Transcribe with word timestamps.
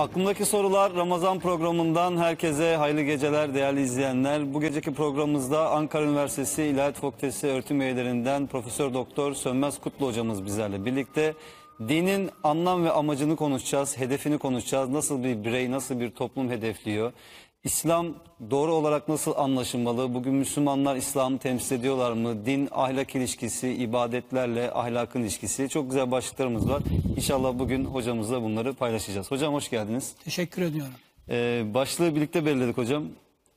Aklımdaki 0.00 0.44
sorular 0.44 0.94
Ramazan 0.94 1.40
programından 1.40 2.16
herkese 2.16 2.76
hayırlı 2.76 3.02
geceler 3.02 3.54
değerli 3.54 3.82
izleyenler. 3.82 4.54
Bu 4.54 4.60
geceki 4.60 4.94
programımızda 4.94 5.70
Ankara 5.70 6.04
Üniversitesi 6.04 6.62
İlahiyat 6.62 6.96
Fakültesi 6.96 7.46
öğretim 7.46 7.80
üyelerinden 7.80 8.46
Profesör 8.46 8.94
Doktor 8.94 9.34
Sönmez 9.34 9.80
Kutlu 9.80 10.06
hocamız 10.06 10.44
bizlerle 10.44 10.84
birlikte. 10.84 11.34
Dinin 11.88 12.30
anlam 12.42 12.84
ve 12.84 12.90
amacını 12.90 13.36
konuşacağız, 13.36 13.98
hedefini 13.98 14.38
konuşacağız. 14.38 14.88
Nasıl 14.88 15.24
bir 15.24 15.44
birey, 15.44 15.70
nasıl 15.70 16.00
bir 16.00 16.10
toplum 16.10 16.50
hedefliyor? 16.50 17.12
İslam 17.64 18.14
doğru 18.50 18.74
olarak 18.74 19.08
nasıl 19.08 19.34
anlaşılmalı? 19.36 20.14
Bugün 20.14 20.34
Müslümanlar 20.34 20.96
İslam'ı 20.96 21.38
temsil 21.38 21.76
ediyorlar 21.76 22.12
mı? 22.12 22.46
Din, 22.46 22.68
ahlak 22.72 23.14
ilişkisi, 23.14 23.68
ibadetlerle 23.68 24.70
ahlakın 24.72 25.22
ilişkisi. 25.22 25.68
Çok 25.68 25.90
güzel 25.90 26.10
başlıklarımız 26.10 26.68
var. 26.68 26.82
İnşallah 27.16 27.58
bugün 27.58 27.84
hocamızla 27.84 28.42
bunları 28.42 28.74
paylaşacağız. 28.74 29.30
Hocam 29.30 29.54
hoş 29.54 29.70
geldiniz. 29.70 30.14
Teşekkür 30.24 30.62
ediyorum. 30.62 30.92
Ee, 31.28 31.62
başlığı 31.74 32.14
birlikte 32.14 32.46
belirledik 32.46 32.78
hocam. 32.78 33.04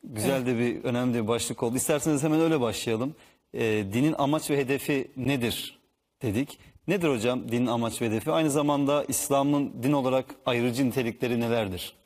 Güzel 0.04 0.46
de 0.46 0.60
bir, 0.60 0.84
önemli 0.84 1.14
bir 1.14 1.28
başlık 1.28 1.64
oldu. 1.64 1.76
İsterseniz 1.76 2.24
hemen 2.24 2.42
öyle 2.42 2.62
başlayalım. 2.62 3.16
Ee, 3.54 3.86
dinin 3.94 4.16
amaç 4.18 4.50
ve 4.50 4.58
hedefi 4.58 5.12
nedir 5.18 5.80
dedik. 6.22 6.60
Nedir 6.88 7.10
hocam 7.10 7.52
dinin 7.52 7.68
amaç 7.68 8.02
ve 8.02 8.06
hedefi? 8.06 8.32
Aynı 8.32 8.50
zamanda 8.52 9.06
İslam'ın 9.08 9.84
din 9.84 9.92
olarak 9.92 10.26
ayrıcı 10.46 10.88
nitelikleri 10.88 11.40
nelerdir? 11.40 12.03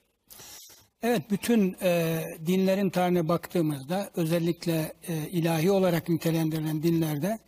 Evet, 1.04 1.32
bütün 1.32 1.76
e, 1.82 2.24
dinlerin 2.46 2.90
tarihine 2.90 3.28
baktığımızda 3.28 4.10
özellikle 4.16 4.94
e, 5.08 5.30
ilahi 5.30 5.72
olarak 5.72 6.10
nitelendirilen 6.10 6.84
dinlerde 6.84 7.40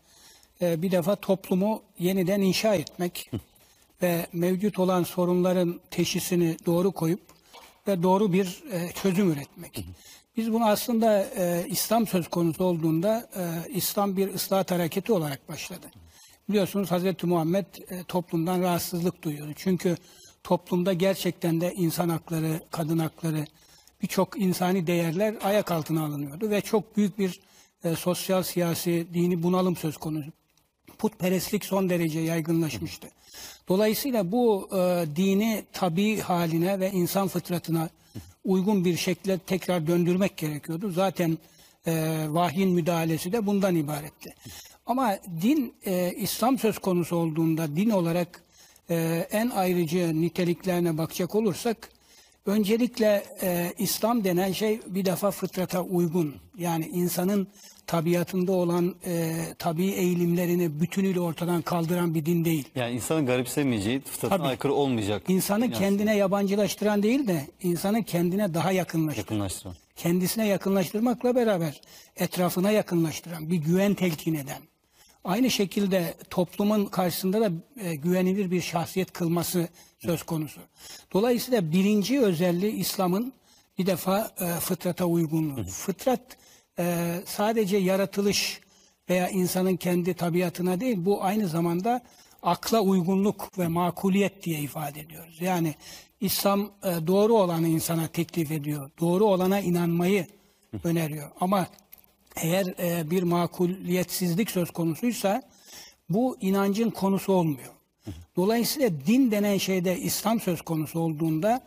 e, 0.62 0.82
bir 0.82 0.92
defa 0.92 1.16
toplumu 1.16 1.84
yeniden 2.00 2.42
inşa 2.42 2.76
etmek 2.76 3.32
ve 4.02 4.26
mevcut 4.34 4.80
olan 4.80 5.04
sorunların 5.04 5.80
teşhisini 5.92 6.58
doğru 6.66 6.92
koyup 6.92 7.22
ve 7.88 8.04
doğru 8.04 8.34
bir 8.34 8.64
e, 8.72 8.92
çözüm 8.92 9.32
üretmek. 9.32 9.86
Biz 10.38 10.54
bunu 10.54 10.66
aslında 10.66 11.24
e, 11.38 11.66
İslam 11.68 12.08
söz 12.08 12.28
konusu 12.28 12.64
olduğunda 12.64 13.30
e, 13.36 13.74
İslam 13.74 14.18
bir 14.18 14.34
ıslahat 14.34 14.72
hareketi 14.72 15.14
olarak 15.14 15.50
başladı. 15.50 15.88
Biliyorsunuz 16.50 16.92
Hazreti 16.92 17.28
Muhammed 17.28 17.66
e, 17.90 18.04
toplumdan 18.04 18.62
rahatsızlık 18.62 19.24
duyuyordu. 19.24 19.52
Çünkü 19.56 19.98
toplumda 20.44 20.94
gerçekten 20.94 21.62
de 21.62 21.74
insan 21.74 22.10
hakları, 22.10 22.62
kadın 22.72 23.00
hakları, 23.00 23.46
birçok 24.02 24.42
insani 24.42 24.88
değerler 24.88 25.36
ayak 25.44 25.72
altına 25.72 26.06
alınıyordu 26.06 26.50
ve 26.50 26.62
çok 26.62 26.98
büyük 26.98 27.20
bir 27.20 27.40
e, 27.84 27.96
sosyal, 27.96 28.44
siyasi, 28.44 29.08
dini 29.14 29.44
bunalım 29.44 29.76
söz 29.76 29.98
konusu. 29.98 30.32
Putperestlik 30.98 31.66
son 31.66 31.90
derece 31.90 32.20
yaygınlaşmıştı. 32.20 33.08
Dolayısıyla 33.68 34.32
bu 34.32 34.70
e, 34.72 35.06
dini 35.16 35.64
tabi 35.74 36.20
haline 36.20 36.80
ve 36.80 36.92
insan 36.92 37.28
fıtratına 37.28 37.90
uygun 38.46 38.86
bir 38.86 38.98
şekilde 38.98 39.38
tekrar 39.38 39.88
döndürmek 39.88 40.38
gerekiyordu. 40.38 40.92
Zaten 40.92 41.38
e, 41.88 42.26
vahyin 42.30 42.70
müdahalesi 42.70 43.32
de 43.32 43.46
bundan 43.46 43.76
ibaretti. 43.76 44.36
Ama 44.86 45.18
din, 45.42 45.74
e, 45.86 46.14
İslam 46.18 46.60
söz 46.60 46.78
konusu 46.80 47.16
olduğunda 47.16 47.76
din 47.76 47.90
olarak 47.90 48.44
e, 48.90 49.28
en 49.32 49.50
ayrıcı 49.50 50.22
niteliklerine 50.22 50.98
bakacak 50.98 51.36
olursak, 51.36 51.90
öncelikle 52.46 53.24
e, 53.42 53.74
İslam 53.78 54.24
denen 54.24 54.52
şey 54.52 54.80
bir 54.88 55.06
defa 55.06 55.32
fıtrata 55.32 55.82
uygun. 55.82 56.36
Yani 56.58 56.88
insanın 56.88 57.48
tabiatında 57.88 58.52
olan 58.52 58.96
e, 59.06 59.36
tabi 59.60 59.86
eğilimlerini 59.86 60.80
bütünüyle 60.82 61.20
ortadan 61.20 61.62
kaldıran 61.62 62.16
bir 62.16 62.26
din 62.26 62.46
değil. 62.46 62.68
Yani 62.76 62.96
insanın 62.96 63.26
garipsemeyeceği, 63.26 64.02
fıtratına 64.02 64.38
Tabii. 64.38 64.48
aykırı 64.48 64.74
olmayacak. 64.74 65.24
İnsanı 65.28 65.64
Yani 65.66 65.74
kendine 65.74 66.16
yabancılaştıran 66.18 67.04
değil 67.04 67.28
de 67.28 67.48
insanı 67.64 68.04
kendine 68.04 68.54
daha 68.54 68.72
yakınlaştıran. 68.72 69.24
yakınlaştıran. 69.24 69.76
kendisine 69.96 70.48
yakınlaştırmakla 70.48 71.36
beraber 71.36 71.82
etrafına 72.16 72.72
yakınlaştıran, 72.72 73.50
bir 73.50 73.58
güven 73.58 73.94
telkin 73.94 74.34
eden. 74.34 74.62
Aynı 75.24 75.52
şekilde 75.52 76.14
toplumun 76.30 76.86
karşısında 76.86 77.42
da 77.42 77.52
e, 77.82 77.96
güvenilir 77.96 78.52
bir 78.52 78.62
şahsiyet 78.62 79.14
kılması 79.14 79.68
söz 80.00 80.24
konusu. 80.24 80.62
Dolayısıyla 81.14 81.72
birinci 81.72 82.22
özelliği 82.22 82.74
İslam'ın 82.74 83.34
bir 83.78 83.86
defa 83.86 84.32
e, 84.40 84.46
fıtrata 84.60 85.06
uygunluğu. 85.06 85.64
Fıtrat 85.64 86.38
e, 86.80 87.16
sadece 87.26 87.78
yaratılış 87.78 88.62
veya 89.10 89.30
insanın 89.30 89.76
kendi 89.76 90.14
tabiatına 90.14 90.80
değil, 90.80 90.98
bu 91.00 91.24
aynı 91.24 91.48
zamanda 91.48 92.02
akla 92.44 92.82
uygunluk 92.82 93.60
ve 93.60 93.68
makuliyet 93.68 94.44
diye 94.44 94.60
ifade 94.60 95.00
ediyoruz. 95.00 95.42
Yani 95.42 95.76
İslam 96.22 96.72
e, 96.84 97.08
doğru 97.08 97.34
olanı 97.34 97.68
insana 97.68 98.08
teklif 98.08 98.52
ediyor. 98.52 98.92
Doğru 99.00 99.26
olana 99.26 99.60
inanmayı 99.60 100.28
öneriyor. 100.84 101.32
Ama 101.40 101.68
eğer 102.36 102.66
e, 102.80 103.12
bir 103.12 103.24
makuliyetsizlik 103.24 104.52
söz 104.52 104.72
konusuysa 104.72 105.42
bu 106.10 106.38
inancın 106.42 106.90
konusu 106.90 107.34
olmuyor. 107.34 107.70
Dolayısıyla 108.36 108.90
din 109.08 109.32
denen 109.32 109.58
şeyde 109.58 109.98
İslam 109.98 110.40
söz 110.40 110.62
konusu 110.62 111.00
olduğunda 111.00 111.62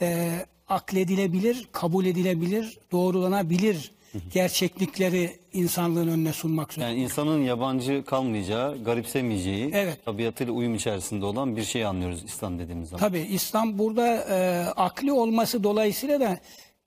e, 0.00 0.30
akledilebilir, 0.68 1.68
kabul 1.72 2.06
edilebilir, 2.06 2.78
doğrulanabilir 2.92 3.96
gerçeklikleri 4.34 5.36
insanlığın 5.52 6.08
önüne 6.08 6.32
sunmak 6.32 6.72
söz 6.72 6.84
Yani 6.84 7.02
insanın 7.02 7.42
yabancı 7.42 8.04
kalmayacağı, 8.06 8.84
garipsemeyeceği, 8.84 9.70
Evet. 9.74 10.04
tabiatıyla 10.04 10.52
uyum 10.52 10.74
içerisinde 10.74 11.24
olan 11.24 11.56
bir 11.56 11.64
şey 11.64 11.84
anlıyoruz 11.84 12.24
İslam 12.24 12.58
dediğimiz 12.58 12.88
zaman. 12.88 13.00
Tabii 13.08 13.20
İslam 13.20 13.78
burada 13.78 14.16
e, 14.30 14.66
akli 14.76 15.12
olması 15.12 15.64
dolayısıyla 15.64 16.20
da 16.20 16.38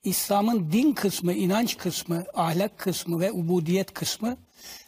İslam'ın 0.04 0.72
din 0.72 0.94
kısmı, 0.94 1.34
inanç 1.34 1.78
kısmı, 1.78 2.26
ahlak 2.34 2.78
kısmı 2.78 3.20
ve 3.20 3.32
ubudiyet 3.32 3.94
kısmı 3.94 4.38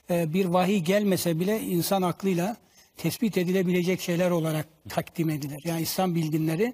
e, 0.09 0.33
bir 0.33 0.45
vahiy 0.45 0.79
gelmese 0.79 1.39
bile 1.39 1.61
insan 1.61 2.01
aklıyla 2.01 2.57
tespit 2.97 3.37
edilebilecek 3.37 4.01
şeyler 4.01 4.31
olarak 4.31 4.67
takdim 4.89 5.29
edilir. 5.29 5.61
Yani 5.63 5.81
İslam 5.81 6.15
bilginleri 6.15 6.73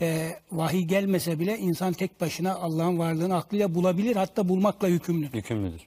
e, 0.00 0.30
vahiy 0.52 0.84
gelmese 0.84 1.38
bile 1.38 1.58
insan 1.58 1.92
tek 1.92 2.20
başına 2.20 2.54
Allah'ın 2.54 2.98
varlığını 2.98 3.36
aklıyla 3.36 3.74
bulabilir 3.74 4.16
hatta 4.16 4.48
bulmakla 4.48 4.88
yükümlüdür. 4.88 5.36
Yükümlüdür. 5.36 5.80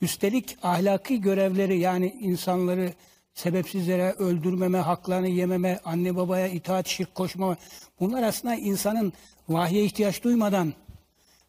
Üstelik 0.00 0.56
ahlaki 0.62 1.20
görevleri 1.20 1.78
yani 1.78 2.16
insanları 2.20 2.92
sebepsiz 3.34 3.88
yere 3.88 4.12
öldürmeme, 4.12 4.78
haklarını 4.78 5.28
yememe, 5.28 5.80
anne 5.84 6.16
babaya 6.16 6.48
itaat, 6.48 6.86
şirk 6.86 7.14
koşmama 7.14 7.56
bunlar 8.00 8.22
aslında 8.22 8.54
insanın 8.54 9.12
vahye 9.48 9.84
ihtiyaç 9.84 10.24
duymadan 10.24 10.72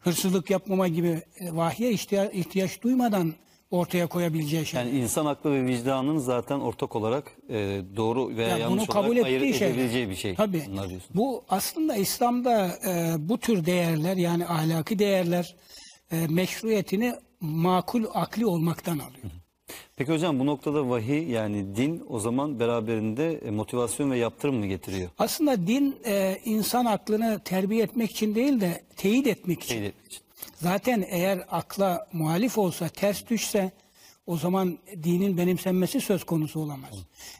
hırsızlık 0.00 0.50
yapmama 0.50 0.88
gibi 0.88 1.22
e, 1.40 1.56
vahye 1.56 1.90
ihtiya- 1.92 2.30
ihtiyaç 2.32 2.82
duymadan 2.82 3.34
ortaya 3.70 4.06
koyabileceği 4.06 4.66
şey. 4.66 4.80
Yani 4.80 4.90
insan 4.98 5.26
aklı 5.26 5.52
ve 5.52 5.64
vicdanın 5.66 6.18
zaten 6.18 6.60
ortak 6.60 6.96
olarak 6.96 7.32
e, 7.48 7.80
doğru 7.96 8.36
veya 8.36 8.48
Ya 8.48 8.58
yanlış 8.58 8.78
bunu 8.88 8.94
kabul 8.94 9.12
olarak 9.16 9.24
ayırt 9.26 9.56
şey. 9.56 9.68
edebileceği 9.68 10.10
bir 10.10 10.14
şey. 10.16 10.34
Tabii. 10.34 10.62
Bu 11.14 11.44
aslında 11.48 11.96
İslam'da 11.96 12.66
e, 12.86 13.14
bu 13.18 13.38
tür 13.38 13.66
değerler 13.66 14.16
yani 14.16 14.46
ahlaki 14.46 14.98
değerler 14.98 15.56
e, 16.12 16.26
meşruiyetini 16.26 17.14
makul 17.40 18.04
akli 18.14 18.46
olmaktan 18.46 18.98
alıyor. 18.98 19.24
Peki 20.00 20.12
hocam 20.12 20.38
bu 20.38 20.46
noktada 20.46 20.90
vahiy 20.90 21.30
yani 21.30 21.76
din 21.76 22.04
o 22.08 22.20
zaman 22.20 22.60
beraberinde 22.60 23.32
e, 23.32 23.50
motivasyon 23.50 24.10
ve 24.10 24.18
yaptırım 24.18 24.54
mı 24.54 24.66
getiriyor? 24.66 25.10
Aslında 25.18 25.66
din 25.66 25.96
e, 26.06 26.40
insan 26.44 26.84
aklını 26.84 27.40
terbiye 27.44 27.82
etmek 27.82 28.10
için 28.10 28.34
değil 28.34 28.60
de 28.60 28.82
teyit 28.96 29.26
etmek 29.26 29.62
için. 29.62 29.74
Teyit 29.74 29.88
etmek 29.88 30.12
için. 30.12 30.22
Zaten 30.54 31.04
eğer 31.08 31.44
akla 31.50 32.08
muhalif 32.12 32.58
olsa, 32.58 32.88
ters 32.88 33.26
düşse 33.30 33.70
o 34.26 34.36
zaman 34.36 34.78
dinin 35.02 35.36
benimsenmesi 35.36 36.00
söz 36.00 36.24
konusu 36.24 36.60
olamaz. 36.60 36.94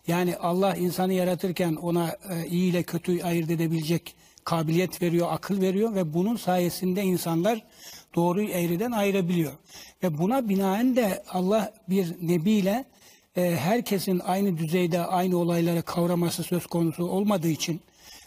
Yani 0.07 0.37
Allah 0.37 0.77
insanı 0.77 1.13
yaratırken 1.13 1.75
ona 1.75 2.17
e, 2.31 2.47
iyi 2.47 2.71
ile 2.71 2.83
kötüyü 2.83 3.25
ayırt 3.25 3.51
edebilecek 3.51 4.15
kabiliyet 4.45 5.03
veriyor, 5.03 5.29
akıl 5.31 5.61
veriyor 5.61 5.95
ve 5.95 6.15
bunun 6.15 6.37
sayesinde 6.37 7.03
insanlar 7.03 7.63
doğruyu 8.15 8.49
eğriden 8.49 8.93
ayırabiliyor. 8.93 9.53
Ve 10.03 10.19
buna 10.19 10.49
binaen 10.49 10.97
de 10.97 11.23
Allah 11.29 11.73
bir 11.89 12.15
nebiyle 12.23 12.85
e, 13.37 13.57
herkesin 13.57 14.19
aynı 14.19 14.59
düzeyde 14.59 15.07
aynı 15.07 15.37
olayları 15.37 15.83
kavraması 15.83 16.43
söz 16.43 16.67
konusu 16.67 17.05
olmadığı 17.05 17.49
için 17.49 17.81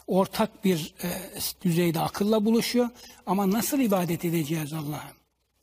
ortak 0.07 0.65
bir 0.65 0.93
e, 1.03 1.09
düzeyde 1.61 1.99
akılla 1.99 2.45
buluşuyor. 2.45 2.89
Ama 3.25 3.51
nasıl 3.51 3.79
ibadet 3.79 4.25
edeceğiz 4.25 4.73
Allah'a? 4.73 5.11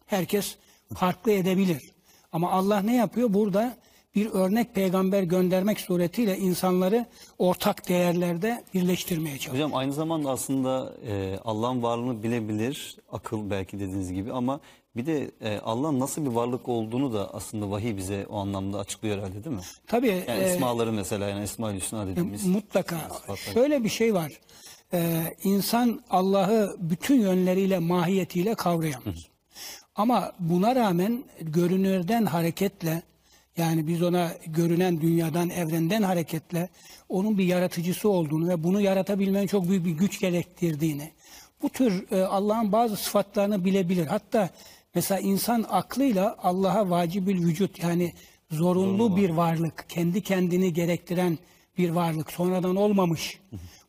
Herkes 0.06 0.56
farklı 0.94 1.32
edebilir. 1.32 1.90
Ama 2.32 2.50
Allah 2.50 2.80
ne 2.80 2.96
yapıyor? 2.96 3.34
Burada 3.34 3.76
bir 4.14 4.26
örnek 4.30 4.74
peygamber 4.74 5.22
göndermek 5.22 5.80
suretiyle 5.80 6.38
insanları 6.38 7.06
ortak 7.38 7.88
değerlerde 7.88 8.64
birleştirmeye 8.74 9.38
çalışıyor. 9.38 9.54
Hocam 9.68 9.78
aynı 9.78 9.92
zamanda 9.92 10.30
aslında 10.30 10.92
e, 11.06 11.38
Allah'ın 11.44 11.82
varlığını 11.82 12.22
bilebilir, 12.22 12.96
akıl 13.12 13.50
belki 13.50 13.80
dediğiniz 13.80 14.12
gibi 14.12 14.32
ama 14.32 14.60
bir 14.96 15.06
de 15.06 15.30
e, 15.40 15.58
Allah'ın 15.58 16.00
nasıl 16.00 16.22
bir 16.24 16.30
varlık 16.30 16.68
olduğunu 16.68 17.12
da 17.12 17.34
aslında 17.34 17.70
vahiy 17.70 17.96
bize 17.96 18.26
o 18.30 18.38
anlamda 18.38 18.78
açıklıyor 18.78 19.18
herhalde 19.18 19.44
değil 19.44 19.56
mi? 19.56 19.62
Tabii 19.86 20.24
Yani 20.28 20.42
e, 20.42 20.54
ismaları 20.54 20.92
mesela 20.92 21.28
yani 21.28 21.42
Esma-ül 21.42 21.76
Hüsna 21.80 22.06
dediğimiz. 22.06 22.46
mutlaka 22.46 22.98
sıfatlar. 22.98 23.36
şöyle 23.36 23.84
bir 23.84 23.88
şey 23.88 24.14
var. 24.14 24.40
e, 24.92 25.22
insan 25.44 26.02
Allah'ı 26.10 26.76
bütün 26.78 27.20
yönleriyle, 27.20 27.78
mahiyetiyle 27.78 28.54
kavrayamaz. 28.54 29.26
Ama 29.94 30.32
buna 30.38 30.74
rağmen 30.76 31.24
görünürden 31.40 32.26
hareketle 32.26 33.02
yani 33.60 33.86
biz 33.86 34.02
ona 34.02 34.32
görünen 34.46 35.00
dünyadan, 35.00 35.50
evrenden 35.50 36.02
hareketle 36.02 36.68
onun 37.08 37.38
bir 37.38 37.44
yaratıcısı 37.44 38.08
olduğunu 38.08 38.48
ve 38.48 38.64
bunu 38.64 38.80
yaratabilmenin 38.80 39.46
çok 39.46 39.68
büyük 39.68 39.84
bir 39.84 39.90
güç 39.90 40.20
gerektirdiğini, 40.20 41.10
bu 41.62 41.68
tür 41.68 42.12
e, 42.12 42.22
Allah'ın 42.22 42.72
bazı 42.72 42.96
sıfatlarını 42.96 43.64
bilebilir. 43.64 44.06
Hatta 44.06 44.50
mesela 44.94 45.20
insan 45.20 45.66
aklıyla 45.70 46.36
Allah'a 46.42 46.90
vacibül 46.90 47.44
vücut 47.46 47.82
yani 47.82 48.12
zorunlu 48.50 49.16
bir 49.16 49.30
varlık, 49.30 49.84
kendi 49.88 50.22
kendini 50.22 50.72
gerektiren 50.72 51.38
bir 51.78 51.90
varlık, 51.90 52.32
sonradan 52.32 52.76
olmamış. 52.76 53.40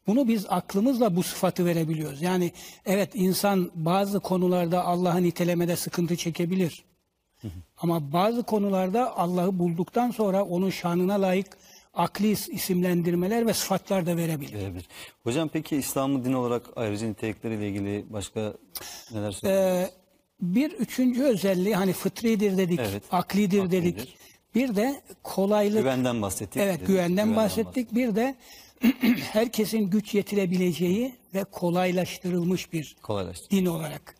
Bunu 0.07 0.27
biz 0.27 0.45
aklımızla 0.49 1.15
bu 1.15 1.23
sıfatı 1.23 1.65
verebiliyoruz. 1.65 2.21
Yani 2.21 2.51
evet 2.85 3.09
insan 3.13 3.71
bazı 3.75 4.19
konularda 4.19 4.85
Allah'ı 4.85 5.23
nitelemede 5.23 5.75
sıkıntı 5.75 6.15
çekebilir. 6.15 6.83
Ama 7.81 8.13
bazı 8.13 8.43
konularda 8.43 9.17
Allah'ı 9.17 9.59
bulduktan 9.59 10.11
sonra 10.11 10.43
onun 10.43 10.69
şanına 10.69 11.21
layık 11.21 11.47
akli 11.93 12.31
isimlendirmeler 12.31 13.47
ve 13.47 13.53
sıfatlar 13.53 14.05
da 14.05 14.17
verebilir. 14.17 14.53
Verebilir. 14.53 14.85
Hocam 15.23 15.49
peki 15.53 15.75
İslam'ı 15.75 16.25
din 16.25 16.33
olarak 16.33 16.65
ayrıca 16.75 17.07
nitelikleriyle 17.07 17.69
ilgili 17.69 18.05
başka 18.09 18.53
neler 19.11 19.31
söylüyorsunuz? 19.31 19.43
Ee, 19.45 19.89
bir 20.41 20.71
üçüncü 20.71 21.23
özelliği 21.23 21.75
hani 21.75 21.93
fıtridir 21.93 22.57
dedik, 22.57 22.79
Evet, 22.83 23.03
aklidir, 23.11 23.59
aklidir. 23.63 23.83
dedik. 23.83 24.15
Bir 24.55 24.75
de 24.75 25.01
kolaylık. 25.23 25.79
Güvenden 25.79 26.21
bahsettik. 26.21 26.61
Evet 26.61 26.75
dedik. 26.75 26.87
güvenden 26.87 27.35
bahsettik. 27.35 27.95
Bir 27.95 28.15
de 28.15 28.35
herkesin 29.33 29.79
güç 29.89 30.13
yetirebileceği 30.13 31.15
ve 31.33 31.43
kolaylaştırılmış 31.43 32.73
bir 32.73 32.95
Kolaylaştı. 33.01 33.49
din 33.51 33.65
olarak. 33.65 34.17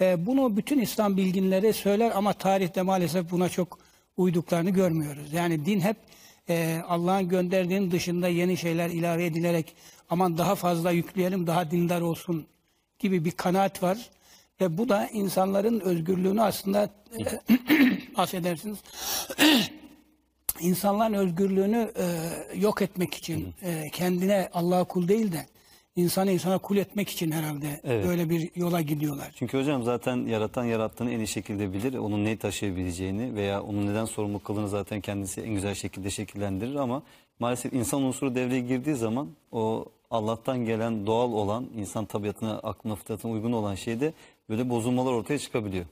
Ee, 0.00 0.26
bunu 0.26 0.56
bütün 0.56 0.80
İslam 0.80 1.16
bilginleri 1.16 1.72
söyler 1.72 2.10
ama 2.14 2.32
tarihte 2.32 2.82
maalesef 2.82 3.30
buna 3.30 3.48
çok 3.48 3.78
uyduklarını 4.16 4.70
görmüyoruz. 4.70 5.32
Yani 5.32 5.66
din 5.66 5.80
hep 5.80 5.96
e, 6.48 6.82
Allah'ın 6.88 7.28
gönderdiğinin 7.28 7.90
dışında 7.90 8.28
yeni 8.28 8.56
şeyler 8.56 8.90
ilave 8.90 9.26
edilerek 9.26 9.74
aman 10.10 10.38
daha 10.38 10.54
fazla 10.54 10.90
yükleyelim 10.90 11.46
daha 11.46 11.70
dindar 11.70 12.00
olsun 12.00 12.46
gibi 12.98 13.24
bir 13.24 13.30
kanaat 13.30 13.82
var. 13.82 14.10
Ve 14.60 14.78
bu 14.78 14.88
da 14.88 15.08
insanların 15.12 15.80
özgürlüğünü 15.80 16.42
aslında 16.42 16.90
affedersiniz 18.16 18.78
insanların 20.60 21.14
özgürlüğünü 21.14 21.92
e, 21.96 22.06
yok 22.58 22.82
etmek 22.82 23.14
için 23.14 23.54
e, 23.62 23.90
kendine 23.92 24.48
Allah'a 24.52 24.84
kul 24.84 25.08
değil 25.08 25.32
de 25.32 25.46
insanı 25.96 26.32
insana 26.32 26.58
kul 26.58 26.76
etmek 26.76 27.08
için 27.08 27.30
herhalde 27.30 27.80
Evet. 27.84 28.06
böyle 28.06 28.30
bir 28.30 28.50
yola 28.54 28.80
gidiyorlar. 28.80 29.32
Çünkü 29.36 29.58
hocam 29.58 29.82
zaten 29.82 30.16
yaratan 30.26 30.64
yarattığını 30.64 31.10
en 31.10 31.18
iyi 31.18 31.28
şekilde 31.28 31.72
bilir. 31.72 31.94
Onun 31.98 32.24
neyi 32.24 32.36
taşıyabileceğini 32.36 33.34
veya 33.34 33.62
onun 33.62 33.86
neden 33.86 34.04
sorumlu 34.04 34.38
kıldığını 34.42 34.68
zaten 34.68 35.00
kendisi 35.00 35.40
en 35.40 35.54
güzel 35.54 35.74
şekilde 35.74 36.10
şekillendirir 36.10 36.74
ama 36.74 37.02
maalesef 37.38 37.72
insan 37.72 38.02
unsuru 38.02 38.34
devreye 38.34 38.60
girdiği 38.60 38.94
zaman 38.96 39.28
o 39.52 39.84
Allah'tan 40.10 40.64
gelen 40.64 41.06
doğal 41.06 41.32
olan 41.32 41.66
insan 41.76 42.04
tabiatına, 42.04 42.58
aklına, 42.58 42.94
fıtratına 42.94 43.32
uygun 43.32 43.52
olan 43.52 43.74
şeyde 43.74 44.12
böyle 44.48 44.70
bozulmalar 44.70 45.12
ortaya 45.12 45.38
çıkabiliyor. 45.38 45.84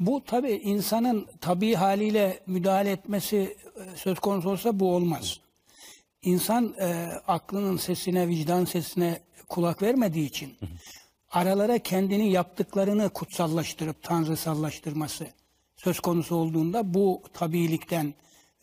Bu 0.00 0.24
tabi 0.24 0.50
insanın 0.50 1.26
tabii 1.40 1.74
haliyle 1.74 2.40
müdahale 2.46 2.90
etmesi 2.90 3.36
e, 3.36 3.96
söz 3.96 4.18
konusu 4.18 4.50
olsa 4.50 4.80
bu 4.80 4.94
olmaz. 4.94 5.40
İnsan 6.22 6.74
e, 6.80 7.06
aklının 7.26 7.76
sesine, 7.76 8.28
vicdan 8.28 8.64
sesine 8.64 9.20
kulak 9.48 9.82
vermediği 9.82 10.26
için 10.26 10.56
aralara 11.30 11.78
kendini 11.78 12.30
yaptıklarını 12.30 13.08
kutsallaştırıp 13.08 14.02
tanrısallaştırması 14.02 15.26
söz 15.76 16.00
konusu 16.00 16.36
olduğunda 16.36 16.94
bu 16.94 17.22
tabiilikten 17.32 18.14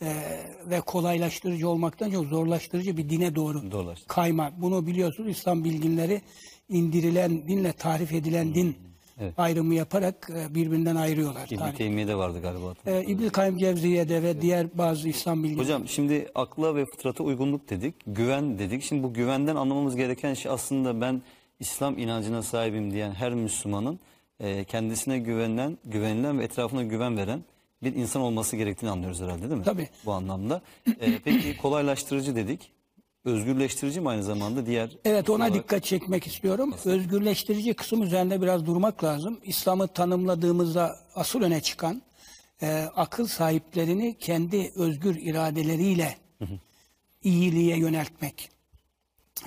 e, 0.02 0.40
ve 0.66 0.82
kolaylaştırıcı 0.82 1.70
olmaktan 1.70 2.12
çok 2.12 2.26
zorlaştırıcı 2.26 2.98
bir 2.98 3.10
dine 3.10 3.36
doğru 3.36 3.62
kayma. 4.08 4.52
Bunu 4.58 4.88
biliyorsunuz 4.88 5.30
İslam 5.30 5.64
bilginleri 5.64 6.22
indirilen 6.70 7.48
dinle 7.48 7.74
tarif 7.74 8.14
edilen 8.14 8.56
din 8.56 8.78
ayrımı 9.38 9.76
yaparak 9.76 10.30
e, 10.30 10.56
birbirinden 10.56 10.96
ayırıyorlar. 10.96 11.48
İbn 11.50 11.60
tarih. 11.60 11.76
Teymiye'de 11.76 12.16
vardı 12.16 12.42
galiba. 12.42 12.74
E, 12.86 13.04
İbn-i 13.04 13.30
Kayyum 13.30 13.58
Cevziye'de 13.58 14.24
ve 14.24 14.42
diğer 14.42 14.78
bazı 14.78 15.10
İslam 15.10 15.44
bilginleri. 15.44 15.64
Hocam 15.64 15.88
şimdi 15.88 16.28
akla 16.36 16.76
ve 16.76 16.86
fıtrata 16.86 17.24
uygunluk 17.24 17.70
dedik, 17.70 17.96
güven 18.08 18.60
dedik. 18.60 18.84
Şimdi 18.84 19.04
bu 19.04 19.14
güvenden 19.14 19.56
anlamamız 19.56 19.96
gereken 19.96 20.34
şey 20.34 20.52
aslında 20.52 21.02
ben 21.02 21.22
İslam 21.60 21.98
inancına 21.98 22.42
sahibim 22.42 22.92
diyen 22.92 23.12
her 23.12 23.34
Müslümanın 23.34 24.00
e, 24.40 24.64
kendisine 24.64 25.20
güvenen, 25.20 25.78
güvenilen 25.86 26.40
ve 26.40 26.44
etrafına 26.44 26.84
güven 26.84 27.18
veren 27.18 27.44
bir 27.84 27.96
insan 27.96 28.22
olması 28.22 28.56
gerektiğini 28.56 28.92
anlıyoruz 28.92 29.22
herhalde 29.22 29.42
değil 29.42 29.60
mi? 29.60 29.64
Tabii. 29.64 29.90
Bu 30.06 30.14
anlamda. 30.14 30.62
E, 30.88 31.20
peki 31.24 31.58
kolaylaştırıcı 31.58 32.36
dedik. 32.36 32.72
Özgürleştirici 33.26 34.02
mi 34.02 34.10
aynı 34.10 34.24
zamanda 34.24 34.66
diğer? 34.66 34.90
Evet 35.06 35.30
ona 35.30 35.36
olarak? 35.36 35.54
dikkat 35.54 35.84
çekmek 35.84 36.28
istiyorum. 36.28 36.76
Özgürleştirici 36.86 37.74
kısım 37.74 38.04
üzerinde 38.04 38.42
biraz 38.42 38.66
durmak 38.66 39.04
lazım. 39.04 39.40
İslam'ı 39.44 39.88
tanımladığımızda 39.88 41.00
asıl 41.16 41.42
öne 41.42 41.62
çıkan 41.62 42.02
e, 42.62 42.88
akıl 42.96 43.28
sahiplerini 43.28 44.18
kendi 44.20 44.72
özgür 44.76 45.16
iradeleriyle 45.16 46.18
iyiliğe 47.24 47.78
yöneltmek. 47.78 48.50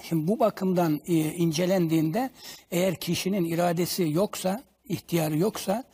Şimdi 0.03 0.29
bu 0.29 0.41
bakımdan 0.41 1.01
e, 1.07 1.15
incelendiğinde 1.15 2.31
eğer 2.71 2.95
kişinin 2.95 3.45
iradesi 3.45 4.11
yoksa, 4.13 4.63
ihtiyarı 4.85 5.39
yoksa 5.39 5.85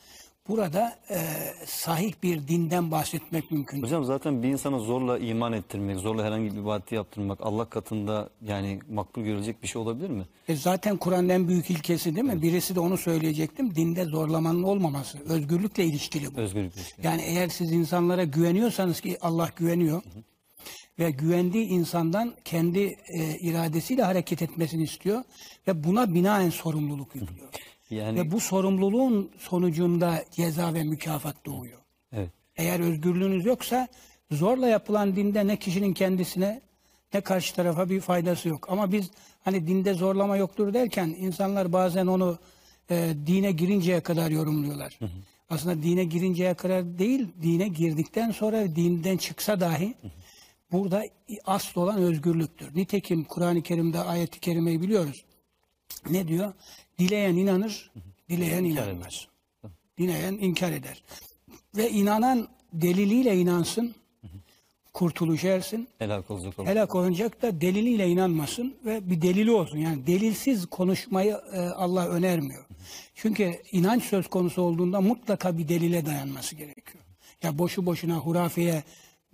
burada 0.48 0.98
e, 1.10 1.18
sahih 1.66 2.12
bir 2.22 2.48
dinden 2.48 2.90
bahsetmek 2.90 3.50
mümkün. 3.50 3.82
Hocam 3.82 4.04
zaten 4.04 4.42
bir 4.42 4.48
insana 4.48 4.78
zorla 4.78 5.18
iman 5.18 5.52
ettirmek, 5.52 5.98
zorla 5.98 6.24
herhangi 6.24 6.52
bir 6.54 6.60
ibadeti 6.60 6.94
yaptırmak 6.94 7.38
Allah 7.42 7.64
katında 7.64 8.30
yani 8.42 8.80
makbul 8.90 9.22
görülecek 9.22 9.62
bir 9.62 9.68
şey 9.68 9.82
olabilir 9.82 10.10
mi? 10.10 10.24
E 10.48 10.56
zaten 10.56 10.96
Kur'an'ın 10.96 11.28
en 11.28 11.48
büyük 11.48 11.70
ilkesi 11.70 12.14
değil 12.14 12.26
mi? 12.26 12.42
Birisi 12.42 12.74
de 12.74 12.80
onu 12.80 12.96
söyleyecektim. 12.96 13.74
Dinde 13.74 14.04
zorlamanın 14.04 14.62
olmaması. 14.62 15.18
Özgürlükle 15.18 15.84
ilişkili 15.84 16.36
bu. 16.36 16.40
Özgürlük 16.40 16.76
ilişkisi. 16.76 17.06
Yani 17.06 17.22
eğer 17.22 17.48
siz 17.48 17.72
insanlara 17.72 18.24
güveniyorsanız 18.24 19.00
ki 19.00 19.18
Allah 19.20 19.50
güveniyor 19.56 20.02
ve 20.98 21.10
güvendiği 21.10 21.66
insandan 21.66 22.34
kendi 22.44 22.96
e, 23.08 23.38
iradesiyle 23.38 24.02
hareket 24.02 24.42
etmesini 24.42 24.82
istiyor 24.82 25.22
ve 25.68 25.84
buna 25.84 26.14
binaen 26.14 26.50
sorumluluk 26.50 27.14
yüklüyor. 27.14 27.48
Yani 27.90 28.20
Ve 28.20 28.30
bu 28.30 28.40
sorumluluğun 28.40 29.30
sonucunda 29.38 30.24
ceza 30.30 30.74
ve 30.74 30.82
mükafat 30.82 31.46
doğuyor. 31.46 31.78
evet. 32.12 32.30
Eğer 32.56 32.80
özgürlüğünüz 32.80 33.46
yoksa 33.46 33.88
zorla 34.30 34.68
yapılan 34.68 35.16
dinde 35.16 35.46
ne 35.46 35.56
kişinin 35.56 35.92
kendisine 35.92 36.60
ne 37.14 37.20
karşı 37.20 37.54
tarafa 37.54 37.90
bir 37.90 38.00
faydası 38.00 38.48
yok. 38.48 38.66
Ama 38.70 38.92
biz 38.92 39.10
hani 39.42 39.66
dinde 39.66 39.94
zorlama 39.94 40.36
yoktur 40.36 40.74
derken 40.74 41.14
insanlar 41.18 41.72
bazen 41.72 42.06
onu 42.06 42.38
e, 42.90 43.14
dine 43.26 43.52
girinceye 43.52 44.00
kadar 44.00 44.30
yorumluyorlar. 44.30 44.98
Aslında 45.50 45.82
dine 45.82 46.04
girinceye 46.04 46.54
kadar 46.54 46.98
değil, 46.98 47.28
dine 47.42 47.68
girdikten 47.68 48.30
sonra 48.30 48.76
dinden 48.76 49.16
çıksa 49.16 49.60
dahi 49.60 49.94
burada 50.72 51.02
asıl 51.44 51.80
olan 51.80 51.98
özgürlüktür. 51.98 52.76
Nitekim 52.76 53.24
Kur'an-ı 53.24 53.62
Kerim'de 53.62 53.98
ayet-i 53.98 54.40
kerimeyi 54.40 54.82
biliyoruz. 54.82 55.24
Ne 56.10 56.28
diyor? 56.28 56.52
Dileyen 56.98 57.36
inanır, 57.36 57.90
dileyen 58.30 58.64
inanmaz. 58.64 59.28
Dileyen 59.98 60.32
inkar 60.32 60.72
eder. 60.72 61.02
Ve 61.76 61.90
inanan 61.90 62.48
deliliyle 62.72 63.36
inansın, 63.36 63.94
kurtuluş 64.94 65.44
ersin. 65.44 65.88
Helak 65.98 66.30
olacak 66.30 66.58
olan. 66.58 66.66
Helak 66.66 66.94
olacak 66.94 67.42
da 67.42 67.60
deliliyle 67.60 68.08
inanmasın 68.08 68.74
ve 68.84 69.10
bir 69.10 69.22
delili 69.22 69.50
olsun. 69.50 69.78
Yani 69.78 70.06
delilsiz 70.06 70.66
konuşmayı 70.66 71.40
e, 71.52 71.60
Allah 71.60 72.08
önermiyor. 72.08 72.64
Çünkü 73.14 73.62
inanç 73.72 74.04
söz 74.04 74.28
konusu 74.28 74.62
olduğunda 74.62 75.00
mutlaka 75.00 75.58
bir 75.58 75.68
delile 75.68 76.06
dayanması 76.06 76.56
gerekiyor. 76.56 77.04
Ya 77.42 77.58
boşu 77.58 77.86
boşuna 77.86 78.16
hurafeye 78.16 78.82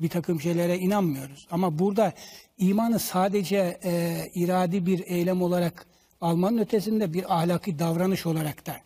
bir 0.01 0.09
takım 0.09 0.41
şeylere 0.41 0.79
inanmıyoruz. 0.79 1.47
Ama 1.51 1.79
burada 1.79 2.13
imanı 2.59 2.99
sadece 2.99 3.81
e, 3.85 4.23
iradi 4.35 4.87
bir 4.87 5.07
eylem 5.07 5.43
olarak 5.43 5.87
almanın 6.21 6.59
ötesinde 6.59 7.13
bir 7.13 7.39
ahlaki 7.39 7.79
davranış 7.79 8.27
olarak 8.27 8.67
da 8.67 8.77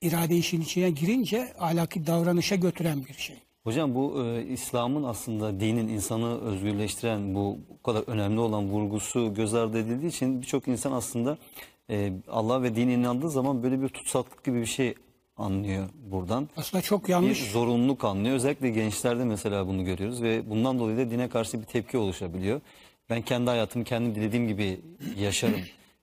irade 0.00 0.36
işin 0.36 0.60
içine 0.60 0.90
girince 0.90 1.52
ahlaki 1.58 2.06
davranışa 2.06 2.56
götüren 2.56 3.04
bir 3.08 3.14
şey. 3.14 3.36
Hocam 3.64 3.94
bu 3.94 4.24
e, 4.24 4.46
İslam'ın 4.46 5.02
aslında 5.02 5.60
dinin 5.60 5.88
insanı 5.88 6.40
özgürleştiren 6.40 7.34
bu, 7.34 7.58
bu 7.70 7.82
kadar 7.82 8.02
önemli 8.06 8.40
olan 8.40 8.68
vurgusu 8.68 9.34
göz 9.34 9.54
ardı 9.54 9.78
edildiği 9.78 10.08
için 10.08 10.42
birçok 10.42 10.68
insan 10.68 10.92
aslında 10.92 11.38
e, 11.90 12.12
Allah 12.28 12.62
ve 12.62 12.74
dine 12.76 12.94
inandığı 12.94 13.30
zaman 13.30 13.62
böyle 13.62 13.82
bir 13.82 13.88
tutsaklık 13.88 14.44
gibi 14.44 14.60
bir 14.60 14.66
şey 14.66 14.94
anlıyor 15.36 15.88
buradan. 16.10 16.48
Aslında 16.56 16.82
çok 16.82 17.04
Bir 17.04 17.08
yanlış. 17.12 17.50
zorunluluk 17.50 18.04
anlıyor. 18.04 18.34
Özellikle 18.36 18.70
gençlerde 18.70 19.24
mesela 19.24 19.66
bunu 19.66 19.84
görüyoruz 19.84 20.22
ve 20.22 20.50
bundan 20.50 20.78
dolayı 20.78 20.96
da 20.98 21.10
dine 21.10 21.28
karşı 21.28 21.60
bir 21.60 21.64
tepki 21.66 21.98
oluşabiliyor. 21.98 22.60
Ben 23.10 23.22
kendi 23.22 23.50
hayatımı 23.50 23.84
kendim 23.84 24.14
dilediğim 24.14 24.48
gibi 24.48 24.80
yaşarım. 25.18 25.60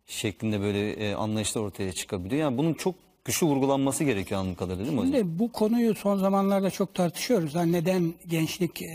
Şeklinde 0.08 0.62
böyle 0.62 0.92
e, 0.92 1.14
anlayışlar 1.14 1.62
ortaya 1.62 1.92
çıkabiliyor. 1.94 2.42
Yani 2.42 2.58
bunun 2.58 2.74
çok 2.74 2.96
güçlü 3.26 3.48
vurgulanması 3.48 4.04
gerekiyor 4.04 4.40
anladığım 4.40 4.56
kadarıyla 4.56 4.86
değil 4.86 4.98
mi 4.98 5.00
hocam? 5.00 5.14
Şimdi 5.14 5.40
bu 5.40 5.52
konuyu 5.52 5.96
son 5.96 6.18
zamanlarda 6.18 6.70
çok 6.70 6.94
tartışıyoruz. 6.94 7.56
Yani 7.56 7.72
neden 7.72 8.14
gençlik 8.28 8.82
e, 8.82 8.88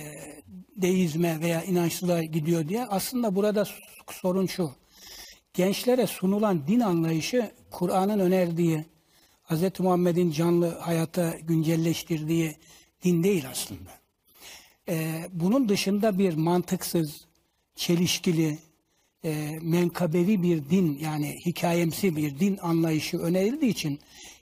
deizme 0.76 1.40
veya 1.40 1.64
inançsızlığa 1.64 2.22
gidiyor 2.22 2.68
diye. 2.68 2.86
Aslında 2.86 3.34
burada 3.34 3.64
sorun 4.10 4.46
şu. 4.46 4.70
Gençlere 5.54 6.06
sunulan 6.06 6.66
din 6.66 6.80
anlayışı 6.80 7.50
Kur'an'ın 7.70 8.18
önerdiği, 8.18 8.84
Hz. 9.44 9.80
Muhammed'in 9.80 10.30
canlı 10.30 10.78
hayata 10.78 11.34
güncelleştirdiği 11.42 12.56
din 13.04 13.22
değil 13.22 13.44
aslında. 13.50 13.90
E, 14.88 15.24
bunun 15.32 15.68
dışında 15.68 16.18
bir 16.18 16.34
mantıksız, 16.34 17.24
çelişkili, 17.76 18.58
e, 19.24 19.58
menkabevi 19.62 20.42
bir 20.42 20.70
din 20.70 20.98
yani 21.02 21.36
hikayemsi 21.46 22.16
bir 22.16 22.38
din 22.38 22.58
anlayışı 22.62 23.18
önerildiği 23.18 23.70
için 23.70 23.98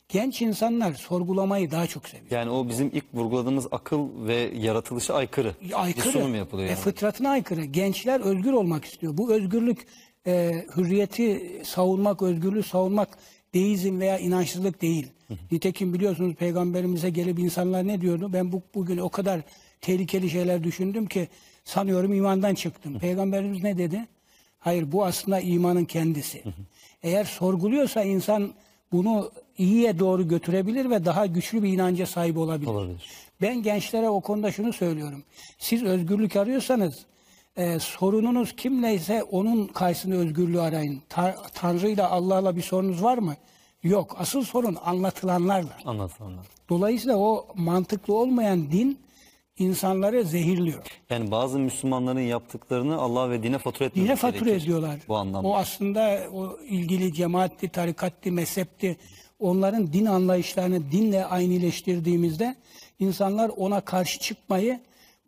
genç 0.09 0.43
insanlar 0.43 0.95
sorgulamayı 0.95 1.71
daha 1.71 1.87
çok 1.87 2.09
seviyor. 2.09 2.31
Yani 2.31 2.51
o 2.51 2.69
bizim 2.69 2.91
ilk 2.93 3.05
vurguladığımız 3.15 3.67
akıl 3.71 4.27
ve 4.27 4.51
yaratılışa 4.57 5.15
aykırı, 5.15 5.55
aykırı. 5.75 6.07
bir 6.07 6.11
sunum 6.13 6.35
yapılıyor. 6.35 6.69
E, 6.69 6.71
Yani. 6.71 6.81
fıtratına 6.81 7.31
aykırı. 7.31 7.65
Gençler 7.65 8.21
özgür 8.21 8.53
olmak 8.53 8.85
istiyor. 8.85 9.17
Bu 9.17 9.33
özgürlük 9.33 9.87
e, 10.27 10.65
hürriyeti 10.77 11.61
savunmak, 11.65 12.23
özgürlüğü 12.23 12.63
savunmak 12.63 13.09
deizm 13.55 14.01
veya 14.01 14.19
inançsızlık 14.19 14.83
değil. 14.83 15.07
Nitekim 15.53 15.95
biliyorsunuz 15.95 16.35
peygamberimize 16.35 17.11
gelip 17.11 17.39
insanlar 17.39 17.87
ne 17.87 18.01
diyordu? 18.01 18.31
Ben 18.33 18.53
bu, 18.53 18.63
bugün 18.75 18.99
o 18.99 19.09
kadar 19.09 19.41
tehlikeli 19.81 20.31
şeyler 20.31 20.65
düşündüm 20.65 21.07
ki 21.07 21.29
sanıyorum 21.65 22.15
imandan 22.15 22.55
çıktım. 22.55 22.99
Peygamberimiz 22.99 23.63
ne 23.63 23.79
dedi? 23.79 24.07
Hayır 24.61 24.93
bu 24.93 25.05
aslında 25.05 25.41
imanın 25.41 25.85
kendisi. 25.85 26.43
Eğer 27.03 27.25
sorguluyorsa 27.25 28.03
insan 28.03 28.53
bunu 28.93 29.31
iyiye 29.59 29.99
doğru 29.99 30.29
götürebilir 30.29 30.91
ve 30.91 31.05
daha 31.05 31.27
güçlü 31.27 31.63
bir 31.63 31.69
inanca 31.69 32.07
sahip 32.07 32.37
olabilir. 32.39 32.71
Olabilir. 32.71 33.03
Ben 33.43 33.63
gençlere 33.63 34.09
o 34.09 34.21
konuda 34.21 34.53
şunu 34.53 34.73
söylüyorum. 34.73 35.25
Siz 35.59 35.83
özgürlük 35.83 36.37
arıyorsanız 36.37 36.99
e, 37.57 37.79
sorununuz 37.79 38.57
kimleyse 38.57 39.23
onun 39.23 39.67
karşısında 39.67 40.15
özgürlüğü 40.17 40.61
arayın. 40.61 41.03
Ta- 41.09 41.37
Tanrı'yla 41.55 42.11
Allah'la 42.11 42.57
bir 42.57 42.63
sorunuz 42.63 43.03
var 43.03 43.19
mı? 43.19 43.35
Yok. 43.83 44.17
Asıl 44.19 44.45
sorun 44.45 44.77
anlatılanlarla. 44.85 45.77
Anlatılanlar. 45.85 46.47
Dolayısıyla 46.69 47.17
o 47.17 47.47
mantıklı 47.55 48.15
olmayan 48.15 48.73
din 48.73 48.99
insanları 49.61 50.25
zehirliyor. 50.25 50.83
Yani 51.11 51.31
bazı 51.31 51.59
Müslümanların 51.59 52.21
yaptıklarını 52.21 52.97
Allah 52.99 53.31
ve 53.31 53.43
dine 53.43 53.59
fatura 53.59 53.89
etmemiz 53.89 54.09
Dine 54.09 54.17
fatura 54.17 54.45
gerekir. 54.45 54.65
ediyorlar. 54.65 55.01
Bu 55.09 55.17
anlamda. 55.17 55.49
O 55.49 55.55
aslında 55.57 56.21
o 56.33 56.59
ilgili 56.69 57.15
cemaatti, 57.15 57.69
tarikatti, 57.69 58.31
mezhepti. 58.31 58.97
Onların 59.39 59.93
din 59.93 60.07
anlayışlarını 60.07 60.93
dinle 60.93 61.25
aynıleştirdiğimizde 61.25 62.57
insanlar 62.99 63.49
ona 63.57 63.81
karşı 63.81 64.19
çıkmayı 64.19 64.81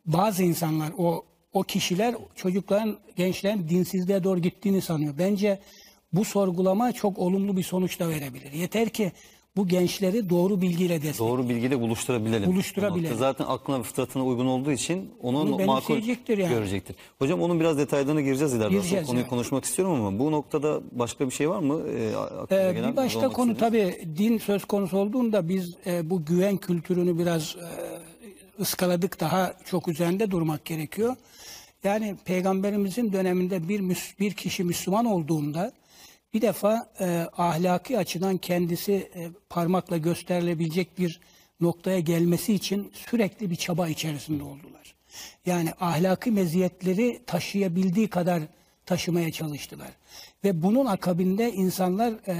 bazı 0.06 0.42
insanlar 0.42 0.90
o 0.98 1.24
o 1.52 1.62
kişiler 1.62 2.14
çocukların, 2.34 2.98
gençlerin 3.16 3.68
dinsizliğe 3.68 4.24
doğru 4.24 4.40
gittiğini 4.40 4.80
sanıyor. 4.82 5.14
Bence 5.18 5.58
bu 6.12 6.24
sorgulama 6.24 6.92
çok 6.92 7.18
olumlu 7.18 7.56
bir 7.56 7.62
sonuç 7.62 8.00
da 8.00 8.08
verebilir. 8.08 8.52
Yeter 8.52 8.88
ki 8.88 9.12
bu 9.56 9.68
gençleri 9.68 10.30
doğru 10.30 10.60
bilgiyle 10.60 11.02
destek. 11.02 11.18
Doğru 11.18 11.48
bilgiyle 11.48 11.80
buluşturabilelim. 11.80 12.52
Buluşturabilelim. 12.52 13.16
Zaten 13.16 13.44
aklına 13.48 13.78
ve 13.78 13.82
fıtratına 13.82 14.24
uygun 14.24 14.46
olduğu 14.46 14.72
için 14.72 15.10
onu 15.22 15.64
makul 15.66 15.94
yani. 15.94 16.48
görecektir. 16.48 16.96
Hocam 17.18 17.42
onun 17.42 17.60
biraz 17.60 17.78
detaylarına 17.78 18.20
gireceğiz 18.20 18.54
ileride. 18.54 18.74
Gireceğiz, 18.74 19.06
konuyu 19.06 19.26
konuşmak 19.28 19.64
istiyorum 19.64 19.94
ama 19.94 20.18
bu 20.18 20.32
noktada 20.32 20.80
başka 20.92 21.26
bir 21.26 21.30
şey 21.30 21.50
var 21.50 21.58
mı? 21.58 21.80
Ee, 21.88 22.56
Ee, 22.56 22.76
bir 22.76 22.96
başka 22.96 23.28
konu 23.28 23.56
tabii 23.56 24.08
din 24.18 24.38
söz 24.38 24.64
konusu 24.64 24.98
olduğunda 24.98 25.48
biz 25.48 25.74
e, 25.86 26.10
bu 26.10 26.24
güven 26.24 26.56
kültürünü 26.56 27.18
biraz 27.18 27.56
e, 27.56 28.62
ıskaladık 28.62 29.20
daha 29.20 29.54
çok 29.64 29.88
üzerinde 29.88 30.30
durmak 30.30 30.64
gerekiyor. 30.64 31.16
Yani 31.84 32.16
peygamberimizin 32.24 33.12
döneminde 33.12 33.68
bir 33.68 33.82
bir 34.20 34.32
kişi 34.32 34.64
Müslüman 34.64 35.04
olduğunda 35.04 35.72
bir 36.34 36.40
defa 36.40 36.92
e, 37.00 37.28
ahlaki 37.36 37.98
açıdan 37.98 38.38
kendisi 38.38 38.92
e, 38.92 39.30
parmakla 39.48 39.96
gösterilebilecek 39.96 40.98
bir 40.98 41.20
noktaya 41.60 42.00
gelmesi 42.00 42.54
için 42.54 42.92
sürekli 42.94 43.50
bir 43.50 43.56
çaba 43.56 43.88
içerisinde 43.88 44.42
oldular. 44.42 44.94
Yani 45.46 45.72
ahlaki 45.80 46.30
meziyetleri 46.30 47.22
taşıyabildiği 47.26 48.08
kadar 48.08 48.42
taşımaya 48.86 49.32
çalıştılar. 49.32 49.90
Ve 50.44 50.62
bunun 50.62 50.86
akabinde 50.86 51.52
insanlar 51.52 52.12
e, 52.28 52.34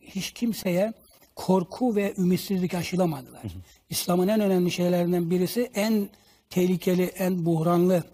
hiç 0.00 0.30
kimseye 0.32 0.92
korku 1.36 1.96
ve 1.96 2.14
ümitsizlik 2.18 2.74
aşılamadılar. 2.74 3.42
İslam'ın 3.90 4.28
en 4.28 4.40
önemli 4.40 4.70
şeylerinden 4.70 5.30
birisi 5.30 5.70
en 5.74 6.08
tehlikeli, 6.50 7.04
en 7.04 7.46
buhranlı, 7.46 8.04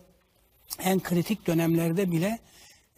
en 0.78 1.00
kritik 1.00 1.46
dönemlerde 1.46 2.12
bile 2.12 2.38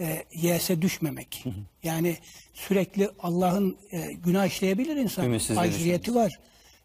e, 0.01 0.25
yese 0.35 0.83
düşmemek. 0.83 1.45
Yani 1.83 2.17
sürekli 2.55 3.11
Allah'ın 3.19 3.77
e, 3.93 4.13
günah 4.13 4.47
işleyebilir 4.47 4.97
insan. 4.97 5.23
Acziyeti 5.59 6.15
var. 6.15 6.41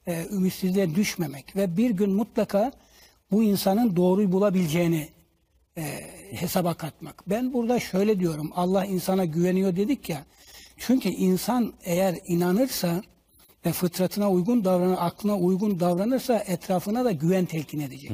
E, 0.07 0.25
ümitsizliğe 0.31 0.95
düşmemek. 0.95 1.55
Ve 1.55 1.77
bir 1.77 1.89
gün 1.89 2.09
mutlaka 2.09 2.71
bu 3.31 3.43
insanın 3.43 3.95
doğruyu 3.95 4.31
bulabileceğini 4.31 5.09
e, 5.77 5.83
hesaba 6.31 6.73
katmak. 6.73 7.29
Ben 7.29 7.53
burada 7.53 7.79
şöyle 7.79 8.19
diyorum. 8.19 8.51
Allah 8.55 8.85
insana 8.85 9.25
güveniyor 9.25 9.75
dedik 9.75 10.09
ya. 10.09 10.25
Çünkü 10.77 11.09
insan 11.09 11.73
eğer 11.83 12.15
inanırsa 12.27 13.03
ve 13.65 13.71
fıtratına 13.71 14.31
uygun 14.31 14.65
davranır, 14.65 14.97
aklına 14.99 15.37
uygun 15.37 15.79
davranırsa 15.79 16.43
etrafına 16.47 17.05
da 17.05 17.11
güven 17.11 17.45
telkin 17.45 17.79
edecek. 17.79 18.11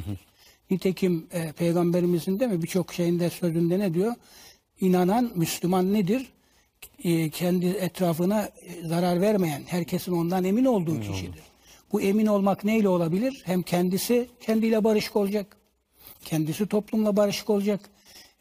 Nitekim 0.72 1.28
e, 1.32 1.52
peygamberimizin 1.52 2.40
de 2.40 2.48
mi 2.48 2.62
birçok 2.62 2.94
şeyinde 2.94 3.30
sözünde 3.30 3.80
ne 3.80 3.94
diyor? 3.94 4.14
İnanan 4.82 5.32
Müslüman 5.36 5.94
nedir? 5.94 6.30
E, 7.04 7.30
kendi 7.30 7.66
etrafına 7.66 8.44
e, 8.44 8.88
zarar 8.88 9.22
vermeyen, 9.22 9.64
herkesin 9.68 10.12
ondan 10.12 10.44
emin 10.44 10.66
olduğu 10.66 11.00
kişidir. 11.02 11.44
Bu 11.92 12.02
emin 12.02 12.26
olmak 12.26 12.64
neyle 12.64 12.90
olabilir? 12.90 13.42
Hem 13.46 13.62
kendisi 13.62 14.28
kendiyle 14.42 14.84
barışık 14.84 15.16
olacak. 15.16 15.58
Kendisi 16.26 16.68
toplumla 16.68 17.16
barışık 17.16 17.50
olacak 17.50 17.80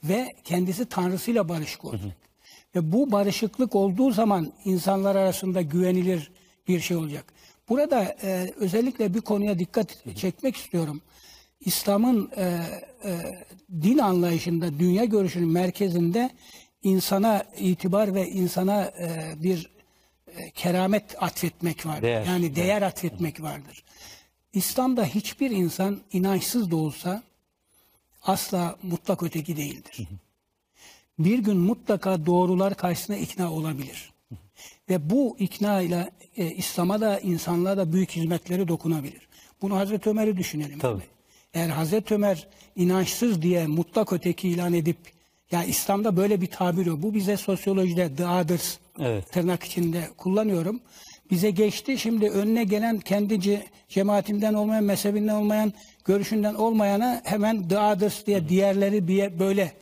ve 0.04 0.33
kendisi 0.45 0.87
Tanrısıyla 0.87 1.49
barışık 1.49 1.85
olacak. 1.85 2.16
Ve 2.75 2.92
bu 2.92 3.12
barışıklık 3.12 3.75
olduğu 3.75 4.11
zaman 4.11 4.52
insanlar 4.64 5.16
arasında 5.16 5.62
güvenilir 5.62 6.30
bir 6.68 6.80
şey 6.80 6.97
olacak. 6.97 7.25
Burada 7.68 8.16
e, 8.23 8.52
özellikle 8.57 9.14
bir 9.14 9.21
konuya 9.21 9.59
dikkat 9.59 10.04
çekmek 10.16 10.57
istiyorum. 10.57 11.00
İslam'ın 11.60 12.30
e, 12.36 12.42
e, 13.04 13.44
din 13.82 13.98
anlayışında, 13.98 14.78
dünya 14.78 15.04
görüşünün 15.04 15.48
merkezinde 15.48 16.30
insana 16.82 17.44
itibar 17.58 18.14
ve 18.14 18.28
insana 18.28 18.84
e, 18.84 19.34
bir 19.42 19.70
e, 20.36 20.50
keramet 20.50 21.22
atfetmek 21.22 21.86
var. 21.86 22.02
Değer. 22.02 22.26
Yani 22.26 22.56
değer 22.56 22.82
atfetmek 22.82 23.42
vardır. 23.42 23.84
İslam'da 24.52 25.04
hiçbir 25.04 25.50
insan 25.50 26.00
inançsız 26.12 26.70
da 26.70 26.76
olsa 26.76 27.22
asla 28.22 28.76
mutlak 28.82 29.22
öteki 29.22 29.56
değildir. 29.56 30.08
Bir 31.18 31.38
gün 31.38 31.56
mutlaka 31.56 32.26
doğrular 32.26 32.74
karşısında 32.74 33.16
ikna 33.16 33.52
olabilir. 33.52 34.12
Ve 34.88 35.10
bu 35.10 35.36
ikna 35.38 35.80
ile 35.80 36.10
e, 36.36 36.46
İslam'a 36.50 37.00
da 37.00 37.20
insanlığa 37.20 37.76
da 37.76 37.92
büyük 37.92 38.10
hizmetleri 38.10 38.68
dokunabilir. 38.68 39.28
Bunu 39.62 39.76
Hazreti 39.76 40.10
Ömer'i 40.10 40.36
düşünelim. 40.36 40.78
Tabii. 40.78 41.02
Eğer 41.54 41.68
Hazreti 41.68 42.14
Ömer 42.14 42.46
inançsız 42.76 43.42
diye 43.42 43.66
mutlak 43.66 44.12
öteki 44.12 44.48
ilan 44.48 44.72
edip 44.74 44.96
ya 45.50 45.64
İslam'da 45.64 46.16
böyle 46.16 46.40
bir 46.40 46.46
tabir 46.46 46.86
yok. 46.86 47.02
Bu 47.02 47.14
bize 47.14 47.36
sosyolojide 47.36 48.14
the 48.16 48.26
others 48.26 48.78
Evet. 49.00 49.32
tırnak 49.32 49.64
içinde 49.64 50.08
kullanıyorum. 50.16 50.80
Bize 51.30 51.50
geçti. 51.50 51.98
Şimdi 51.98 52.28
önüne 52.30 52.64
gelen 52.64 52.98
kendi 52.98 53.34
ce- 53.34 53.62
cemaatinden 53.88 54.54
olmayan, 54.54 54.84
mezhebinden 54.84 55.34
olmayan, 55.34 55.72
görüşünden 56.04 56.54
olmayana 56.54 57.20
hemen 57.24 57.68
the 57.68 57.78
others 57.78 58.26
diye 58.26 58.48
diğerleri 58.48 59.08
bir 59.08 59.38
böyle 59.38 59.72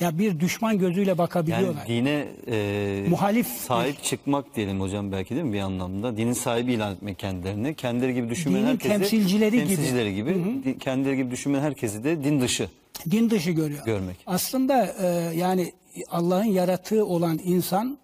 ya 0.00 0.18
bir 0.18 0.40
düşman 0.40 0.78
gözüyle 0.78 1.08
Yani 1.08 1.18
bakabiliyorlar. 1.18 1.86
dine 1.86 2.28
e, 2.50 3.04
Muhalif. 3.08 3.46
sahip 3.46 4.02
çıkmak 4.02 4.56
diyelim 4.56 4.80
hocam 4.80 5.12
belki 5.12 5.34
değil 5.34 5.46
mi 5.46 5.52
bir 5.52 5.60
anlamda? 5.60 6.16
Dinin 6.16 6.32
sahibi 6.32 6.72
ilan 6.72 6.92
etmek 6.94 7.18
kendilerini. 7.18 7.74
Kendileri 7.74 8.14
gibi 8.14 8.28
düşünmeyen 8.30 8.66
herkesi 8.66 8.88
temsilcileri 8.88 9.56
gibi. 9.56 9.66
temsilcileri 9.66 10.14
gibi. 10.14 10.34
di- 10.64 10.78
Kendileri 10.78 11.16
gibi 11.16 11.30
düşünmeyen 11.30 11.64
herkesi 11.64 12.04
de 12.04 12.24
din 12.24 12.40
dışı. 12.40 12.68
din 13.10 13.30
dışı 13.30 13.50
görüyor. 13.50 13.84
Görmek. 13.84 14.16
Aslında 14.26 14.86
e, 15.02 15.36
yani 15.36 15.72
Allah'ın 16.10 16.44
yarattığı 16.44 17.06
olan 17.06 17.40
insan 17.44 17.98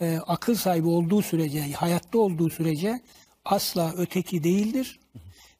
e, 0.00 0.18
akıl 0.26 0.54
sahibi 0.54 0.88
olduğu 0.88 1.22
sürece, 1.22 1.72
hayatta 1.72 2.18
olduğu 2.18 2.50
sürece 2.50 3.00
asla 3.44 3.94
öteki 3.96 4.44
değildir. 4.44 4.98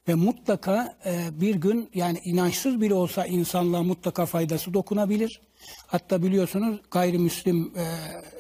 ve 0.09 0.15
mutlaka 0.15 0.97
e, 1.07 1.41
bir 1.41 1.55
gün 1.55 1.89
yani 1.95 2.19
inançsız 2.25 2.81
bile 2.81 2.95
olsa 2.95 3.27
insanlığa 3.27 3.83
mutlaka 3.83 4.27
faydası 4.27 4.75
dokunabilir. 4.75 5.41
Hatta 5.87 6.23
biliyorsunuz 6.23 6.81
gayrimüslim 6.91 7.73
e, 7.77 7.85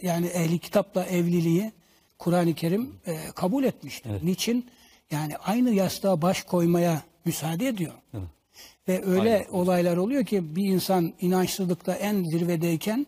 yani 0.03 0.27
ehli 0.27 0.59
kitapla 0.59 1.05
evliliği 1.05 1.73
Kur'an-ı 2.19 2.55
Kerim 2.55 2.95
e, 3.07 3.17
kabul 3.35 3.65
etmiştir. 3.65 4.13
Niçin? 4.23 4.71
Yani 5.11 5.37
aynı 5.37 5.71
yastığa 5.71 6.23
baş 6.23 6.43
koymaya 6.43 7.03
müsaade 7.25 7.69
ediyor. 7.69 7.93
Ve 8.89 9.05
öyle 9.07 9.47
olaylar 9.51 9.97
oluyor 9.97 10.25
ki 10.25 10.57
bir 10.57 10.65
insan 10.65 11.13
inançsızlıkta 11.21 11.95
en 11.95 12.25
zirvedeyken 12.25 13.07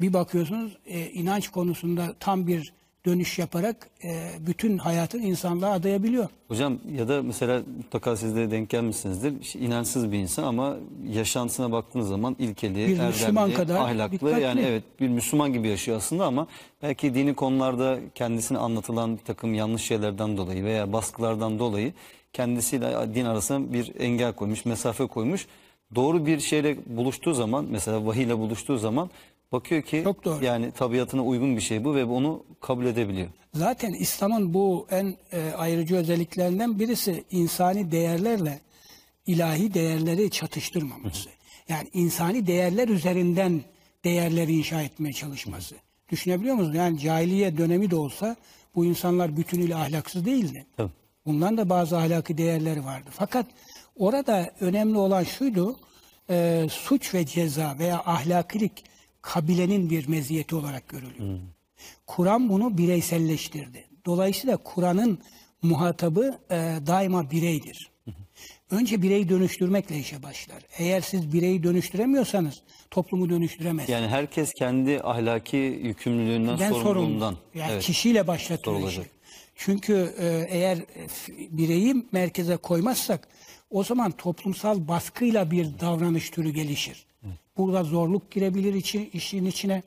bir 0.00 0.12
bakıyorsunuz 0.12 0.76
e, 0.86 1.06
inanç 1.06 1.48
konusunda 1.48 2.14
tam 2.20 2.46
bir 2.46 2.72
dönüş 3.08 3.38
yaparak 3.38 3.88
e, 4.04 4.30
bütün 4.46 4.78
hayatın 4.78 5.22
insanlığa 5.22 5.72
adayabiliyor. 5.72 6.28
Hocam 6.48 6.78
ya 6.98 7.08
da 7.08 7.22
mesela 7.22 7.62
mutlaka 7.76 8.16
siz 8.16 8.36
de 8.36 8.50
denk 8.50 8.70
gelmişsinizdir. 8.70 9.40
İşte 9.40 9.58
inançsız 9.58 10.12
bir 10.12 10.18
insan 10.18 10.42
ama 10.42 10.76
yaşantısına 11.12 11.72
baktığınız 11.72 12.08
zaman 12.08 12.36
ilkeli, 12.38 12.74
Bir 12.74 12.82
erdemli, 12.92 13.06
Müslüman 13.06 13.52
kadar 13.52 13.76
ahlaklı. 13.80 14.12
dikkatli. 14.12 14.42
Yani 14.42 14.60
evet 14.60 14.82
bir 15.00 15.08
Müslüman 15.08 15.52
gibi 15.52 15.68
yaşıyor 15.68 15.96
aslında 15.96 16.26
ama 16.26 16.46
belki 16.82 17.14
dini 17.14 17.34
konularda 17.34 17.98
kendisine 18.14 18.58
anlatılan 18.58 19.16
bir 19.18 19.24
takım 19.24 19.54
yanlış 19.54 19.82
şeylerden 19.82 20.36
dolayı 20.36 20.64
veya 20.64 20.92
baskılardan 20.92 21.58
dolayı 21.58 21.92
kendisiyle 22.32 23.14
din 23.14 23.24
arasına 23.24 23.72
bir 23.72 23.92
engel 24.00 24.32
koymuş, 24.32 24.64
mesafe 24.64 25.06
koymuş. 25.06 25.46
Doğru 25.94 26.26
bir 26.26 26.40
şeyle 26.40 26.76
buluştuğu 26.86 27.34
zaman 27.34 27.66
mesela 27.70 28.06
vahiyle 28.06 28.38
buluştuğu 28.38 28.78
zaman 28.78 29.10
bakıyor 29.52 29.82
ki 29.82 30.00
Çok 30.04 30.24
doğru. 30.24 30.44
yani 30.44 30.72
tabiatına 30.72 31.22
uygun 31.24 31.56
bir 31.56 31.60
şey 31.60 31.84
bu 31.84 31.94
ve 31.94 32.04
onu 32.04 32.44
kabul 32.60 32.86
edebiliyor. 32.86 33.28
Zaten 33.54 33.92
İslam'ın 33.92 34.54
bu 34.54 34.86
en 34.90 35.16
e, 35.32 35.52
ayrıcı 35.56 35.96
özelliklerinden 35.96 36.78
birisi 36.78 37.24
insani 37.30 37.90
değerlerle 37.92 38.60
ilahi 39.26 39.74
değerleri 39.74 40.30
çatıştırmaması. 40.30 41.28
Yani 41.68 41.88
insani 41.92 42.46
değerler 42.46 42.88
üzerinden 42.88 43.60
değerleri 44.04 44.52
inşa 44.56 44.82
etmeye 44.82 45.12
çalışması. 45.12 45.74
Düşünebiliyor 46.10 46.54
musunuz? 46.54 46.76
Yani 46.76 46.98
cahiliye 46.98 47.58
dönemi 47.58 47.90
de 47.90 47.96
olsa 47.96 48.36
bu 48.74 48.84
insanlar 48.84 49.36
bütünüyle 49.36 49.76
ahlaksız 49.76 50.26
değildi. 50.26 50.66
Tabii. 50.76 50.90
Bundan 51.26 51.56
da 51.58 51.68
bazı 51.68 51.98
ahlaki 51.98 52.38
değerleri 52.38 52.84
vardı. 52.84 53.10
Fakat 53.12 53.46
orada 53.96 54.50
önemli 54.60 54.98
olan 54.98 55.24
şuydu, 55.24 55.76
e, 56.30 56.66
suç 56.70 57.14
ve 57.14 57.26
ceza 57.26 57.76
veya 57.78 57.98
ahlakilik 58.06 58.84
kabilenin 59.28 59.90
bir 59.90 60.08
meziyeti 60.08 60.54
olarak 60.54 60.88
görülüyor. 60.88 61.38
Kur'an 62.06 62.48
bunu 62.48 62.78
bireyselleştirdi. 62.78 63.84
Dolayısıyla 64.06 64.56
Kur'an'ın 64.56 65.18
muhatabı 65.62 66.38
e, 66.50 66.56
daima 66.86 67.30
bireydir. 67.30 67.90
Önce 68.70 69.02
bireyi 69.02 69.28
dönüştürmekle 69.28 69.98
işe 69.98 70.22
başlar. 70.22 70.62
Eğer 70.78 71.00
siz 71.00 71.32
bireyi 71.32 71.62
dönüştüremiyorsanız 71.62 72.62
toplumu 72.90 73.30
dönüştüremezsiniz. 73.30 74.00
Yani 74.00 74.08
herkes 74.08 74.52
kendi 74.52 75.00
ahlaki 75.02 75.56
yükümlülüğünden, 75.82 76.58
Ben 76.58 76.72
sorumluluğundan. 76.72 77.30
sorumlu. 77.30 77.38
Yani 77.54 77.72
evet. 77.72 77.82
kişiyle 77.82 78.26
başlatıyor 78.26 78.88
işi. 78.88 79.02
Çünkü 79.54 80.14
e, 80.18 80.46
eğer 80.48 80.78
bireyi 81.50 82.06
merkeze 82.12 82.56
koymazsak 82.56 83.28
o 83.70 83.84
zaman 83.84 84.10
toplumsal 84.10 84.88
baskıyla 84.88 85.50
bir 85.50 85.80
davranış 85.80 86.30
türü 86.30 86.50
gelişir. 86.50 87.07
Burada 87.58 87.84
zorluk 87.84 88.30
girebilir 88.30 88.74
içi, 88.74 89.08
işin 89.12 89.46
içine. 89.46 89.82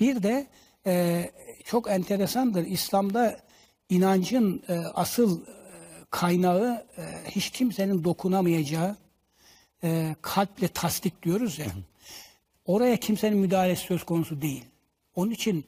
Bir 0.00 0.22
de 0.22 0.46
e, 0.86 1.30
çok 1.64 1.90
enteresandır. 1.90 2.66
İslam'da 2.66 3.40
inancın 3.88 4.62
e, 4.68 4.74
asıl 4.74 5.40
e, 5.40 5.46
kaynağı 6.10 6.86
e, 6.98 7.02
hiç 7.30 7.50
kimsenin 7.50 8.04
dokunamayacağı 8.04 8.96
e, 9.84 10.16
kalple 10.22 10.68
tasdik 10.68 11.22
diyoruz 11.22 11.58
ya. 11.58 11.66
Oraya 12.66 12.96
kimsenin 12.96 13.38
müdahalesi 13.38 13.82
söz 13.82 14.04
konusu 14.04 14.42
değil. 14.42 14.64
Onun 15.14 15.30
için 15.30 15.64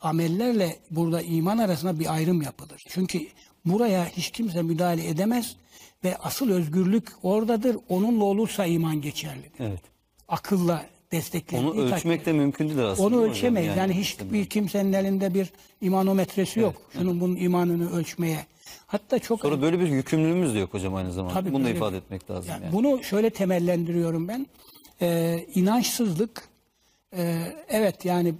amellerle 0.00 0.76
burada 0.90 1.22
iman 1.22 1.58
arasında 1.58 1.98
bir 1.98 2.14
ayrım 2.14 2.42
yapılır. 2.42 2.84
Çünkü 2.88 3.26
buraya 3.64 4.06
hiç 4.06 4.30
kimse 4.30 4.62
müdahale 4.62 5.08
edemez 5.08 5.56
ve 6.04 6.16
asıl 6.16 6.50
özgürlük 6.50 7.08
oradadır. 7.22 7.76
Onunla 7.88 8.24
olursa 8.24 8.66
iman 8.66 9.00
geçerlidir. 9.00 9.52
Evet. 9.58 9.91
Akılla 10.32 10.86
desteklendiği 11.12 11.70
Onu 11.70 11.80
ölçmek 11.80 12.26
de 12.26 12.32
mümkün 12.32 12.68
değil 12.68 12.84
aslında. 12.84 13.06
onu 13.08 13.22
ölçemeyiz. 13.22 13.76
Yani, 13.76 13.92
hiçbir 13.98 14.46
kimsenin 14.46 14.92
elinde 14.92 15.34
bir 15.34 15.52
imanometresi 15.80 16.60
yok. 16.60 16.74
Şunun 16.92 17.20
bunun 17.20 17.36
imanını 17.36 17.92
ölçmeye. 17.96 18.46
Hatta 18.86 19.18
çok 19.18 19.40
Sonra 19.40 19.62
böyle 19.62 19.80
bir 19.80 19.88
yükümlülüğümüz 19.88 20.54
de 20.54 20.58
yok 20.58 20.74
hocam 20.74 20.94
aynı 20.94 21.12
zamanda. 21.12 21.34
Tabii 21.34 21.52
Bunu 21.52 21.64
da 21.64 21.70
ifade 21.70 21.92
bir- 21.92 21.98
etmek 21.98 22.30
lazım. 22.30 22.50
Yani 22.50 22.64
Yani. 22.64 22.72
Bunu 22.72 23.04
şöyle 23.04 23.30
temellendiriyorum 23.30 24.28
ben. 24.28 24.46
Ee, 25.02 25.46
inançsızlık 25.54 26.48
e, 27.16 27.42
evet 27.68 28.04
yani 28.04 28.34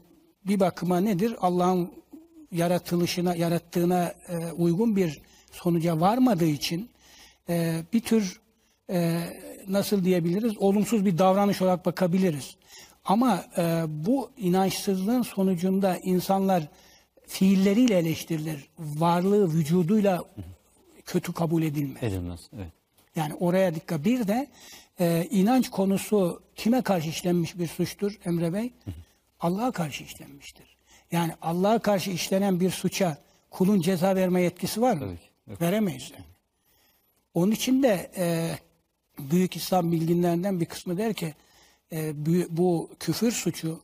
bir 0.47 0.61
bakıma 0.61 1.01
nedir? 1.01 1.37
Allah'ın 1.41 1.91
yaratılışına, 2.53 3.35
yarattığına 3.35 4.15
e, 4.29 4.53
uygun 4.53 4.97
bir 4.97 5.21
sonuca 5.53 6.01
varmadığı 6.01 6.45
için 6.47 6.89
e, 7.49 7.83
bir 7.93 8.01
tür 8.01 8.41
e, 8.93 9.21
nasıl 9.69 10.05
diyebiliriz? 10.05 10.59
Olumsuz 10.59 11.05
bir 11.05 11.19
davranış 11.19 11.63
olarak 11.63 11.87
bakabiliriz. 11.87 12.57
Ama 13.05 13.45
e, 13.59 13.85
bu 13.89 14.31
inançsızlığın 14.37 15.23
sonucunda 15.23 15.99
insanlar 15.99 16.69
fiilleriyle 17.27 17.99
eleştirilir. 17.99 18.69
Varlığı 18.79 19.53
vücuduyla 19.53 20.25
kötü 21.05 21.33
kabul 21.33 21.63
edilmez. 21.63 22.03
Edilmez. 22.03 22.41
Evet. 22.57 22.73
Yani 23.17 23.35
oraya 23.35 23.75
dikkat. 23.75 24.05
Bir 24.05 24.29
de 24.29 24.47
e, 25.01 25.29
inanç 25.31 25.71
konusu 25.71 26.43
kime 26.57 26.83
karşı 26.83 27.09
işlenmiş 27.09 27.59
bir 27.59 27.67
suçtur 27.67 28.19
Emre 28.25 28.53
Bey? 28.53 28.73
Allah'a 29.41 29.73
karşı 29.73 30.05
işlenmiştir. 30.05 30.77
Yani 31.13 31.33
Allah'a 31.43 31.79
karşı 31.79 32.11
işlenen 32.11 32.61
bir 32.61 32.71
suça 32.71 33.17
kulun 33.51 33.81
ceza 33.81 34.17
verme 34.17 34.43
yetkisi 34.43 34.81
var 34.83 34.95
mı? 34.95 35.01
Tabii 35.01 35.17
ki, 35.17 35.23
yok. 35.47 35.61
Veremeyiz 35.61 36.11
yani. 36.11 36.25
Onun 37.35 37.53
için 37.53 37.83
de 37.83 38.11
e, 38.17 38.51
büyük 39.19 39.57
İslam 39.57 39.93
bilginlerinden 39.93 40.61
bir 40.61 40.67
kısmı 40.67 40.99
der 40.99 41.15
ki 41.15 41.35
e, 41.93 42.13
bu 42.51 42.91
küfür 43.01 43.33
suçu 43.33 43.81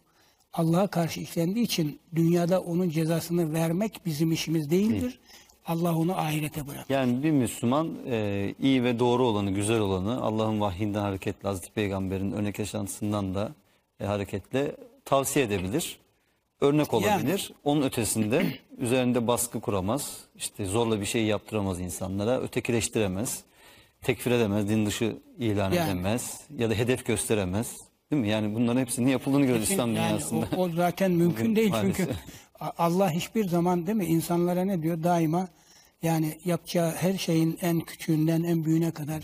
Allah'a 0.52 0.86
karşı 0.86 1.20
işlendiği 1.20 1.64
için 1.64 2.00
dünyada 2.14 2.60
onun 2.60 2.90
cezasını 2.90 3.52
vermek 3.52 4.00
bizim 4.06 4.32
işimiz 4.32 4.70
değildir. 4.70 5.18
Allah 5.66 5.96
onu 5.96 6.18
ahirete 6.18 6.66
bırakır. 6.66 6.94
Yani 6.94 7.22
bir 7.22 7.30
Müslüman 7.30 7.94
e, 8.06 8.54
iyi 8.60 8.84
ve 8.84 8.98
doğru 8.98 9.26
olanı, 9.26 9.50
güzel 9.50 9.80
olanı 9.80 10.22
Allah'ın 10.22 10.60
vahyinden 10.60 11.00
hareketle, 11.00 11.48
Hazreti 11.48 11.72
Peygamber'in 11.72 12.32
örnek 12.32 12.58
yaşantısından 12.58 13.34
da 13.34 13.52
e, 14.00 14.04
hareketle 14.04 14.76
tavsiye 15.04 15.44
edebilir. 15.44 15.98
Örnek 16.60 16.94
olabilir. 16.94 17.52
Onun 17.64 17.82
ötesinde 17.82 18.46
üzerinde 18.78 19.26
baskı 19.26 19.60
kuramaz. 19.60 20.18
işte 20.36 20.64
zorla 20.64 21.00
bir 21.00 21.06
şey 21.06 21.24
yaptıramaz 21.24 21.80
insanlara. 21.80 22.40
Ötekileştiremez. 22.40 23.42
Tekfir 24.02 24.30
edemez. 24.30 24.68
Din 24.68 24.86
dışı 24.86 25.16
ilan 25.38 25.72
Yani. 25.72 25.90
edemez. 25.90 26.40
Ya 26.58 26.70
da 26.70 26.74
hedef 26.74 27.06
gösteremez. 27.06 27.76
Değil 28.10 28.22
mi? 28.22 28.28
Yani 28.28 28.54
bunların 28.54 28.80
hepsinin 28.80 29.10
yapıldığını 29.10 29.40
görüyoruz 29.42 29.70
İslam 29.70 29.94
yani 29.94 30.08
dünyasında. 30.08 30.48
o, 30.56 30.60
o 30.62 30.68
zaten 30.70 31.10
mümkün 31.10 31.44
Bugün 31.44 31.56
değil 31.56 31.70
maalesef. 31.70 31.96
çünkü 31.96 32.12
Allah 32.78 33.10
hiçbir 33.10 33.48
zaman 33.48 33.86
değil 33.86 33.98
mi 33.98 34.04
insanlara 34.06 34.64
ne 34.64 34.82
diyor? 34.82 35.02
Daima 35.02 35.48
yani 36.02 36.38
yapacağı 36.44 36.90
her 36.94 37.18
şeyin 37.18 37.58
en 37.62 37.80
küçüğünden 37.80 38.42
en 38.42 38.64
büyüğüne 38.64 38.90
kadar 38.90 39.22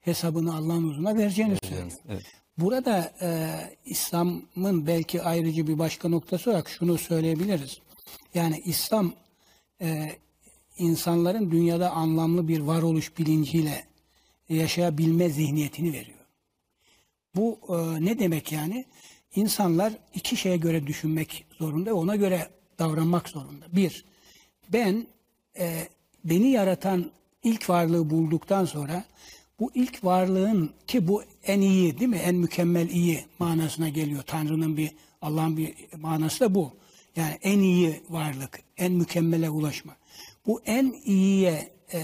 hesabını 0.00 0.56
Allah'ın 0.56 0.88
huzuruna 0.90 1.16
vereceğini 1.16 1.56
söylüyor. 1.62 1.92
Evet. 2.08 2.22
Burada 2.58 3.12
e, 3.22 3.50
İslam'ın 3.84 4.86
belki 4.86 5.22
ayrıcı 5.22 5.66
bir 5.66 5.78
başka 5.78 6.08
noktası 6.08 6.50
olarak 6.50 6.68
şunu 6.68 6.98
söyleyebiliriz. 6.98 7.78
Yani 8.34 8.62
İslam 8.64 9.12
e, 9.80 10.12
insanların 10.78 11.50
dünyada 11.50 11.90
anlamlı 11.90 12.48
bir 12.48 12.60
varoluş 12.60 13.18
bilinciyle 13.18 13.84
yaşayabilme 14.48 15.28
zihniyetini 15.28 15.92
veriyor. 15.92 16.18
Bu 17.36 17.58
e, 17.68 18.04
ne 18.04 18.18
demek 18.18 18.52
yani? 18.52 18.84
İnsanlar 19.34 19.92
iki 20.14 20.36
şeye 20.36 20.56
göre 20.56 20.86
düşünmek 20.86 21.44
zorunda 21.58 21.90
ve 21.90 21.92
ona 21.92 22.16
göre 22.16 22.48
davranmak 22.78 23.28
zorunda. 23.28 23.64
Bir, 23.72 24.04
ben 24.72 25.06
e, 25.58 25.88
beni 26.24 26.48
yaratan 26.48 27.10
ilk 27.42 27.70
varlığı 27.70 28.10
bulduktan 28.10 28.64
sonra 28.64 29.04
bu 29.60 29.70
ilk 29.74 30.04
varlığın 30.04 30.70
ki 30.86 31.08
bu 31.08 31.22
en 31.44 31.60
iyi 31.60 31.98
değil 31.98 32.10
mi? 32.10 32.16
En 32.16 32.34
mükemmel 32.34 32.90
iyi 32.90 33.24
manasına 33.38 33.88
geliyor. 33.88 34.22
Tanrı'nın 34.22 34.76
bir 34.76 34.90
Allah'ın 35.22 35.56
bir 35.56 35.74
manası 35.98 36.40
da 36.40 36.54
bu. 36.54 36.72
Yani 37.16 37.38
en 37.42 37.58
iyi 37.58 38.00
varlık, 38.08 38.60
en 38.76 38.92
mükemmele 38.92 39.50
ulaşma. 39.50 39.96
Bu 40.46 40.62
en 40.66 40.94
iyiye 41.04 41.72
e, 41.92 42.00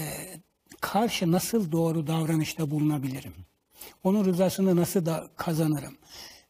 karşı 0.83 1.31
nasıl 1.31 1.71
doğru 1.71 2.07
davranışta 2.07 2.71
bulunabilirim? 2.71 3.33
Onun 4.03 4.25
rızasını 4.25 4.75
nasıl 4.75 5.05
da 5.05 5.27
kazanırım? 5.35 5.93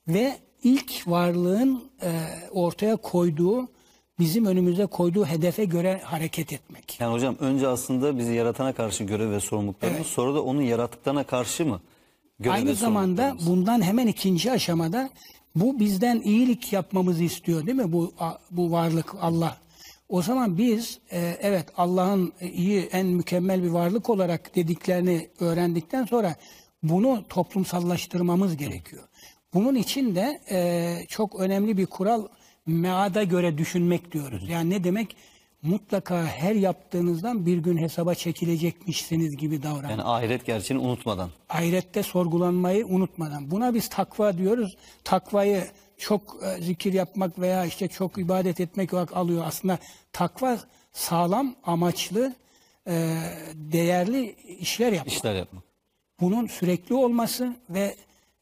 Ve 0.07 0.37
ilk 0.63 1.07
varlığın 1.07 1.83
e, 2.03 2.11
ortaya 2.51 2.95
koyduğu 2.95 3.67
bizim 4.19 4.45
önümüze 4.45 4.85
koyduğu 4.85 5.25
hedefe 5.25 5.65
göre 5.65 6.01
hareket 6.03 6.53
etmek. 6.53 6.99
Yani 6.99 7.13
hocam 7.13 7.35
önce 7.39 7.67
aslında 7.67 8.17
bizi 8.17 8.33
yaratana 8.33 8.73
karşı 8.73 9.03
görev 9.03 9.31
ve 9.31 9.39
sorumluluklarımız 9.39 10.07
sonra 10.07 10.35
da 10.35 10.43
onun 10.43 10.61
yarattıklarına 10.61 11.23
karşı 11.23 11.65
mı? 11.65 11.81
Görev 12.39 12.55
Aynı 12.55 12.75
zamanda 12.75 13.35
bundan 13.47 13.81
hemen 13.81 14.07
ikinci 14.07 14.51
aşamada 14.51 15.09
bu 15.55 15.79
bizden 15.79 16.21
iyilik 16.21 16.73
yapmamızı 16.73 17.23
istiyor 17.23 17.65
değil 17.65 17.77
mi 17.77 17.93
bu 17.93 18.13
bu 18.51 18.71
varlık 18.71 19.15
Allah? 19.21 19.57
O 20.13 20.21
zaman 20.21 20.57
biz 20.57 20.99
e, 21.11 21.37
evet 21.41 21.65
Allah'ın 21.77 22.33
iyi 22.53 22.81
en 22.81 23.05
mükemmel 23.05 23.63
bir 23.63 23.69
varlık 23.69 24.09
olarak 24.09 24.55
dediklerini 24.55 25.29
öğrendikten 25.39 26.05
sonra 26.05 26.35
bunu 26.83 27.23
toplumsallaştırmamız 27.29 28.57
gerekiyor. 28.57 29.03
Bunun 29.53 29.75
için 29.75 30.15
de 30.15 30.41
e, 30.51 30.97
çok 31.07 31.39
önemli 31.39 31.77
bir 31.77 31.85
kural 31.85 32.27
meada 32.65 33.23
göre 33.23 33.57
düşünmek 33.57 34.11
diyoruz. 34.11 34.49
Yani 34.49 34.69
ne 34.69 34.83
demek? 34.83 35.15
Mutlaka 35.61 36.25
her 36.25 36.55
yaptığınızdan 36.55 37.45
bir 37.45 37.57
gün 37.57 37.77
hesaba 37.77 38.15
çekilecekmişsiniz 38.15 39.37
gibi 39.37 39.63
davranın 39.63 39.89
yani 39.89 40.03
ahiret 40.03 40.45
gerçeğini 40.45 40.83
unutmadan. 40.83 41.29
ahirette 41.49 42.03
sorgulanmayı 42.03 42.85
unutmadan. 42.85 43.51
Buna 43.51 43.73
biz 43.73 43.89
takva 43.89 44.37
diyoruz. 44.37 44.77
Takvayı 45.03 45.63
çok 45.97 46.39
e, 46.43 46.61
zikir 46.61 46.93
yapmak 46.93 47.39
veya 47.39 47.65
işte 47.65 47.87
çok 47.87 48.17
ibadet 48.17 48.59
etmek 48.59 48.93
olarak 48.93 49.17
alıyor. 49.17 49.43
Aslında 49.45 49.79
takva 50.13 50.59
sağlam, 50.91 51.55
amaçlı, 51.63 52.33
e, 52.87 53.17
değerli 53.53 54.35
işler 54.59 54.91
yapmak. 54.93 55.13
işler 55.13 55.35
yapmak. 55.35 55.63
Bunun 56.19 56.47
sürekli 56.47 56.95
olması 56.95 57.55
ve 57.69 57.95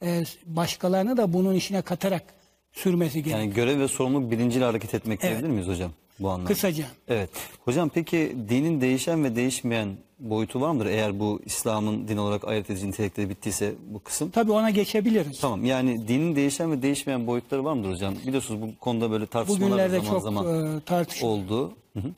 e, 0.03 0.23
başkalarını 0.45 1.17
da 1.17 1.33
bunun 1.33 1.55
işine 1.55 1.81
katarak 1.81 2.23
sürmesi 2.71 3.13
gerekiyor. 3.13 3.39
Yani 3.39 3.53
görev 3.53 3.79
ve 3.79 3.87
sorumluluk 3.87 4.31
bilinciyle 4.31 4.65
hareket 4.65 4.93
etmek 4.93 5.21
diyebilir 5.21 5.47
miyiz 5.47 5.67
hocam 5.67 5.91
bu 6.21 6.29
anlamda? 6.29 6.47
Kısaca. 6.47 6.85
Evet. 7.07 7.29
Hocam 7.65 7.89
peki 7.89 8.35
dinin 8.49 8.81
değişen 8.81 9.23
ve 9.23 9.35
değişmeyen 9.35 9.89
boyutu 10.19 10.61
var 10.61 10.71
mıdır? 10.71 10.85
Eğer 10.85 11.19
bu 11.19 11.39
İslam'ın 11.45 12.07
din 12.07 12.17
olarak 12.17 12.47
ayırt 12.47 12.69
edici 12.69 12.87
nitelikleri 12.87 13.29
bittiyse 13.29 13.73
bu 13.87 13.99
kısım. 13.99 14.29
Tabii 14.31 14.51
ona 14.51 14.69
geçebiliriz. 14.69 15.39
Tamam 15.39 15.65
yani 15.65 16.07
dinin 16.07 16.35
değişen 16.35 16.71
ve 16.71 16.81
değişmeyen 16.81 17.27
boyutları 17.27 17.65
var 17.65 17.73
mıdır 17.73 17.91
hocam? 17.91 18.15
Biliyorsunuz 18.27 18.61
bu 18.61 18.79
konuda 18.79 19.11
böyle 19.11 19.25
tartışmalar 19.27 19.71
Bugünlerde 19.71 19.95
zaman 19.97 20.11
çok 20.11 20.21
zaman 20.23 20.77
e, 20.77 20.81
tartışılıyor. 20.81 21.37
oldu. 21.37 21.71
Hı 21.93 21.99
hı. 21.99 22.11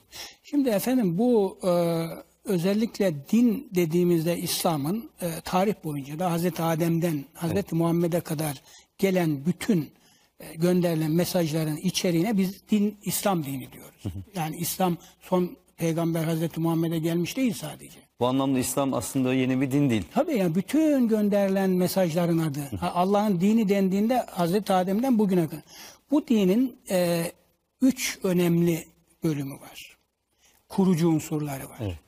Şimdi 0.44 0.70
efendim 0.70 1.18
bu 1.18 1.58
e, 1.64 1.72
özellikle 2.46 3.14
din 3.32 3.68
dediğimizde 3.76 4.38
İslam'ın 4.38 5.10
e, 5.22 5.28
tarih 5.44 5.74
boyunca 5.84 6.20
da 6.20 6.32
Hazreti 6.32 6.64
Adem'den 6.64 7.26
Hazreti 7.34 7.76
Muhammed'e 7.76 8.20
kadar 8.20 8.62
gelen 8.98 9.46
bütün 9.46 9.90
gönderilen 10.56 11.12
mesajların 11.12 11.78
içeriğine 11.78 12.38
biz 12.38 12.70
din 12.72 12.98
İslam 13.04 13.44
dini 13.44 13.72
diyoruz. 13.72 14.04
Yani 14.36 14.58
İslam 14.58 14.98
son 15.22 15.58
peygamber 15.78 16.24
Hazreti 16.24 16.60
Muhammed'e 16.60 17.00
gelmiş 17.00 17.38
değil 17.38 17.54
sadece. 17.54 18.00
Bu 18.20 18.28
anlamda 18.28 18.60
İslam 18.60 18.94
aslında 18.94 19.34
yeni 19.34 19.62
bir 19.62 19.72
din 19.72 19.90
değil. 19.90 20.04
Tabii 20.14 20.38
yani 20.38 20.56
bütün 20.56 21.08
gönderilen 21.08 21.70
mesajların 21.70 22.38
adı. 22.38 22.70
Allah'ın 22.82 23.42
dini 23.42 23.70
dendiğinde 23.70 24.18
Hazreti 24.18 24.74
Adem'den 24.74 25.20
bugüne 25.20 25.48
kadar. 25.48 25.64
Bu 26.12 26.28
dinin 26.28 26.78
e, 26.90 27.32
üç 27.82 28.20
önemli 28.24 28.88
bölümü 29.24 29.54
var. 29.54 29.98
Kurucu 30.70 31.10
unsurları 31.10 31.70
var. 31.70 32.00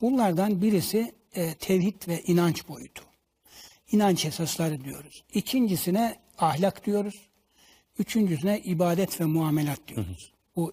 Bunlardan 0.00 0.62
birisi 0.62 1.12
e, 1.34 1.54
tevhid 1.54 2.08
ve 2.08 2.22
inanç 2.22 2.68
boyutu. 2.68 3.02
İnanç 3.92 4.24
esasları 4.24 4.84
diyoruz. 4.84 5.24
İkincisine 5.34 6.16
ahlak 6.38 6.86
diyoruz. 6.86 7.27
Üçüncüsüne 7.98 8.60
ibadet 8.60 9.20
ve 9.20 9.24
muamelat 9.24 9.80
diyoruz. 9.88 10.32
Bu 10.56 10.72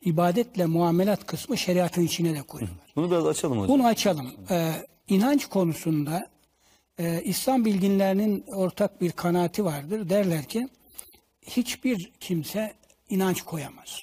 ibadetle 0.00 0.66
muamelat 0.66 1.26
kısmı 1.26 1.56
şeriatın 1.58 2.02
içine 2.02 2.34
de 2.34 2.42
koyuyorlar. 2.42 2.86
Bunu 2.96 3.10
biraz 3.10 3.26
açalım 3.26 3.58
hocam. 3.58 3.78
Bunu 3.78 3.86
açalım. 3.86 4.32
Ee, 4.50 4.72
inanç 5.08 5.46
konusunda 5.46 6.28
e, 6.98 7.22
İslam 7.22 7.64
bilginlerinin 7.64 8.44
ortak 8.46 9.00
bir 9.00 9.12
kanaati 9.12 9.64
vardır. 9.64 10.08
Derler 10.08 10.44
ki 10.44 10.68
hiçbir 11.42 12.12
kimse 12.20 12.74
inanç 13.08 13.42
koyamaz. 13.42 14.02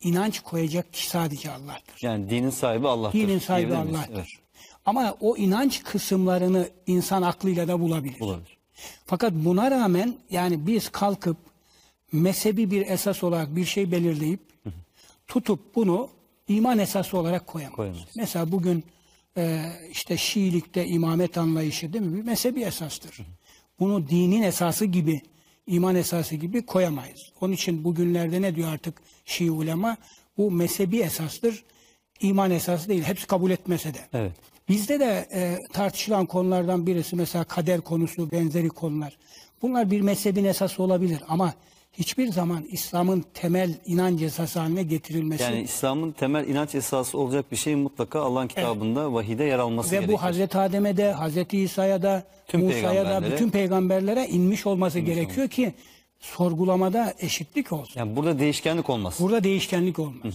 İnanç 0.00 0.40
koyacak 0.40 0.92
kişi 0.92 1.10
sadece 1.10 1.50
Allah'tır. 1.50 2.02
Yani 2.02 2.30
dinin 2.30 2.50
sahibi 2.50 2.88
Allah'tır. 2.88 3.18
Dinin 3.18 3.38
sahibi? 3.38 3.74
Allah'tır. 3.74 4.14
Evet, 4.14 4.26
Ama 4.86 5.16
o 5.20 5.36
inanç 5.36 5.84
kısımlarını 5.84 6.68
insan 6.86 7.22
aklıyla 7.22 7.68
da 7.68 7.80
bulabilir. 7.80 8.20
olabilir. 8.20 8.58
Fakat 9.06 9.32
buna 9.32 9.70
rağmen 9.70 10.14
yani 10.30 10.66
biz 10.66 10.88
kalkıp 10.88 11.36
mezhebi 12.12 12.70
bir 12.70 12.86
esas 12.86 13.24
olarak 13.24 13.56
bir 13.56 13.64
şey 13.64 13.92
belirleyip 13.92 14.40
tutup 15.26 15.74
bunu 15.74 16.08
iman 16.48 16.78
esası 16.78 17.18
olarak 17.18 17.46
koyamayız. 17.46 17.76
Koyamayız. 17.76 18.08
Mesela 18.16 18.52
bugün 18.52 18.84
e, 19.36 19.72
işte 19.90 20.16
Şiilikte 20.16 20.86
imamet 20.86 21.38
anlayışı 21.38 21.92
değil 21.92 22.04
mi? 22.04 22.16
Bir 22.16 22.22
mezhebi 22.22 22.60
esastır. 22.60 23.20
Bunu 23.80 24.08
dinin 24.08 24.42
esası 24.42 24.84
gibi, 24.84 25.20
iman 25.66 25.96
esası 25.96 26.34
gibi 26.34 26.66
koyamayız. 26.66 27.32
Onun 27.40 27.52
için 27.52 27.84
bugünlerde 27.84 28.42
ne 28.42 28.54
diyor 28.54 28.72
artık 28.72 29.02
Şii 29.24 29.50
ulema? 29.50 29.96
Bu 30.38 30.50
mezhebi 30.50 30.98
esastır, 30.98 31.64
iman 32.20 32.50
esası 32.50 32.88
değil. 32.88 33.02
Hepsi 33.02 33.26
kabul 33.26 33.50
etmese 33.50 33.94
de. 33.94 33.98
Evet. 34.12 34.32
Bizde 34.68 35.00
de 35.00 35.28
e, 35.32 35.58
tartışılan 35.72 36.26
konulardan 36.26 36.86
birisi 36.86 37.16
mesela 37.16 37.44
kader 37.44 37.80
konusu, 37.80 38.30
benzeri 38.30 38.68
konular. 38.68 39.18
Bunlar 39.62 39.90
bir 39.90 40.00
mezhebin 40.00 40.44
esası 40.44 40.82
olabilir 40.82 41.20
ama 41.28 41.54
hiçbir 41.92 42.32
zaman 42.32 42.64
İslam'ın 42.70 43.24
temel 43.34 43.74
inanç 43.86 44.22
esası 44.22 44.60
haline 44.60 44.82
getirilmesi 44.82 45.42
Yani 45.42 45.60
İslam'ın 45.60 46.12
temel 46.12 46.48
inanç 46.48 46.74
esası 46.74 47.18
olacak 47.18 47.52
bir 47.52 47.56
şey 47.56 47.74
mutlaka 47.74 48.20
Allah'ın 48.20 48.48
kitabında 48.48 49.12
vahide 49.12 49.44
yer 49.44 49.58
alması 49.58 49.90
ve 49.90 49.96
gerekiyor. 49.96 50.18
bu 50.18 50.22
Hazreti 50.22 50.58
Adem'e 50.58 50.96
de, 50.96 51.12
Hazreti 51.12 51.58
İsa'ya 51.58 52.02
da, 52.02 52.22
Musa'ya 52.54 53.04
da, 53.04 53.32
bütün 53.32 53.50
peygamberlere 53.50 54.26
inmiş 54.26 54.66
olması 54.66 54.98
gerekiyor 54.98 55.48
ki 55.48 55.72
sorgulamada 56.20 57.14
eşitlik 57.18 57.72
olsun. 57.72 58.00
Yani 58.00 58.16
burada 58.16 58.38
değişkenlik 58.38 58.90
olmaz. 58.90 59.16
Burada 59.20 59.44
değişkenlik 59.44 59.98
olmaz. 59.98 60.34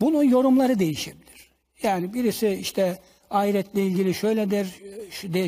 Bunun 0.00 0.22
yorumları 0.22 0.78
değişebilir. 0.78 1.50
Yani 1.82 2.14
birisi 2.14 2.48
işte 2.48 2.98
ahiretle 3.30 3.86
ilgili 3.86 4.14
şöyle 4.14 4.50
der, 4.50 4.66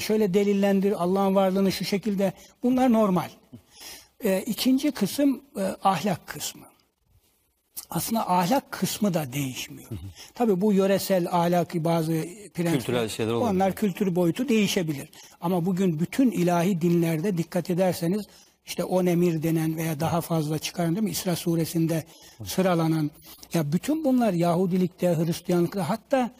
şöyle 0.00 0.34
delillendir, 0.34 1.02
Allah'ın 1.02 1.34
varlığını 1.34 1.72
şu 1.72 1.84
şekilde. 1.84 2.32
Bunlar 2.62 2.92
normal. 2.92 3.28
Ee, 4.24 4.42
ikinci 4.46 4.90
kısım 4.92 5.40
e, 5.56 5.62
ahlak 5.82 6.26
kısmı. 6.26 6.62
Aslında 7.90 8.30
ahlak 8.30 8.72
kısmı 8.72 9.14
da 9.14 9.32
değişmiyor. 9.32 9.90
Tabii 10.34 10.60
bu 10.60 10.72
yöresel 10.72 11.26
ahlaki 11.30 11.84
bazı 11.84 12.12
prensipler, 12.54 13.08
şeyler 13.08 13.32
olabilir. 13.32 13.50
onlar 13.50 13.74
kültür 13.74 14.14
boyutu 14.16 14.48
değişebilir. 14.48 15.08
Ama 15.40 15.66
bugün 15.66 16.00
bütün 16.00 16.30
ilahi 16.30 16.80
dinlerde 16.80 17.38
dikkat 17.38 17.70
ederseniz 17.70 18.26
işte 18.66 18.84
on 18.84 19.06
emir 19.06 19.42
denen 19.42 19.76
veya 19.76 20.00
daha 20.00 20.20
fazla 20.20 20.58
çıkaran 20.58 20.94
değil 20.94 21.04
mi? 21.04 21.10
İsra 21.10 21.36
suresinde 21.36 22.04
sıralanan 22.44 23.10
ya 23.54 23.72
bütün 23.72 24.04
bunlar 24.04 24.32
Yahudilikte, 24.32 25.16
Hristiyanlıkta 25.16 25.88
hatta 25.88 26.30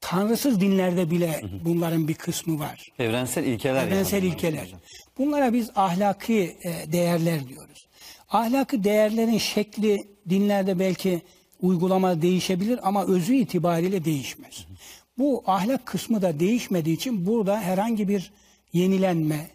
tanrısız 0.00 0.60
dinlerde 0.60 1.10
bile 1.10 1.42
bunların 1.64 2.08
bir 2.08 2.14
kısmı 2.14 2.58
var. 2.58 2.88
Evrensel 2.98 3.44
ilkeler. 3.44 3.86
Evrensel 3.86 4.22
yani. 4.22 4.34
ilkeler. 4.34 4.74
Bunlara 5.22 5.52
biz 5.52 5.70
ahlaki 5.76 6.56
e, 6.62 6.92
değerler 6.92 7.48
diyoruz. 7.48 7.86
Ahlaki 8.30 8.84
değerlerin 8.84 9.38
şekli 9.38 10.06
dinlerde 10.28 10.78
belki 10.78 11.22
uygulama 11.60 12.22
değişebilir 12.22 12.80
ama 12.82 13.06
özü 13.06 13.34
itibariyle 13.34 14.04
değişmez. 14.04 14.66
Bu 15.18 15.42
ahlak 15.46 15.86
kısmı 15.86 16.22
da 16.22 16.40
değişmediği 16.40 16.96
için 16.96 17.26
burada 17.26 17.60
herhangi 17.60 18.08
bir 18.08 18.32
yenilenme 18.72 19.50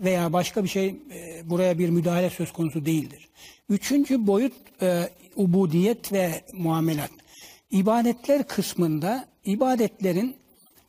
veya 0.00 0.32
başka 0.32 0.64
bir 0.64 0.68
şey 0.68 0.86
e, 0.86 1.50
buraya 1.50 1.78
bir 1.78 1.88
müdahale 1.88 2.30
söz 2.30 2.52
konusu 2.52 2.86
değildir. 2.86 3.28
Üçüncü 3.68 4.26
boyut 4.26 4.52
e, 4.82 5.10
ubudiyet 5.36 6.12
ve 6.12 6.44
muamelat. 6.52 7.10
İbadetler 7.70 8.48
kısmında 8.48 9.28
ibadetlerin 9.44 10.36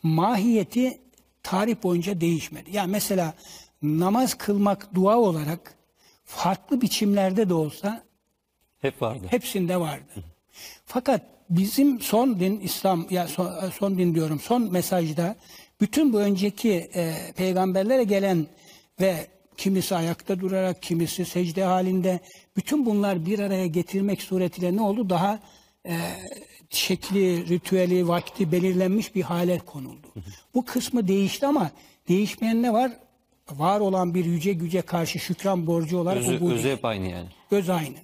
mahiyeti 0.03 0.97
tarih 1.43 1.75
boyunca 1.83 2.21
değişmedi. 2.21 2.69
Yani 2.73 2.91
mesela 2.91 3.33
namaz 3.85 4.33
kılmak 4.33 4.95
dua 4.95 5.17
olarak 5.17 5.75
farklı 6.25 6.81
biçimlerde 6.81 7.49
de 7.49 7.53
olsa 7.53 8.03
Hep 8.79 9.01
vardı. 9.01 9.27
hepsinde 9.29 9.79
vardı. 9.79 10.23
Fakat 10.85 11.21
bizim 11.49 12.01
son 12.01 12.39
din 12.39 12.59
İslam 12.59 13.07
ya 13.09 13.27
son, 13.27 13.69
son 13.69 13.97
din 13.97 14.15
diyorum 14.15 14.39
son 14.39 14.71
mesajda 14.71 15.35
bütün 15.81 16.13
bu 16.13 16.19
önceki 16.19 16.71
e, 16.95 17.15
peygamberlere 17.35 18.03
gelen 18.03 18.47
ve 19.01 19.27
kimisi 19.57 19.95
ayakta 19.95 20.39
durarak 20.39 20.81
kimisi 20.81 21.25
secde 21.25 21.63
halinde 21.63 22.19
bütün 22.57 22.85
bunlar 22.85 23.25
bir 23.25 23.39
araya 23.39 23.67
getirmek 23.67 24.21
suretiyle 24.21 24.75
ne 24.75 24.81
oldu? 24.81 25.09
Daha 25.09 25.39
e, 25.85 25.95
şekli, 26.69 27.49
ritüeli, 27.49 28.07
vakti 28.07 28.51
belirlenmiş 28.51 29.15
bir 29.15 29.21
hale 29.21 29.59
konuldu. 29.59 30.07
Bu 30.53 30.65
kısmı 30.65 31.07
değişti 31.07 31.47
ama 31.47 31.71
değişmeyen 32.07 32.61
ne 32.61 32.73
var? 32.73 32.91
Var 33.51 33.79
olan 33.79 34.13
bir 34.13 34.25
yüce 34.25 34.53
güce 34.53 34.81
karşı 34.81 35.19
şükran 35.19 35.67
borcu 35.67 35.97
olarak 35.97 36.21
Özü, 36.21 36.37
ubudiyet. 36.37 36.53
özü 36.53 36.69
hep 36.71 36.85
aynı 36.85 37.07
yani. 37.07 37.27
Öz 37.51 37.69
aynı. 37.69 37.95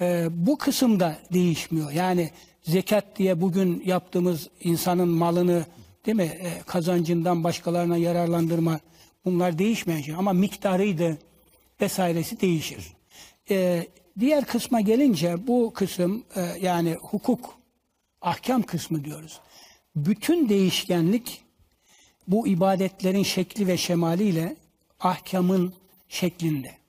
E, 0.00 0.28
bu 0.30 0.58
kısımda 0.58 1.18
değişmiyor. 1.32 1.90
Yani 1.90 2.30
zekat 2.62 3.18
diye 3.18 3.40
bugün 3.40 3.82
yaptığımız 3.86 4.48
insanın 4.60 5.08
malını 5.08 5.66
değil 6.06 6.16
mi 6.16 6.22
e, 6.22 6.62
kazancından 6.66 7.44
başkalarına 7.44 7.96
yararlandırma 7.96 8.80
bunlar 9.24 9.58
değişmeyen 9.58 10.00
şey. 10.00 10.14
Ama 10.14 10.32
miktarıydı 10.32 11.18
vesairesi 11.80 12.40
değişir. 12.40 12.92
E, 13.50 13.86
diğer 14.20 14.44
kısma 14.44 14.80
gelince 14.80 15.46
bu 15.46 15.72
kısım 15.74 16.24
e, 16.36 16.40
yani 16.60 16.94
hukuk, 16.94 17.54
ahkam 18.22 18.62
kısmı 18.62 19.04
diyoruz. 19.04 19.40
Bütün 19.96 20.48
değişkenlik 20.48 21.42
bu 22.28 22.46
ibadetlerin 22.48 23.22
şekli 23.22 23.66
ve 23.66 23.76
şemaliyle 23.76 24.56
ahkamın 25.00 25.74
şeklinde. 26.08 26.80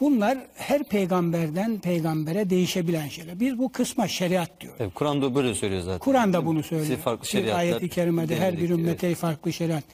Bunlar 0.00 0.38
her 0.54 0.84
peygamberden 0.84 1.78
peygambere 1.80 2.50
değişebilen 2.50 3.08
şeyler. 3.08 3.40
Biz 3.40 3.58
bu 3.58 3.72
kısma 3.72 4.08
şeriat 4.08 4.60
diyoruz. 4.60 4.80
Evet, 4.80 4.94
Kur'an'da 4.94 5.34
böyle 5.34 5.54
söylüyor 5.54 5.82
zaten. 5.82 5.98
Kur'an'da 5.98 6.46
bunu 6.46 6.62
söylüyor. 6.62 6.86
Size 6.86 7.00
farklı 7.00 7.26
şeriatlar 7.26 7.58
Ayet-i 7.58 7.88
kerimede 7.88 8.36
her 8.36 8.58
bir 8.58 8.70
ümmete 8.70 9.14
farklı 9.14 9.52
şeriat. 9.52 9.84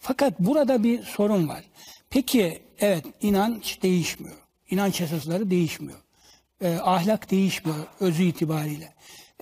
Fakat 0.00 0.40
burada 0.40 0.84
bir 0.84 1.02
sorun 1.02 1.48
var. 1.48 1.64
Peki 2.10 2.58
evet 2.80 3.04
inanç 3.22 3.82
değişmiyor. 3.82 4.36
İnanç 4.70 5.00
esasları 5.00 5.50
değişmiyor. 5.50 5.98
Ee, 6.62 6.78
ahlak 6.82 7.30
değişmiyor 7.30 7.78
özü 8.00 8.22
itibariyle. 8.22 8.92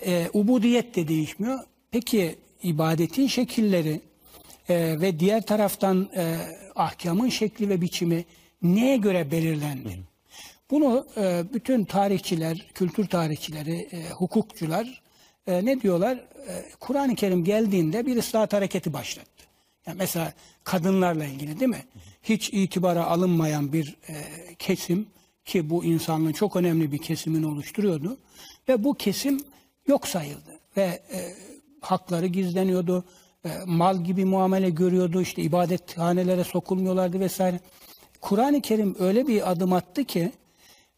Ee, 0.05 0.29
ubudiyet 0.33 0.95
de 0.95 1.07
değişmiyor. 1.07 1.59
Peki 1.91 2.35
ibadetin 2.63 3.27
şekilleri 3.27 4.01
e, 4.69 5.01
ve 5.01 5.19
diğer 5.19 5.45
taraftan 5.45 6.09
e, 6.15 6.37
ahkamın 6.79 7.29
şekli 7.29 7.69
ve 7.69 7.81
biçimi 7.81 8.25
neye 8.61 8.97
göre 8.97 9.31
belirlendi? 9.31 9.99
Bunu 10.71 11.07
e, 11.17 11.43
bütün 11.53 11.85
tarihçiler, 11.85 12.67
kültür 12.73 13.07
tarihçileri, 13.07 13.87
e, 13.91 14.09
hukukçular 14.09 15.01
e, 15.47 15.65
ne 15.65 15.81
diyorlar? 15.81 16.15
E, 16.47 16.65
Kur'an-ı 16.79 17.15
Kerim 17.15 17.43
geldiğinde 17.43 18.05
bir 18.05 18.15
ıslahat 18.15 18.53
hareketi 18.53 18.93
başlattı. 18.93 19.43
Yani 19.87 19.97
mesela 19.97 20.33
kadınlarla 20.63 21.25
ilgili 21.25 21.59
değil 21.59 21.69
mi? 21.69 21.85
Hiç 22.23 22.49
itibara 22.53 23.05
alınmayan 23.05 23.73
bir 23.73 23.95
e, 24.09 24.15
kesim 24.59 25.07
ki 25.45 25.69
bu 25.69 25.85
insanlığın 25.85 26.33
çok 26.33 26.55
önemli 26.55 26.91
bir 26.91 26.97
kesimini 26.97 27.47
oluşturuyordu 27.47 28.17
ve 28.69 28.83
bu 28.83 28.93
kesim 28.93 29.39
yok 29.87 30.07
sayıldı 30.07 30.59
ve 30.77 31.01
e, 31.11 31.35
hakları 31.81 32.27
gizleniyordu. 32.27 33.05
E, 33.45 33.49
mal 33.65 34.03
gibi 34.03 34.25
muamele 34.25 34.69
görüyordu. 34.69 35.21
işte 35.21 35.41
ibadethanelere 35.41 36.43
sokulmuyorlardı 36.43 37.19
vesaire. 37.19 37.59
Kur'an-ı 38.21 38.61
Kerim 38.61 38.95
öyle 38.99 39.27
bir 39.27 39.51
adım 39.51 39.73
attı 39.73 40.03
ki 40.03 40.31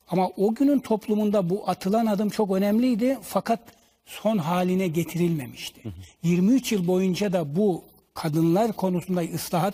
ama 0.09 0.29
o 0.37 0.55
günün 0.55 0.79
toplumunda 0.79 1.49
bu 1.49 1.69
atılan 1.69 2.05
adım 2.05 2.29
çok 2.29 2.51
önemliydi 2.51 3.17
fakat 3.21 3.59
son 4.05 4.37
haline 4.37 4.87
getirilmemişti. 4.87 5.81
23 6.23 6.71
yıl 6.71 6.87
boyunca 6.87 7.33
da 7.33 7.55
bu 7.55 7.83
kadınlar 8.13 8.73
konusunda 8.73 9.21
ıslahat 9.21 9.73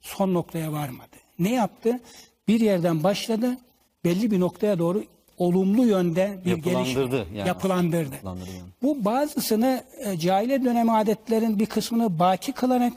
son 0.00 0.34
noktaya 0.34 0.72
varmadı. 0.72 1.16
Ne 1.38 1.52
yaptı? 1.54 2.00
Bir 2.48 2.60
yerden 2.60 3.02
başladı, 3.02 3.58
belli 4.04 4.30
bir 4.30 4.40
noktaya 4.40 4.78
doğru 4.78 5.04
olumlu 5.40 5.86
yönde 5.86 6.38
bir 6.44 6.50
Yapılandırdı 6.50 7.16
gelişme 7.16 7.38
yani. 7.38 7.48
yapılandırdı. 7.48 8.14
Yapılandırdı 8.14 8.50
yani. 8.50 8.68
Bu 8.82 9.04
bazısını 9.04 9.84
e, 10.04 10.18
cahiliye 10.18 10.64
dönemi 10.64 10.92
adetlerin 10.92 11.58
bir 11.58 11.66
kısmını 11.66 12.18
baki 12.18 12.52
kılarak 12.52 12.92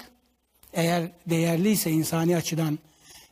eğer 0.74 1.04
değerliyse 1.30 1.92
insani 1.92 2.36
açıdan 2.36 2.80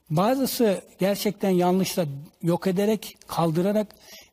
bazısı 0.10 0.82
gerçekten 1.00 1.50
yanlışsa 1.50 2.06
yok 2.43 2.67
ederek, 2.67 3.17
kaldırarak 3.28 3.88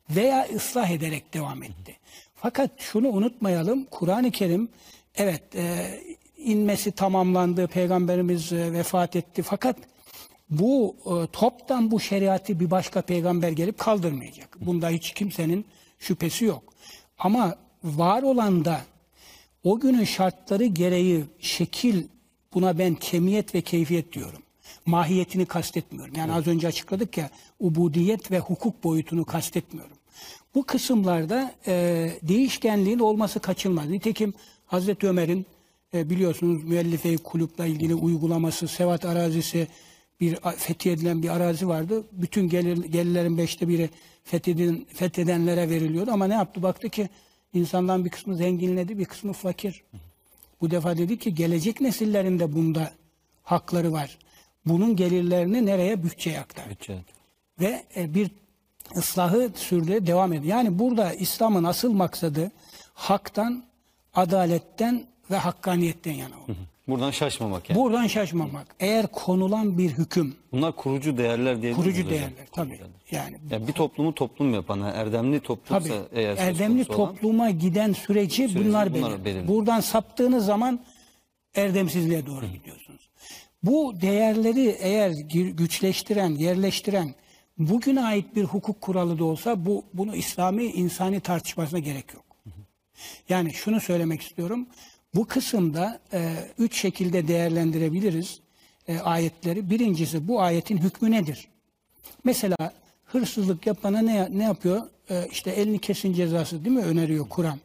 veya 0.09 0.47
ıslah 0.55 0.89
ederek 0.89 1.33
devam 1.33 1.63
etti. 1.63 1.97
Fakat 2.35 2.71
şunu 2.77 3.07
unutmayalım, 3.07 3.85
Kur'an-ı 3.85 4.31
Kerim 4.31 4.69
evet 5.15 5.55
e, 5.55 5.99
inmesi 6.37 6.91
tamamlandı, 6.91 7.67
Peygamberimiz 7.67 8.53
e, 8.53 8.73
vefat 8.73 9.15
etti 9.15 9.41
fakat 9.41 9.75
bu 10.49 10.95
e, 11.05 11.27
toptan 11.31 11.91
bu 11.91 11.99
şeriatı 11.99 12.59
bir 12.59 12.71
başka 12.71 13.01
peygamber 13.01 13.51
gelip 13.51 13.77
kaldırmayacak. 13.77 14.57
Bunda 14.61 14.89
hiç 14.89 15.13
kimsenin 15.13 15.65
şüphesi 15.99 16.45
yok. 16.45 16.63
Ama 17.19 17.55
var 17.83 18.23
olan 18.23 18.65
da 18.65 18.81
o 19.63 19.79
günün 19.79 20.03
şartları 20.03 20.65
gereği 20.65 21.25
şekil 21.39 22.03
buna 22.53 22.79
ben 22.79 22.95
kemiyet 22.95 23.55
ve 23.55 23.61
keyfiyet 23.61 24.13
diyorum. 24.13 24.41
Mahiyetini 24.85 25.45
kastetmiyorum. 25.45 26.15
Yani 26.15 26.33
az 26.33 26.47
önce 26.47 26.67
açıkladık 26.67 27.17
ya 27.17 27.29
ubudiyet 27.59 28.31
ve 28.31 28.39
hukuk 28.39 28.83
boyutunu 28.83 29.25
kastetmiyorum. 29.25 29.97
Bu 30.55 30.63
kısımlarda 30.63 31.53
e, 31.67 31.73
değişkenliğin 32.23 32.99
olması 32.99 33.39
kaçınılmaz. 33.39 33.89
Nitekim 33.89 34.33
Hazreti 34.65 35.07
Ömer'in 35.07 35.45
e, 35.93 36.09
biliyorsunuz 36.09 36.63
müellife-i 36.63 37.17
kulüple 37.17 37.67
ilgili 37.67 37.95
uygulaması, 37.95 38.67
Sevat 38.67 39.05
arazisi 39.05 39.67
bir 40.19 40.35
fethedilen 40.57 41.23
bir 41.23 41.29
arazi 41.29 41.67
vardı. 41.67 42.03
Bütün 42.11 42.49
gelir, 42.49 42.77
gelirlerin 42.77 43.37
beşte 43.37 43.67
biri 43.67 43.89
fethedin, 44.23 44.87
fethedenlere 44.93 45.69
veriliyordu. 45.69 46.11
Ama 46.11 46.27
ne 46.27 46.33
yaptı? 46.33 46.63
Baktı 46.63 46.89
ki 46.89 47.09
insandan 47.53 48.05
bir 48.05 48.09
kısmı 48.09 48.35
zenginledi, 48.35 48.97
bir 48.97 49.05
kısmı 49.05 49.33
fakir. 49.33 49.83
Bu 50.61 50.71
defa 50.71 50.97
dedi 50.97 51.19
ki 51.19 51.35
gelecek 51.35 51.81
nesillerin 51.81 52.39
de 52.39 52.53
bunda 52.53 52.91
hakları 53.43 53.91
var. 53.91 54.17
Bunun 54.65 54.95
gelirlerini 54.95 55.65
nereye? 55.65 56.03
Bütçeye 56.03 56.39
aktar. 56.39 56.69
Bütçe. 56.69 56.97
Ve 57.59 57.83
e, 57.95 58.13
bir 58.13 58.31
ıslahı 58.95 59.51
sürdü, 59.55 60.07
devam 60.07 60.33
ediyor. 60.33 60.57
Yani 60.57 60.79
burada 60.79 61.13
İslam'ın 61.13 61.63
asıl 61.63 61.93
maksadı 61.93 62.51
haktan, 62.93 63.63
adaletten 64.13 65.03
ve 65.31 65.37
hakkaniyetten 65.37 66.13
yana 66.13 66.35
oldu. 66.35 66.55
Buradan 66.89 67.11
şaşmamak 67.11 67.69
yani. 67.69 67.79
Buradan 67.79 68.07
şaşmamak. 68.07 68.75
Eğer 68.79 69.07
konulan 69.07 69.77
bir 69.77 69.89
hüküm, 69.89 70.35
Bunlar 70.51 70.75
kurucu 70.75 71.17
değerler 71.17 71.61
diye 71.61 71.73
kurucu 71.73 72.09
değerler 72.09 72.47
tabii. 72.51 72.79
Yani 73.11 73.37
Yani 73.51 73.67
bir 73.67 73.73
toplumu 73.73 74.15
toplum 74.15 74.53
yapan, 74.53 74.81
erdemli 74.81 75.39
toplumsa 75.39 75.79
tabii 75.89 75.99
eğer 76.19 76.37
erdemli 76.37 76.85
konusu 76.85 77.01
olan- 77.03 77.13
topluma 77.15 77.49
giden 77.49 77.93
süreci, 77.93 78.55
bunlar 78.55 78.93
bunlar 78.93 78.93
belirler. 78.93 79.25
belirler. 79.25 79.47
Buradan 79.47 79.79
saptığınız 79.79 80.45
zaman 80.45 80.79
erdemsizliğe 81.55 82.25
doğru 82.25 82.45
gidiyorsunuz. 82.45 83.09
Bu 83.63 83.93
değerleri 84.01 84.75
eğer 84.79 85.09
gü- 85.11 85.49
güçleştiren, 85.55 86.29
yerleştiren 86.29 87.15
bugüne 87.57 88.01
ait 88.05 88.35
bir 88.35 88.43
hukuk 88.43 88.81
kuralı 88.81 89.19
da 89.19 89.23
olsa 89.25 89.65
bu 89.65 89.83
bunu 89.93 90.15
İslami 90.15 90.65
insani 90.65 91.19
tartışmasına 91.19 91.79
gerek 91.79 92.13
yok. 92.13 92.23
Yani 93.29 93.53
şunu 93.53 93.79
söylemek 93.81 94.21
istiyorum. 94.21 94.67
Bu 95.15 95.25
kısımda 95.25 95.99
e, 96.13 96.33
üç 96.57 96.81
şekilde 96.81 97.27
değerlendirebiliriz 97.27 98.39
e, 98.87 98.99
ayetleri. 98.99 99.69
Birincisi 99.69 100.27
bu 100.27 100.41
ayetin 100.41 100.77
hükmü 100.77 101.11
nedir? 101.11 101.47
Mesela 102.23 102.57
hırsızlık 103.05 103.67
yapana 103.67 104.01
ne, 104.01 104.27
ne 104.31 104.43
yapıyor? 104.43 104.81
E, 105.09 105.27
işte 105.31 105.51
elini 105.51 105.79
kesin 105.79 106.13
cezası 106.13 106.65
değil 106.65 106.75
mi 106.75 106.83
öneriyor 106.83 107.29
Kur'an. 107.29 107.59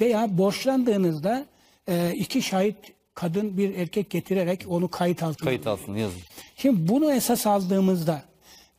Veya 0.00 0.38
borçlandığınızda 0.38 1.46
e, 1.88 2.14
iki 2.14 2.42
şahit 2.42 2.76
kadın 3.14 3.58
bir 3.58 3.74
erkek 3.74 4.10
getirerek 4.10 4.64
onu 4.68 4.88
kayıt 4.88 5.22
altına 5.22 5.46
Kayıt 5.46 5.66
altına 5.66 5.98
yazın. 5.98 6.20
Şimdi 6.56 6.88
bunu 6.88 7.12
esas 7.12 7.46
aldığımızda 7.46 8.22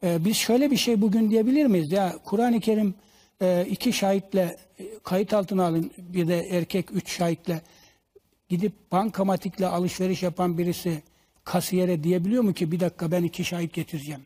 e, 0.04 0.26
biz 0.26 0.38
şöyle 0.38 0.72
bir 0.72 0.78
şey 0.78 1.02
bugün 1.02 1.32
diyebilir 1.32 1.66
miyiz? 1.66 1.92
Ya 1.92 2.16
Kur'an-ı 2.26 2.60
Kerim 2.60 2.96
e, 3.42 3.66
iki 3.70 3.94
şahitle 3.94 4.58
e, 4.80 4.84
kayıt 5.04 5.34
altına 5.34 5.66
alın 5.66 5.92
bir 5.98 6.28
de 6.28 6.48
erkek 6.50 6.92
üç 6.92 7.18
şahitle 7.18 7.62
gidip 8.54 8.92
bankamatikle 8.92 9.68
alışveriş 9.68 10.24
yapan 10.24 10.58
birisi 10.58 11.04
kasiyere 11.44 12.04
diyebiliyor 12.04 12.44
mu 12.44 12.54
ki 12.54 12.72
bir 12.72 12.80
dakika 12.80 13.12
ben 13.12 13.24
iki 13.24 13.46
şahit 13.46 13.74
getireceğim. 13.74 14.22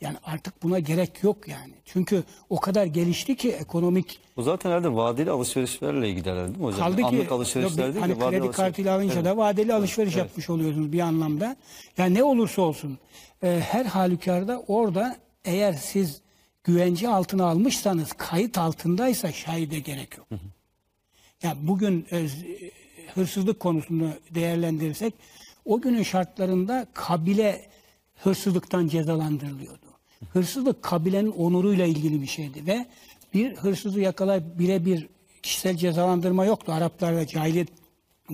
Yani 0.00 0.16
artık 0.24 0.62
buna 0.62 0.78
gerek 0.78 1.22
yok 1.22 1.48
yani. 1.48 1.72
Çünkü 1.84 2.24
o 2.50 2.60
kadar 2.60 2.86
gelişti 2.86 3.36
ki 3.36 3.50
ekonomik 3.50 4.18
Bu 4.36 4.42
zaten 4.42 4.70
herhalde 4.70 4.94
vadeli 4.94 5.30
alışverişlerle 5.30 6.08
ilgili 6.08 6.30
herhalde 6.30 6.48
değil 6.48 6.58
mi 6.58 6.64
hocam? 6.64 6.80
Kaldı 6.80 6.96
ki 6.96 7.06
Anlık 7.06 7.32
alışverişler 7.32 7.84
yok, 7.86 7.94
değil 7.94 8.00
hani 8.00 8.14
de 8.14 8.18
kredi 8.18 8.36
alışveriş. 8.36 8.56
kartıyla 8.56 8.96
alınca 8.96 9.14
Evet. 9.14 9.24
da 9.24 9.36
vadeli 9.36 9.74
alışveriş 9.74 10.16
yapmış 10.16 10.50
oluyorsunuz 10.50 10.92
bir 10.92 11.00
anlamda. 11.00 11.56
Yani 11.98 12.14
ne 12.14 12.22
olursa 12.24 12.62
olsun 12.62 12.98
e, 13.42 13.60
her 13.68 13.84
halükarda 13.84 14.62
orada 14.68 15.16
eğer 15.44 15.72
siz 15.72 16.20
güvence 16.64 17.08
altına 17.08 17.44
almışsanız 17.46 18.12
kayıt 18.12 18.58
altındaysa 18.58 19.32
şahide 19.32 19.78
gerek 19.78 20.18
yok. 20.18 20.26
Ya 21.42 21.56
bugün 21.62 22.06
e, 22.12 22.26
hırsızlık 23.14 23.60
konusunu 23.60 24.10
değerlendirirsek 24.30 25.14
o 25.64 25.80
günün 25.80 26.02
şartlarında 26.02 26.86
kabile 26.94 27.66
hırsızlıktan 28.22 28.88
cezalandırılıyordu. 28.88 29.86
Hırsızlık 30.32 30.82
kabilenin 30.82 31.30
onuruyla 31.30 31.86
ilgili 31.86 32.22
bir 32.22 32.26
şeydi 32.26 32.66
ve 32.66 32.86
bir 33.34 33.56
hırsızı 33.56 34.00
yakalayıp 34.00 34.58
birebir 34.58 35.08
kişisel 35.42 35.76
cezalandırma 35.76 36.44
yoktu 36.44 36.72
Araplar 36.72 37.16
ve 37.16 37.26
cahiliyet 37.26 37.68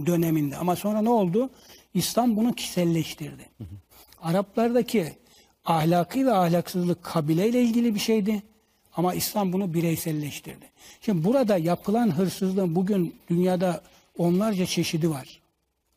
döneminde. 0.07 0.57
Ama 0.57 0.77
sonra 0.77 1.03
ne 1.03 1.11
oldu? 1.11 1.51
İslam 1.95 2.37
bunu 2.37 2.55
kişiselleştirdi. 2.55 3.49
Araplardaki 4.23 5.13
ahlaki 5.65 6.27
ve 6.27 6.33
ahlaksızlık 6.33 7.03
kabileyle 7.03 7.63
ilgili 7.63 7.95
bir 7.95 8.01
şeydi. 8.01 8.43
Ama 8.97 9.15
İslam 9.15 9.53
bunu 9.53 9.75
bireyselleştirdi. 9.75 10.71
Şimdi 11.01 11.25
burada 11.25 11.57
yapılan 11.57 12.19
hırsızlığın 12.19 12.75
bugün 12.75 13.15
dünyada 13.31 13.83
onlarca 14.19 14.67
çeşidi 14.67 15.11
var. 15.11 15.41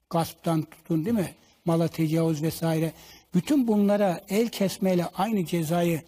Gasptan 0.10 0.62
tutun 0.62 1.06
değil 1.06 1.16
mi? 1.16 1.34
Mala 1.66 1.88
tecavüz 1.88 2.44
vesaire. 2.44 2.94
Bütün 3.34 3.68
bunlara 3.68 4.22
el 4.30 4.50
kesmeyle 4.50 5.06
aynı 5.06 5.46
cezayı 5.46 6.02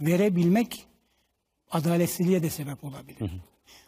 verebilmek 0.00 0.86
adaletsizliğe 1.70 2.42
de 2.42 2.50
sebep 2.50 2.84
olabilir. 2.84 3.30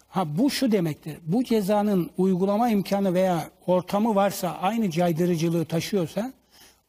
Ha 0.09 0.39
bu 0.39 0.51
şu 0.51 0.73
demektir. 0.73 1.19
Bu 1.27 1.45
cezanın 1.45 2.11
uygulama 2.19 2.71
imkanı 2.71 3.15
veya 3.15 3.51
ortamı 3.67 4.15
varsa 4.15 4.51
aynı 4.51 4.91
caydırıcılığı 4.91 5.65
taşıyorsa 5.65 6.33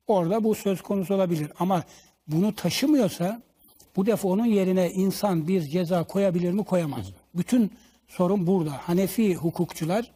orada 0.08 0.44
bu 0.44 0.56
söz 0.56 0.82
konusu 0.82 1.16
olabilir. 1.16 1.52
Ama 1.60 1.84
bunu 2.28 2.56
taşımıyorsa 2.56 3.42
bu 3.96 4.06
defa 4.06 4.28
onun 4.28 4.46
yerine 4.46 4.92
insan 4.92 5.48
bir 5.48 5.62
ceza 5.62 6.04
koyabilir 6.04 6.52
mi 6.52 6.64
koyamaz. 6.64 7.10
mı? 7.10 7.16
Bütün 7.36 7.72
sorun 8.08 8.48
burada. 8.48 8.72
Hanefi 8.72 9.36
hukukçular 9.36 10.12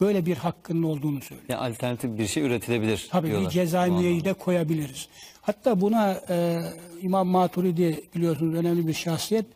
böyle 0.00 0.26
bir 0.26 0.36
hakkının 0.36 0.82
olduğunu 0.82 1.20
söylüyor. 1.20 1.48
Yani 1.48 1.60
alternatif 1.60 2.18
bir 2.18 2.26
şey 2.26 2.42
üretilebilir 2.42 3.08
Tabii 3.10 3.28
diyorlar. 3.28 3.54
bir 3.54 3.74
anlamda. 3.74 4.00
müeyyide 4.00 4.32
koyabiliriz. 4.32 5.08
Hatta 5.40 5.80
buna 5.80 6.20
e, 6.28 6.62
İmam 7.02 7.28
Maturidi 7.28 8.04
biliyorsunuz 8.14 8.54
önemli 8.54 8.86
bir 8.86 8.94
şahsiyet. 8.94 9.46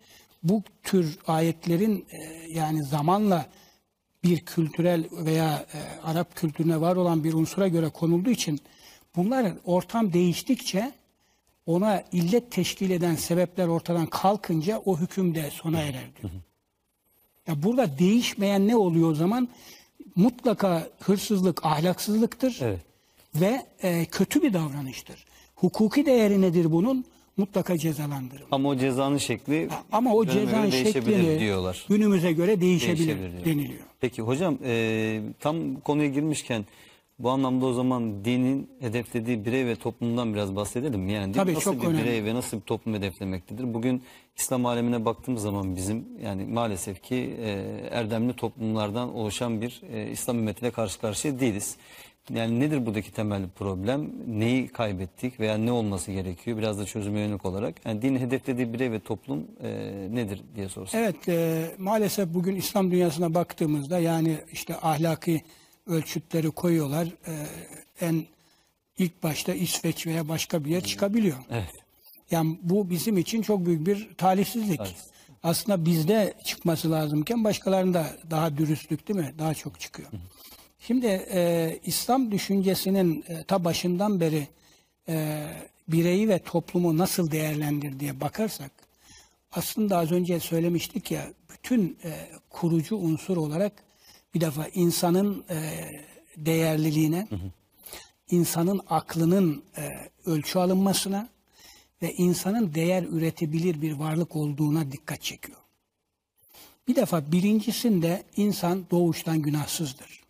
Bu 0.42 0.62
tür 0.82 1.18
ayetlerin 1.26 2.06
e, 2.10 2.18
yani 2.52 2.84
zamanla 2.84 3.46
bir 4.24 4.40
kültürel 4.40 5.04
veya 5.12 5.66
e, 5.74 6.06
Arap 6.06 6.36
kültürüne 6.36 6.80
var 6.80 6.96
olan 6.96 7.24
bir 7.24 7.32
unsura 7.32 7.68
göre 7.68 7.88
konulduğu 7.88 8.30
için 8.30 8.60
bunlar 9.16 9.52
ortam 9.64 10.12
değiştikçe 10.12 10.92
ona 11.66 12.02
illet 12.12 12.52
teşkil 12.52 12.90
eden 12.90 13.14
sebepler 13.14 13.66
ortadan 13.66 14.06
kalkınca 14.06 14.82
o 14.84 14.98
hüküm 14.98 15.34
de 15.34 15.50
sona 15.50 15.78
erer 15.80 16.16
diyor. 16.22 16.32
Ya 17.46 17.62
burada 17.62 17.98
değişmeyen 17.98 18.68
ne 18.68 18.76
oluyor 18.76 19.10
o 19.10 19.14
zaman? 19.14 19.48
Mutlaka 20.16 20.86
hırsızlık 21.00 21.66
ahlaksızlıktır 21.66 22.58
Evet. 22.62 22.80
ve 23.34 23.66
e, 23.82 24.04
kötü 24.04 24.42
bir 24.42 24.52
davranıştır. 24.52 25.24
Hukuki 25.54 26.06
değeri 26.06 26.40
nedir 26.40 26.72
bunun? 26.72 27.04
Mutlaka 27.36 27.78
cezalandırılır. 27.78 28.48
Ama 28.50 28.68
o 28.68 28.76
cezanın 28.76 29.18
şekli 29.18 29.68
Ama 29.92 30.14
o 30.14 30.26
cezanın 30.26 30.70
şeklini 30.70 31.40
diyorlar. 31.40 31.84
günümüze 31.88 32.32
göre 32.32 32.60
değişebilir, 32.60 32.98
Değişebilir 32.98 33.32
diyor. 33.32 33.44
deniliyor. 33.44 33.80
Peki 34.00 34.22
hocam 34.22 34.58
e, 34.64 35.20
tam 35.40 35.80
konuya 35.80 36.08
girmişken 36.08 36.64
bu 37.22 37.30
anlamda 37.30 37.66
o 37.66 37.72
zaman 37.72 38.24
dinin 38.24 38.70
hedeflediği 38.80 39.44
birey 39.44 39.66
ve 39.66 39.76
toplumdan 39.76 40.34
biraz 40.34 40.56
bahsedelim. 40.56 41.08
Yani 41.08 41.34
din 41.34 41.38
Tabii, 41.38 41.54
nasıl 41.54 41.72
çok 41.72 41.82
bir 41.82 41.86
önemli. 41.86 42.04
birey 42.04 42.24
ve 42.24 42.34
nasıl 42.34 42.56
bir 42.56 42.62
toplum 42.62 42.94
hedeflemektedir? 42.94 43.74
Bugün 43.74 44.02
İslam 44.36 44.66
alemine 44.66 45.04
baktığımız 45.04 45.42
zaman 45.42 45.76
bizim 45.76 46.04
yani 46.24 46.44
maalesef 46.44 47.02
ki 47.02 47.36
e, 47.40 47.50
erdemli 47.90 48.32
toplumlardan 48.32 49.14
oluşan 49.14 49.60
bir 49.60 49.82
e, 49.92 50.10
İslam 50.10 50.38
ümmetiyle 50.38 50.70
karşı 50.70 51.00
karşıya 51.00 51.40
değiliz. 51.40 51.76
Yani 52.34 52.60
nedir 52.60 52.86
buradaki 52.86 53.12
temel 53.12 53.42
problem? 53.58 54.10
Neyi 54.26 54.68
kaybettik 54.68 55.40
veya 55.40 55.56
ne 55.58 55.72
olması 55.72 56.12
gerekiyor? 56.12 56.58
Biraz 56.58 56.78
da 56.78 56.84
çözüme 56.84 57.20
yönelik 57.20 57.44
olarak. 57.44 57.74
Yani 57.86 58.02
dinin 58.02 58.18
hedeflediği 58.18 58.72
birey 58.72 58.92
ve 58.92 59.00
toplum 59.00 59.46
e, 59.62 59.68
nedir 60.10 60.42
diye 60.56 60.68
sorsam. 60.68 61.00
Evet, 61.00 61.28
e, 61.28 61.66
maalesef 61.78 62.34
bugün 62.34 62.56
İslam 62.56 62.90
dünyasına 62.90 63.34
baktığımızda 63.34 63.98
yani 63.98 64.36
işte 64.52 64.76
ahlaki 64.82 65.42
ölçütleri 65.90 66.50
koyuyorlar. 66.50 67.06
E, 67.06 67.32
en 68.00 68.24
ilk 68.98 69.22
başta 69.22 69.54
İsveç 69.54 70.06
veya 70.06 70.28
başka 70.28 70.64
bir 70.64 70.70
yer 70.70 70.84
çıkabiliyor. 70.84 71.38
Evet. 71.50 71.70
Yani 72.30 72.58
bu 72.62 72.90
bizim 72.90 73.18
için 73.18 73.42
çok 73.42 73.66
büyük 73.66 73.86
bir 73.86 74.08
talihsizlik. 74.14 74.80
Aslında 75.42 75.84
bizde 75.84 76.34
çıkması 76.44 76.90
lazımken 76.90 77.44
başkalarında 77.44 78.06
daha 78.30 78.56
dürüstlük 78.56 79.08
değil 79.08 79.20
mi? 79.20 79.34
Daha 79.38 79.54
çok 79.54 79.80
çıkıyor. 79.80 80.08
Şimdi 80.78 81.06
e, 81.06 81.78
İslam 81.84 82.30
düşüncesinin 82.30 83.24
e, 83.28 83.44
ta 83.44 83.64
başından 83.64 84.20
beri 84.20 84.48
e, 85.08 85.46
bireyi 85.88 86.28
ve 86.28 86.38
toplumu 86.38 86.98
nasıl 86.98 87.30
değerlendir 87.30 88.00
diye 88.00 88.20
bakarsak 88.20 88.70
aslında 89.52 89.98
az 89.98 90.12
önce 90.12 90.40
söylemiştik 90.40 91.10
ya 91.10 91.26
bütün 91.52 91.98
e, 92.04 92.10
kurucu 92.50 92.96
unsur 92.96 93.36
olarak 93.36 93.72
bir 94.34 94.40
defa 94.40 94.68
insanın 94.68 95.44
e, 95.50 95.90
değerliliğine, 96.36 97.28
insanın 98.30 98.80
aklının 98.88 99.64
e, 99.76 100.10
ölçü 100.26 100.58
alınmasına 100.58 101.28
ve 102.02 102.14
insanın 102.14 102.74
değer 102.74 103.02
üretebilir 103.02 103.82
bir 103.82 103.92
varlık 103.92 104.36
olduğuna 104.36 104.92
dikkat 104.92 105.22
çekiyor. 105.22 105.58
Bir 106.88 106.96
defa 106.96 107.32
birincisinde 107.32 108.22
insan 108.36 108.86
doğuştan 108.90 109.42
günahsızdır. 109.42 110.20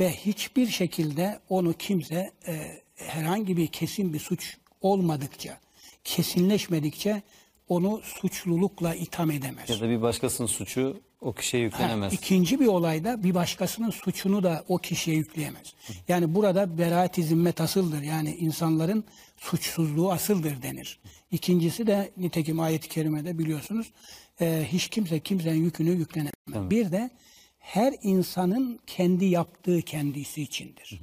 Ve 0.00 0.12
hiçbir 0.12 0.66
şekilde 0.66 1.40
onu 1.48 1.72
kimse 1.72 2.32
e, 2.46 2.82
herhangi 2.94 3.56
bir 3.56 3.66
kesin 3.66 4.12
bir 4.12 4.18
suç 4.18 4.56
olmadıkça, 4.80 5.60
kesinleşmedikçe 6.04 7.22
onu 7.68 8.00
suçlulukla 8.04 8.94
itham 8.94 9.30
edemez. 9.30 9.70
Ya 9.70 9.80
da 9.80 9.88
bir 9.88 10.02
başkasının 10.02 10.48
suçu 10.48 11.00
o 11.20 11.32
kişiye 11.32 11.62
yüklenemez. 11.62 12.12
İkinci 12.12 12.60
bir 12.60 12.66
olayda 12.66 13.22
bir 13.22 13.34
başkasının 13.34 13.90
suçunu 13.90 14.42
da 14.42 14.64
o 14.68 14.78
kişiye 14.78 15.16
yükleyemez. 15.16 15.74
Yani 16.08 16.34
burada 16.34 16.78
beraat-i 16.78 17.22
zimmet 17.22 17.60
asıldır. 17.60 18.02
Yani 18.02 18.36
insanların 18.36 19.04
suçsuzluğu 19.36 20.12
asıldır 20.12 20.62
denir. 20.62 21.00
İkincisi 21.30 21.86
de 21.86 22.10
nitekim 22.16 22.60
ayet-i 22.60 22.88
kerimede 22.88 23.38
biliyorsunuz 23.38 23.92
e, 24.40 24.66
hiç 24.72 24.88
kimse 24.88 25.20
kimsenin 25.20 25.64
yükünü 25.64 25.90
yüklenemez. 25.90 26.70
Bir 26.70 26.92
de 26.92 27.10
her 27.58 27.94
insanın 28.02 28.78
kendi 28.86 29.24
yaptığı 29.24 29.82
kendisi 29.82 30.42
içindir. 30.42 31.00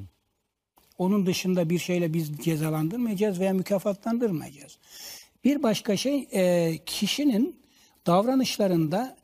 Onun 0.97 1.25
dışında 1.25 1.69
bir 1.69 1.79
şeyle 1.79 2.13
biz 2.13 2.37
cezalandırmayacağız 2.37 3.39
veya 3.39 3.53
mükafatlandırmayacağız. 3.53 4.77
Bir 5.43 5.63
başka 5.63 5.97
şey 5.97 6.27
e, 6.31 6.73
kişinin 6.85 7.59
davranışlarında 8.07 9.17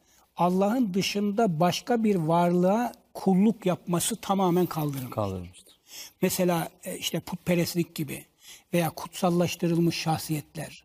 Allah'ın 0.45 0.93
dışında 0.93 1.59
başka 1.59 2.03
bir 2.03 2.15
varlığa 2.15 2.91
kulluk 3.13 3.65
yapması 3.65 4.15
tamamen 4.15 4.65
kaldırılmış. 4.65 5.09
Kaldırılmıştır. 5.15 5.75
Mesela 6.21 6.69
e, 6.83 6.97
işte 6.97 7.19
putperestlik 7.19 7.95
gibi 7.95 8.25
veya 8.73 8.89
kutsallaştırılmış 8.89 9.95
şahsiyetler. 9.95 10.83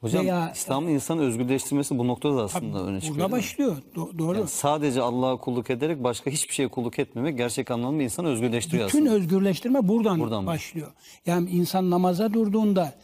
Hocam 0.00 0.24
Veya- 0.26 0.52
İslam'ın 0.54 0.88
insanı 0.88 1.20
özgürleştirmesi 1.22 1.98
bu 1.98 2.06
noktada 2.08 2.36
da 2.36 2.42
aslında 2.42 2.82
öne 2.84 3.00
çıkıyor. 3.00 3.16
Burada 3.30 3.36
başlıyor. 3.36 3.76
Do- 3.94 4.18
doğru. 4.18 4.38
Yani 4.38 4.48
sadece 4.48 5.02
Allah'a 5.02 5.36
kulluk 5.36 5.70
ederek 5.70 6.04
başka 6.04 6.30
hiçbir 6.30 6.54
şeye 6.54 6.68
kulluk 6.68 6.98
etmemek 6.98 7.36
gerçek 7.38 7.70
anlamda 7.70 8.02
insanı 8.02 8.28
özgürleştiriyor 8.28 8.88
Bütün 8.88 8.98
aslında. 9.06 9.14
özgürleştirme 9.14 9.88
buradan, 9.88 10.20
Buradan 10.20 10.46
başlıyor. 10.46 10.92
Yani 11.26 11.50
insan 11.50 11.90
namaza 11.90 12.32
durduğunda 12.34 12.94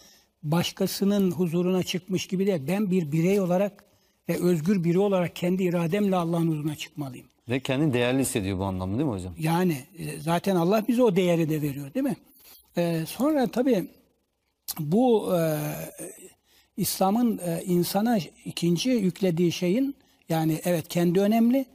başkasının 0.43 1.31
huzuruna 1.31 1.83
çıkmış 1.83 2.27
gibi 2.27 2.47
değil. 2.47 2.63
Ben 2.69 2.91
bir 2.91 3.13
birey 3.13 3.41
olarak 3.41 3.85
ve 4.28 4.42
özgür 4.42 4.85
biri 4.85 4.98
olarak 4.98 5.37
kendi 5.37 5.62
irademle 5.62 6.16
Allah'ın 6.16 6.48
huzuruna 6.48 6.76
çıkmalıyım. 6.76 7.26
Ve 7.48 7.61
kendini 7.61 7.92
değerli 7.92 8.20
hissediyor 8.20 8.59
bu 8.59 8.64
anlamda 8.64 8.98
değil 8.98 9.09
mi 9.09 9.14
hocam? 9.14 9.35
Yani 9.38 9.76
e, 9.98 10.20
zaten 10.20 10.56
Allah 10.56 10.85
bize 10.88 11.02
o 11.02 11.16
değeri 11.16 11.48
de 11.48 11.62
veriyor 11.62 11.94
değil 11.94 12.04
mi? 12.04 12.16
Ee, 12.76 13.04
sonra 13.06 13.46
tabii 13.46 13.88
bu 14.78 15.37
e, 15.37 15.59
İslam'ın 16.76 17.38
e, 17.38 17.62
insana 17.64 18.18
ikinci 18.44 18.90
yüklediği 18.90 19.52
şeyin 19.52 19.96
yani 20.28 20.61
evet 20.64 20.88
kendi 20.88 21.20
önemli 21.20 21.66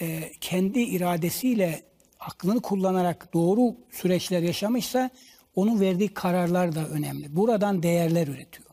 e, 0.00 0.32
kendi 0.40 0.80
iradesiyle 0.80 1.82
aklını 2.20 2.60
kullanarak 2.60 3.34
doğru 3.34 3.76
süreçler 3.90 4.42
yaşamışsa 4.42 5.10
onun 5.54 5.80
verdiği 5.80 6.08
kararlar 6.08 6.74
da 6.74 6.88
önemli. 6.88 7.36
Buradan 7.36 7.82
değerler 7.82 8.28
üretiyor. 8.28 8.68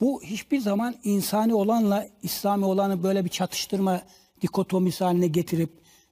Bu 0.00 0.22
hiçbir 0.22 0.58
zaman 0.58 0.94
insani 1.04 1.54
olanla 1.54 2.08
İslami 2.22 2.64
olanı 2.64 3.02
böyle 3.02 3.24
bir 3.24 3.30
çatıştırma 3.30 4.02
dikotomisi 4.42 5.04
haline 5.04 5.26
getirip 5.26 5.70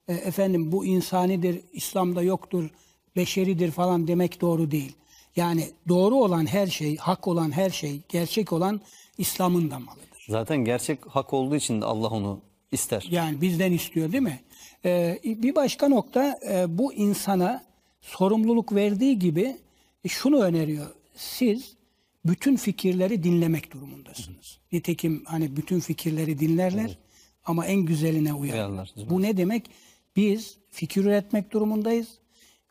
e, 0.09 0.15
efendim 0.15 0.73
bu 0.73 0.85
insanidir, 0.87 1.61
İslam'da 1.73 2.23
yoktur, 2.23 2.71
beşeridir 3.17 3.71
falan 3.71 4.09
demek 4.09 4.41
doğru 4.41 4.71
değil. 4.71 4.93
Yani 5.37 5.71
doğru 5.89 6.15
olan 6.15 6.47
her 6.47 6.67
şey, 6.67 6.97
hak 6.97 7.29
olan 7.29 7.51
her 7.51 7.71
şey, 7.71 8.01
gerçek 8.09 8.53
olan 8.53 8.81
İslam'ın 9.19 9.71
da 9.71 9.79
malıdır. 9.79 10.27
Zaten 10.29 10.65
gerçek 10.65 11.07
hak 11.07 11.33
olduğu 11.33 11.57
için 11.57 11.81
de 11.81 11.85
Allah 11.85 12.09
onu 12.09 12.41
ister. 12.73 13.07
Yani 13.11 13.41
bizden 13.41 13.73
istiyor 13.73 14.13
değil 14.13 14.23
mi? 14.23 14.41
Ee, 14.85 15.19
bir 15.25 15.55
başka 15.55 15.89
nokta 15.89 16.39
e, 16.51 16.79
bu 16.79 16.93
insana 16.93 17.65
sorumluluk 18.01 18.75
verdiği 18.75 19.19
gibi 19.19 19.57
e, 20.05 20.09
şunu 20.09 20.41
öneriyor. 20.43 20.87
Siz 21.17 21.78
bütün 22.25 22.57
fikirleri 22.57 23.23
dinlemek 23.23 23.73
durumundasınız. 23.73 24.59
Nitekim 24.73 25.23
hani 25.27 25.57
bütün 25.57 25.81
fikirleri 25.81 26.39
dinlerler 26.39 26.99
ama 27.45 27.67
en 27.67 27.81
güzeline 27.81 28.33
uyarlar. 28.33 28.95
Bu 29.11 29.23
ne 29.23 29.37
demek? 29.37 29.71
Biz 30.17 30.59
fikir 30.71 31.05
üretmek 31.05 31.53
durumundayız. 31.53 32.09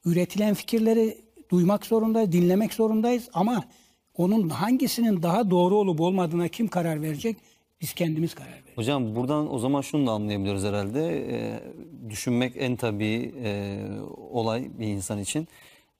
Üretilen 0.05 0.53
fikirleri 0.53 1.17
duymak 1.51 1.85
zorundayız, 1.85 2.31
dinlemek 2.31 2.73
zorundayız 2.73 3.29
ama 3.33 3.63
onun 4.13 4.49
hangisinin 4.49 5.23
daha 5.23 5.51
doğru 5.51 5.75
olup 5.75 6.01
olmadığına 6.01 6.47
kim 6.47 6.67
karar 6.67 7.01
verecek? 7.01 7.37
Biz 7.81 7.93
kendimiz 7.93 8.35
karar 8.35 8.51
veririz. 8.51 8.77
Hocam 8.77 9.15
buradan 9.15 9.53
o 9.53 9.59
zaman 9.59 9.81
şunu 9.81 10.07
da 10.07 10.11
anlayabiliyoruz 10.11 10.63
herhalde. 10.63 11.27
Ee, 11.31 11.63
düşünmek 12.09 12.53
en 12.57 12.75
tabii 12.75 13.33
e, 13.43 13.79
olay 14.31 14.67
bir 14.79 14.87
insan 14.87 15.19
için. 15.19 15.47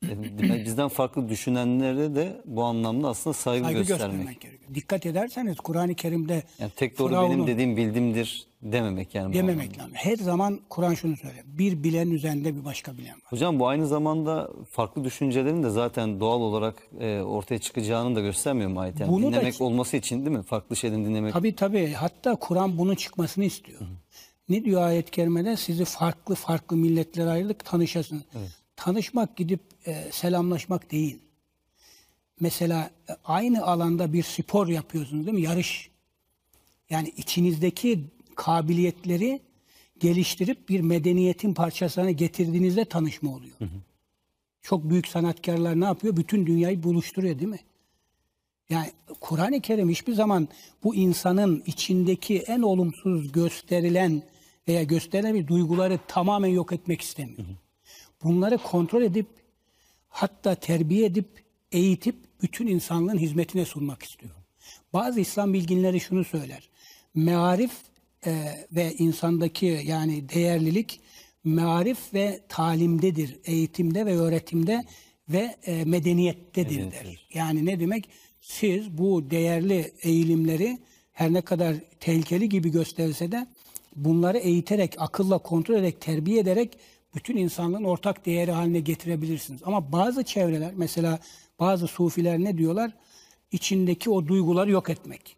Demek 0.03 0.65
bizden 0.65 0.87
farklı 0.87 1.29
düşünenlere 1.29 2.15
de 2.15 2.41
bu 2.45 2.63
anlamda 2.63 3.07
aslında 3.07 3.33
saygı, 3.33 3.63
Saygı 3.63 3.79
göstermek. 3.79 4.11
göstermek 4.11 4.41
gerekiyor. 4.41 4.71
Dikkat 4.75 5.05
ederseniz 5.05 5.57
Kur'an-ı 5.57 5.95
Kerim'de 5.95 6.43
Yani 6.59 6.71
tek 6.75 6.99
doğru 6.99 7.09
Firavun'un- 7.09 7.31
benim 7.31 7.47
dediğim 7.47 7.77
bildimdir 7.77 8.47
dememek 8.61 9.15
yani. 9.15 9.33
dememek 9.33 9.77
lazım. 9.77 9.91
Her 9.93 10.15
zaman 10.15 10.59
Kur'an 10.69 10.93
şunu 10.93 11.17
söyler. 11.17 11.43
Bir 11.45 11.83
bilen 11.83 12.09
üzerinde 12.11 12.55
bir 12.55 12.65
başka 12.65 12.97
bilen 12.97 13.13
var. 13.13 13.21
Hocam 13.25 13.59
bu 13.59 13.67
aynı 13.67 13.87
zamanda 13.87 14.49
farklı 14.71 15.03
düşüncelerin 15.03 15.63
de 15.63 15.69
zaten 15.69 16.19
doğal 16.19 16.41
olarak 16.41 16.75
e, 16.99 17.21
ortaya 17.21 17.59
çıkacağını 17.59 18.15
da 18.15 18.21
göstermiyor 18.21 18.69
mu 18.69 18.79
ayet? 18.79 18.99
Yani 18.99 19.11
Bunu 19.11 19.23
da- 19.27 19.31
dinlemek 19.31 19.61
olması 19.61 19.97
için 19.97 20.25
değil 20.25 20.37
mi? 20.37 20.43
Farklı 20.43 20.75
şeyden 20.75 21.05
dinlemek. 21.05 21.33
Tabii 21.33 21.55
tabii. 21.55 21.93
Hatta 21.93 22.35
Kur'an 22.35 22.77
bunun 22.77 22.95
çıkmasını 22.95 23.45
istiyor. 23.45 23.79
Ne 24.49 24.63
diyor 24.65 24.81
ayet-i 24.81 25.11
kerimede? 25.11 25.55
Sizi 25.57 25.85
farklı 25.85 26.35
farklı 26.35 26.77
milletlere 26.77 27.29
ayrılık 27.29 27.65
tanışasın. 27.65 28.23
Tanışmak 28.78 29.38
gidip 29.38 29.59
e, 29.86 30.09
selamlaşmak 30.11 30.91
değil. 30.91 31.19
Mesela 32.39 32.91
e, 33.09 33.13
aynı 33.25 33.65
alanda 33.65 34.13
bir 34.13 34.23
spor 34.23 34.67
yapıyorsunuz 34.67 35.25
değil 35.25 35.38
mi? 35.38 35.43
Yarış. 35.43 35.89
Yani 36.89 37.13
içinizdeki 37.17 38.03
kabiliyetleri 38.36 39.41
geliştirip 39.99 40.69
bir 40.69 40.80
medeniyetin 40.80 41.53
parçasına 41.53 42.11
getirdiğinizde 42.11 42.86
tanışma 42.86 43.34
oluyor. 43.34 43.55
Çok 44.61 44.89
büyük 44.89 45.07
sanatkarlar 45.07 45.80
ne 45.80 45.86
yapıyor? 45.86 46.17
Bütün 46.17 46.45
dünyayı 46.45 46.84
buluşturuyor 46.84 47.39
değil 47.39 47.51
mi? 47.51 47.59
Yani 48.69 48.91
Kur'an-ı 49.21 49.61
Kerim 49.61 49.89
hiçbir 49.89 50.13
zaman 50.13 50.47
bu 50.84 50.95
insanın 50.95 51.63
içindeki 51.65 52.39
en 52.39 52.61
olumsuz 52.61 53.32
gösterilen 53.32 54.23
veya 54.67 54.84
gösterilen 54.84 55.36
bir 55.36 55.47
duyguları 55.47 55.99
tamamen 56.07 56.49
yok 56.49 56.73
etmek 56.73 57.01
istemiyor. 57.01 57.38
Bunları 58.24 58.57
kontrol 58.57 59.01
edip 59.01 59.28
hatta 60.09 60.55
terbiye 60.55 61.05
edip 61.05 61.28
eğitip 61.72 62.15
bütün 62.41 62.68
insanlığın 62.68 63.18
hizmetine 63.18 63.65
sunmak 63.65 64.03
istiyor. 64.03 64.36
Bazı 64.93 65.20
İslam 65.20 65.53
bilginleri 65.53 65.99
şunu 65.99 66.24
söyler. 66.24 66.70
Mearif 67.15 67.72
e, 68.26 68.65
ve 68.72 68.93
insandaki 68.93 69.82
yani 69.86 70.30
değerlilik 70.30 70.99
mearif 71.43 72.13
ve 72.13 72.41
talimdedir, 72.49 73.38
eğitimde 73.45 74.05
ve 74.05 74.18
öğretimde 74.18 74.84
ve 75.30 75.55
e, 75.65 75.86
medeniyettedir 75.86 76.91
der. 76.91 77.28
Yani 77.34 77.65
ne 77.65 77.80
demek? 77.80 78.09
Siz 78.41 78.97
bu 78.97 79.30
değerli 79.30 79.91
eğilimleri 80.01 80.78
her 81.13 81.34
ne 81.34 81.41
kadar 81.41 81.76
tehlikeli 81.99 82.49
gibi 82.49 82.72
gösterse 82.72 83.32
de 83.32 83.47
bunları 83.95 84.38
eğiterek, 84.38 84.95
akılla 84.97 85.38
kontrol 85.38 85.76
ederek, 85.76 86.01
terbiye 86.01 86.39
ederek 86.39 86.78
bütün 87.16 87.38
insanlığın 87.38 87.84
ortak 87.84 88.26
değeri 88.26 88.51
haline 88.51 88.80
getirebilirsiniz. 88.80 89.62
Ama 89.66 89.91
bazı 89.91 90.24
çevreler, 90.24 90.72
mesela 90.76 91.20
bazı 91.60 91.88
sufiler 91.88 92.39
ne 92.39 92.58
diyorlar? 92.58 92.91
İçindeki 93.51 94.10
o 94.10 94.28
duyguları 94.28 94.72
yok 94.72 94.89
etmek. 94.89 95.38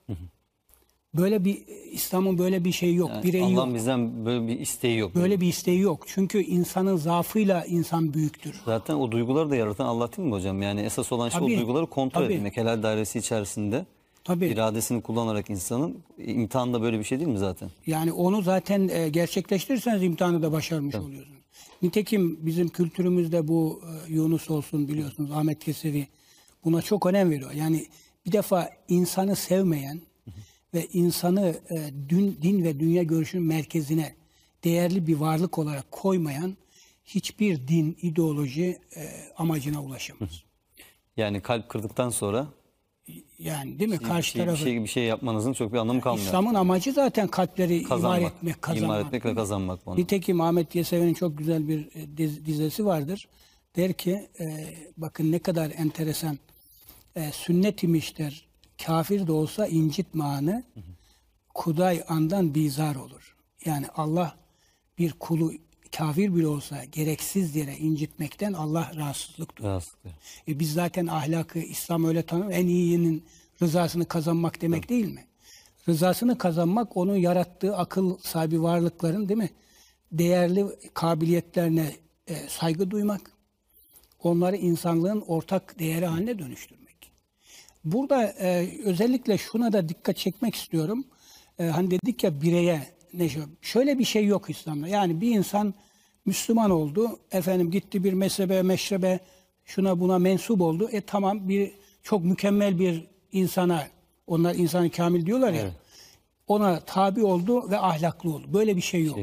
Böyle 1.13 1.45
bir 1.45 1.57
İslam'ın 1.91 2.37
böyle 2.37 2.63
bir 2.63 2.71
şeyi 2.71 2.95
yok, 2.95 3.11
bireyi 3.23 3.43
yok. 3.43 3.53
Allah'ın 3.53 3.75
bizden 3.75 4.25
böyle 4.25 4.47
bir 4.47 4.59
isteği 4.59 4.97
yok. 4.97 5.15
Böyle 5.15 5.41
bir 5.41 5.47
isteği 5.47 5.79
yok. 5.79 6.03
Çünkü 6.07 6.41
insanın 6.43 6.95
zaafıyla 6.95 7.65
insan 7.65 8.13
büyüktür. 8.13 8.61
Zaten 8.65 8.93
o 8.93 9.11
duyguları 9.11 9.49
da 9.49 9.55
yaratan 9.55 9.85
Allah 9.85 10.17
değil 10.17 10.27
mi 10.27 10.33
hocam? 10.33 10.61
Yani 10.61 10.81
esas 10.81 11.11
olan 11.11 11.29
şey 11.29 11.39
Tabii, 11.39 11.53
o 11.53 11.57
duyguları 11.57 11.85
kontrol 11.85 12.21
tabii. 12.21 12.33
etmek. 12.33 12.57
Helal 12.57 12.83
dairesi 12.83 13.19
içerisinde 13.19 13.85
Tabii. 14.23 14.47
iradesini 14.47 15.01
kullanarak 15.01 15.49
insanın 15.49 15.97
imtihan 16.17 16.73
da 16.73 16.81
böyle 16.81 16.99
bir 16.99 17.03
şey 17.03 17.19
değil 17.19 17.31
mi 17.31 17.37
zaten? 17.37 17.69
Yani 17.87 18.11
onu 18.11 18.41
zaten 18.41 18.87
e, 18.87 19.09
gerçekleştirirseniz 19.09 20.03
imtihanı 20.03 20.41
da 20.41 20.51
başarmış 20.51 20.95
oluyorsunuz. 20.95 21.38
Nitekim 21.81 22.45
bizim 22.45 22.69
kültürümüzde 22.69 23.47
bu 23.47 23.81
e, 23.85 24.13
Yunus 24.13 24.49
olsun 24.49 24.87
biliyorsunuz 24.87 25.31
Ahmet 25.31 25.67
Yesevi 25.67 26.07
buna 26.65 26.81
çok 26.81 27.05
önem 27.05 27.31
veriyor. 27.31 27.51
Yani 27.51 27.87
bir 28.25 28.31
defa 28.31 28.69
insanı 28.87 29.35
sevmeyen 29.35 30.01
ve 30.73 30.87
insanı 30.93 31.55
e, 31.69 31.89
dün, 32.09 32.37
din 32.41 32.63
ve 32.63 32.79
dünya 32.79 33.03
görüşünün 33.03 33.45
merkezine 33.45 34.15
değerli 34.63 35.07
bir 35.07 35.15
varlık 35.15 35.57
olarak 35.57 35.91
koymayan 35.91 36.57
hiçbir 37.05 37.67
din, 37.67 37.97
ideoloji 38.01 38.79
e, 38.95 39.09
amacına 39.37 39.83
ulaşamaz. 39.83 40.43
Yani 41.17 41.41
kalp 41.41 41.69
kırdıktan 41.69 42.09
sonra 42.09 42.47
Yani 43.39 43.79
değil 43.79 43.89
mi? 43.89 43.97
Karşı 43.97 44.27
bir 44.27 44.31
şey, 44.31 44.41
bir 44.41 44.45
tarafı. 44.45 44.63
şey, 44.63 44.83
bir 44.83 44.87
şey 44.87 45.03
yapmanızın 45.03 45.53
çok 45.53 45.73
bir 45.73 45.77
anlamı 45.77 46.01
kalmıyor. 46.01 46.25
İslam'ın 46.27 46.53
amacı 46.53 46.91
zaten 46.93 47.27
kalpleri 47.27 47.77
imar 47.77 47.89
kazanmak. 47.89 48.33
etmek, 48.33 48.61
kazanmak. 48.61 48.83
İmar 48.99 49.05
etmek 49.07 49.25
ve 49.25 49.35
kazanmak 49.35 49.85
bu 49.85 49.91
anlamda. 49.91 50.01
Nitekim 50.01 50.41
Ahmet 50.41 50.75
Yesevi'nin 50.75 51.13
çok 51.13 51.37
güzel 51.37 51.67
bir 51.67 51.79
e, 51.79 52.17
diz- 52.17 52.45
dizesi 52.45 52.85
vardır. 52.85 53.27
Der 53.75 53.93
ki, 53.93 54.29
e, 54.39 54.73
bakın 54.97 55.31
ne 55.31 55.39
kadar 55.39 55.71
enteresan. 55.77 56.39
E, 57.15 57.31
sünnet 57.31 57.83
imiştir, 57.83 58.47
kafir 58.85 59.27
de 59.27 59.31
olsa 59.31 59.67
incitme 59.67 60.23
anı, 60.23 60.63
kuday 61.53 62.03
andan 62.07 62.55
bizar 62.55 62.95
olur. 62.95 63.35
Yani 63.65 63.85
Allah 63.95 64.35
bir 64.97 65.11
kulu 65.11 65.53
kafir 65.91 66.35
bile 66.35 66.47
olsa 66.47 66.85
gereksiz 66.85 67.55
yere 67.55 67.77
incitmekten 67.77 68.53
Allah 68.53 68.91
rahatsızlık 68.95 69.57
duyar. 69.57 69.69
Rahatsızlık. 69.69 70.13
E 70.47 70.59
biz 70.59 70.73
zaten 70.73 71.07
ahlakı 71.07 71.59
İslam 71.59 72.05
öyle 72.05 72.21
tanır. 72.21 72.51
En 72.51 72.67
iyinin 72.67 73.25
rızasını 73.61 74.05
kazanmak 74.05 74.61
demek 74.61 74.89
değil 74.89 75.13
mi? 75.13 75.25
Rızasını 75.89 76.37
kazanmak 76.37 76.97
onun 76.97 77.15
yarattığı 77.15 77.77
akıl 77.77 78.17
sahibi 78.17 78.61
varlıkların 78.61 79.29
değil 79.29 79.37
mi? 79.37 79.49
Değerli 80.11 80.65
kabiliyetlerine 80.93 81.95
e, 82.27 82.35
saygı 82.35 82.91
duymak. 82.91 83.31
Onları 84.23 84.55
insanlığın 84.55 85.21
ortak 85.21 85.79
değeri 85.79 86.05
haline 86.05 86.39
dönüştürmek. 86.39 87.11
Burada 87.83 88.23
e, 88.23 88.69
özellikle 88.85 89.37
şuna 89.37 89.73
da 89.73 89.89
dikkat 89.89 90.17
çekmek 90.17 90.55
istiyorum. 90.55 91.03
E, 91.59 91.65
hani 91.65 91.91
dedik 91.91 92.23
ya 92.23 92.41
bireye 92.41 92.98
ne 93.13 93.29
şu- 93.29 93.49
şöyle 93.61 93.99
bir 93.99 94.05
şey 94.05 94.25
yok 94.25 94.49
İslam'da. 94.49 94.87
Yani 94.87 95.21
bir 95.21 95.35
insan 95.35 95.73
Müslüman 96.25 96.71
oldu, 96.71 97.19
efendim 97.31 97.71
gitti 97.71 98.03
bir 98.03 98.13
mezhebe, 98.13 98.61
meşrebe, 98.61 99.19
şuna 99.65 99.99
buna 99.99 100.19
mensup 100.19 100.61
oldu. 100.61 100.89
E 100.91 101.01
tamam 101.01 101.49
bir 101.49 101.71
çok 102.03 102.23
mükemmel 102.23 102.79
bir 102.79 103.07
insana, 103.31 103.87
onlar 104.27 104.55
insanı 104.55 104.89
kamil 104.89 105.25
diyorlar 105.25 105.53
ya. 105.53 105.71
Ona 106.47 106.79
tabi 106.79 107.23
oldu 107.23 107.69
ve 107.71 107.79
ahlaklı 107.79 108.33
oldu. 108.33 108.45
Böyle 108.53 108.75
bir 108.75 108.81
şey 108.81 109.03
yok. 109.05 109.17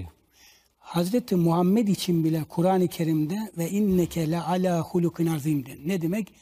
Hazreti 0.78 1.36
Muhammed 1.36 1.88
için 1.88 2.24
bile 2.24 2.44
Kur'an-ı 2.48 2.88
Kerim'de 2.88 3.38
ve 3.58 3.70
inneke 3.70 4.30
le 4.30 4.40
ala 4.40 4.80
hulukin 4.82 5.26
azimdi. 5.26 5.78
Ne 5.86 6.02
demek? 6.02 6.32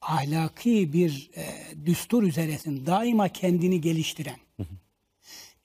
Ahlaki 0.00 0.92
bir 0.92 1.30
e, 1.36 1.44
düstur 1.86 2.22
üzeresin. 2.22 2.86
Daima 2.86 3.28
kendini 3.28 3.80
geliştiren. 3.80 4.36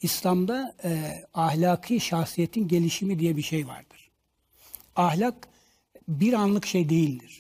İslam'da 0.02 0.76
e, 0.84 0.90
ahlaki 1.34 2.00
şahsiyetin 2.00 2.68
gelişimi 2.68 3.20
diye 3.20 3.38
bir 3.38 3.42
şey 3.42 3.68
vardır. 3.68 4.10
Ahlak 4.96 5.48
bir 6.08 6.34
anlık 6.34 6.66
şey 6.66 6.90
değildir. 6.90 7.40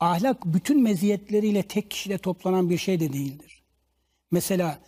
Ahlak 0.00 0.44
bütün 0.44 0.82
meziyetleriyle 0.82 1.62
tek 1.62 1.90
kişide 1.90 2.18
toplanan 2.18 2.70
bir 2.70 2.78
şey 2.78 3.00
de 3.00 3.12
değildir. 3.12 3.62
Mesela 4.30 4.78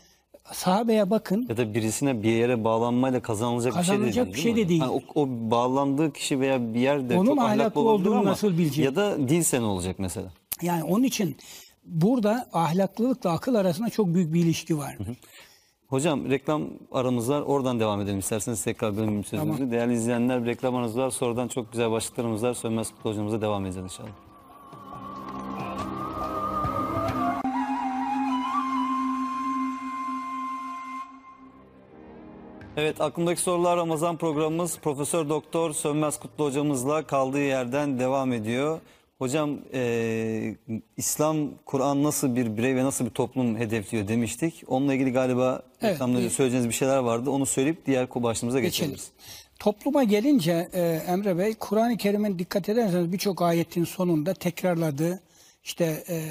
sahabeye 0.52 1.10
bakın. 1.10 1.46
Ya 1.48 1.56
da 1.56 1.74
birisine 1.74 2.22
bir 2.22 2.30
yere 2.30 2.64
bağlanmayla 2.64 3.22
kazanılacak, 3.22 3.72
Kazanılacak 3.74 4.26
bir 4.26 4.32
bir 4.32 4.38
şey 4.38 4.42
şey 4.42 4.52
de 4.52 4.56
de 4.56 4.68
değil. 4.68 4.80
değil. 4.80 4.92
Yani 4.92 5.02
o, 5.14 5.22
o 5.22 5.28
bağlandığı 5.50 6.12
kişi 6.12 6.40
veya 6.40 6.74
bir 6.74 6.80
yerde 6.80 7.18
Onun 7.18 7.26
çok 7.26 7.38
ahlaklı 7.38 7.62
ahlaklı 7.62 7.80
olduğunu 7.80 8.14
ama 8.18 8.30
nasıl 8.30 8.58
bilecek? 8.58 8.84
ya 8.84 8.96
da 8.96 9.28
değilse 9.28 9.60
ne 9.60 9.64
olacak 9.64 9.96
mesela? 9.98 10.32
Yani 10.62 10.84
onun 10.84 11.04
için 11.04 11.36
burada 11.84 12.48
ahlaklılıkla 12.52 13.30
akıl 13.32 13.54
arasında 13.54 13.90
çok 13.90 14.14
büyük 14.14 14.34
bir 14.34 14.40
ilişki 14.40 14.78
vardır. 14.78 15.06
Hocam 15.88 16.30
reklam 16.30 16.62
aramız 16.92 17.30
var. 17.30 17.40
Oradan 17.40 17.80
devam 17.80 18.00
edelim 18.00 18.18
isterseniz 18.18 18.64
tekrar 18.64 18.96
bölüm 18.96 19.24
sözümüzü. 19.24 19.70
Değerli 19.70 19.92
izleyenler 19.92 20.44
reklam 20.44 20.74
aramız 20.74 20.98
var. 20.98 21.10
Sonradan 21.10 21.48
çok 21.48 21.72
güzel 21.72 21.90
başlıklarımız 21.90 22.42
var. 22.42 22.54
Sönmez 22.54 22.90
Kutlu 22.90 23.10
hocamıza 23.10 23.40
devam 23.40 23.64
edeceğiz 23.66 23.92
inşallah. 23.92 24.10
Evet 32.76 33.00
aklımdaki 33.00 33.40
sorular 33.40 33.76
Ramazan 33.76 34.16
programımız 34.16 34.78
Profesör 34.78 35.28
Doktor 35.28 35.72
Sönmez 35.72 36.18
Kutlu 36.20 36.44
hocamızla 36.44 37.02
kaldığı 37.06 37.42
yerden 37.42 37.98
devam 37.98 38.32
ediyor. 38.32 38.80
Hocam 39.18 39.58
eee, 39.72 40.56
İslam 40.96 41.50
Kur'an 41.66 42.02
nasıl 42.02 42.36
bir 42.36 42.56
birey 42.56 42.76
ve 42.76 42.84
nasıl 42.84 43.04
bir 43.04 43.10
toplum 43.10 43.56
hedefliyor 43.56 44.08
demiştik. 44.08 44.62
Onunla 44.66 44.94
ilgili 44.94 45.12
galiba 45.12 45.62
Evet, 45.82 45.94
reklamda 45.94 46.18
bir- 46.20 46.30
söyleyeceğiniz 46.30 46.68
bir 46.68 46.74
şeyler 46.74 46.98
vardı. 46.98 47.30
Onu 47.30 47.46
söyleyip 47.46 47.86
diğer 47.86 48.08
başlığımıza 48.14 48.60
Geçelim. 48.60 48.90
geçebiliriz. 48.90 49.10
Topluma 49.58 50.04
gelince 50.04 50.68
e, 50.72 50.80
Emre 51.08 51.38
Bey, 51.38 51.54
Kur'an-ı 51.54 51.96
Kerim'in 51.96 52.38
dikkat 52.38 52.68
ederseniz 52.68 53.12
birçok 53.12 53.42
ayetin 53.42 53.84
sonunda 53.84 54.34
tekrarladığı 54.34 55.20
işte 55.64 56.04
e, 56.08 56.30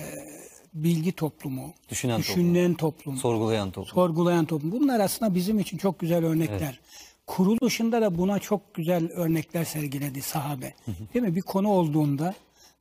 bilgi 0.73 1.11
toplumu, 1.11 1.73
Düşünen 1.89 2.19
düşünen 2.19 2.73
toplum, 2.73 3.17
Sorgulayan 3.17 3.71
toplum. 3.71 3.93
sorgulayan 3.95 4.45
toplum. 4.45 4.71
Bunlar 4.71 4.99
aslında 4.99 5.35
bizim 5.35 5.59
için 5.59 5.77
çok 5.77 5.99
güzel 5.99 6.25
örnekler. 6.25 6.79
Kuruluşunda 7.27 8.01
da 8.01 8.17
buna 8.17 8.39
çok 8.39 8.73
güzel 8.73 9.11
örnekler 9.11 9.63
sergiledi 9.63 10.21
sahabe. 10.21 10.73
Değil 11.13 11.25
mi? 11.25 11.35
Bir 11.35 11.41
konu 11.41 11.69
olduğunda 11.69 12.33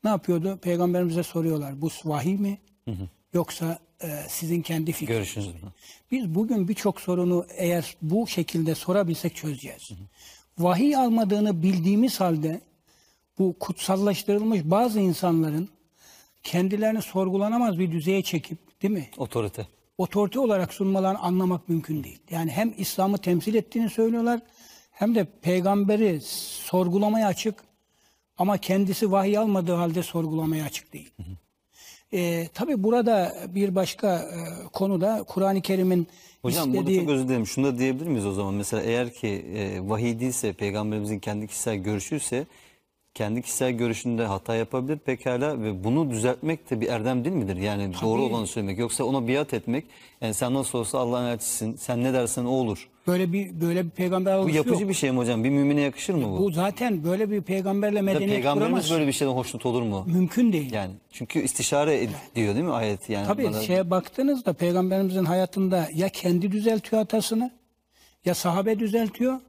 ne 0.05 0.11
yapıyordu? 0.11 0.59
Peygamberimize 0.63 1.23
soruyorlar. 1.23 1.83
Bu 1.83 1.89
vahiy 2.05 2.37
mi? 2.37 2.59
Yoksa 3.33 3.79
e, 4.03 4.09
sizin 4.29 4.63
kendi 4.63 4.93
fikriniz 4.93 5.37
mi? 5.37 5.53
Biz 6.11 6.35
bugün 6.35 6.69
birçok 6.69 7.01
sorunu 7.01 7.47
eğer 7.57 7.97
bu 8.03 8.27
şekilde 8.27 8.75
sorabilsek 8.75 9.37
çözeceğiz. 9.37 9.91
Vahiy 10.59 10.97
almadığını 10.97 11.63
bildiğimiz 11.63 12.21
halde 12.21 12.61
bu 13.39 13.57
kutsallaştırılmış 13.61 14.61
bazı 14.65 15.01
insanların 15.01 15.69
kendilerini 16.43 17.03
sorgulanamaz 17.03 17.79
bir 17.79 17.91
düzeye 17.91 18.23
çekip 18.23 18.83
değil 18.83 18.95
mi? 18.95 19.09
Otorite. 19.17 19.67
Otorite 19.99 20.41
olarak 20.41 20.75
sunmalarını 20.75 21.19
anlamak 21.19 21.69
mümkün 21.69 22.05
değil. 22.05 22.19
Yani 22.31 22.51
hem 22.51 22.75
İslam'ı 22.79 23.19
temsil 23.19 23.55
ettiğini 23.55 23.91
söylüyorlar 23.91 24.41
hem 24.91 25.15
de 25.15 25.27
peygamberi 25.43 26.21
sorgulamaya 26.65 27.27
açık 27.27 27.55
ama 28.39 28.59
kendisi 28.59 29.13
vahiy 29.13 29.39
almadığı 29.39 29.75
halde 29.75 30.03
sorgulamaya 30.03 30.65
açık 30.65 30.93
değil. 30.93 31.11
Ee, 32.13 32.49
tabii 32.55 32.83
burada 32.83 33.37
bir 33.55 33.75
başka 33.75 34.19
e, 34.19 34.69
konuda 34.73 35.25
Kur'an-ı 35.29 35.63
Kerim'in 35.63 36.07
Hocam 36.43 36.69
burada 36.69 36.81
istediği... 36.81 37.01
çok 37.01 37.09
özür 37.09 37.29
dilerim. 37.29 37.47
Şunu 37.47 37.67
da 37.67 37.79
diyebilir 37.79 38.07
miyiz 38.07 38.27
o 38.27 38.33
zaman? 38.33 38.55
Mesela 38.55 38.83
eğer 38.83 39.13
ki 39.13 39.29
e, 39.29 39.89
vahiy 39.89 40.21
değilse, 40.21 40.53
peygamberimizin 40.53 41.19
kendi 41.19 41.47
kişisel 41.47 41.77
görüşüyse 41.77 42.47
kendi 43.15 43.43
kişisel 43.43 43.73
görüşünde 43.73 44.25
hata 44.25 44.55
yapabilir 44.55 44.99
pekala 44.99 45.63
ve 45.63 45.85
bunu 45.85 46.11
düzeltmek 46.11 46.71
de 46.71 46.81
bir 46.81 46.89
erdem 46.89 47.25
değil 47.25 47.37
midir? 47.37 47.57
Yani 47.57 47.93
doğru 48.03 48.23
olanı 48.23 48.47
söylemek. 48.47 48.79
Yoksa 48.79 49.05
ona 49.05 49.29
biat 49.29 49.55
etmek. 49.55 49.85
Yani 50.21 50.35
sen 50.35 50.55
nasıl 50.55 50.79
olsa 50.79 50.99
Allah'ın 50.99 51.27
elçisisin. 51.27 51.77
Sen 51.77 52.05
ne 52.05 52.13
dersen 52.13 52.45
o 52.45 52.51
olur. 52.51 52.89
Böyle 53.07 53.33
bir 53.33 53.61
böyle 53.61 53.85
bir 53.85 53.91
peygamber 53.91 54.43
Bu 54.43 54.51
yapıcı 54.51 54.81
yok. 54.83 54.89
bir 54.89 54.95
şey 54.95 55.11
mi 55.11 55.19
hocam? 55.19 55.45
Bir 55.45 55.51
mümine 55.51 55.81
yakışır 55.81 56.15
mı 56.15 56.33
bu? 56.33 56.39
Bu 56.39 56.51
zaten 56.51 57.05
böyle 57.05 57.31
bir 57.31 57.43
peygamberle 57.43 57.97
Ya 57.97 58.03
medeniyet 58.03 58.31
peygamberimiz 58.31 58.71
kuramaz. 58.83 58.91
böyle 58.91 59.07
bir 59.07 59.13
şeyden 59.13 59.33
hoşnut 59.33 59.67
olur 59.67 59.83
mu? 59.83 60.05
Mümkün 60.07 60.53
değil. 60.53 60.73
Yani 60.73 60.91
çünkü 61.13 61.39
istişare 61.41 61.95
ed- 62.05 62.09
diyor 62.37 62.55
değil 62.55 62.65
mi 62.67 62.73
ayet 62.73 63.11
yani? 63.11 63.27
Tabii 63.27 63.45
bana- 63.45 63.63
şeye 63.63 63.91
baktığınızda 63.91 64.53
peygamberimizin 64.53 65.25
hayatında 65.25 65.89
ya 65.95 66.09
kendi 66.09 66.53
düzeltiyor 66.53 67.03
hatasını 67.03 67.51
ya 68.25 68.35
sahabe 68.35 68.79
düzeltiyor 68.79 69.41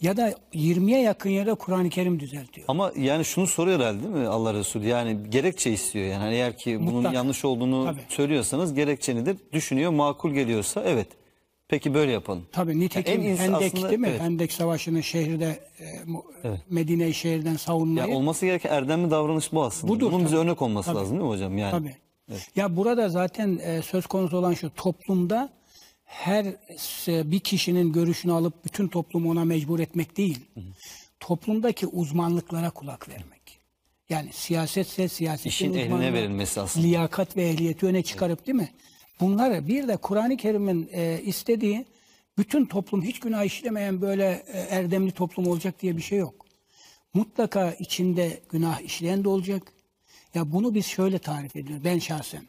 ya 0.00 0.16
da 0.16 0.34
20'ye 0.54 1.00
yakın 1.02 1.30
yerde 1.30 1.54
Kur'an-ı 1.54 1.88
Kerim 1.90 2.20
düzeltiyor. 2.20 2.64
Ama 2.70 2.92
yani 2.96 3.24
şunu 3.24 3.46
soruyor 3.46 3.80
herhalde 3.80 4.02
değil 4.02 4.14
mi 4.14 4.26
Allah 4.26 4.54
Resulü? 4.54 4.86
Yani 4.86 5.16
gerekçe 5.28 5.72
istiyor 5.72 6.04
yani. 6.06 6.14
Hani 6.22 6.34
eğer 6.34 6.56
ki 6.58 6.80
bunun 6.80 6.94
Mutlaka. 6.94 7.14
yanlış 7.16 7.44
olduğunu 7.44 7.84
Tabii. 7.84 8.00
söylüyorsanız 8.08 8.74
gerekçe 8.74 9.16
nedir? 9.16 9.36
Düşünüyor, 9.52 9.90
makul 9.90 10.30
geliyorsa 10.30 10.82
evet. 10.86 11.06
Peki 11.68 11.94
böyle 11.94 12.12
yapalım. 12.12 12.46
Tabii 12.52 12.80
nitekim 12.80 13.22
iyisi 13.22 13.42
Hendek 13.42 13.74
aslında- 13.74 13.88
değil 13.88 14.00
mi? 14.00 14.08
evet. 14.08 14.20
Hendek 14.20 14.52
Savaşı'nı 14.52 15.02
şehirde 15.02 15.60
e, 15.80 16.04
mu- 16.04 16.24
Medine'yi 16.70 17.14
şehirden 17.14 17.56
savunmayı. 17.56 18.08
Ya 18.08 18.16
olması 18.16 18.46
gereken 18.46 18.70
erdemli 18.70 19.10
davranış 19.10 19.52
bu 19.52 19.64
aslında. 19.64 19.92
Budur, 19.92 20.12
Bunun 20.12 20.24
bize 20.24 20.36
tabii. 20.36 20.44
örnek 20.46 20.62
olması 20.62 20.94
lazım 20.94 21.10
değil 21.12 21.22
mi 21.22 21.28
hocam? 21.28 21.58
Yani 21.58 21.70
Tabii. 21.70 21.96
Ya 22.56 22.76
burada 22.76 23.08
zaten 23.08 23.58
e, 23.62 23.82
söz 23.82 24.06
konusu 24.06 24.36
olan 24.36 24.54
şu 24.54 24.70
toplumda 24.74 25.52
her 26.04 26.44
e, 27.08 27.30
bir 27.30 27.40
kişinin 27.40 27.92
görüşünü 27.92 28.32
alıp 28.32 28.64
bütün 28.64 28.88
toplumu 28.88 29.30
ona 29.30 29.44
mecbur 29.44 29.80
etmek 29.80 30.16
değil. 30.16 30.38
Toplumdaki 31.20 31.86
uzmanlıklara 31.86 32.70
kulak 32.70 33.08
vermek. 33.08 33.58
Yani 34.08 34.28
siyasetse 34.32 35.08
siyasetin 35.08 35.48
İşin 35.50 35.74
uzmanlığı, 35.74 36.12
verilmesi 36.12 36.60
aslında. 36.60 36.86
Liyakat 36.86 37.36
ve 37.36 37.48
ehliyeti 37.48 37.86
öne 37.86 38.02
çıkarıp 38.02 38.46
değil 38.46 38.56
mi? 38.58 38.68
Bunları 39.20 39.68
bir 39.68 39.88
de 39.88 39.96
Kur'an-ı 39.96 40.36
Kerim'in 40.36 40.88
e, 40.92 41.20
istediği 41.24 41.86
bütün 42.38 42.66
toplum 42.66 43.02
hiç 43.02 43.20
günah 43.20 43.44
işlemeyen 43.44 44.00
böyle 44.00 44.42
e, 44.52 44.58
erdemli 44.60 45.12
toplum 45.12 45.46
olacak 45.46 45.82
diye 45.82 45.96
bir 45.96 46.02
şey 46.02 46.18
yok. 46.18 46.46
Mutlaka 47.14 47.72
içinde 47.72 48.40
günah 48.50 48.80
işleyen 48.80 49.24
de 49.24 49.28
olacak. 49.28 49.62
Ya 50.34 50.52
bunu 50.52 50.74
biz 50.74 50.86
şöyle 50.86 51.18
tarif 51.18 51.56
ediyoruz 51.56 51.84
ben 51.84 51.98
şahsen. 51.98 52.42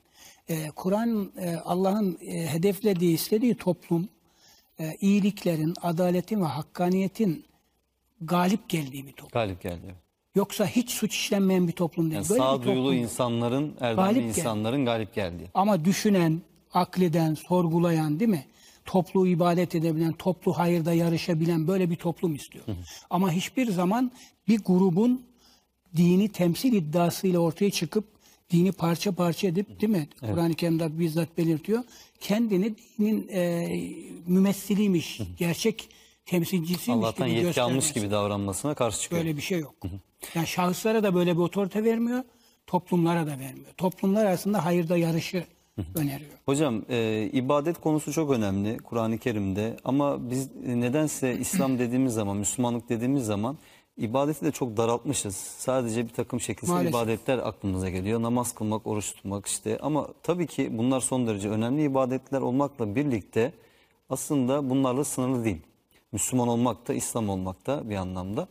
E, 0.49 0.67
Kur'an 0.75 1.31
e, 1.39 1.55
Allah'ın 1.55 2.17
e, 2.27 2.47
hedeflediği, 2.47 3.13
istediği 3.15 3.55
toplum 3.55 4.09
e, 4.79 4.97
iyiliklerin, 5.01 5.73
adaletin 5.81 6.41
ve 6.41 6.45
hakkaniyetin 6.45 7.45
galip 8.21 8.69
geldiği 8.69 9.07
bir 9.07 9.11
toplum. 9.11 9.29
galip 9.41 9.61
geldi. 9.61 9.95
Yoksa 10.35 10.65
hiç 10.67 10.89
suç 10.91 11.15
işlenmeyen 11.15 11.67
bir 11.67 11.71
toplum 11.71 12.05
değil. 12.11 12.15
Yani 12.15 12.29
Böyle 12.29 12.39
bir 12.39 12.45
sağduyulu 12.45 12.83
toplum. 12.83 12.93
insanların, 13.03 13.75
erdemli 13.79 13.95
Galip 13.95 14.15
geldi. 14.23 14.39
insanların 14.39 14.85
galip 14.85 15.13
geldiği. 15.15 15.47
Ama 15.53 15.85
düşünen, 15.85 16.41
akleden, 16.73 17.33
sorgulayan 17.33 18.19
değil 18.19 18.31
mi? 18.31 18.45
Toplu 18.85 19.27
ibadet 19.27 19.75
edebilen, 19.75 20.13
toplu 20.13 20.57
hayırda 20.57 20.93
yarışabilen 20.93 21.67
böyle 21.67 21.89
bir 21.89 21.95
toplum 21.95 22.35
istiyor. 22.35 22.65
Ama 23.09 23.31
hiçbir 23.31 23.71
zaman 23.71 24.11
bir 24.47 24.59
grubun 24.59 25.21
dini 25.97 26.29
temsil 26.29 26.73
iddiasıyla 26.73 27.39
ortaya 27.39 27.71
çıkıp 27.71 28.05
dini 28.51 28.71
parça 28.71 29.11
parça 29.11 29.47
edip 29.47 29.81
değil 29.81 29.91
mi? 29.93 30.07
Kur'an-ı 30.19 30.53
Kerim'de 30.53 30.99
bizzat 30.99 31.37
belirtiyor. 31.37 31.83
Kendini 32.19 32.75
dinin 32.99 33.27
e, 33.27 33.67
mümessiliymiş, 34.27 35.21
gerçek 35.37 35.89
temsilcisiymiş 36.25 37.03
Allah'tan 37.03 37.29
gibi 37.29 37.39
yetki 37.39 37.61
almış 37.61 37.93
gibi 37.93 38.11
davranmasına 38.11 38.73
karşı 38.73 39.01
çıkıyor. 39.01 39.21
Böyle 39.21 39.37
bir 39.37 39.41
şey 39.41 39.59
yok. 39.59 39.75
Yani 40.35 40.47
şahıslara 40.47 41.03
da 41.03 41.15
böyle 41.15 41.33
bir 41.33 41.41
otorite 41.41 41.83
vermiyor, 41.83 42.23
toplumlara 42.67 43.27
da 43.27 43.31
vermiyor. 43.31 43.73
Toplumlar 43.77 44.25
arasında 44.25 44.65
hayırda 44.65 44.97
yarışı 44.97 45.45
öneriyor. 45.95 46.31
Hocam 46.45 46.81
e, 46.89 47.29
ibadet 47.33 47.81
konusu 47.81 48.13
çok 48.13 48.31
önemli 48.31 48.77
Kur'an-ı 48.77 49.17
Kerim'de 49.17 49.77
ama 49.83 50.29
biz 50.29 50.55
nedense 50.65 51.37
İslam 51.37 51.79
dediğimiz 51.79 52.13
zaman, 52.13 52.37
Müslümanlık 52.37 52.89
dediğimiz 52.89 53.25
zaman 53.25 53.57
ibadeti 53.97 54.45
de 54.45 54.51
çok 54.51 54.77
daraltmışız. 54.77 55.35
Sadece 55.35 56.03
bir 56.07 56.13
takım 56.13 56.39
şekilsel 56.39 56.73
Maalesef. 56.73 56.93
ibadetler 56.93 57.37
aklımıza 57.37 57.89
geliyor. 57.89 58.21
Namaz 58.21 58.55
kılmak, 58.55 58.87
oruç 58.87 59.13
tutmak 59.13 59.45
işte 59.45 59.77
ama 59.81 60.07
tabii 60.23 60.47
ki 60.47 60.77
bunlar 60.77 60.99
son 60.99 61.27
derece 61.27 61.49
önemli 61.49 61.83
ibadetler 61.83 62.41
olmakla 62.41 62.95
birlikte 62.95 63.53
aslında 64.09 64.69
bunlarla 64.69 65.03
sınırlı 65.03 65.45
değil. 65.45 65.61
Müslüman 66.11 66.47
olmak 66.47 66.87
da, 66.87 66.93
İslam 66.93 67.29
olmak 67.29 67.67
da 67.67 67.89
bir 67.89 67.95
anlamda. 67.95 68.47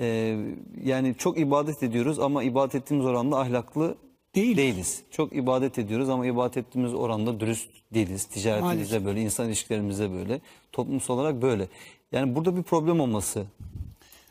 E, 0.00 0.38
yani 0.84 1.14
çok 1.18 1.38
ibadet 1.38 1.82
ediyoruz 1.82 2.18
ama 2.18 2.42
ibadet 2.42 2.74
ettiğimiz 2.74 3.06
oranda 3.06 3.38
ahlaklı 3.38 3.96
Değil. 4.34 4.56
değiliz. 4.56 5.02
Çok 5.10 5.36
ibadet 5.36 5.78
ediyoruz 5.78 6.08
ama 6.08 6.26
ibadet 6.26 6.56
ettiğimiz 6.56 6.94
oranda 6.94 7.40
dürüst 7.40 7.68
değiliz. 7.94 8.24
Ticaretimizde 8.24 8.74
Maalesef. 8.74 9.04
böyle, 9.04 9.20
insan 9.20 9.46
ilişkilerimizde 9.46 10.10
böyle, 10.12 10.40
toplumsal 10.72 11.14
olarak 11.14 11.42
böyle. 11.42 11.68
Yani 12.12 12.34
burada 12.34 12.56
bir 12.56 12.62
problem 12.62 13.00
olması 13.00 13.46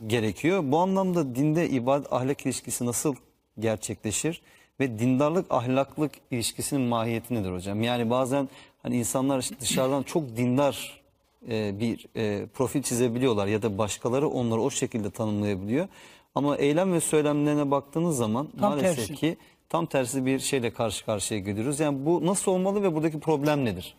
gerekiyor. 0.07 0.63
Bu 0.65 0.77
anlamda 0.77 1.35
dinde 1.35 1.69
ibadet 1.69 2.13
ahlak 2.13 2.45
ilişkisi 2.45 2.85
nasıl 2.85 3.15
gerçekleşir 3.59 4.41
ve 4.79 4.99
dindarlık 4.99 5.45
ahlaklık 5.49 6.11
ilişkisinin 6.31 6.81
mahiyeti 6.81 7.33
nedir 7.33 7.51
hocam? 7.51 7.83
Yani 7.83 8.09
bazen 8.09 8.49
hani 8.83 8.97
insanlar 8.97 9.49
dışarıdan 9.61 10.03
çok 10.03 10.37
dindar 10.37 11.01
e, 11.49 11.79
bir 11.79 12.05
e, 12.15 12.45
profil 12.45 12.81
çizebiliyorlar 12.81 13.47
ya 13.47 13.61
da 13.61 13.77
başkaları 13.77 14.27
onları 14.27 14.61
o 14.61 14.69
şekilde 14.69 15.09
tanımlayabiliyor. 15.09 15.87
Ama 16.35 16.57
eylem 16.57 16.93
ve 16.93 16.99
söylemlerine 16.99 17.71
baktığınız 17.71 18.17
zaman 18.17 18.47
Tam 18.59 18.71
maalesef 18.71 18.95
tersi. 18.95 19.15
ki 19.15 19.37
tam 19.73 19.85
tersi 19.85 20.25
bir 20.25 20.39
şeyle 20.39 20.73
karşı 20.73 21.05
karşıya 21.05 21.39
geliyoruz. 21.39 21.79
Yani 21.79 22.05
bu 22.05 22.25
nasıl 22.25 22.51
olmalı 22.51 22.83
ve 22.83 22.95
buradaki 22.95 23.19
problem 23.19 23.65
nedir? 23.65 23.95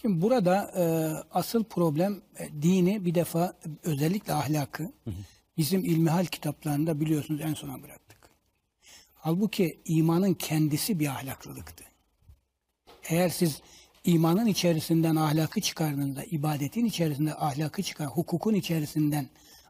Şimdi 0.00 0.22
burada 0.22 0.72
e, 0.76 0.84
asıl 1.30 1.64
problem 1.64 2.20
e, 2.38 2.62
dini 2.62 3.04
bir 3.04 3.14
defa 3.14 3.54
özellikle 3.82 4.32
ahlakı 4.32 4.92
bizim 5.56 5.84
ilmihal 5.84 6.26
kitaplarında 6.26 7.00
biliyorsunuz 7.00 7.40
en 7.40 7.54
sona 7.54 7.82
bıraktık. 7.82 8.18
Halbuki 9.14 9.80
imanın 9.84 10.34
kendisi 10.34 10.98
bir 10.98 11.08
ahlaklılıktı. 11.08 11.84
Eğer 13.08 13.28
siz 13.28 13.62
imanın 14.04 14.46
içerisinden 14.46 15.16
ahlakı 15.16 15.60
çıkardığınızda, 15.60 16.24
ibadetin 16.24 16.84
içerisinde 16.84 17.34
ahlakı 17.34 17.82
çıkar, 17.82 18.06
hukukun 18.06 18.54
içerisinden 18.54 19.28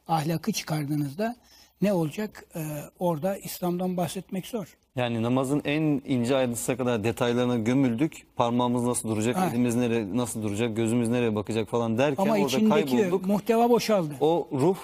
ahlakı 0.09 0.53
çıkardığınızda 0.53 1.37
ne 1.83 1.93
olacak? 1.93 2.45
E, 2.55 2.81
orada 2.99 3.37
İslam'dan 3.37 3.97
bahsetmek 3.97 4.47
zor. 4.47 4.77
Yani 4.97 5.23
namazın 5.23 5.63
en 5.65 5.83
ince 6.05 6.37
ayrıntısına 6.37 6.77
kadar 6.77 7.05
detaylarına 7.05 7.57
gömüldük. 7.57 8.27
Parmağımız 8.37 8.85
nasıl 8.85 9.09
duracak, 9.09 9.37
Ha. 9.37 9.49
elimiz 9.51 9.75
nereye 9.77 10.17
nasıl 10.17 10.43
duracak, 10.43 10.77
gözümüz 10.77 11.09
nereye 11.09 11.35
bakacak 11.35 11.69
falan 11.69 11.99
derken 11.99 12.23
Ama 12.23 12.35
orada 12.35 12.47
içindeki 12.47 12.97
kaybolduk. 12.97 13.27
muhteva 13.27 13.71
boşaldı. 13.71 14.15
O 14.21 14.49
ruh, 14.53 14.77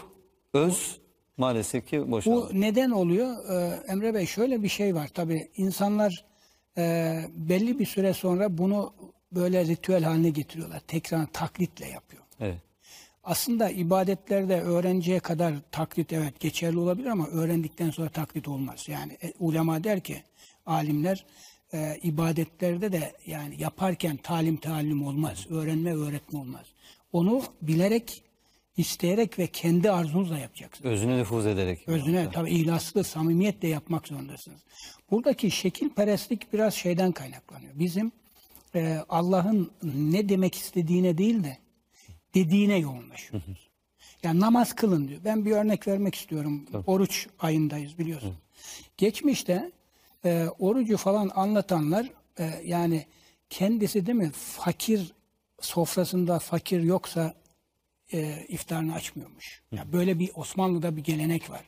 öz 0.55 1.01
maalesef 1.37 1.87
ki 1.87 2.11
boşaldı. 2.11 2.49
Bu 2.55 2.61
neden 2.61 2.91
oluyor? 2.91 3.37
Ee, 3.51 3.93
Emre 3.93 4.15
Bey 4.15 4.27
şöyle 4.27 4.63
bir 4.63 4.69
şey 4.69 4.95
var. 4.95 5.09
Tabii 5.15 5.49
insanlar 5.57 6.25
e, 6.79 7.17
belli 7.37 7.79
bir 7.79 7.87
süre 7.87 8.13
sonra 8.15 8.59
bunu 8.59 8.93
böyle 9.33 9.65
ritüel 9.65 10.03
haline 10.05 10.31
getiriyorlar. 10.31 10.81
Tekrar 10.81 11.27
taklitle 11.27 11.87
yapıyor. 11.89 12.23
Evet. 12.41 12.59
Aslında 13.25 13.71
ibadetlerde 13.71 14.61
öğrenciye 14.61 15.21
kadar 15.21 15.55
taklit 15.73 16.13
evet 16.13 16.41
geçerli 16.41 16.79
olabilir 16.79 17.07
ama 17.07 17.27
öğrendikten 17.27 17.91
sonra 17.91 18.09
taklit 18.09 18.49
olmaz. 18.49 18.85
Yani 18.89 19.19
e, 19.23 19.33
ulema 19.39 19.85
der 19.85 20.01
ki 20.01 20.23
alimler 20.67 21.25
e, 21.73 21.99
ibadetlerde 22.03 22.93
de 22.93 23.13
yani 23.27 23.55
yaparken 23.63 24.17
talim 24.17 24.57
talim 24.57 25.07
olmaz. 25.07 25.47
Öğrenme 25.51 25.95
öğretme 25.95 26.39
olmaz. 26.39 26.67
Onu 27.13 27.43
bilerek, 27.63 28.23
isteyerek 28.77 29.39
ve 29.39 29.47
kendi 29.47 29.91
arzunuzla 29.91 30.39
yapacaksınız. 30.39 30.93
Özüne 30.93 31.19
nüfuz 31.19 31.47
ederek. 31.47 31.89
Özüne 31.89 32.31
tabii 32.33 32.51
ihlaslı, 32.51 33.05
samimiyetle 33.05 33.69
yapmak 33.69 34.09
zorundasınız. 34.09 34.61
Buradaki 35.11 35.51
şekilperestlik 35.51 36.53
biraz 36.53 36.75
şeyden 36.75 37.13
kaynaklanıyor. 37.13 37.73
Bizim 37.75 38.13
e, 38.75 38.99
Allah'ın 39.09 39.71
ne 39.83 40.29
demek 40.29 40.55
istediğine 40.55 41.19
değil 41.19 41.45
de 41.45 41.59
dediğine 42.35 42.79
yoğunlaşıyoruz. 42.79 43.71
Yani 44.23 44.41
namaz 44.41 44.75
kılın 44.75 45.09
diyor. 45.09 45.21
Ben 45.25 45.45
bir 45.45 45.53
örnek 45.53 45.89
vermek 45.89 46.15
istiyorum. 46.15 46.67
Oruç 46.87 47.27
ayındayız 47.39 47.99
biliyorsun. 47.99 48.37
Geçmişte 48.97 49.73
e, 50.25 50.47
orucu 50.59 50.97
falan 50.97 51.31
anlatanlar 51.35 52.11
e, 52.39 52.61
yani 52.65 53.07
kendisi 53.51 54.07
değil 54.07 54.19
mi 54.19 54.31
fakir 54.35 55.13
sofrasında 55.61 56.39
fakir 56.39 56.83
yoksa 56.83 57.35
e, 58.13 58.45
iftarını 58.49 58.95
açmıyormuş. 58.95 59.63
Ya 59.73 59.93
böyle 59.93 60.19
bir 60.19 60.31
Osmanlı'da 60.35 60.97
bir 60.97 61.05
gelenek 61.05 61.51
var. 61.51 61.65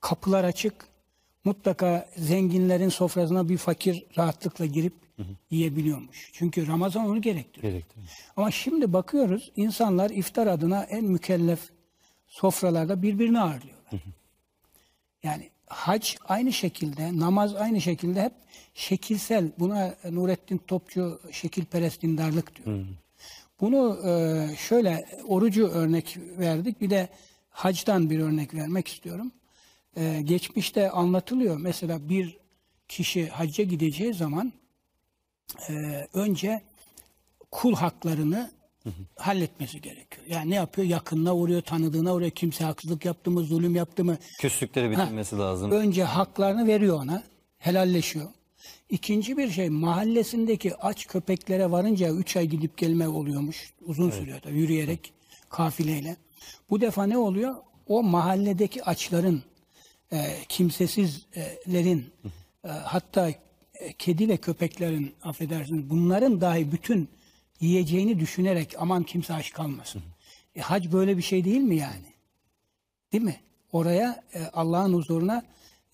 Kapılar 0.00 0.44
açık. 0.44 0.74
Mutlaka 1.44 2.08
zenginlerin 2.16 2.88
sofrasına 2.88 3.48
bir 3.48 3.58
fakir 3.58 4.06
rahatlıkla 4.18 4.66
girip 4.66 4.94
yiyebiliyormuş. 5.50 6.30
Çünkü 6.32 6.66
Ramazan 6.66 7.06
onu 7.06 7.20
gerektiriyor. 7.20 7.72
Gerektiriyor. 7.72 8.08
Ama 8.36 8.50
şimdi 8.50 8.92
bakıyoruz 8.92 9.52
insanlar 9.56 10.10
iftar 10.10 10.46
adına 10.46 10.82
en 10.82 11.04
mükellef 11.04 11.60
sofralarda 12.26 13.02
birbirini 13.02 13.40
ağırlıyorlar. 13.40 14.02
Yani 15.22 15.50
hac 15.66 16.14
aynı 16.24 16.52
şekilde, 16.52 17.18
namaz 17.18 17.54
aynı 17.54 17.80
şekilde 17.80 18.22
hep 18.22 18.32
şekilsel. 18.74 19.52
Buna 19.58 19.94
Nurettin 20.10 20.58
Topçu 20.58 21.20
şekilperest 21.30 22.02
dindarlık 22.02 22.56
diyor. 22.56 22.86
Bunu 23.60 24.08
e, 24.08 24.56
şöyle 24.56 25.06
orucu 25.28 25.68
örnek 25.68 26.18
verdik. 26.38 26.80
Bir 26.80 26.90
de 26.90 27.08
hacdan 27.50 28.10
bir 28.10 28.18
örnek 28.18 28.54
vermek 28.54 28.88
istiyorum. 28.88 29.32
E, 29.96 30.20
geçmişte 30.24 30.90
anlatılıyor. 30.90 31.56
Mesela 31.58 32.08
bir 32.08 32.38
kişi 32.88 33.28
hacca 33.28 33.64
gideceği 33.64 34.14
zaman 34.14 34.52
e, 35.68 36.06
önce 36.14 36.62
kul 37.50 37.74
haklarını 37.74 38.50
halletmesi 39.16 39.80
gerekiyor. 39.80 40.26
Yani 40.28 40.50
ne 40.50 40.54
yapıyor? 40.54 40.88
Yakınına 40.88 41.34
uğruyor, 41.34 41.62
tanıdığına 41.62 42.14
uğruyor. 42.14 42.30
Kimse 42.30 42.64
haksızlık 42.64 43.04
yaptı 43.04 43.30
mı, 43.30 43.40
zulüm 43.40 43.76
yaptı 43.76 44.04
mı? 44.04 44.16
Küslükleri 44.38 44.90
bitirmesi 44.90 45.38
lazım. 45.38 45.70
Önce 45.70 46.04
haklarını 46.04 46.66
veriyor 46.66 47.02
ona. 47.02 47.22
Helalleşiyor. 47.58 48.26
İkinci 48.90 49.36
bir 49.36 49.50
şey 49.50 49.68
mahallesindeki 49.70 50.76
aç 50.76 51.06
köpeklere 51.06 51.70
varınca 51.70 52.10
3 52.10 52.36
ay 52.36 52.46
gidip 52.46 52.76
gelme 52.76 53.08
oluyormuş. 53.08 53.72
Uzun 53.86 54.10
sürüyor 54.10 54.42
da 54.42 54.50
yürüyerek 54.50 55.12
kafileyle. 55.48 56.16
Bu 56.70 56.80
defa 56.80 57.06
ne 57.06 57.18
oluyor? 57.18 57.54
O 57.88 58.02
mahalledeki 58.02 58.84
açların, 58.84 59.42
e, 60.12 60.36
kimsesizlerin, 60.48 62.12
e, 62.64 62.68
hatta 62.68 63.30
e, 63.74 63.92
kedi 63.92 64.28
ve 64.28 64.36
köpeklerin 64.36 65.14
affedersiniz 65.22 65.90
bunların 65.90 66.40
dahi 66.40 66.72
bütün 66.72 67.08
yiyeceğini 67.60 68.20
düşünerek 68.20 68.74
aman 68.78 69.02
kimse 69.02 69.34
aç 69.34 69.52
kalmasın. 69.52 70.02
E, 70.56 70.60
hac 70.60 70.92
böyle 70.92 71.16
bir 71.16 71.22
şey 71.22 71.44
değil 71.44 71.60
mi 71.60 71.76
yani? 71.76 72.14
Değil 73.12 73.24
mi? 73.24 73.40
Oraya 73.72 74.22
e, 74.34 74.46
Allah'ın 74.46 74.94
huzuruna 74.94 75.42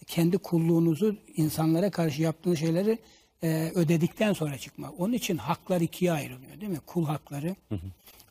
kendi 0.06 0.38
kulluğunuzu 0.38 1.16
insanlara 1.36 1.90
karşı 1.90 2.22
yaptığınız 2.22 2.58
şeyleri 2.58 2.98
e, 3.42 3.72
ödedikten 3.74 4.32
sonra 4.32 4.58
çıkmak. 4.58 5.00
Onun 5.00 5.12
için 5.12 5.36
haklar 5.36 5.80
ikiye 5.80 6.12
ayrılıyor 6.12 6.60
değil 6.60 6.72
mi? 6.72 6.80
Kul 6.86 7.06
hakları 7.06 7.56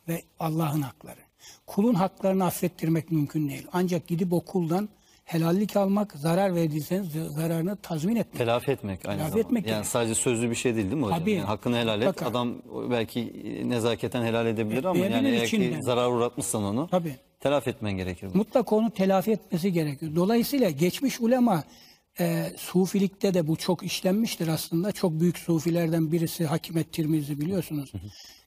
ve 0.08 0.24
Allah'ın 0.40 0.82
hakları. 0.82 1.20
Kulun 1.66 1.94
haklarını 1.94 2.46
affettirmek 2.46 3.12
mümkün 3.12 3.50
değil. 3.50 3.68
Ancak 3.74 4.08
gidip 4.08 4.34
o 4.34 4.42
kuldan 4.42 4.90
helallik 5.34 5.76
almak, 5.78 6.12
zarar 6.14 6.56
verdiyseniz 6.56 7.12
zararını 7.12 7.76
tazmin 7.76 8.16
etmek. 8.16 8.38
Telafi 8.38 8.72
etmek 8.72 9.00
aynı 9.06 9.18
Telafi 9.18 9.32
zamanda. 9.32 9.48
etmek 9.48 9.64
yani 9.66 9.72
gerekiyor. 9.72 9.92
sadece 9.92 10.16
sözlü 10.16 10.50
bir 10.50 10.56
şey 10.56 10.76
değil 10.76 10.86
değil 10.86 10.98
mi 10.98 11.04
hocam? 11.06 11.20
Tabii. 11.20 11.32
Yani 11.32 11.46
hakkını 11.46 11.78
helal 11.78 12.02
et. 12.02 12.08
Mutlaka. 12.08 12.30
Adam 12.30 12.56
belki 12.92 13.34
nezaketen 13.66 14.24
helal 14.26 14.48
edebilir 14.48 14.84
ama 14.84 15.00
Etmeyebilir 15.00 15.30
yani 15.32 15.38
eğer 15.38 15.48
ki 15.48 15.78
zarar 15.82 16.10
uğratmışsan 16.12 16.64
onu 16.64 16.88
Tabii. 16.92 17.16
telafi 17.40 17.70
etmen 17.70 17.92
gerekir. 17.98 18.30
mutlaka 18.34 18.76
onu 18.76 18.92
telafi 18.92 19.32
etmesi 19.32 19.74
gerekiyor. 19.74 20.16
Dolayısıyla 20.16 20.70
geçmiş 20.70 21.22
ulema 21.22 21.64
e, 22.20 22.46
sufilikte 22.58 23.34
de 23.34 23.48
bu 23.48 23.56
çok 23.56 23.84
işlenmiştir 23.84 24.48
aslında. 24.48 24.92
Çok 24.92 25.20
büyük 25.20 25.38
sufilerden 25.38 26.12
birisi 26.12 26.46
Hakimet 26.46 26.94
Tirmizi 26.94 27.42
biliyorsunuz. 27.42 27.92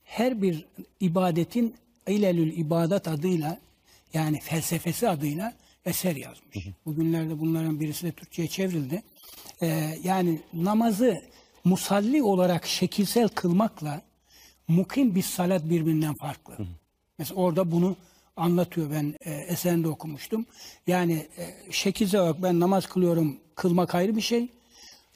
Her 0.03 0.41
bir 0.41 0.65
ibadetin 0.99 1.75
ilelül 2.07 2.57
ibadet 2.57 3.07
adıyla 3.07 3.59
yani 4.13 4.39
felsefesi 4.39 5.09
adıyla 5.09 5.53
eser 5.85 6.15
yazmış. 6.15 6.67
Bugünlerde 6.85 7.39
bunların 7.39 7.79
birisi 7.79 8.05
de 8.05 8.11
Türkçe'ye 8.11 8.47
çevrildi. 8.47 9.03
E, 9.61 9.97
yani 10.03 10.39
namazı 10.53 11.21
musalli 11.63 12.23
olarak 12.23 12.65
şekilsel 12.65 13.27
kılmakla 13.27 14.01
mukim 14.67 15.15
bir 15.15 15.21
salat 15.21 15.69
birbirinden 15.69 16.13
farklı. 16.13 16.57
Mesela 17.19 17.41
orada 17.41 17.71
bunu 17.71 17.95
anlatıyor 18.37 18.91
ben 18.91 19.15
e, 19.25 19.33
eserinde 19.33 19.87
okumuştum. 19.87 20.45
Yani 20.87 21.27
e, 21.37 21.71
şekilsel 21.71 22.21
olarak 22.21 22.43
ben 22.43 22.59
namaz 22.59 22.85
kılıyorum 22.85 23.37
kılmak 23.55 23.95
ayrı 23.95 24.15
bir 24.15 24.21
şey. 24.21 24.47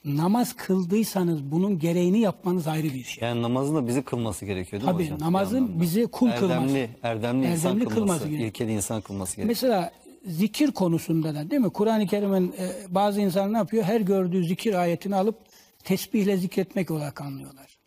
Namaz 0.05 0.55
kıldıysanız 0.55 1.51
bunun 1.51 1.79
gereğini 1.79 2.19
yapmanız 2.19 2.67
ayrı 2.67 2.83
bir 2.93 3.03
şey. 3.03 3.27
Yani 3.27 3.41
namazın 3.41 3.75
da 3.75 3.87
bizi 3.87 4.01
kılması 4.01 4.45
gerekiyor 4.45 4.81
değil 4.81 4.91
mi 4.91 4.93
Tabii 4.93 5.03
hocam? 5.03 5.19
Bir 5.19 5.23
namazın 5.23 5.81
bizi 5.81 6.07
kul 6.07 6.31
kılması. 6.31 6.53
Erdemli, 6.53 6.89
erdemli, 7.03 7.47
insan 7.47 7.71
Erdemli 7.71 7.83
kılması, 7.83 7.95
kılması 7.95 8.23
gerekiyor. 8.27 8.49
ilkeli 8.49 8.71
insan 8.71 9.01
kılması 9.01 9.35
gerekiyor. 9.35 9.47
Mesela 9.47 9.91
zikir 10.27 10.71
konusunda 10.71 11.35
da 11.35 11.51
değil 11.51 11.61
mi? 11.61 11.69
Kur'an-ı 11.69 12.07
Kerim'in 12.07 12.55
e, 12.59 12.71
bazı 12.89 13.21
insanlar 13.21 13.53
ne 13.53 13.57
yapıyor? 13.57 13.83
Her 13.83 14.01
gördüğü 14.01 14.45
zikir 14.45 14.73
ayetini 14.73 15.15
alıp 15.15 15.35
tesbihle 15.83 16.37
zikretmek 16.37 16.91
olarak 16.91 17.21
anlıyorlar. 17.21 17.77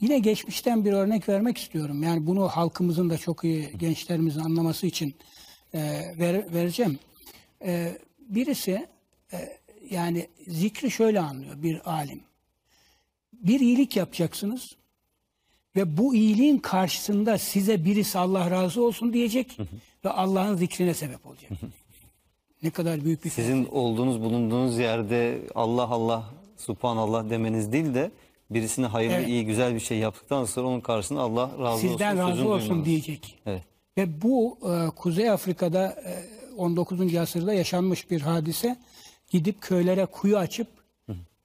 Yine 0.00 0.18
geçmişten 0.18 0.84
bir 0.84 0.92
örnek 0.92 1.28
vermek 1.28 1.58
istiyorum. 1.58 2.02
Yani 2.02 2.26
bunu 2.26 2.48
halkımızın 2.48 3.10
da 3.10 3.18
çok 3.18 3.44
iyi 3.44 3.78
gençlerimizin 3.78 4.40
anlaması 4.40 4.86
için 4.86 5.14
e, 5.74 5.80
ver- 6.18 6.54
vereceğim. 6.54 6.98
E, 7.64 7.98
birisi 8.18 8.86
e, 9.32 9.58
yani 9.90 10.28
zikri 10.46 10.90
şöyle 10.90 11.20
anlıyor 11.20 11.62
bir 11.62 11.90
alim. 11.90 12.20
Bir 13.32 13.60
iyilik 13.60 13.96
yapacaksınız 13.96 14.76
ve 15.76 15.96
bu 15.96 16.14
iyiliğin 16.14 16.58
karşısında 16.58 17.38
size 17.38 17.84
birisi 17.84 18.18
Allah 18.18 18.50
razı 18.50 18.82
olsun 18.82 19.12
diyecek 19.12 19.58
ve 20.04 20.10
Allah'ın 20.10 20.56
zikrine 20.56 20.94
sebep 20.94 21.26
olacak. 21.26 21.50
ne 22.62 22.70
kadar 22.70 23.04
büyük 23.04 23.24
bir 23.24 23.30
Sizin 23.30 23.64
olduğunuz, 23.66 24.20
bulunduğunuz 24.20 24.78
yerde 24.78 25.38
Allah 25.54 25.82
Allah, 25.88 26.24
Subhanallah 26.56 27.30
demeniz 27.30 27.72
değil 27.72 27.94
de 27.94 28.10
birisine 28.50 28.86
hayırlı, 28.86 29.14
Evet. 29.16 29.28
iyi, 29.28 29.46
güzel 29.46 29.74
bir 29.74 29.80
şey 29.80 29.98
yaptıktan 29.98 30.44
sonra 30.44 30.66
onun 30.66 30.80
karşısında 30.80 31.20
Allah 31.20 31.50
razı 31.60 31.80
sizden 31.80 32.12
olsun 32.16 32.22
razı 32.22 32.32
sözünü 32.32 32.48
olsun 32.48 32.68
duymanız. 32.68 32.86
diyecek. 32.86 33.38
Evet. 33.46 33.62
Ve 33.98 34.22
bu 34.22 34.58
e, 34.62 34.90
Kuzey 34.90 35.30
Afrika'da 35.30 35.86
e, 35.88 36.24
19. 36.56 37.14
asırda 37.16 37.52
yaşanmış 37.54 38.10
bir 38.10 38.20
hadise. 38.20 38.76
Gidip 39.30 39.60
köylere 39.60 40.06
kuyu 40.06 40.38
açıp 40.38 40.66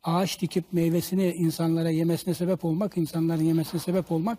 ağaç 0.03 0.41
dikip 0.41 0.73
meyvesini 0.73 1.31
insanlara 1.31 1.89
yemesine 1.89 2.33
sebep 2.33 2.65
olmak, 2.65 2.97
insanların 2.97 3.43
yemesine 3.43 3.81
sebep 3.81 4.11
olmak 4.11 4.37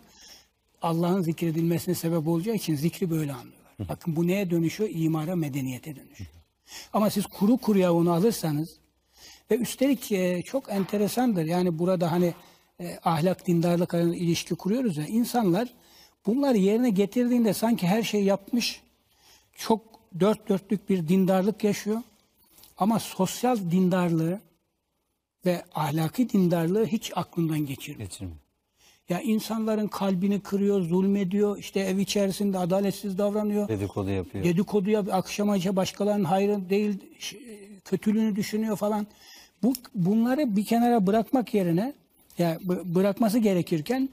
Allah'ın 0.81 1.21
zikredilmesine 1.21 1.95
sebep 1.95 2.27
olacağı 2.27 2.55
için 2.55 2.75
zikri 2.75 3.09
böyle 3.09 3.33
anlıyorlar. 3.33 3.64
Bakın 3.89 4.15
bu 4.15 4.27
neye 4.27 4.49
dönüşüyor? 4.49 4.89
İmara, 4.93 5.35
medeniyete 5.35 5.95
dönüşüyor. 5.95 6.29
Ama 6.93 7.09
siz 7.09 7.25
kuru 7.25 7.57
kuruya 7.57 7.93
onu 7.93 8.11
alırsanız 8.11 8.79
ve 9.51 9.57
üstelik 9.57 10.11
e, 10.11 10.41
çok 10.41 10.69
enteresandır. 10.69 11.45
Yani 11.45 11.79
burada 11.79 12.11
hani 12.11 12.33
e, 12.79 12.99
ahlak, 13.03 13.47
dindarlık 13.47 13.93
arasında 13.93 14.15
ilişki 14.15 14.55
kuruyoruz 14.55 14.97
ya. 14.97 15.05
insanlar 15.05 15.73
bunları 16.25 16.57
yerine 16.57 16.89
getirdiğinde 16.89 17.53
sanki 17.53 17.87
her 17.87 18.03
şey 18.03 18.23
yapmış, 18.23 18.81
çok 19.55 19.81
dört 20.19 20.49
dörtlük 20.49 20.89
bir 20.89 21.07
dindarlık 21.07 21.63
yaşıyor. 21.63 22.01
Ama 22.77 22.99
sosyal 22.99 23.57
dindarlığı 23.57 24.39
ve 25.45 25.63
ahlaki 25.75 26.29
dindarlığı 26.29 26.85
hiç 26.85 27.11
aklından 27.15 27.59
geçirmiyor. 27.59 28.09
Geçirmiyor. 28.09 28.44
Ya 29.09 29.21
insanların 29.21 29.87
kalbini 29.87 30.39
kırıyor, 30.39 30.81
zulmediyor, 30.81 31.57
işte 31.57 31.79
ev 31.79 31.97
içerisinde 31.97 32.57
adaletsiz 32.57 33.17
davranıyor. 33.17 33.67
Dedikodu 33.67 34.09
yapıyor. 34.09 34.43
Dedikodu 34.43 34.89
yap, 34.89 35.07
akşamaca 35.11 35.75
başkalarının 35.75 36.23
hayrı 36.23 36.69
değil, 36.69 36.97
ş- 37.19 37.37
kötülüğünü 37.85 38.35
düşünüyor 38.35 38.75
falan. 38.75 39.07
Bu 39.63 39.73
bunları 39.95 40.55
bir 40.55 40.65
kenara 40.65 41.07
bırakmak 41.07 41.53
yerine 41.53 41.93
ya 42.37 42.55
bı- 42.55 42.95
bırakması 42.95 43.39
gerekirken 43.39 44.01
e, 44.01 44.07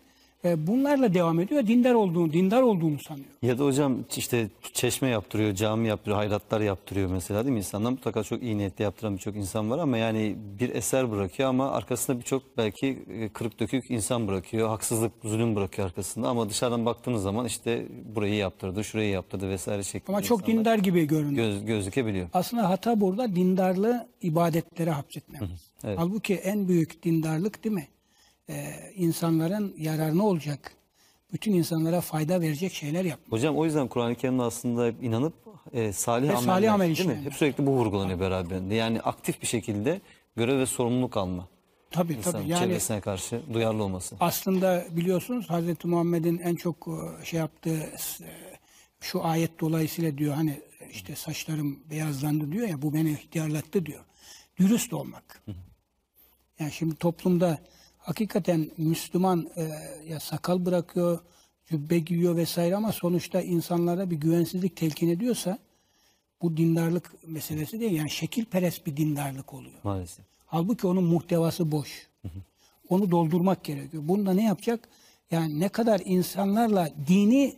bunlarla 0.44 1.14
devam 1.14 1.40
ediyor. 1.40 1.66
Dindar 1.66 1.94
olduğunu, 1.94 2.32
dindar 2.32 2.62
olduğunu 2.62 2.98
sanıyor. 2.98 3.26
Ya 3.42 3.58
da 3.58 3.64
hocam 3.64 4.04
işte 4.16 4.48
çeşme 4.72 5.08
yaptırıyor, 5.08 5.54
cami 5.54 5.88
yaptırıyor, 5.88 6.16
hayratlar 6.16 6.60
yaptırıyor 6.60 7.10
mesela 7.10 7.44
değil 7.44 7.52
mi? 7.52 7.58
İnsanlar 7.58 7.90
mutlaka 7.90 8.22
çok 8.22 8.42
iyi 8.42 8.58
niyetle 8.58 8.84
yaptıran 8.84 9.14
birçok 9.14 9.36
insan 9.36 9.70
var 9.70 9.78
ama 9.78 9.98
yani 9.98 10.36
bir 10.60 10.74
eser 10.74 11.10
bırakıyor 11.10 11.48
ama 11.48 11.70
arkasında 11.70 12.18
birçok 12.18 12.56
belki 12.56 13.04
e, 13.08 13.28
kırık 13.28 13.60
dökük 13.60 13.90
insan 13.90 14.28
bırakıyor. 14.28 14.68
Haksızlık, 14.68 15.12
zulüm 15.24 15.56
bırakıyor 15.56 15.88
arkasında 15.88 16.28
ama 16.28 16.48
dışarıdan 16.48 16.86
baktığınız 16.86 17.22
zaman 17.22 17.46
işte 17.46 17.86
burayı 18.14 18.34
yaptırdı, 18.34 18.84
şurayı 18.84 19.10
yaptırdı 19.10 19.48
vesaire 19.48 19.82
şeklinde 19.82 20.16
Ama 20.16 20.22
çok 20.22 20.46
dindar 20.46 20.78
gibi 20.78 21.06
görünüyor. 21.06 21.46
göz, 21.46 21.64
gözükebiliyor. 21.64 22.28
Aslında 22.32 22.70
hata 22.70 23.00
burada 23.00 23.36
dindarlığı 23.36 24.08
ibadetlere 24.22 24.90
hapsetmemiz. 24.90 25.70
evet. 25.84 25.98
Halbuki 25.98 26.34
en 26.34 26.68
büyük 26.68 27.02
dindarlık 27.02 27.64
değil 27.64 27.74
mi? 27.74 27.86
Ee, 28.50 28.92
insanların 28.96 29.74
yararına 29.78 30.26
olacak, 30.26 30.72
bütün 31.32 31.52
insanlara 31.52 32.00
fayda 32.00 32.40
verecek 32.40 32.72
şeyler 32.72 33.04
yapmak. 33.04 33.32
Hocam 33.32 33.56
o 33.56 33.64
yüzden 33.64 33.88
Kur'an-ı 33.88 34.14
Kerim'de 34.14 34.42
aslında 34.42 34.88
inanıp 34.88 35.34
e, 35.72 35.92
salih 35.92 36.28
Ve 36.28 36.32
ameller 36.32 36.52
salih 36.52 36.72
amel 36.72 36.96
değil 36.96 37.08
mi? 37.08 37.20
Hep 37.24 37.34
sürekli 37.34 37.66
bu 37.66 37.70
vurgulanıyor 37.70 38.20
beraberinde. 38.20 38.74
Yani 38.74 39.00
aktif 39.00 39.42
bir 39.42 39.46
şekilde 39.46 40.00
görev 40.36 40.58
ve 40.58 40.66
sorumluluk 40.66 41.16
alma. 41.16 41.48
Tabii 41.90 42.12
İnsan 42.12 42.32
tabii. 42.32 42.48
Yani 42.48 42.60
çevresine 42.60 43.00
karşı 43.00 43.42
duyarlı 43.52 43.84
olması. 43.84 44.16
aslında 44.20 44.84
biliyorsunuz 44.90 45.50
Hazreti 45.50 45.88
Muhammed'in 45.88 46.38
en 46.38 46.54
çok 46.54 46.88
e, 46.88 47.24
şey 47.24 47.40
yaptığı 47.40 47.78
e, 47.78 47.90
şu 49.00 49.24
ayet 49.24 49.60
dolayısıyla 49.60 50.18
diyor 50.18 50.34
hani 50.34 50.60
işte 50.90 51.16
saçlarım 51.16 51.78
beyazlandı 51.90 52.52
diyor 52.52 52.68
ya 52.68 52.82
bu 52.82 52.94
beni 52.94 53.10
ihtiyarlattı 53.10 53.86
diyor. 53.86 54.04
Dürüst 54.58 54.92
olmak. 54.92 55.42
Yani 56.58 56.72
şimdi 56.72 56.94
toplumda 56.94 57.58
hakikaten 58.02 58.70
Müslüman 58.76 59.48
e, 59.56 59.62
ya 60.08 60.20
sakal 60.20 60.66
bırakıyor, 60.66 61.18
cübbe 61.66 61.98
giyiyor 61.98 62.36
vesaire 62.36 62.76
ama 62.76 62.92
sonuçta 62.92 63.40
insanlara 63.40 64.10
bir 64.10 64.16
güvensizlik 64.16 64.76
telkin 64.76 65.08
ediyorsa 65.08 65.58
bu 66.42 66.56
dindarlık 66.56 67.28
meselesi 67.28 67.80
değil. 67.80 67.92
Yani 67.92 68.10
şekilperest 68.10 68.86
bir 68.86 68.96
dindarlık 68.96 69.54
oluyor. 69.54 69.78
Maalesef. 69.84 70.24
Halbuki 70.46 70.86
onun 70.86 71.04
muhtevası 71.04 71.72
boş. 71.72 72.08
Onu 72.88 73.10
doldurmak 73.10 73.64
gerekiyor. 73.64 74.02
Bunda 74.06 74.32
ne 74.32 74.44
yapacak? 74.44 74.88
Yani 75.30 75.60
ne 75.60 75.68
kadar 75.68 76.02
insanlarla 76.04 76.90
dini 77.06 77.56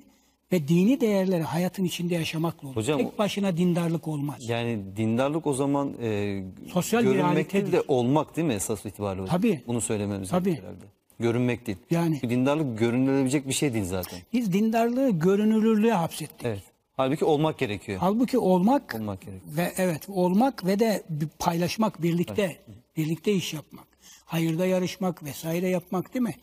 ve 0.53 0.68
dini 0.68 1.01
değerleri 1.01 1.42
hayatın 1.42 1.84
içinde 1.84 2.14
yaşamakla 2.14 2.68
olur. 2.68 2.76
Hocam, 2.76 2.99
Tek 2.99 3.18
başına 3.18 3.57
dindarlık 3.57 4.09
olmaz. 4.09 4.49
Yani 4.49 4.78
dindarlık 4.97 5.47
o 5.47 5.55
zaman 5.55 5.92
e, 6.03 6.42
Sosyal 6.72 7.03
görünmek 7.03 7.53
değil 7.53 7.72
de 7.72 7.82
olmak 7.88 8.36
değil 8.36 8.49
mi 8.49 8.55
esas 8.55 8.86
itibariyle 8.86 9.22
hocam? 9.22 9.36
Tabii. 9.36 9.61
Bunu 9.66 9.80
söylememiz 9.80 10.28
Tabii. 10.30 10.45
gerekiyor 10.45 10.68
herhalde. 10.72 10.84
Görünmek 11.20 11.66
değil. 11.66 11.78
Yani- 11.90 12.14
Çünkü 12.20 12.34
dindarlık 12.34 12.78
görünülebilecek 12.78 13.49
bir 13.49 13.53
şey 13.53 13.74
değil 13.74 13.84
zaten. 13.84 14.18
Biz 14.32 14.53
dindarlığı 14.53 15.11
görünürlüğe 15.11 15.92
hapsettik. 15.92 16.47
Evet. 16.47 16.62
Halbuki 16.97 17.24
olmak 17.24 17.59
gerekiyor. 17.59 17.99
Halbuki 18.01 18.38
olmak 18.38 18.95
Olmak 19.01 19.20
gerekiyor. 19.20 19.57
ve 19.57 19.72
evet 19.76 20.09
olmak 20.09 20.66
ve 20.66 20.78
de 20.78 21.03
paylaşmak 21.38 22.03
birlikte, 22.03 22.57
birlikte 22.97 23.32
iş 23.32 23.55
yapmak, 23.55 23.86
hayırda 24.24 24.66
yarışmak 24.66 25.22
vesaire 25.24 25.68
yapmak 25.68 26.14
değil 26.14 26.22
mi? 26.22 26.34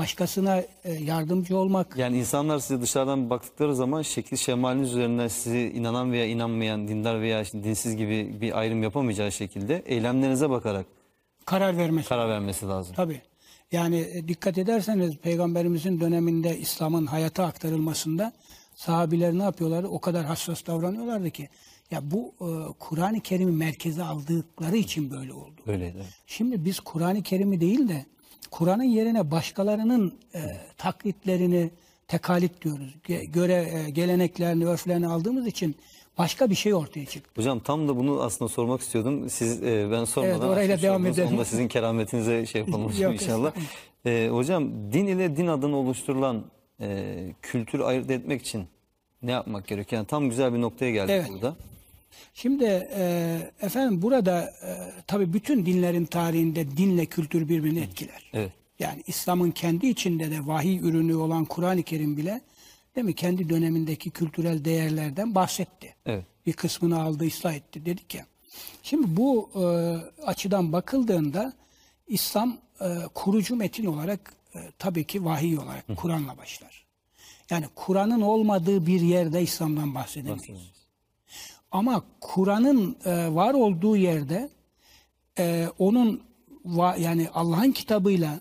Başkasına 0.00 0.62
e, 0.84 0.92
yardımcı 0.92 1.56
olmak. 1.56 1.96
Yani 1.96 2.18
insanlar 2.18 2.58
size 2.58 2.80
dışarıdan 2.80 3.30
baktıkları 3.30 3.76
zaman 3.76 4.02
şekil 4.02 4.36
şemaliniz 4.36 4.90
üzerinden 4.92 5.28
sizi 5.28 5.58
inanan 5.58 6.12
veya 6.12 6.26
inanmayan, 6.26 6.88
dindar 6.88 7.20
veya 7.20 7.44
dinsiz 7.44 7.96
gibi 7.96 8.40
bir 8.40 8.58
ayrım 8.58 8.82
yapamayacağı 8.82 9.32
şekilde 9.32 9.82
eylemlerinize 9.86 10.50
bakarak 10.50 10.86
karar 11.44 11.76
vermesi. 11.76 12.08
karar 12.08 12.28
vermesi 12.28 12.66
lazım. 12.66 12.94
Tabii. 12.96 13.20
Yani 13.72 13.96
e, 13.96 14.28
dikkat 14.28 14.58
ederseniz 14.58 15.16
peygamberimizin 15.16 16.00
döneminde 16.00 16.58
İslam'ın 16.58 17.06
hayata 17.06 17.44
aktarılmasında 17.44 18.32
sahabiler 18.74 19.32
ne 19.32 19.42
yapıyorlardı? 19.42 19.88
O 19.88 20.00
kadar 20.00 20.24
hassas 20.24 20.66
davranıyorlardı 20.66 21.30
ki 21.30 21.48
ya 21.90 22.10
bu 22.10 22.34
e, 22.40 22.48
Kur'an-ı 22.78 23.20
Kerim'i 23.20 23.52
merkeze 23.52 24.02
aldıkları 24.02 24.76
için 24.76 25.10
böyle 25.10 25.32
oldu. 25.32 25.60
Öyleydi. 25.66 25.94
evet. 25.96 26.06
Şimdi 26.26 26.64
biz 26.64 26.80
Kur'an-ı 26.80 27.22
Kerim'i 27.22 27.60
değil 27.60 27.88
de 27.88 28.06
Kur'an'ın 28.50 28.82
yerine 28.84 29.30
başkalarının 29.30 30.14
e, 30.34 30.40
taklitlerini 30.78 31.70
tekalit 32.08 32.62
diyoruz. 32.64 32.94
Ge- 33.08 33.24
göre 33.24 33.68
e, 33.86 33.90
geleneklerini, 33.90 34.66
örflerini 34.66 35.06
aldığımız 35.06 35.46
için 35.46 35.76
başka 36.18 36.50
bir 36.50 36.54
şey 36.54 36.74
ortaya 36.74 37.06
çıktı. 37.06 37.30
Hocam 37.36 37.60
tam 37.60 37.88
da 37.88 37.96
bunu 37.96 38.22
aslında 38.22 38.48
sormak 38.48 38.80
istiyordum. 38.80 39.30
Siz 39.30 39.62
e, 39.62 39.88
ben 39.90 40.04
sormadan 40.04 40.34
Evet, 40.40 40.44
orayla 40.50 40.82
devam 40.82 41.06
edelim. 41.06 41.28
Onu 41.28 41.38
da 41.38 41.44
sizin 41.44 41.68
kerametinize 41.68 42.46
şey 42.46 42.60
yapalım 42.60 42.84
hocam 42.88 43.12
inşallah. 43.12 43.52
E, 44.06 44.28
hocam 44.32 44.92
din 44.92 45.06
ile 45.06 45.36
din 45.36 45.46
adına 45.46 45.76
oluşturulan 45.76 46.44
e, 46.80 47.16
kültürü 47.42 47.82
ayırt 47.82 48.10
etmek 48.10 48.40
için 48.42 48.64
ne 49.22 49.30
yapmak 49.30 49.66
gerekiyor? 49.66 49.98
Yani 49.98 50.06
tam 50.06 50.28
güzel 50.28 50.54
bir 50.54 50.60
noktaya 50.60 50.90
geldik 50.90 51.14
Evet. 51.14 51.28
burada. 51.28 51.56
Şimdi 52.34 52.88
e, 52.94 53.38
efendim 53.60 54.02
burada 54.02 54.54
e, 54.62 55.02
tabii 55.06 55.32
bütün 55.32 55.66
dinlerin 55.66 56.04
tarihinde 56.04 56.76
dinle 56.76 57.06
kültür 57.06 57.48
birbirini 57.48 57.80
etkiler. 57.80 58.30
Evet. 58.32 58.52
Yani 58.78 59.02
İslam'ın 59.06 59.50
kendi 59.50 59.86
içinde 59.86 60.30
de 60.30 60.46
vahiy 60.46 60.78
ürünü 60.78 61.14
olan 61.14 61.44
Kur'an-ı 61.44 61.82
Kerim 61.82 62.16
bile 62.16 62.40
değil 62.96 63.04
mi 63.04 63.14
kendi 63.14 63.48
dönemindeki 63.48 64.10
kültürel 64.10 64.64
değerlerden 64.64 65.34
bahsetti. 65.34 65.94
Evet. 66.06 66.24
Bir 66.46 66.52
kısmını 66.52 67.02
aldı, 67.02 67.26
ıslah 67.26 67.54
etti 67.54 67.86
dedik 67.86 68.14
ya. 68.14 68.26
Şimdi 68.82 69.16
bu 69.16 69.50
e, 69.54 69.62
açıdan 70.22 70.72
bakıldığında 70.72 71.52
İslam 72.08 72.58
e, 72.80 72.86
kurucu 73.14 73.56
metin 73.56 73.86
olarak 73.86 74.32
e, 74.54 74.58
tabii 74.78 75.04
ki 75.04 75.24
vahiy 75.24 75.58
olarak 75.58 75.84
Kur'an'la 75.96 76.38
başlar. 76.38 76.84
Yani 77.50 77.66
Kur'an'ın 77.74 78.20
olmadığı 78.20 78.86
bir 78.86 79.00
yerde 79.00 79.42
İslam'dan 79.42 79.94
bahsedemeyiz. 79.94 80.79
Ama 81.70 82.02
Kur'an'ın 82.20 82.96
e, 83.04 83.34
var 83.34 83.54
olduğu 83.54 83.96
yerde 83.96 84.50
e, 85.38 85.68
onun 85.78 86.22
va- 86.66 87.00
yani 87.00 87.28
Allah'ın 87.34 87.72
kitabıyla 87.72 88.40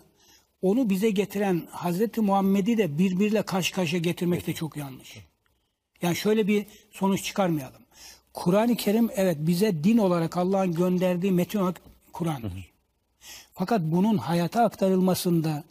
onu 0.62 0.90
bize 0.90 1.10
getiren 1.10 1.68
Hazreti 1.72 2.22
Muhammed'i 2.22 2.78
de 2.78 2.98
birbiriyle 2.98 3.42
karşı 3.42 3.74
karşıya 3.74 4.02
getirmek 4.02 4.48
de 4.48 4.54
çok 4.54 4.78
yanlış. 4.78 5.18
Yani 6.02 6.16
şöyle 6.16 6.48
bir 6.48 6.66
sonuç 6.92 7.24
çıkarmayalım. 7.24 7.82
Kur'an-ı 8.34 8.76
Kerim 8.76 9.10
evet 9.16 9.38
bize 9.40 9.84
din 9.84 9.98
olarak 9.98 10.38
Allah'ın 10.38 10.74
gönderdiği 10.74 11.32
metin 11.32 11.60
olarak 11.60 11.82
Kur'an'dır. 12.14 12.72
Fakat 13.54 13.82
bunun 13.82 14.18
hayata 14.18 14.64
aktarılmasında, 14.64 15.64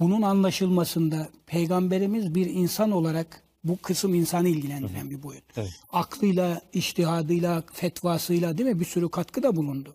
bunun 0.00 0.22
anlaşılmasında 0.22 1.28
peygamberimiz 1.46 2.34
bir 2.34 2.46
insan 2.46 2.90
olarak 2.90 3.42
bu 3.68 3.76
kısım 3.82 4.14
insanı 4.14 4.48
ilgilendiren 4.48 5.10
bir 5.10 5.22
boyut. 5.22 5.44
Aklıyla, 5.92 6.60
iştihadıyla, 6.72 7.62
fetvasıyla 7.72 8.58
değil 8.58 8.68
mi 8.70 8.80
bir 8.80 8.84
sürü 8.84 9.08
katkıda 9.08 9.56
bulundu. 9.56 9.94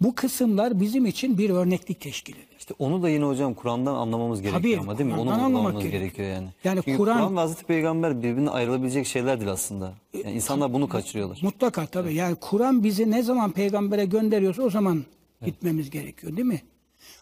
Bu 0.00 0.14
kısımlar 0.14 0.80
bizim 0.80 1.06
için 1.06 1.38
bir 1.38 1.50
örneklik 1.50 2.00
teşkil 2.00 2.34
eder. 2.34 2.56
İşte 2.58 2.74
onu 2.78 3.02
da 3.02 3.08
yine 3.08 3.24
hocam 3.24 3.54
Kur'an'dan 3.54 3.94
anlamamız 3.94 4.42
gerekiyor 4.42 4.62
Tabii, 4.62 4.78
ama 4.80 4.98
değil 4.98 5.10
mi? 5.10 5.16
Onu 5.16 5.32
anlamamız 5.32 5.72
gerekiyor. 5.82 6.02
gerekiyor 6.02 6.28
yani. 6.28 6.48
Yani 6.64 6.80
Çünkü 6.84 6.96
Kur'an- 6.98 7.18
Kur'an 7.18 7.36
ve 7.36 7.40
Hazreti 7.40 7.64
Peygamber 7.64 8.18
birbirine 8.22 8.50
ayrılabilecek 8.50 9.06
şeyler 9.06 9.40
değil 9.40 9.52
aslında. 9.52 9.94
Yani 10.24 10.34
insanlar 10.34 10.72
bunu 10.72 10.88
kaçırıyorlar. 10.88 11.38
Mutlaka 11.42 11.86
tabii. 11.86 12.14
Yani 12.14 12.36
Kur'an 12.40 12.84
bizi 12.84 13.10
ne 13.10 13.22
zaman 13.22 13.52
peygambere 13.52 14.04
gönderiyorsa 14.04 14.62
o 14.62 14.70
zaman 14.70 15.04
gitmemiz 15.44 15.90
gerekiyor 15.90 16.36
değil 16.36 16.48
mi? 16.48 16.62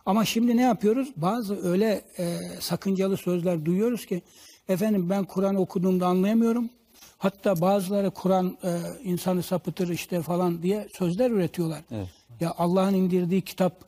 Ama 0.07 0.25
şimdi 0.25 0.57
ne 0.57 0.63
yapıyoruz? 0.63 1.09
Bazı 1.17 1.69
öyle 1.69 2.05
e, 2.19 2.39
sakıncalı 2.61 3.17
sözler 3.17 3.65
duyuyoruz 3.65 4.07
ki 4.07 4.23
efendim 4.69 5.11
ben 5.11 5.25
Kur'an 5.25 5.55
okuduğumda 5.55 6.07
anlayamıyorum. 6.07 6.71
Hatta 7.19 7.61
bazıları 7.61 8.11
Kur'an 8.11 8.59
e, 8.65 8.81
insanı 9.05 9.43
sapıtır 9.43 9.89
işte 9.89 10.23
falan 10.23 10.63
diye 10.63 10.89
sözler 10.93 11.31
üretiyorlar. 11.31 11.83
Evet. 11.91 12.09
Ya 12.41 12.55
Allah'ın 12.59 12.95
indirdiği 12.95 13.43
kitap 13.43 13.85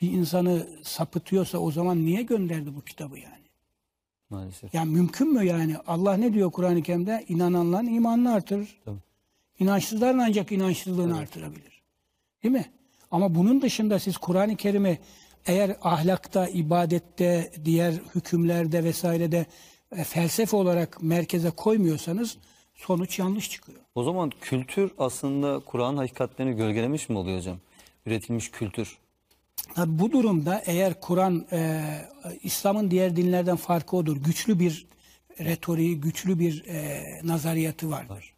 bir 0.00 0.12
insanı 0.12 0.66
sapıtıyorsa 0.82 1.58
o 1.58 1.70
zaman 1.70 2.04
niye 2.04 2.22
gönderdi 2.22 2.74
bu 2.74 2.80
kitabı 2.80 3.18
yani? 3.18 3.42
Maalesef. 4.30 4.74
Yani 4.74 4.92
mümkün 4.92 5.32
mü 5.32 5.44
yani? 5.44 5.76
Allah 5.86 6.14
ne 6.14 6.32
diyor 6.34 6.50
Kur'an-ı 6.50 6.82
Kerim'de? 6.82 7.24
İnananların 7.28 7.86
imanını 7.86 8.32
artırır. 8.32 8.80
Tabii. 8.84 8.98
İnançsızların 9.58 10.18
ancak 10.18 10.52
inançsızlığını 10.52 11.18
artırabilir. 11.18 11.82
Değil 12.42 12.54
mi? 12.54 12.66
Ama 13.10 13.34
bunun 13.34 13.62
dışında 13.62 13.98
siz 13.98 14.16
Kur'an-ı 14.16 14.56
Kerim'i 14.56 14.98
eğer 15.46 15.76
ahlakta, 15.82 16.48
ibadette, 16.48 17.52
diğer 17.64 17.92
hükümlerde 18.14 18.84
vesairede 18.84 19.46
e, 19.96 20.04
felsefe 20.04 20.56
olarak 20.56 21.02
merkeze 21.02 21.50
koymuyorsanız 21.50 22.36
sonuç 22.74 23.18
yanlış 23.18 23.50
çıkıyor. 23.50 23.78
O 23.94 24.02
zaman 24.02 24.32
kültür 24.40 24.90
aslında 24.98 25.60
Kur'an 25.66 25.96
hakikatlerini 25.96 26.56
gölgelemiş 26.56 27.08
mi 27.08 27.18
oluyor 27.18 27.38
hocam? 27.38 27.58
Üretilmiş 28.06 28.50
kültür. 28.50 28.98
Tabii 29.74 29.98
bu 29.98 30.12
durumda 30.12 30.62
eğer 30.66 31.00
Kur'an 31.00 31.46
e, 31.52 31.82
İslam'ın 32.42 32.90
diğer 32.90 33.16
dinlerden 33.16 33.56
farkı 33.56 33.96
odur. 33.96 34.16
Güçlü 34.16 34.58
bir 34.58 34.86
retoriği, 35.40 36.00
güçlü 36.00 36.38
bir 36.38 36.64
e, 36.66 37.02
nazariyatı 37.24 37.90
vardır. 37.90 38.34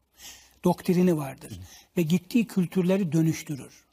Doktrini 0.65 1.17
vardır. 1.17 1.61
Ve 1.97 2.03
gittiği 2.03 2.47
kültürleri 2.47 3.13
dönüştürür. 3.13 3.85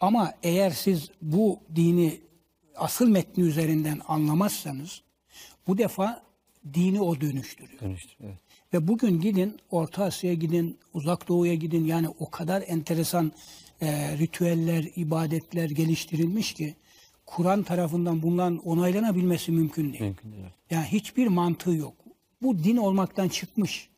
Ama 0.00 0.34
eğer 0.42 0.70
siz 0.70 1.10
bu 1.22 1.60
dini 1.76 2.20
asıl 2.76 3.08
metni 3.08 3.44
üzerinden 3.44 4.00
anlamazsanız 4.08 5.02
Bu 5.66 5.78
defa 5.78 6.22
dini 6.74 7.00
o 7.00 7.20
dönüştürüyor. 7.20 7.80
Dönüştür. 7.80 8.16
Evet. 8.20 8.38
Ve 8.72 8.88
bugün 8.88 9.20
gidin 9.20 9.56
Orta 9.70 10.04
Asya'ya 10.04 10.34
gidin, 10.34 10.78
Uzak 10.94 11.28
Doğu'ya 11.28 11.54
gidin. 11.54 11.84
Yani 11.84 12.08
o 12.08 12.30
kadar 12.30 12.64
enteresan 12.66 13.32
e, 13.80 14.18
ritüeller, 14.18 14.84
ibadetler 14.96 15.70
geliştirilmiş 15.70 16.52
ki 16.52 16.74
Kur'an 17.26 17.62
tarafından 17.62 18.22
bundan 18.22 18.58
onaylanabilmesi 18.58 19.52
mümkün 19.52 19.92
değil. 19.92 20.02
Mümkün 20.02 20.32
değil. 20.32 20.44
Yani 20.70 20.86
hiçbir 20.86 21.26
mantığı 21.26 21.74
yok. 21.74 21.94
Bu 22.42 22.64
din 22.64 22.76
olmaktan 22.76 23.28
çıkmış. 23.28 23.88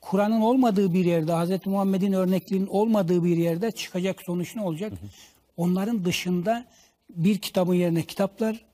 Kur'an'ın 0.00 0.40
olmadığı 0.40 0.94
bir 0.94 1.04
yerde, 1.04 1.32
Hz. 1.32 1.66
Muhammed'in 1.66 2.12
örnekliğinin 2.12 2.66
olmadığı 2.66 3.24
bir 3.24 3.36
yerde 3.36 3.70
çıkacak 3.70 4.22
sonuç 4.22 4.56
ne 4.56 4.62
olacak? 4.62 4.92
Onların 5.56 6.04
dışında 6.04 6.66
bir 7.10 7.38
kitabın 7.38 7.74
yerine 7.74 8.02
kitaplar, 8.02 8.64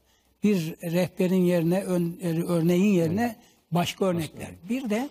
bir 0.44 0.74
rehberin 0.82 1.42
yerine, 1.42 1.82
ön- 1.84 2.18
örneğin 2.48 2.92
yerine 2.92 3.36
başka 3.72 4.04
örnekler. 4.04 4.48
Bir 4.68 4.90
de 4.90 5.08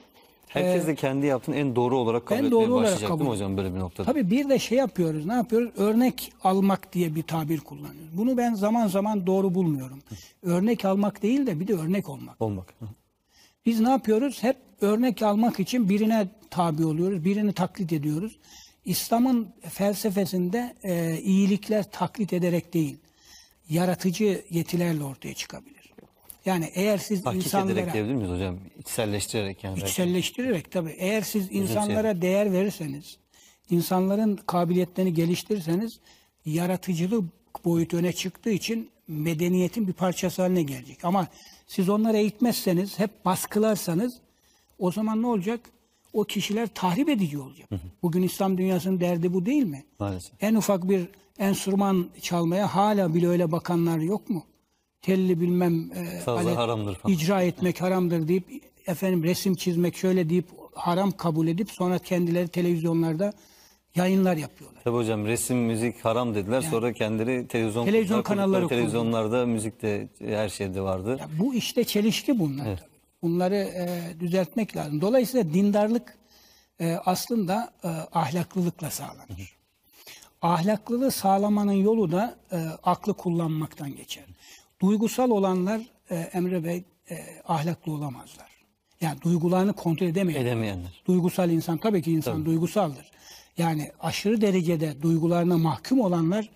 Herkes 0.47 0.87
de 0.87 0.95
kendi 0.95 1.25
yaptığını 1.25 1.55
en 1.55 1.75
doğru 1.75 1.97
olarak 1.97 2.25
kabul 2.25 2.39
en 2.39 2.45
etmeye 2.45 2.51
doğru 2.51 2.73
olarak 2.73 2.83
başlayacak 2.85 3.09
kabul 3.09 3.19
değil 3.19 3.29
mi 3.29 3.35
hocam 3.35 3.57
böyle 3.57 3.73
bir 3.73 3.79
noktada? 3.79 4.11
Tabii 4.11 4.31
bir 4.31 4.49
de 4.49 4.59
şey 4.59 4.77
yapıyoruz. 4.77 5.25
Ne 5.25 5.33
yapıyoruz? 5.33 5.71
Örnek 5.77 6.33
almak 6.43 6.93
diye 6.93 7.15
bir 7.15 7.23
tabir 7.23 7.59
kullanıyoruz. 7.59 8.17
Bunu 8.17 8.37
ben 8.37 8.53
zaman 8.53 8.87
zaman 8.87 9.27
doğru 9.27 9.55
bulmuyorum. 9.55 9.99
Örnek 10.43 10.85
almak 10.85 11.23
değil 11.23 11.47
de 11.47 11.59
bir 11.59 11.67
de 11.67 11.73
örnek 11.73 12.09
olmak. 12.09 12.41
Olmak. 12.41 12.73
Hı. 12.79 12.85
Biz 13.65 13.79
ne 13.79 13.89
yapıyoruz? 13.89 14.43
Hep 14.43 14.57
örnek 14.81 15.21
almak 15.21 15.59
için 15.59 15.89
birine 15.89 16.27
tabi 16.49 16.85
oluyoruz, 16.85 17.25
birini 17.25 17.53
taklit 17.53 17.93
ediyoruz. 17.93 18.37
İslam'ın 18.85 19.47
felsefesinde 19.69 20.73
e, 20.83 21.17
iyilikler 21.23 21.91
taklit 21.91 22.33
ederek 22.33 22.73
değil, 22.73 22.97
yaratıcı 23.69 24.45
yetilerle 24.49 25.03
ortaya 25.03 25.33
çıkabilir. 25.33 25.93
Yani 26.45 26.71
eğer 26.73 26.97
siz 26.97 27.23
Tahkik 27.23 27.45
insanlara 27.45 27.79
ederek 27.79 27.93
diyebilir 27.93 28.15
miyiz 28.15 28.31
hocam? 28.31 28.59
İçselleştirerek 28.79 29.63
yani. 29.63 29.79
içselleştirerek 29.79 30.71
tabii 30.71 30.95
eğer 30.97 31.21
siz 31.21 31.51
insanlara 31.51 32.21
değer 32.21 32.51
verirseniz, 32.51 33.17
insanların 33.69 34.39
kabiliyetlerini 34.47 35.13
geliştirirseniz 35.13 35.99
yaratıcılık 36.45 37.23
boyutu 37.65 37.97
öne 37.97 38.13
çıktığı 38.13 38.49
için 38.49 38.89
medeniyetin 39.07 39.87
bir 39.87 39.93
parçası 39.93 40.41
haline 40.41 40.63
gelecek. 40.63 41.05
Ama 41.05 41.27
siz 41.67 41.89
onları 41.89 42.17
eğitmezseniz, 42.17 42.99
hep 42.99 43.25
baskılarsanız 43.25 44.17
o 44.79 44.91
zaman 44.91 45.21
ne 45.21 45.27
olacak? 45.27 45.59
O 46.13 46.23
kişiler 46.23 46.69
tahrip 46.73 47.09
edici 47.09 47.39
olacak. 47.39 47.69
Bugün 48.03 48.23
İslam 48.23 48.57
dünyasının 48.57 48.99
derdi 48.99 49.33
bu 49.33 49.45
değil 49.45 49.63
mi? 49.63 49.83
Maalesef. 49.99 50.43
En 50.43 50.55
ufak 50.55 50.89
bir 50.89 51.07
enstrüman 51.39 52.09
çalmaya 52.21 52.75
hala 52.75 53.13
bile 53.13 53.27
öyle 53.27 53.51
bakanlar 53.51 53.97
yok 53.97 54.29
mu? 54.29 54.43
Telli 55.01 55.41
bilmem 55.41 55.91
e, 55.95 56.21
Sazlar 56.21 56.55
haramdır 56.55 56.95
falan. 56.95 57.15
icra 57.15 57.41
etmek 57.41 57.81
haramdır 57.81 58.27
deyip 58.27 58.45
efendim 58.87 59.23
resim 59.23 59.55
çizmek 59.55 59.95
şöyle 59.97 60.29
deyip 60.29 60.45
haram 60.75 61.11
kabul 61.11 61.47
edip 61.47 61.71
sonra 61.71 61.99
kendileri 61.99 62.47
televizyonlarda 62.47 63.33
yayınlar 63.95 64.37
yapıyorlar. 64.37 64.81
Tabii 64.83 64.95
hocam 64.95 65.25
resim, 65.25 65.57
müzik 65.57 66.05
haram 66.05 66.35
dediler. 66.35 66.61
Sonra 66.61 66.93
kendileri 66.93 67.47
televizyon, 67.47 67.85
Televizyon 67.85 68.17
kurdular. 68.21 68.37
kanalları 68.37 68.61
Kurdukları 68.61 68.79
Televizyonlarda 68.79 69.45
müzik 69.45 69.81
de 69.81 70.07
her 70.19 70.49
şeyde 70.49 70.81
vardı. 70.81 71.17
Ya 71.19 71.27
bu 71.39 71.53
işte 71.53 71.83
çelişki 71.83 72.39
bunlar. 72.39 72.63
tabii. 72.65 72.89
Bunları 73.21 73.55
e, 73.55 74.01
düzeltmek 74.19 74.75
lazım. 74.75 75.01
Dolayısıyla 75.01 75.53
dindarlık 75.53 76.17
e, 76.79 76.93
aslında 77.05 77.73
e, 77.83 77.87
ahlaklılıkla 78.11 78.89
sağlanır. 78.89 79.55
Ahlaklılığı 80.43 81.11
sağlamanın 81.11 81.71
yolu 81.71 82.11
da 82.11 82.35
e, 82.51 82.57
aklı 82.83 83.13
kullanmaktan 83.13 83.95
geçer. 83.95 84.23
Duygusal 84.81 85.29
olanlar 85.29 85.81
e, 86.09 86.15
Emre 86.15 86.63
Bey 86.63 86.83
e, 87.09 87.17
ahlaklı 87.47 87.91
olamazlar. 87.91 88.47
Yani 89.01 89.21
duygularını 89.21 89.73
kontrol 89.73 90.07
edemeyen. 90.07 90.41
Edemeyenler. 90.41 91.01
Duygusal 91.07 91.49
insan 91.49 91.77
tabii 91.77 92.01
ki 92.01 92.11
insan 92.11 92.45
duygusaldır. 92.45 93.11
Yani 93.57 93.91
aşırı 93.99 94.41
derecede 94.41 95.01
duygularına 95.01 95.57
mahkum 95.57 95.99
olanlar 95.99 96.49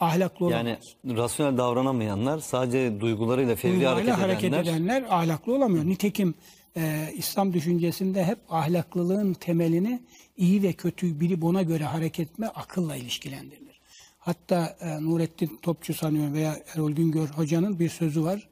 ahlaklı 0.00 0.46
olamaz. 0.46 0.66
Yani 1.04 1.16
rasyonel 1.16 1.58
davranamayanlar 1.58 2.38
sadece 2.38 3.00
duygularıyla 3.00 3.56
fevri 3.56 3.72
Duygularıyla 3.74 4.18
hareket, 4.18 4.52
hareket 4.52 4.66
edenler, 4.66 4.72
edenler 4.72 5.04
ahlaklı 5.10 5.54
olamıyor. 5.54 5.84
Nitekim 5.84 6.34
e, 6.76 7.12
İslam 7.16 7.52
düşüncesinde 7.52 8.24
hep 8.24 8.38
ahlaklılığın 8.48 9.34
temelini 9.34 10.02
iyi 10.36 10.62
ve 10.62 10.72
kötüyü 10.72 11.20
bilip 11.20 11.44
ona 11.44 11.62
göre 11.62 11.84
hareket 11.84 12.30
etme 12.30 12.46
akılla 12.46 12.96
ilişkilendirilir. 12.96 13.80
Hatta 14.18 14.76
e, 14.80 15.02
Nurettin 15.02 15.58
Topçu 15.62 15.94
sanıyorum 15.94 16.34
veya 16.34 16.58
Erol 16.74 16.92
Güngör 16.92 17.28
hocanın 17.28 17.78
bir 17.78 17.88
sözü 17.88 18.24
var. 18.24 18.48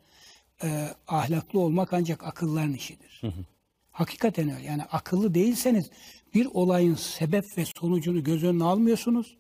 E, 0.63 0.89
ahlaklı 1.09 1.61
olmak 1.61 1.93
ancak 1.93 2.25
akılların 2.27 2.73
işidir. 2.73 3.23
Hakikaten 3.93 4.51
öyle. 4.51 4.67
Yani 4.67 4.83
akıllı 4.83 5.35
değilseniz 5.35 5.91
bir 6.35 6.47
olayın 6.55 6.95
sebep 6.95 7.59
ve 7.59 7.65
sonucunu 7.65 8.25
göz 8.25 8.45
önüne 8.45 8.65
almıyorsunuz. 8.65 9.37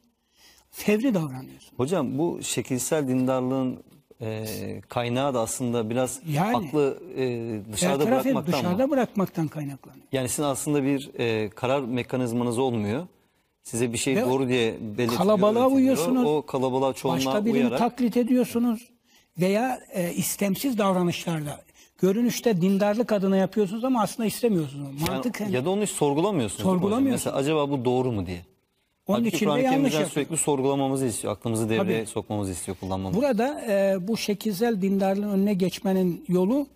Fevri 0.71 1.15
davranıyorsunuz. 1.15 1.73
Hocam 1.77 2.19
bu 2.19 2.41
şekilsel 2.43 3.09
dindarlığın 3.09 3.85
e, 4.21 4.47
kaynağı 4.89 5.35
da 5.35 5.41
aslında 5.41 5.91
biraz 5.91 6.21
Yani. 6.29 6.57
aklı 6.57 6.99
e, 7.17 7.73
dışarıda 7.73 8.07
bırakmaktan 8.07 8.35
mı? 8.43 8.47
dışarıda 8.47 8.91
bırakmaktan 8.91 9.49
kaynaklanıyor. 9.49 10.05
Yani 10.13 10.29
sizin 10.29 10.43
aslında 10.43 10.85
bir 10.85 11.11
e, 11.19 11.51
karar 11.51 11.81
mekanizmanız 11.81 12.59
olmuyor. 12.59 13.07
Size 13.63 13.93
bir 13.93 13.99
şey 13.99 14.17
Ve 14.17 14.23
doğru 14.23 14.49
diye 14.49 14.73
belirtiliyor. 14.81 15.17
kalabalığa 15.17 15.67
uyuyorsunuz. 15.69 16.25
O 16.27 16.43
kalabalığa 16.47 16.93
çoğunluğa 16.93 17.27
Başka 17.27 17.45
birini 17.45 17.59
uyarak. 17.59 17.79
taklit 17.79 18.17
ediyorsunuz 18.17 18.89
veya 19.41 19.81
e, 19.93 20.13
istemsiz 20.13 20.79
davranışlarda. 20.79 21.61
Görünüşte 21.99 22.61
dindarlık 22.61 23.13
adına 23.13 23.37
yapıyorsunuz 23.37 23.85
ama 23.85 24.03
aslında 24.03 24.27
istemiyorsunuz. 24.27 24.89
Yani 25.01 25.11
Mantıken. 25.11 25.49
ya 25.49 25.65
da 25.65 25.71
onu 25.71 25.83
hiç 25.83 25.91
sorgulamıyorsunuz. 25.91 26.63
Sorgulamıyorsunuz. 26.63 27.25
Mesela 27.25 27.37
acaba 27.37 27.71
bu 27.71 27.85
doğru 27.85 28.13
mu 28.13 28.27
diye. 28.27 28.41
Onun 29.07 29.19
Halbuki 29.19 29.37
için 29.37 29.47
de 29.47 29.51
Kur'an-ı 29.51 29.63
yanlış 29.63 29.73
Kerim'den 29.75 29.91
yapıyor. 30.01 30.11
sürekli 30.11 30.37
sorgulamamızı 30.37 31.07
istiyor. 31.07 31.33
Aklımızı 31.33 31.69
devreye 31.69 31.99
Tabii. 32.05 32.11
sokmamızı 32.11 32.53
istiyor, 32.53 32.77
kullanmamızı. 32.81 33.21
Burada 33.21 33.61
e, 33.69 34.09
bu 34.09 34.17
şekilsel 34.17 34.83
dindarlığın 34.83 35.31
önüne 35.31 35.55
geçmenin 35.55 36.25
yolu 36.29 36.67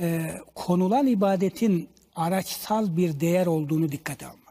e, 0.00 0.30
konulan 0.54 1.06
ibadetin 1.06 1.88
araçsal 2.16 2.96
bir 2.96 3.20
değer 3.20 3.46
olduğunu 3.46 3.92
dikkate 3.92 4.26
almak. 4.26 4.46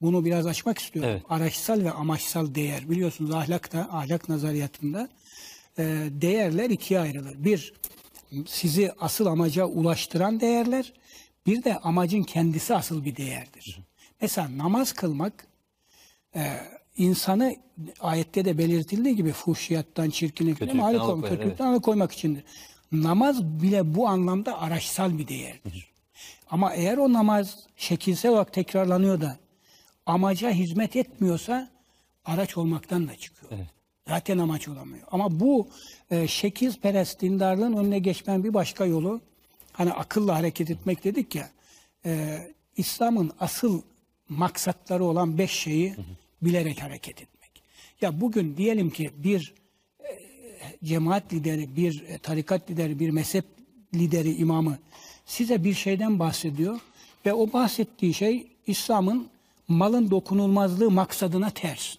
Bunu 0.00 0.24
biraz 0.24 0.46
açmak 0.46 0.78
istiyorum. 0.78 1.10
Evet. 1.12 1.22
Araçsal 1.28 1.84
ve 1.84 1.90
amaçsal 1.90 2.54
değer. 2.54 2.90
Biliyorsunuz 2.90 3.30
ahlakta, 3.30 3.88
ahlak 3.92 4.28
nazariyatında 4.28 5.08
e, 5.78 5.82
değerler 6.10 6.70
ikiye 6.70 7.00
ayrılır. 7.00 7.34
Bir, 7.44 7.72
sizi 8.46 8.92
asıl 9.00 9.26
amaca 9.26 9.64
ulaştıran 9.64 10.40
değerler. 10.40 10.92
Bir 11.46 11.64
de 11.64 11.78
amacın 11.78 12.22
kendisi 12.22 12.74
asıl 12.74 13.04
bir 13.04 13.16
değerdir. 13.16 13.80
Mesela 14.20 14.58
namaz 14.58 14.92
kılmak 14.92 15.46
insanı 16.96 17.56
ayette 18.00 18.44
de 18.44 18.58
belirtildiği 18.58 19.16
gibi 19.16 19.32
fuhşiyattan, 19.32 20.10
çirkinlikten, 20.10 20.78
alıkoymak, 20.78 21.30
kötülükten 21.30 21.66
alıkoymak 21.66 22.12
içindir. 22.12 22.44
Namaz 22.92 23.44
bile 23.44 23.94
bu 23.94 24.08
anlamda 24.08 24.60
araçsal 24.60 25.18
bir 25.18 25.28
değerdir. 25.28 25.88
Ama 26.50 26.74
eğer 26.74 26.96
o 26.98 27.12
namaz 27.12 27.58
şekilsel 27.76 28.30
olarak 28.32 28.52
tekrarlanıyor 28.52 29.20
da 29.20 29.36
amaca 30.06 30.50
hizmet 30.50 30.96
etmiyorsa 30.96 31.70
araç 32.24 32.56
olmaktan 32.56 33.08
da 33.08 33.16
çıkıyor. 33.16 33.52
Zaten 34.08 34.38
amaç 34.38 34.68
olamıyor. 34.68 35.06
Ama 35.10 35.40
bu 35.40 35.68
e, 36.10 36.28
şekilperest 36.28 37.20
dindarlığın 37.20 37.76
önüne 37.76 37.98
geçmenin 37.98 38.44
bir 38.44 38.54
başka 38.54 38.86
yolu 38.86 39.20
hani 39.72 39.92
akılla 39.92 40.36
hareket 40.36 40.70
etmek 40.70 41.04
dedik 41.04 41.34
ya 41.34 41.50
e, 42.04 42.38
İslam'ın 42.76 43.32
asıl 43.40 43.82
maksatları 44.28 45.04
olan 45.04 45.38
beş 45.38 45.50
şeyi 45.50 45.96
bilerek 46.42 46.82
hareket 46.82 47.22
etmek. 47.22 47.62
Ya 48.00 48.20
bugün 48.20 48.56
diyelim 48.56 48.90
ki 48.90 49.10
bir 49.16 49.54
e, 50.00 50.18
cemaat 50.84 51.32
lideri, 51.32 51.76
bir 51.76 52.04
e, 52.08 52.18
tarikat 52.18 52.70
lideri, 52.70 52.98
bir 52.98 53.10
mezhep 53.10 53.44
lideri, 53.94 54.34
imamı 54.34 54.78
size 55.26 55.64
bir 55.64 55.74
şeyden 55.74 56.18
bahsediyor 56.18 56.80
ve 57.26 57.32
o 57.32 57.52
bahsettiği 57.52 58.14
şey 58.14 58.46
İslam'ın 58.66 59.28
malın 59.68 60.10
dokunulmazlığı 60.10 60.90
maksadına 60.90 61.50
ters. 61.50 61.96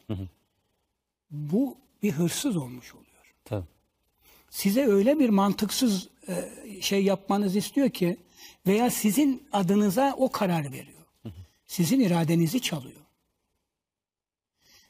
Bu 1.32 1.78
bir 2.04 2.12
hırsız 2.12 2.58
olmuş 2.58 2.94
oluyor. 2.94 3.34
Tabii. 3.46 3.66
Size 4.50 4.86
öyle 4.86 5.20
bir 5.20 5.30
mantıksız 5.30 6.08
e, 6.28 6.52
şey 6.82 7.04
yapmanızı 7.04 7.58
istiyor 7.58 7.89
ki 7.89 8.18
veya 8.68 8.89
sizin 8.89 9.44
adınıza 9.52 10.16
o 10.18 10.32
karar 10.32 10.72
veriyor. 10.72 11.04
Sizin 11.66 12.00
iradenizi 12.00 12.62
çalıyor. 12.62 13.03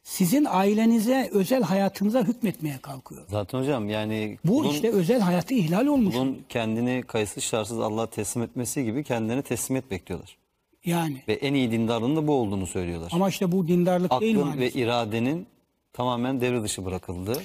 Sizin 0.04 0.46
ailenize, 0.50 1.30
özel 1.34 1.64
hayatınıza 1.64 2.24
hükmetmeye 2.24 2.78
kalkıyor. 2.82 3.22
Zaten 3.30 3.60
hocam 3.60 3.90
yani 3.90 4.38
Bu 4.46 4.58
kulun, 4.58 4.70
işte 4.70 4.90
özel 4.92 5.20
hayatı 5.20 5.54
ihlal 5.54 5.88
olmuş. 5.88 6.16
kulun 6.16 6.46
kendini 6.50 7.04
kayıtsız 7.08 7.44
şartsız 7.44 7.80
Allah'a 7.80 8.10
teslim 8.10 8.44
etmesi 8.44 8.84
gibi 8.84 9.04
kendilerine 9.04 9.42
teslimiyet 9.42 9.92
bekliyorlar. 9.92 10.38
Yani. 10.86 11.22
Ve 11.28 11.34
en 11.34 11.54
iyi 11.54 11.72
dindarlığın 11.72 12.16
da 12.16 12.28
bu 12.28 12.34
olduğunu 12.34 12.68
söylüyorlar. 12.68 13.10
Ama 13.14 13.30
işte 13.30 13.52
bu 13.52 13.68
dindarlık 13.68 14.22
değil 14.22 14.38
Aklın 14.38 14.52
ve 14.52 14.56
maalesef. 14.56 14.76
iradenin 14.76 15.48
tamamen 15.94 16.42
devre 16.42 16.64
dışı 16.64 16.86
bırakıldığı, 16.86 17.44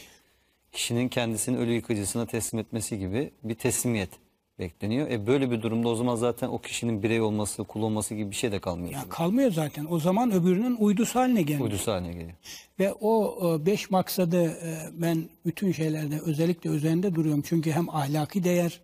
kişinin 0.72 1.08
kendisini 1.08 1.58
ölü 1.58 1.72
yıkıcısına 1.72 2.26
teslim 2.26 2.60
etmesi 2.60 2.98
gibi 2.98 3.30
bir 3.44 3.54
teslimiyet. 3.54 4.10
Bekleniyor. 4.58 5.10
E 5.10 5.26
böyle 5.26 5.50
bir 5.50 5.62
durumda 5.62 5.88
o 5.88 5.94
zaman 5.94 6.16
zaten 6.16 6.48
o 6.48 6.58
kişinin 6.58 7.02
birey 7.02 7.20
olması, 7.20 7.64
kul 7.64 7.82
olması 7.82 8.14
gibi 8.14 8.30
bir 8.30 8.36
şey 8.36 8.52
de 8.52 8.58
kalmıyor. 8.58 8.92
Ya 8.92 9.08
kalmıyor 9.08 9.52
zaten. 9.52 9.86
O 9.90 9.98
zaman 9.98 10.32
öbürünün 10.32 10.76
uydusu 10.76 11.18
haline 11.18 11.42
gelmiş. 11.42 11.64
Uydusu 11.64 11.92
haline 11.92 12.12
geliyor. 12.12 12.36
Ve 12.78 12.92
o 12.92 13.38
e, 13.42 13.66
beş 13.66 13.90
maksadı 13.90 14.44
e, 14.44 14.78
ben 14.92 15.28
bütün 15.46 15.72
şeylerde 15.72 16.20
özellikle 16.20 16.70
üzerinde 16.70 17.14
duruyorum. 17.14 17.42
Çünkü 17.46 17.72
hem 17.72 17.88
ahlaki 17.88 18.44
değer, 18.44 18.80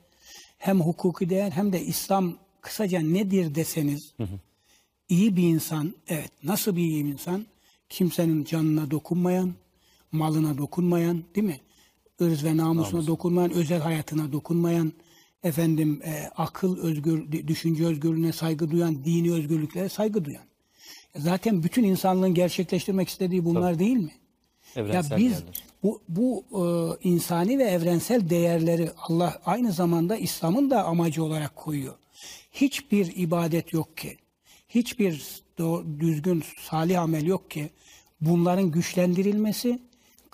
hem 0.59 0.81
hukuki 0.81 1.31
değer, 1.31 1.51
hem 1.51 1.72
de 1.72 1.81
İslam 1.83 2.35
kısaca 2.61 3.01
nedir 3.01 3.55
deseniz, 3.55 4.14
iyi 5.09 5.37
bir 5.37 5.43
insan, 5.43 5.95
evet 6.09 6.31
nasıl 6.43 6.77
bir 6.77 6.83
iyi 6.83 7.05
bir 7.05 7.12
insan? 7.12 7.47
Kimsenin 7.89 8.45
canına 8.45 8.91
dokunmayan, 8.91 9.55
malına 10.12 10.59
dokunmayan, 10.59 11.25
değil 11.35 11.47
mi? 11.47 11.61
Irz 12.20 12.45
ve 12.45 12.57
namusuna 12.57 13.07
dokunmayan, 13.07 13.53
özel 13.53 13.81
hayatına 13.81 14.33
dokunmayan, 14.33 14.93
efendim 15.45 16.01
e, 16.05 16.28
akıl 16.36 16.78
özgür, 16.78 17.32
düşünce 17.32 17.86
özgürlüğüne 17.86 18.32
saygı 18.32 18.70
duyan, 18.70 19.05
dini 19.05 19.32
özgürlüklere 19.32 19.88
saygı 19.88 20.24
duyan. 20.24 20.42
Zaten 21.16 21.62
bütün 21.62 21.84
insanlığın 21.84 22.34
gerçekleştirmek 22.34 23.09
istediği 23.09 23.45
bunlar 23.45 23.78
değil 23.78 23.97
mi? 23.97 24.12
Ya 24.76 24.82
Evrensel 24.82 25.18
biz 25.18 25.32
değerler. 25.32 25.64
bu, 25.82 26.03
bu 26.09 26.45
e, 26.53 26.64
insani 27.09 27.59
ve 27.59 27.62
evrensel 27.64 28.30
değerleri 28.30 28.90
Allah 29.09 29.42
aynı 29.47 29.72
zamanda 29.72 30.16
İslam'ın 30.16 30.70
da 30.70 30.84
amacı 30.84 31.24
olarak 31.24 31.57
koyuyor. 31.57 31.95
Hiçbir 32.53 33.12
ibadet 33.16 33.72
yok 33.72 33.97
ki, 33.97 34.16
hiçbir 34.68 35.42
doğ- 35.59 36.01
düzgün 36.01 36.45
salih 36.61 37.01
amel 37.03 37.26
yok 37.26 37.51
ki 37.51 37.70
bunların 38.20 38.70
güçlendirilmesi, 38.70 39.78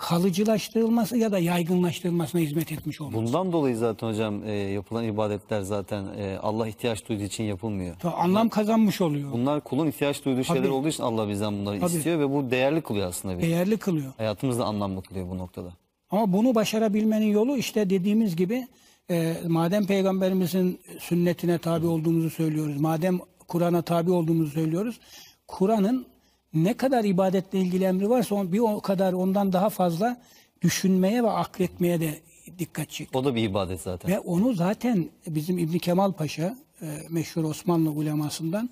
kalıcılaştırılması 0.01 1.17
ya 1.17 1.31
da 1.31 1.39
yaygınlaştırılmasına 1.39 2.41
hizmet 2.41 2.71
etmiş 2.71 3.01
olması. 3.01 3.17
Bundan 3.17 3.51
dolayı 3.51 3.77
zaten 3.77 4.07
hocam 4.07 4.43
e, 4.43 4.51
yapılan 4.51 5.03
ibadetler 5.03 5.61
zaten 5.61 6.05
e, 6.17 6.37
Allah 6.41 6.67
ihtiyaç 6.67 7.09
duyduğu 7.09 7.23
için 7.23 7.43
yapılmıyor. 7.43 7.95
Ta- 7.95 8.13
Anlam 8.13 8.49
kazanmış 8.49 9.01
oluyor. 9.01 9.31
Bunlar 9.31 9.61
kulun 9.61 9.87
ihtiyaç 9.87 10.25
duyduğu 10.25 10.43
şeyler 10.43 10.63
Tabii. 10.63 10.71
olduğu 10.73 10.87
için 10.87 11.03
Allah 11.03 11.29
bizden 11.29 11.53
bunları 11.53 11.79
Tabii. 11.79 11.91
istiyor 11.93 12.19
ve 12.19 12.29
bu 12.29 12.51
değerli 12.51 12.81
kılıyor 12.81 13.07
aslında 13.07 13.37
bizi. 13.37 13.47
Değerli 13.49 13.77
kılıyor. 13.77 14.13
Hayatımızda 14.17 14.65
anlamlı 14.65 15.01
kılıyor 15.01 15.29
bu 15.29 15.37
noktada. 15.37 15.73
Ama 16.09 16.33
bunu 16.33 16.55
başarabilmenin 16.55 17.31
yolu 17.31 17.57
işte 17.57 17.89
dediğimiz 17.89 18.35
gibi 18.35 18.67
e, 19.11 19.33
madem 19.47 19.85
peygamberimizin 19.85 20.79
sünnetine 20.99 21.57
tabi 21.57 21.87
olduğumuzu 21.87 22.29
söylüyoruz, 22.29 22.77
madem 22.81 23.19
Kur'an'a 23.47 23.81
tabi 23.81 24.11
olduğumuzu 24.11 24.51
söylüyoruz, 24.51 24.99
Kur'an'ın 25.47 26.05
ne 26.53 26.73
kadar 26.73 27.03
ibadetle 27.03 27.59
ilgili 27.59 27.83
emri 27.83 28.09
varsa 28.09 28.35
on- 28.35 28.51
bir 28.53 28.59
o 28.59 28.81
kadar 28.81 29.13
ondan 29.13 29.53
daha 29.53 29.69
fazla 29.69 30.21
düşünmeye 30.61 31.23
ve 31.23 31.29
akletmeye 31.29 31.99
de 32.01 32.19
dikkat 32.59 32.89
çek. 32.89 33.15
O 33.15 33.25
da 33.25 33.35
bir 33.35 33.43
ibadet 33.43 33.81
zaten. 33.81 34.11
Ve 34.11 34.19
onu 34.19 34.53
zaten 34.53 35.09
bizim 35.27 35.57
İbni 35.57 35.79
Kemal 35.79 36.11
Paşa, 36.11 36.57
e, 36.81 36.85
meşhur 37.09 37.43
Osmanlı 37.43 37.89
ulemasından, 37.91 38.69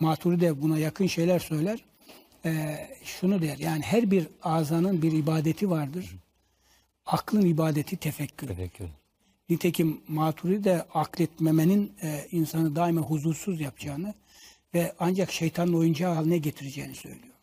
Maturi 0.00 0.40
de 0.40 0.62
buna 0.62 0.78
yakın 0.78 1.06
şeyler 1.06 1.38
söyler. 1.38 1.84
E, 2.44 2.76
şunu 3.04 3.42
der, 3.42 3.58
yani 3.58 3.82
her 3.82 4.10
bir 4.10 4.26
azanın 4.42 5.02
bir 5.02 5.12
ibadeti 5.12 5.70
vardır. 5.70 6.16
Aklın 7.06 7.42
ibadeti 7.46 7.96
tefekkür. 7.96 8.48
Teşekkür 8.48 8.86
Nitekim 9.48 10.00
Maturi 10.08 10.64
de 10.64 10.82
akletmemenin 10.94 11.92
e, 12.02 12.26
insanı 12.32 12.76
daima 12.76 13.00
huzursuz 13.00 13.60
yapacağını 13.60 14.14
ve 14.76 14.92
ancak 14.98 15.32
şeytanın 15.32 15.72
oyuncağı 15.72 16.14
haline 16.14 16.38
getireceğini 16.38 16.94
söylüyor. 16.94 17.34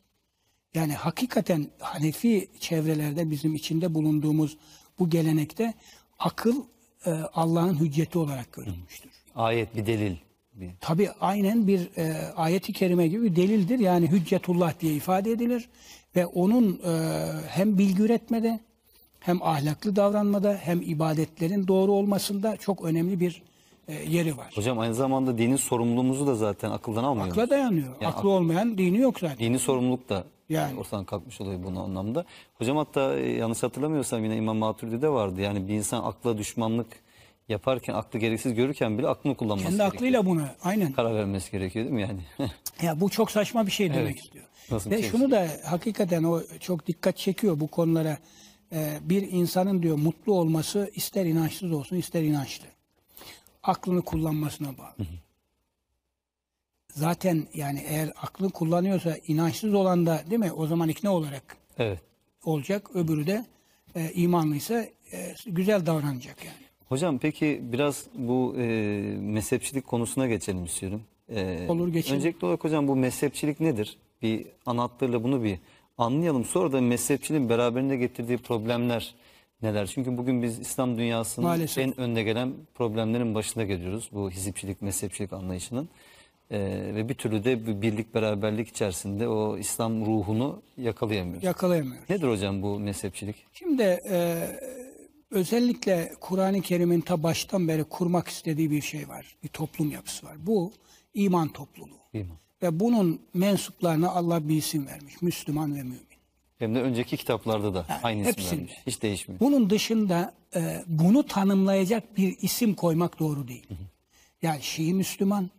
Yani 0.74 0.94
hakikaten 0.94 1.68
Hanefi 1.80 2.48
çevrelerde 2.60 3.30
bizim 3.30 3.56
içinde 3.56 3.94
bulunduğumuz 3.94 4.58
bu 5.00 5.10
gelenekte 5.10 5.74
akıl 6.20 6.64
e, 7.06 7.12
Allah'ın 7.12 7.80
hücceti 7.80 8.18
olarak 8.18 8.54
görülmüştür. 8.54 9.12
Ayet 9.36 9.76
bir 9.76 9.86
delil. 9.86 10.16
Bir. 10.54 10.72
Tabi 10.82 11.10
aynen 11.12 11.68
bir 11.68 11.98
e, 11.98 12.34
ayeti 12.36 12.74
kerime 12.74 13.08
gibi 13.08 13.24
bir 13.24 13.36
delildir. 13.36 13.80
Yani 13.80 14.12
hüccetullah 14.12 14.80
diye 14.80 14.94
ifade 14.94 15.32
edilir 15.32 15.70
ve 16.16 16.26
onun 16.26 16.82
e, 16.86 16.92
hem 17.48 17.78
bilgi 17.78 18.04
üretmede 18.04 18.60
hem 19.20 19.44
ahlaklı 19.44 19.96
davranmada 19.96 20.60
hem 20.62 20.82
ibadetlerin 20.82 21.68
doğru 21.68 21.92
olmasında 21.92 22.58
çok 22.58 22.86
önemli 22.86 23.20
bir 23.20 23.42
e, 23.88 23.94
yeri 23.94 24.38
var. 24.38 24.52
Hocam 24.56 24.80
aynı 24.80 24.94
zamanda 24.94 25.38
dinin 25.38 25.56
sorumluluğumuzu 25.56 26.28
da 26.28 26.36
zaten 26.36 26.72
akıldan 26.72 27.04
almıyor. 27.04 27.28
Akla 27.28 27.50
dayanıyor. 27.50 27.96
Yani 28.02 28.14
Aklı 28.14 28.30
olmayan 28.30 28.78
dini 28.78 28.98
yok 28.98 29.20
zaten. 29.20 29.38
Dini 29.40 29.60
sorumluluk 29.60 30.10
da 30.10 30.24
Yani. 30.50 30.80
ortadan 30.80 31.06
kalkmış 31.06 31.42
oluyor 31.42 31.64
bu 31.64 31.80
anlamda. 31.80 32.26
Hocam 32.54 32.78
hatta 32.78 33.16
e, 33.20 33.32
yanlış 33.32 33.64
hatırlamıyorsam 33.64 34.24
yine 34.24 34.38
İmam 34.38 34.58
Maturidi'de 34.58 35.10
vardı. 35.10 35.42
Yani 35.42 35.68
bir 35.68 35.74
insan 35.74 36.04
akla 36.04 36.38
düşmanlık 36.38 36.88
yaparken, 37.50 37.94
aklı 37.94 38.20
gereksiz 38.20 38.54
görürken 38.54 38.98
bile 38.98 39.08
aklını 39.08 39.36
kullanması 39.36 39.64
Kendi 39.64 39.78
gerekiyor. 39.78 39.96
aklıyla 39.96 40.26
bunu 40.26 40.42
aynen. 40.64 40.92
Karar 40.92 41.16
vermesi 41.16 41.52
gerekiyor 41.52 41.86
değil 41.86 41.96
mi 41.96 42.02
yani? 42.02 42.20
Ya 42.82 43.00
bu 43.02 43.10
çok 43.10 43.32
saçma 43.32 43.66
bir 43.66 43.72
şey 43.72 43.90
demek 43.94 44.04
Evet. 44.16 44.20
istiyor. 44.24 44.46
Nasıl 44.72 44.92
Ve 44.92 45.02
şey? 45.02 45.12
şunu 45.12 45.32
da 45.32 45.48
hakikaten 45.66 46.24
o 46.24 46.42
çok 46.60 46.88
dikkat 46.88 47.18
çekiyor 47.18 47.60
bu 47.60 47.68
konulara. 47.68 48.18
Ee, 48.74 48.90
bir 49.02 49.32
insanın 49.32 49.84
diyor 49.84 49.98
mutlu 49.98 50.34
olması 50.34 50.92
ister 50.96 51.26
inançsız 51.26 51.72
olsun 51.72 51.96
ister 51.96 52.22
inançlı. 52.24 52.66
Aklını 53.64 54.02
kullanmasına 54.02 54.78
bağlı. 54.78 55.08
Zaten 56.90 57.48
yani 57.54 57.84
eğer 57.88 58.14
aklını 58.22 58.50
kullanıyorsa 58.50 59.18
inançsız 59.28 59.74
olan 59.74 60.06
da 60.06 60.24
değil 60.30 60.40
mi 60.40 60.52
o 60.52 60.68
zaman 60.68 60.90
ikna 60.90 61.14
olarak 61.14 61.58
evet. 61.78 62.00
olacak. 62.44 62.96
Öbürü 62.96 63.28
de 63.28 63.46
e, 63.96 64.12
imanlıysa 64.14 64.86
e, 65.14 65.36
güzel 65.46 65.86
davranacak 65.86 66.46
yani. 66.46 66.58
Hocam 66.90 67.18
peki 67.18 67.60
biraz 67.64 68.06
bu 68.16 68.56
e, 68.58 68.64
mezhepçilik 69.20 69.88
konusuna 69.88 70.28
geçelim 70.28 70.66
istiyorum. 70.66 71.02
E, 71.30 71.68
Olur, 71.70 71.88
geçelim. 71.88 72.18
Öncelikli 72.18 72.46
olarak 72.46 72.64
hocam 72.64 72.88
bu 72.88 72.96
mezhepçilik 72.96 73.60
nedir? 73.60 73.98
Bir 74.22 74.46
anahtarla 74.66 75.24
bunu 75.24 75.44
bir 75.44 75.60
anlayalım. 75.98 76.46
Sonra 76.46 76.72
da 76.72 76.82
mezhepçiliğin 76.82 77.50
beraberinde 77.50 77.98
getirdiği 77.98 78.38
problemler 78.38 79.16
neler? 79.64 79.88
Çünkü 79.88 80.18
bugün 80.18 80.44
biz 80.44 80.60
İslam 80.60 80.98
dünyasının 80.98 81.48
Maalesef. 81.48 81.84
en 81.84 82.00
önde 82.00 82.24
gelen 82.24 82.54
problemlerin 82.76 83.36
başında 83.36 83.64
geliyoruz. 83.64 84.10
Bu 84.12 84.30
hizipçilik, 84.30 84.82
mezhepçilik 84.82 85.34
anlayışının. 85.34 85.90
E, 86.52 86.60
ve 86.96 87.10
bir 87.10 87.14
türlü 87.14 87.44
de 87.44 87.68
bir 87.68 87.82
birlik 87.82 88.14
beraberlik 88.14 88.68
içerisinde 88.68 89.28
o 89.28 89.58
İslam 89.58 90.06
ruhunu 90.06 90.62
yakalayamıyoruz. 90.78 91.44
Yakalayamıyor. 91.44 92.02
Nedir 92.10 92.28
hocam 92.28 92.62
bu 92.62 92.80
mezhepçilik? 92.80 93.36
Şimdi 93.54 94.02
e, 94.10 94.48
özellikle 95.32 96.14
Kur'an-ı 96.20 96.62
Kerim'in 96.62 97.02
ta 97.02 97.24
baştan 97.24 97.68
beri 97.68 97.84
kurmak 97.84 98.28
istediği 98.28 98.72
bir 98.72 98.82
şey 98.82 99.10
var. 99.10 99.38
Bir 99.44 99.48
toplum 99.50 99.92
yapısı 99.92 100.26
var. 100.26 100.36
Bu 100.40 100.72
iman 101.14 101.48
topluluğu. 101.48 102.00
İman. 102.14 102.38
Ve 102.64 102.80
bunun 102.80 103.22
mensuplarına 103.34 104.10
Allah 104.10 104.50
bir 104.50 104.56
isim 104.56 104.88
vermiş. 104.88 105.22
Müslüman 105.22 105.76
ve 105.76 105.84
mümin. 105.84 106.13
Hem 106.64 106.76
de 106.76 106.82
önceki 106.82 107.18
kitaplarda 107.18 107.74
da 107.74 107.86
aynı 108.04 108.22
isim 108.22 108.32
hepsinde. 108.32 108.62
vermiş. 108.62 108.74
Hiç 108.88 109.02
değişmiyor. 109.02 109.40
Bunun 109.40 109.70
dışında 109.70 110.34
e, 110.56 110.84
bunu 110.88 111.24
tanımlayacak 111.24 112.18
bir 112.18 112.38
isim 112.42 112.74
koymak 112.76 113.20
doğru 113.20 113.48
değil. 113.48 113.68
Yani 114.42 114.62
Şii 114.62 114.94
Müslüman, 114.94 115.50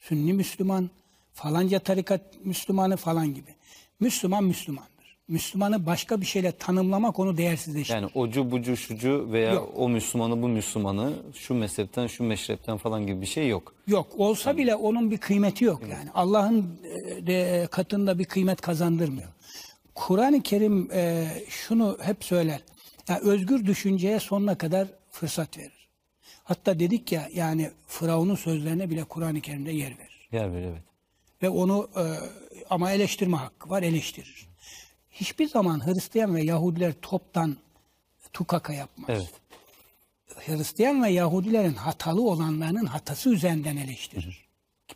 Sünni 0.00 0.32
Müslüman, 0.32 0.90
falanca 1.32 1.78
tarikat 1.78 2.20
Müslümanı 2.44 2.96
falan 2.96 3.34
gibi. 3.34 3.54
Müslüman 4.00 4.44
Müslümandır. 4.44 4.92
Müslümanı 5.28 5.86
başka 5.86 6.20
bir 6.20 6.26
şeyle 6.26 6.52
tanımlamak 6.52 7.18
onu 7.18 7.36
değersizleştirir. 7.36 7.98
Yani 7.98 8.10
ocu 8.14 8.50
bucu 8.50 8.76
şucu 8.76 9.28
veya 9.32 9.52
Yok. 9.52 9.72
o 9.76 9.88
Müslümanı 9.88 10.42
bu 10.42 10.48
Müslümanı 10.48 11.12
şu 11.34 11.54
mezhepten 11.54 12.06
şu 12.06 12.24
meşrepten 12.24 12.76
falan 12.76 13.06
gibi 13.06 13.20
bir 13.20 13.26
şey 13.26 13.48
yok. 13.48 13.74
Yok 13.86 14.06
olsa 14.16 14.56
bile 14.56 14.74
onun 14.74 15.10
bir 15.10 15.18
kıymeti 15.18 15.64
yok 15.64 15.82
yani. 15.90 16.10
Allah'ın 16.14 16.80
e, 17.26 17.66
katında 17.70 18.18
bir 18.18 18.24
kıymet 18.24 18.60
kazandırmıyor. 18.60 19.28
Kur'an-ı 19.94 20.42
Kerim 20.42 20.88
e, 20.92 21.28
şunu 21.48 21.98
hep 22.02 22.24
söyler. 22.24 22.60
Ya 23.08 23.18
özgür 23.18 23.66
düşünceye 23.66 24.20
sonuna 24.20 24.58
kadar 24.58 24.88
fırsat 25.10 25.58
verir. 25.58 25.88
Hatta 26.44 26.78
dedik 26.78 27.12
ya 27.12 27.28
yani 27.34 27.70
Firavun'un 27.86 28.34
sözlerine 28.34 28.90
bile 28.90 29.04
Kur'an-ı 29.04 29.40
Kerim'de 29.40 29.70
yer 29.70 29.98
verir. 29.98 30.28
Yer 30.32 30.52
ver 30.52 30.62
evet. 30.62 30.82
Ve 31.42 31.48
onu 31.48 31.88
e, 31.96 32.02
ama 32.70 32.92
eleştirme 32.92 33.36
hakkı 33.36 33.70
var 33.70 33.82
eleştirir. 33.82 34.48
Hiçbir 35.10 35.48
zaman 35.48 35.86
Hristiyan 35.86 36.34
ve 36.34 36.42
Yahudiler 36.42 36.92
toptan 37.02 37.56
tukaka 38.32 38.72
yapmaz. 38.72 39.10
Evet. 39.10 39.30
Hristiyan 40.46 41.02
ve 41.02 41.10
Yahudilerin 41.10 41.74
hatalı 41.74 42.22
olanlarının 42.22 42.86
hatası 42.86 43.30
üzerinden 43.30 43.76
eleştirir. 43.76 44.44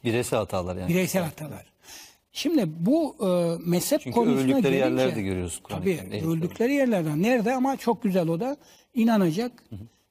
Bireysel 0.05 0.39
hatalar 0.39 0.77
yani. 0.77 0.89
Bireysel 0.89 1.23
hatalar. 1.23 1.67
Şimdi 2.37 2.67
bu 2.81 3.17
e, 3.21 3.59
mezhep 3.71 4.01
Çünkü 4.01 4.15
konusuna 4.15 4.41
öldükleri 4.41 4.63
gelince, 4.63 4.79
yerlerde 4.79 5.23
görüyoruz 5.23 5.61
Tabii 5.69 6.01
öldükleri 6.27 6.75
yerlerden. 6.75 7.23
Nerede? 7.23 7.55
Ama 7.55 7.77
çok 7.77 8.03
güzel 8.03 8.29
o 8.29 8.41
da. 8.41 8.57
İnanacak, 8.95 9.65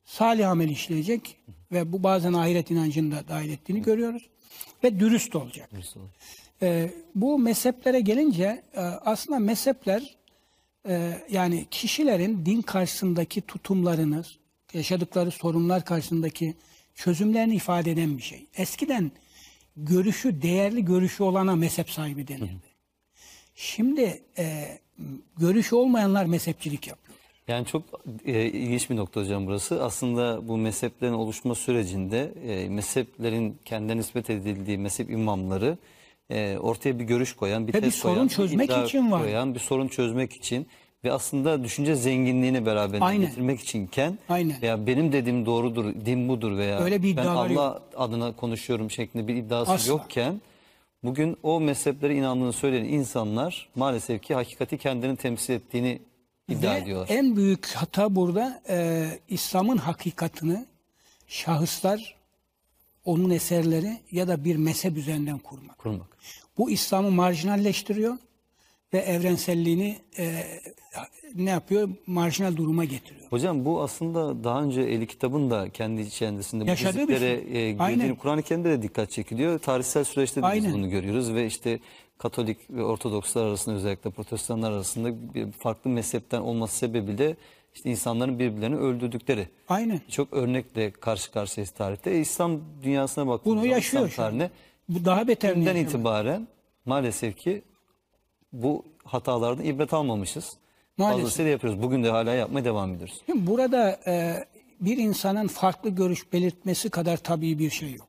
salih 0.05 0.49
amel 0.49 0.69
işleyecek 0.69 1.38
ve 1.71 1.91
bu 1.91 2.03
bazen 2.03 2.34
ahiret 2.34 2.71
inancını 2.71 3.11
da 3.11 3.28
dahil 3.28 3.49
ettiğini 3.49 3.82
görüyoruz 3.82 4.30
ve 4.84 4.99
dürüst 4.99 5.36
olacak. 5.36 5.69
E, 6.61 6.91
bu 7.15 7.39
mezheplere 7.39 7.99
gelince 7.99 8.63
e, 8.73 8.80
aslında 8.82 9.39
mezhepler 9.39 10.15
e, 10.88 11.21
yani 11.30 11.65
kişilerin 11.71 12.45
din 12.45 12.61
karşısındaki 12.61 13.41
tutumlarını, 13.41 14.23
yaşadıkları 14.73 15.32
sorunlar 15.32 15.86
karşısındaki 15.86 16.55
çözümlerini 16.95 17.55
ifade 17.55 17.91
eden 17.91 18.17
bir 18.17 18.23
şey. 18.23 18.45
Eskiden 18.57 19.11
görüşü, 19.78 20.41
değerli 20.41 20.86
görüşü 20.86 21.23
olana 21.23 21.55
mezhep 21.55 21.89
sahibi 21.89 22.28
denirdi. 22.28 22.76
Şimdi 23.55 24.23
e, 24.38 24.78
görüşü 25.38 25.76
olmayanlar 25.76 26.26
mezhepçilik 26.26 26.88
yapıyor. 26.88 27.17
Yani 27.47 27.65
çok 27.65 27.84
e, 28.26 28.45
ilginç 28.45 28.89
bir 28.89 28.95
nokta 28.95 29.21
hocam 29.21 29.47
burası. 29.47 29.84
Aslında 29.84 30.47
bu 30.47 30.57
mezheplerin 30.57 31.13
oluşma 31.13 31.55
sürecinde 31.55 32.34
e, 32.47 32.69
mezheplerin 32.69 33.57
kendine 33.65 33.97
nispet 33.97 34.30
edildiği 34.30 34.78
mezhep 34.78 35.09
imamları 35.09 35.78
e, 36.30 36.57
ortaya 36.57 36.99
bir 36.99 37.03
görüş 37.03 37.34
koyan, 37.34 37.67
bir 37.67 37.73
Ve 37.73 37.78
bir 37.78 37.84
tez 37.84 38.01
koyan, 38.01 38.15
sorun 38.15 38.28
çözmek 38.28 38.69
iddia 38.69 38.84
için 38.84 39.11
var. 39.11 39.21
koyan, 39.21 39.55
bir 39.55 39.59
sorun 39.59 39.88
çözmek 39.88 40.34
için 40.34 40.67
ve 41.03 41.11
aslında 41.11 41.63
düşünce 41.63 41.95
zenginliğini 41.95 42.65
beraber 42.65 42.99
Aynen. 43.01 43.21
getirmek 43.27 43.59
içinken 43.59 44.17
Aynen. 44.29 44.61
veya 44.61 44.87
benim 44.87 45.11
dediğim 45.11 45.45
doğrudur, 45.45 45.93
din 46.05 46.29
budur 46.29 46.57
veya 46.57 46.79
Öyle 46.79 47.03
bir 47.03 47.17
ben 47.17 47.25
Allah 47.25 47.81
adına 47.97 48.35
konuşuyorum 48.35 48.91
şeklinde 48.91 49.27
bir 49.27 49.35
iddiası 49.35 49.71
Asla. 49.71 49.91
yokken 49.91 50.41
bugün 51.03 51.37
o 51.43 51.59
mezheplere 51.59 52.15
inandığını 52.15 52.53
söyleyen 52.53 52.85
insanlar 52.85 53.69
maalesef 53.75 54.21
ki 54.21 54.33
hakikati 54.33 54.77
kendini 54.77 55.15
temsil 55.17 55.53
ettiğini 55.53 56.01
iddia 56.49 56.73
Ve 56.73 56.77
ediyorlar. 56.77 57.07
en 57.09 57.35
büyük 57.35 57.67
hata 57.67 58.15
burada 58.15 58.61
e, 58.69 59.07
İslam'ın 59.27 59.77
hakikatini 59.77 60.65
şahıslar, 61.27 62.15
onun 63.05 63.29
eserleri 63.29 63.97
ya 64.11 64.27
da 64.27 64.43
bir 64.43 64.55
mezhep 64.55 64.97
üzerinden 64.97 65.37
kurmak. 65.37 65.77
Kurmak. 65.77 66.17
Bu 66.57 66.69
İslam'ı 66.69 67.11
marjinalleştiriyor 67.11 68.17
ve 68.93 68.97
evrenselliğini 68.99 69.97
e, 70.17 70.43
ne 71.35 71.49
yapıyor? 71.49 71.89
Marjinal 72.07 72.55
duruma 72.55 72.85
getiriyor. 72.85 73.25
Hocam 73.29 73.65
bu 73.65 73.81
aslında 73.81 74.43
daha 74.43 74.63
önce 74.63 74.81
Eli 74.81 75.07
Kitab'ın 75.07 75.49
da 75.49 75.69
kendi 75.69 76.01
içerisinde 76.01 76.63
bu 76.63 76.67
Yaşadığı 76.67 76.91
fiziklere 76.91 77.19
şey. 77.19 77.69
e, 77.69 77.71
girdiğini 77.71 78.17
Kur'an-ı 78.17 78.41
Kerim'de 78.41 78.69
de 78.69 78.81
dikkat 78.81 79.11
çekiliyor. 79.11 79.59
Tarihsel 79.59 80.03
süreçte 80.03 80.43
de 80.43 80.47
biz 80.55 80.73
bunu 80.73 80.89
görüyoruz 80.89 81.33
ve 81.33 81.45
işte 81.45 81.79
Katolik 82.17 82.57
ve 82.69 82.83
Ortodokslar 82.83 83.45
arasında 83.45 83.75
özellikle 83.75 84.09
Protestanlar 84.09 84.71
arasında 84.71 85.33
bir 85.33 85.51
farklı 85.51 85.89
mezhepten 85.89 86.41
olması 86.41 86.77
sebebiyle 86.77 87.35
işte 87.75 87.89
insanların 87.89 88.39
birbirlerini 88.39 88.75
öldürdükleri 88.75 89.47
Aynen. 89.69 90.01
çok 90.09 90.33
örnekle 90.33 90.91
karşı 90.91 91.31
karşıyayız 91.31 91.71
tarihte. 91.71 92.11
E, 92.11 92.19
İslam 92.19 92.61
dünyasına 92.83 93.27
baktığımız 93.27 93.57
Bunu 93.57 93.71
yaşıyor 93.71 94.07
İslam 94.07 94.25
tarihine 94.25 94.49
Bu 94.89 95.05
daha 95.05 95.27
beter 95.27 95.75
itibaren 95.75 96.47
maalesef 96.85 97.37
ki 97.37 97.61
bu 98.53 98.83
hatalardan 99.03 99.65
ibret 99.65 99.93
almamışız. 99.93 100.57
Maalesef. 100.97 101.21
Fazlasıyla 101.23 101.51
yapıyoruz. 101.51 101.81
Bugün 101.81 102.03
de 102.03 102.09
hala 102.09 102.33
yapmaya 102.33 102.65
devam 102.65 102.93
ediyoruz. 102.93 103.21
Şimdi 103.25 103.47
burada 103.47 103.99
e, 104.07 104.45
bir 104.81 104.97
insanın 104.97 105.47
farklı 105.47 105.89
görüş 105.89 106.33
belirtmesi 106.33 106.89
kadar 106.89 107.17
tabii 107.17 107.59
bir 107.59 107.69
şey 107.69 107.93
yok. 107.93 108.07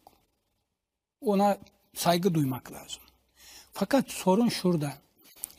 Ona 1.21 1.59
saygı 1.95 2.35
duymak 2.35 2.73
lazım. 2.73 3.03
Fakat 3.73 4.11
sorun 4.11 4.49
şurada. 4.49 4.93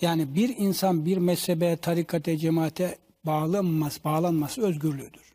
Yani 0.02 0.36
bir 0.36 0.58
insan 0.58 1.06
bir 1.06 1.18
mezhebe, 1.18 1.78
tarikate, 1.78 2.38
cemaate 2.38 2.98
bağlanması, 3.24 4.04
bağlanması 4.04 4.62
özgürlüğüdür. 4.62 5.34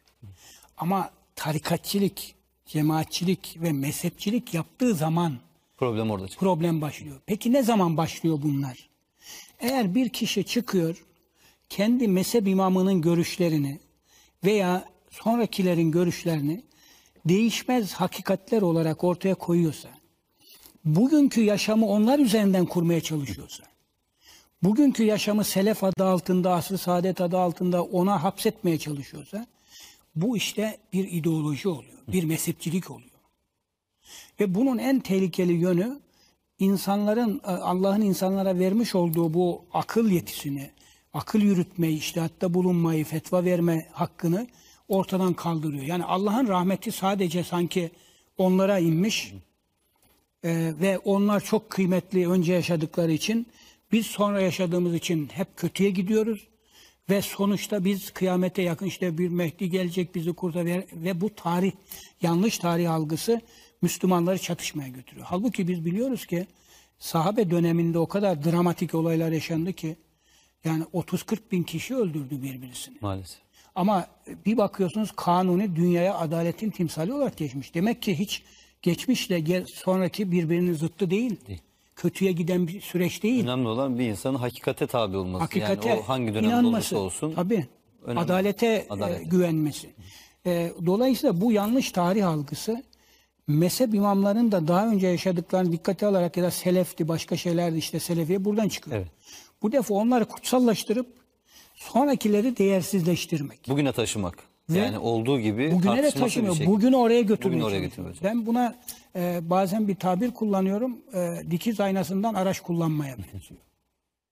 Ama 0.76 1.10
tarikatçilik, 1.36 2.34
cemaatçilik 2.66 3.56
ve 3.62 3.72
mezhepçilik 3.72 4.54
yaptığı 4.54 4.94
zaman 4.94 5.38
Problem 5.76 6.10
orada 6.10 6.28
çıkıyor. 6.28 6.54
problem 6.54 6.80
başlıyor. 6.80 7.16
Peki 7.26 7.52
ne 7.52 7.62
zaman 7.62 7.96
başlıyor 7.96 8.38
bunlar? 8.42 8.88
Eğer 9.60 9.94
bir 9.94 10.08
kişi 10.08 10.44
çıkıyor, 10.44 11.04
kendi 11.72 12.08
mezhep 12.08 12.48
imamının 12.48 13.00
görüşlerini 13.02 13.80
veya 14.44 14.84
sonrakilerin 15.10 15.90
görüşlerini 15.90 16.64
değişmez 17.24 17.92
hakikatler 17.92 18.62
olarak 18.62 19.04
ortaya 19.04 19.34
koyuyorsa, 19.34 19.88
bugünkü 20.84 21.40
yaşamı 21.40 21.86
onlar 21.86 22.18
üzerinden 22.18 22.66
kurmaya 22.66 23.00
çalışıyorsa, 23.00 23.64
bugünkü 24.62 25.02
yaşamı 25.04 25.44
selef 25.44 25.84
adı 25.84 26.04
altında, 26.04 26.52
asr-ı 26.52 26.78
saadet 26.78 27.20
adı 27.20 27.38
altında 27.38 27.84
ona 27.84 28.22
hapsetmeye 28.22 28.78
çalışıyorsa, 28.78 29.46
bu 30.16 30.36
işte 30.36 30.78
bir 30.92 31.12
ideoloji 31.12 31.68
oluyor, 31.68 31.98
bir 32.08 32.24
mezhepçilik 32.24 32.90
oluyor. 32.90 33.10
Ve 34.40 34.54
bunun 34.54 34.78
en 34.78 35.00
tehlikeli 35.00 35.52
yönü 35.52 36.00
insanların 36.58 37.40
Allah'ın 37.44 38.00
insanlara 38.00 38.58
vermiş 38.58 38.94
olduğu 38.94 39.34
bu 39.34 39.64
akıl 39.72 40.10
yetisini, 40.10 40.70
akıl 41.12 41.40
yürütmeyi, 41.40 41.98
iştihatta 41.98 42.54
bulunmayı, 42.54 43.04
fetva 43.04 43.44
verme 43.44 43.88
hakkını 43.92 44.46
ortadan 44.88 45.34
kaldırıyor. 45.34 45.84
Yani 45.84 46.04
Allah'ın 46.04 46.48
rahmeti 46.48 46.92
sadece 46.92 47.44
sanki 47.44 47.90
onlara 48.38 48.78
inmiş 48.78 49.34
e, 50.44 50.72
ve 50.80 50.98
onlar 50.98 51.40
çok 51.40 51.70
kıymetli 51.70 52.28
önce 52.28 52.52
yaşadıkları 52.52 53.12
için 53.12 53.46
biz 53.92 54.06
sonra 54.06 54.40
yaşadığımız 54.40 54.94
için 54.94 55.28
hep 55.32 55.56
kötüye 55.56 55.90
gidiyoruz 55.90 56.48
ve 57.10 57.22
sonuçta 57.22 57.84
biz 57.84 58.10
kıyamete 58.10 58.62
yakın 58.62 58.86
işte 58.86 59.18
bir 59.18 59.28
Mehdi 59.28 59.70
gelecek 59.70 60.14
bizi 60.14 60.32
kurtarır 60.32 60.84
ve 60.92 61.20
bu 61.20 61.34
tarih 61.34 61.72
yanlış 62.22 62.58
tarih 62.58 62.92
algısı 62.92 63.40
Müslümanları 63.82 64.38
çatışmaya 64.38 64.88
götürüyor. 64.88 65.26
Halbuki 65.30 65.68
biz 65.68 65.84
biliyoruz 65.84 66.26
ki 66.26 66.46
sahabe 66.98 67.50
döneminde 67.50 67.98
o 67.98 68.06
kadar 68.06 68.44
dramatik 68.44 68.94
olaylar 68.94 69.32
yaşandı 69.32 69.72
ki 69.72 69.96
yani 70.64 70.84
30-40 70.94 71.38
bin 71.52 71.62
kişi 71.62 71.96
öldürdü 71.96 72.42
birbirisini. 72.42 72.96
Maalesef. 73.00 73.38
Ama 73.74 74.06
bir 74.46 74.56
bakıyorsunuz 74.56 75.12
kanuni 75.16 75.76
dünyaya 75.76 76.18
adaletin 76.18 76.70
timsali 76.70 77.12
olarak 77.12 77.36
geçmiş. 77.36 77.74
Demek 77.74 78.02
ki 78.02 78.18
hiç 78.18 78.42
geçmişle 78.82 79.64
sonraki 79.66 80.32
birbirinin 80.32 80.74
zıttı 80.74 81.10
değil. 81.10 81.36
Kötüye 81.96 82.32
giden 82.32 82.68
bir 82.68 82.80
süreç 82.80 83.22
değil. 83.22 83.44
Önemli 83.44 83.68
olan 83.68 83.98
bir 83.98 84.04
insanın 84.06 84.38
hakikate 84.38 84.86
tabi 84.86 85.16
olması. 85.16 85.44
Hakikate 85.44 85.88
yani 85.88 86.00
o 86.00 86.02
hangi 86.02 86.34
dönemde 86.34 86.46
inanması. 86.46 86.98
olursa 86.98 87.26
olsun. 87.26 87.34
Tabii. 87.34 87.66
önemli. 88.04 88.20
Adalete, 88.20 88.66
e, 88.66 88.86
Adalete. 88.90 89.24
güvenmesi. 89.24 89.90
E, 90.46 90.72
dolayısıyla 90.86 91.40
bu 91.40 91.52
yanlış 91.52 91.92
tarih 91.92 92.28
algısı 92.28 92.82
mezhep 93.46 93.94
imamlarının 93.94 94.52
da 94.52 94.68
daha 94.68 94.88
önce 94.88 95.06
yaşadıklarını 95.06 95.72
dikkate 95.72 96.06
alarak 96.06 96.36
ya 96.36 96.42
da 96.42 96.50
selefti 96.50 97.08
başka 97.08 97.36
şeylerdi 97.36 97.78
işte 97.78 98.00
selefiye 98.00 98.44
buradan 98.44 98.68
çıkıyor. 98.68 98.96
Evet. 98.96 99.08
Bu 99.62 99.72
defa 99.72 99.94
onları 99.94 100.24
kutsallaştırıp 100.24 101.06
sonrakileri 101.74 102.56
değersizleştirmek. 102.56 103.68
Bugüne 103.68 103.92
taşımak. 103.92 104.38
Ve 104.70 104.78
yani 104.78 104.98
olduğu 104.98 105.40
gibi 105.40 105.72
Bugüne 105.72 106.02
de 106.02 106.10
taşımıyor. 106.10 106.54
şey. 106.56 106.66
Bugünü 106.66 106.96
oraya 106.96 107.20
götürmeye 107.20 107.54
Bugünü 107.54 107.64
oraya 107.64 107.80
götürmeye 107.80 108.14
Ben 108.22 108.46
buna 108.46 108.74
e, 109.16 109.40
bazen 109.50 109.88
bir 109.88 109.94
tabir 109.94 110.30
kullanıyorum. 110.30 110.96
E, 111.14 111.50
dikiz 111.50 111.80
aynasından 111.80 112.34
araç 112.34 112.60
kullanmaya 112.60 113.16
benziyor. 113.18 113.60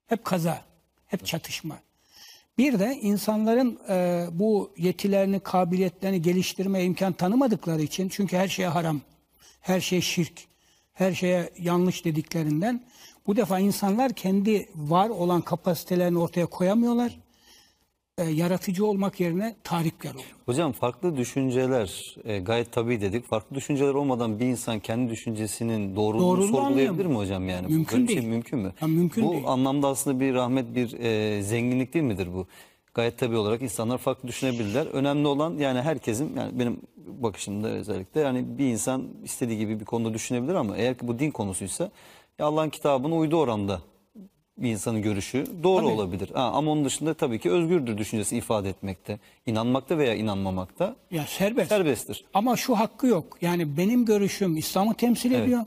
Hep 0.06 0.24
kaza, 0.24 0.62
hep 1.06 1.26
çatışma. 1.26 1.78
Bir 2.58 2.78
de 2.78 2.98
insanların 3.02 3.78
e, 3.88 4.26
bu 4.32 4.72
yetilerini, 4.76 5.40
kabiliyetlerini 5.40 6.22
geliştirmeye 6.22 6.84
imkan 6.84 7.12
tanımadıkları 7.12 7.82
için 7.82 8.08
çünkü 8.08 8.36
her 8.36 8.48
şeye 8.48 8.68
haram, 8.68 9.00
her 9.60 9.80
şey 9.80 10.00
şirk, 10.00 10.32
her 10.92 11.12
şeye 11.12 11.50
yanlış 11.58 12.04
dediklerinden 12.04 12.84
bu 13.30 13.36
defa 13.36 13.58
insanlar 13.58 14.12
kendi 14.12 14.68
var 14.76 15.08
olan 15.08 15.40
kapasitelerini 15.40 16.18
ortaya 16.18 16.46
koyamıyorlar. 16.46 17.18
E, 18.18 18.24
yaratıcı 18.24 18.86
olmak 18.86 19.20
yerine 19.20 19.56
tahripkar 19.64 20.10
oluyor. 20.10 20.34
Hocam 20.46 20.72
farklı 20.72 21.16
düşünceler 21.16 22.16
e, 22.24 22.38
gayet 22.38 22.72
tabii 22.72 23.00
dedik. 23.00 23.26
Farklı 23.26 23.56
düşünceler 23.56 23.94
olmadan 23.94 24.40
bir 24.40 24.46
insan 24.46 24.80
kendi 24.80 25.10
düşüncesinin 25.10 25.96
doğruluğunu 25.96 26.22
Doğruluğunu 26.22 26.56
sorgulayabilir 26.56 27.06
mi 27.06 27.16
hocam 27.16 27.48
yani? 27.48 27.66
Mümkün 27.66 27.98
böyle 27.98 28.12
şey 28.12 28.16
değil. 28.16 28.28
mümkün 28.28 28.58
mü? 28.58 28.72
Ya 28.80 28.88
mümkün 28.88 29.24
bu 29.24 29.32
değil. 29.32 29.44
anlamda 29.46 29.88
aslında 29.88 30.20
bir 30.20 30.34
rahmet, 30.34 30.74
bir 30.74 30.98
e, 31.00 31.42
zenginlik 31.42 31.94
değil 31.94 32.04
midir 32.04 32.28
bu? 32.34 32.46
Gayet 32.94 33.18
tabii 33.18 33.36
olarak 33.36 33.62
insanlar 33.62 33.98
farklı 33.98 34.28
düşünebilirler. 34.28 34.86
Önemli 34.86 35.26
olan 35.26 35.58
yani 35.58 35.80
herkesin 35.80 36.36
yani 36.36 36.58
benim 36.58 36.80
bakışımda 37.06 37.68
özellikle 37.68 38.20
yani 38.20 38.58
bir 38.58 38.66
insan 38.66 39.08
istediği 39.24 39.58
gibi 39.58 39.80
bir 39.80 39.84
konuda 39.84 40.14
düşünebilir 40.14 40.54
ama 40.54 40.76
eğer 40.76 40.98
ki 40.98 41.08
bu 41.08 41.18
din 41.18 41.30
konusuysa 41.30 41.90
Allah'ın 42.42 42.70
kitabına 42.70 43.16
uyduğu 43.16 43.36
oranda 43.36 43.80
bir 44.58 44.70
insanın 44.70 45.02
görüşü 45.02 45.46
doğru 45.62 45.84
Tabii. 45.84 45.92
olabilir. 45.94 46.30
Ha, 46.34 46.42
ama 46.54 46.70
onun 46.70 46.84
dışında 46.84 47.14
tabii 47.14 47.38
ki 47.38 47.50
özgürdür 47.50 47.98
düşüncesi 47.98 48.36
ifade 48.36 48.68
etmekte, 48.68 49.18
inanmakta 49.46 49.98
veya 49.98 50.14
inanmamakta 50.14 50.96
Ya 51.10 51.24
serbest. 51.26 51.68
serbesttir. 51.68 52.24
Ama 52.34 52.56
şu 52.56 52.74
hakkı 52.78 53.06
yok. 53.06 53.38
Yani 53.40 53.76
benim 53.76 54.04
görüşüm 54.04 54.56
İslam'ı 54.56 54.94
temsil 54.94 55.32
ediyor. 55.32 55.64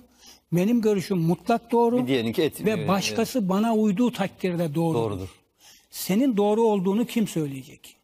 Benim 0.51 0.81
görüşüm 0.81 1.17
mutlak 1.17 1.71
doğru. 1.71 1.97
Bir 2.01 2.07
diğerininki 2.07 2.43
etmiyor. 2.43 2.77
Ve 2.77 2.87
başkası 2.87 3.49
bana 3.49 3.75
uyduğu 3.75 4.11
takdirde 4.11 4.75
doğru. 4.75 4.97
Doğrudur. 4.97 5.29
Senin 5.91 6.37
doğru 6.37 6.61
olduğunu 6.61 7.05
kim 7.05 7.27
söyleyecek? 7.27 7.97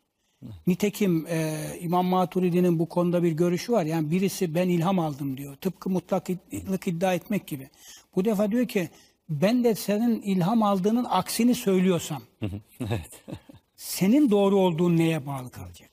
Nitekim 0.67 1.25
e, 1.29 1.57
İmam 1.81 2.05
Maturidi'nin 2.05 2.79
bu 2.79 2.85
konuda 2.89 3.23
bir 3.23 3.31
görüşü 3.31 3.71
var. 3.71 3.85
Yani 3.85 4.11
birisi 4.11 4.55
ben 4.55 4.69
ilham 4.69 4.99
aldım 4.99 5.37
diyor. 5.37 5.55
Tıpkı 5.55 5.89
mutlaklık 5.89 6.87
iddia 6.87 7.13
etmek 7.13 7.47
gibi. 7.47 7.69
Bu 8.15 8.25
defa 8.25 8.51
diyor 8.51 8.67
ki 8.67 8.89
ben 9.29 9.63
de 9.63 9.75
senin 9.75 10.21
ilham 10.21 10.63
aldığının 10.63 11.05
aksini 11.09 11.55
söylüyorsam 11.55 12.21
evet. 12.79 13.21
senin 13.75 14.31
doğru 14.31 14.57
olduğun 14.59 14.97
neye 14.97 15.25
bağlı 15.25 15.49
kalacak? 15.49 15.89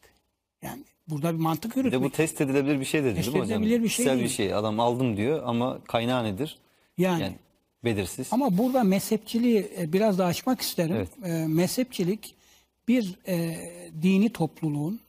Yani 0.62 0.82
Burada 1.09 1.34
bir 1.34 1.38
mantık 1.38 1.70
Bir 1.70 1.76
de 1.76 1.80
yürütmek. 1.80 2.02
bu 2.02 2.10
test 2.10 2.40
edilebilir 2.40 2.80
bir 2.80 2.84
şey 2.84 3.05
dedi 3.05 3.14
Test 3.14 3.26
değil 3.26 3.36
mi 3.36 3.43
hocam? 3.43 3.62
edilebilir 3.62 3.82
bir 3.82 3.88
şey 3.88 3.97
Kişisel 3.97 4.14
bir 4.14 4.18
değil. 4.20 4.30
şey. 4.36 4.55
Adam 4.55 4.80
aldım 4.80 5.16
diyor 5.16 5.43
ama 5.44 5.78
kaynağı 5.84 6.24
nedir? 6.24 6.59
yani. 6.98 7.22
Yani 7.22 7.34
belirsiz. 7.84 8.28
Ama 8.30 8.59
burada 8.59 8.84
mezhepçiliği 8.84 9.70
e, 9.78 9.93
biraz 9.93 10.18
daha 10.18 10.28
açmak 10.28 10.60
isterim. 10.60 10.97
Evet. 10.97 11.09
E, 11.24 11.47
mezhepçilik 11.47 12.34
bir 12.88 13.14
e, 13.28 13.56
dini 14.02 14.32
topluluğun 14.32 15.01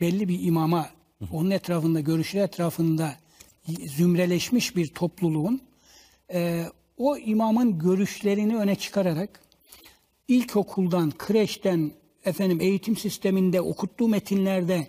belli 0.00 0.28
bir 0.28 0.42
imama, 0.42 0.88
onun 1.32 1.50
etrafında, 1.50 2.00
görüşler 2.00 2.44
etrafında 2.44 3.16
zümreleşmiş 3.86 4.76
bir 4.76 4.86
topluluğun 4.86 5.60
e, 6.32 6.64
o 6.96 7.16
imamın 7.16 7.78
görüşlerini 7.78 8.56
öne 8.56 8.74
çıkararak 8.74 9.40
ilkokuldan, 10.28 11.12
kreşten, 11.18 11.92
efendim 12.24 12.60
eğitim 12.60 12.96
sisteminde 12.96 13.60
okuttuğu 13.60 14.08
metinlerde 14.08 14.88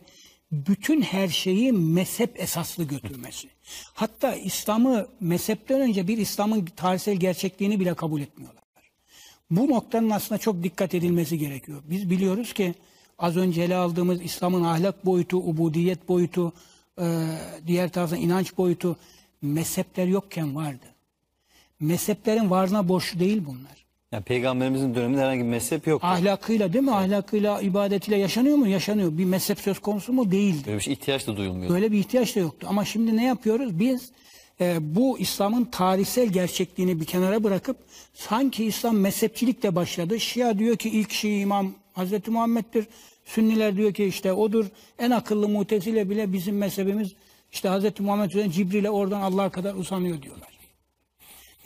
bütün 0.52 1.02
her 1.02 1.28
şeyi 1.28 1.72
mezhep 1.72 2.40
esaslı 2.40 2.84
götürmesi. 2.84 3.48
Hatta 3.94 4.36
İslam'ı 4.36 5.08
mezhepten 5.20 5.82
önce 5.82 6.08
bir 6.08 6.18
İslam'ın 6.18 6.66
tarihsel 6.66 7.16
gerçekliğini 7.16 7.80
bile 7.80 7.94
kabul 7.94 8.22
etmiyorlar. 8.22 8.64
Bu 9.52 9.70
noktanın 9.70 10.10
aslında 10.10 10.40
çok 10.40 10.64
dikkat 10.64 10.94
edilmesi 10.96 11.38
gerekiyor. 11.38 11.84
Biz 11.90 12.10
biliyoruz 12.10 12.54
ki 12.54 12.74
az 13.20 13.38
önce 13.38 13.62
ele 13.62 13.76
aldığımız 13.76 14.22
İslam'ın 14.22 14.64
ahlak 14.64 15.06
boyutu, 15.06 15.38
ubudiyet 15.38 16.08
boyutu, 16.08 16.54
e, 17.02 17.06
diğer 17.68 17.90
taraftan 17.90 18.20
inanç 18.20 18.58
boyutu 18.58 18.98
mezhepler 19.42 20.08
yokken 20.08 20.56
vardı. 20.56 20.86
Mezheplerin 21.84 22.50
varlığına 22.50 22.88
borçlu 22.88 23.20
değil 23.20 23.42
bunlar. 23.46 23.84
Yani 24.12 24.24
peygamberimizin 24.24 24.96
döneminde 24.96 25.22
herhangi 25.22 25.40
bir 25.40 25.48
mezhep 25.48 25.88
yok. 25.88 26.04
Ahlakıyla 26.04 26.74
değil 26.74 26.84
mi? 26.84 26.92
Ahlakıyla, 26.92 27.62
ibadetiyle 27.62 28.18
yaşanıyor 28.18 28.58
mu? 28.58 28.68
Yaşanıyor. 28.68 29.18
Bir 29.18 29.26
mezhep 29.26 29.60
söz 29.60 29.80
konusu 29.80 30.14
mu? 30.14 30.32
Değildi. 30.32 30.64
Böyle 30.66 30.78
bir 30.78 30.84
şey 30.84 30.94
ihtiyaç 30.94 31.28
da 31.28 31.38
duyulmuyor. 31.38 31.72
Böyle 31.72 31.92
bir 31.92 31.98
ihtiyaç 31.98 32.36
da 32.36 32.40
yoktu. 32.40 32.68
Ama 32.70 32.86
şimdi 32.86 33.18
ne 33.18 33.26
yapıyoruz? 33.26 33.80
Biz 33.80 34.12
e, 34.62 34.96
bu 34.96 35.20
İslam'ın 35.20 35.66
tarihsel 35.66 36.28
gerçekliğini 36.28 37.00
bir 37.00 37.06
kenara 37.06 37.44
bırakıp 37.44 37.78
sanki 38.14 38.66
İslam 38.66 38.98
mezhepçilikle 38.98 39.76
başladı. 39.76 40.20
Şia 40.20 40.60
diyor 40.60 40.78
ki 40.78 40.90
ilk 40.90 41.12
Şii 41.12 41.40
imam 41.40 41.74
Hazreti 41.94 42.32
Muhammed'dir. 42.32 42.86
Sünniler 43.26 43.78
diyor 43.78 43.94
ki 43.94 44.06
işte 44.06 44.34
odur. 44.34 44.66
En 45.00 45.12
akıllı 45.12 45.50
mutezile 45.50 46.10
bile 46.10 46.34
bizim 46.34 46.58
mezhebimiz 46.58 47.14
işte 47.52 47.70
Hazreti 47.70 48.04
Muhammed 48.04 48.30
üzerinden 48.30 48.52
Cibril'e 48.52 48.90
oradan 48.90 49.22
Allah'a 49.22 49.50
kadar 49.50 49.74
uzanıyor 49.74 50.22
diyorlar. 50.22 50.53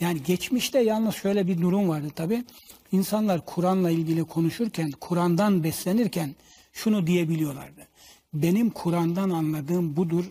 Yani 0.00 0.22
geçmişte 0.22 0.80
yalnız 0.80 1.14
şöyle 1.14 1.46
bir 1.46 1.60
durum 1.60 1.88
vardı 1.88 2.10
tabi. 2.14 2.44
İnsanlar 2.92 3.44
Kur'an'la 3.46 3.90
ilgili 3.90 4.24
konuşurken, 4.24 4.90
Kur'an'dan 4.90 5.64
beslenirken 5.64 6.34
şunu 6.72 7.06
diyebiliyorlardı. 7.06 7.88
Benim 8.34 8.70
Kur'an'dan 8.70 9.30
anladığım 9.30 9.96
budur. 9.96 10.24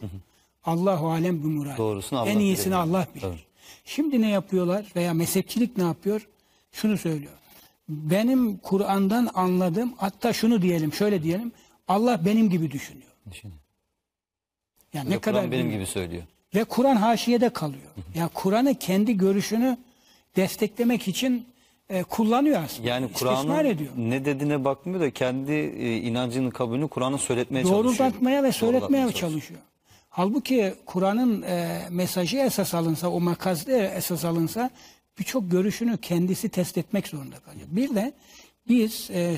Allahu 0.64 1.10
alem 1.10 1.44
bi 1.44 1.48
murad. 1.48 1.78
Doğrusunu 1.78 2.20
Allah 2.20 2.30
En 2.30 2.40
iyisini 2.40 2.66
bilir. 2.66 2.76
Allah 2.76 3.08
bilir. 3.16 3.22
Tabii. 3.22 3.40
Şimdi 3.86 4.22
ne 4.22 4.30
yapıyorlar 4.30 4.86
veya 4.96 5.14
mezhepçilik 5.14 5.78
ne 5.78 5.84
yapıyor? 5.84 6.28
Şunu 6.72 6.98
söylüyor. 6.98 7.34
Benim 7.90 8.58
Kur'an'dan 8.58 9.30
anladığım 9.34 9.94
hatta 9.98 10.34
şunu 10.34 10.62
diyelim, 10.62 10.94
şöyle 10.94 11.24
diyelim. 11.24 11.52
Allah 11.88 12.26
benim 12.26 12.50
gibi 12.50 12.72
düşünüyor. 12.72 13.12
Düşünün. 13.32 13.54
Yani 14.94 15.10
Ve 15.10 15.14
ne 15.14 15.20
kadar 15.20 15.52
benim 15.52 15.72
gibi 15.72 15.86
söylüyor. 15.86 16.24
Ve 16.56 16.64
Kur'an 16.64 16.96
haşiyede 16.96 17.50
kalıyor. 17.50 17.92
Yani 18.16 18.30
Kur'an'ı 18.34 18.76
kendi 18.76 19.18
görüşünü 19.18 19.78
desteklemek 20.36 21.08
için 21.08 21.46
e, 21.90 22.04
kullanıyor 22.04 22.64
aslında. 22.64 22.90
Yani 22.90 23.14
Kur'an'ın 23.14 23.78
ne 23.98 24.26
dediğine 24.26 24.66
bakmıyor 24.66 25.00
da 25.00 25.12
kendi 25.12 25.52
e, 25.52 25.98
inancının 25.98 26.50
kabulünü 26.50 26.88
Kur'an'ı 26.88 27.18
söyletmeye 27.18 27.64
çalışıyor. 27.64 28.00
Doğrultmaya 28.00 28.44
ve 28.44 28.52
söyletmeye 28.52 28.82
Doğrulatmaya 28.82 29.12
çalışıyor. 29.12 29.60
Halbuki 30.10 30.74
Kur'an'ın 30.86 31.42
e, 31.42 31.82
mesajı 31.90 32.38
esas 32.38 32.74
alınsa, 32.74 33.10
o 33.10 33.20
makazda 33.20 33.72
esas 33.72 34.26
alınsa 34.26 34.70
birçok 35.20 35.52
görüşünü 35.52 35.98
kendisi 35.98 36.50
test 36.50 36.78
etmek 36.78 37.08
zorunda 37.08 37.40
kalıyor. 37.40 37.68
Bir 37.72 37.96
de 37.96 38.14
biz 38.70 39.10
e, 39.14 39.38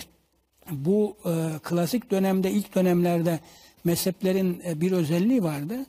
bu 0.72 1.18
e, 1.26 1.60
klasik 1.64 2.12
dönemde, 2.12 2.52
ilk 2.52 2.76
dönemlerde 2.76 3.40
mezheplerin 3.84 4.62
e, 4.66 4.82
bir 4.82 4.92
özelliği 4.92 5.44
vardı. 5.44 5.86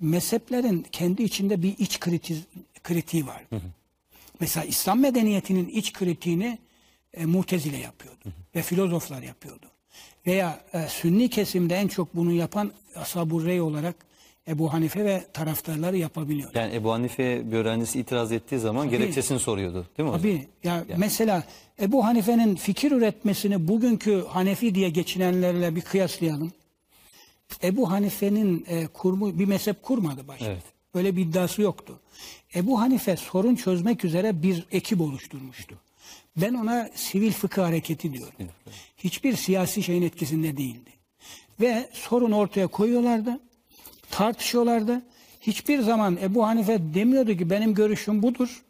Mezheplerin 0.00 0.86
kendi 0.92 1.22
içinde 1.22 1.62
bir 1.62 1.74
iç 1.78 2.00
kritiz, 2.00 2.42
kritiği 2.84 3.26
vardı. 3.26 3.62
Mesela 4.40 4.64
İslam 4.64 5.00
medeniyetinin 5.00 5.68
iç 5.68 5.92
kritiğini 5.92 6.58
e, 7.14 7.26
Mutezile 7.26 7.76
yapıyordu 7.76 8.24
ve 8.54 8.62
filozoflar 8.62 9.22
yapıyordu. 9.22 9.66
Veya 10.26 10.60
e, 10.72 10.88
Sünni 10.88 11.30
kesimde 11.30 11.74
en 11.74 11.88
çok 11.88 12.16
bunu 12.16 12.32
yapan 12.32 12.72
Ashab-ı 12.96 13.46
Rey 13.46 13.60
olarak 13.60 13.94
Ebu 14.48 14.72
Hanife 14.72 15.04
ve 15.04 15.24
taraftarları 15.32 15.96
yapabiliyor. 15.96 16.50
Yani 16.54 16.74
Ebu 16.74 16.92
Hanife 16.92 17.52
bir 17.52 17.56
öğrencisi 17.56 18.00
itiraz 18.00 18.32
ettiği 18.32 18.58
zaman 18.58 18.90
gerekçesini 18.90 19.38
soruyordu. 19.38 19.86
Değil 19.98 20.08
mi 20.08 20.14
hocam? 20.14 20.22
Tabii 20.22 20.46
ya 20.64 20.84
mesela 20.96 21.44
Ebu 21.80 22.04
Hanife'nin 22.04 22.56
fikir 22.56 22.92
üretmesini 22.92 23.68
bugünkü 23.68 24.24
Hanefi 24.28 24.74
diye 24.74 24.88
geçinenlerle 24.88 25.76
bir 25.76 25.80
kıyaslayalım. 25.80 26.52
Ebu 27.62 27.90
Hanife'nin 27.90 28.64
e, 28.68 28.86
kurmu 28.86 29.38
bir 29.38 29.44
mezhep 29.44 29.82
kurmadı 29.82 30.28
başta. 30.28 30.46
Evet. 30.46 30.62
Öyle 30.94 31.16
bir 31.16 31.22
iddiası 31.22 31.62
yoktu. 31.62 32.00
Ebu 32.54 32.80
Hanife 32.80 33.16
sorun 33.16 33.54
çözmek 33.54 34.04
üzere 34.04 34.42
bir 34.42 34.66
ekip 34.72 35.00
oluşturmuştu. 35.00 35.78
Ben 36.36 36.54
ona 36.54 36.90
sivil 36.94 37.32
fıkıh 37.32 37.62
hareketi 37.62 38.12
diyorum. 38.12 38.48
Hiçbir 38.96 39.36
siyasi 39.36 39.82
şeyin 39.82 40.02
etkisinde 40.02 40.56
değildi. 40.56 40.90
Ve 41.60 41.88
sorun 41.92 42.32
ortaya 42.32 42.66
koyuyorlardı, 42.66 43.40
tartışıyorlardı. 44.10 45.02
Hiçbir 45.40 45.80
zaman 45.80 46.18
Ebu 46.22 46.46
Hanife 46.46 46.94
demiyordu 46.94 47.36
ki 47.36 47.50
benim 47.50 47.74
görüşüm 47.74 48.22
budur, 48.22 48.62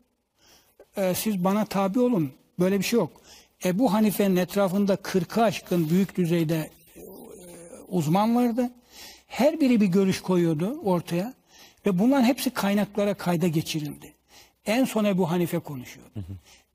e, 0.97 1.15
siz 1.15 1.45
bana 1.45 1.65
tabi 1.65 2.01
olun. 2.01 2.33
Böyle 2.59 2.79
bir 2.79 2.85
şey 2.85 2.99
yok. 2.99 3.11
Ebu 3.65 3.93
Hanife'nin 3.93 4.37
etrafında 4.37 4.95
40'ı 4.95 5.43
aşkın 5.43 5.91
büyük 5.91 6.17
düzeyde 6.17 6.71
uzman 7.89 8.37
vardı. 8.37 8.71
Her 9.27 9.61
biri 9.61 9.81
bir 9.81 9.87
görüş 9.87 10.21
koyuyordu 10.21 10.81
ortaya 10.85 11.35
ve 11.87 11.99
bunların 11.99 12.25
hepsi 12.25 12.51
kaynaklara 12.51 13.15
kayda 13.15 13.49
geçirildi. 13.49 14.13
En 14.67 14.85
son 14.85 15.05
Ebu 15.05 15.31
Hanife 15.31 15.59
konuşuyordu. 15.59 16.13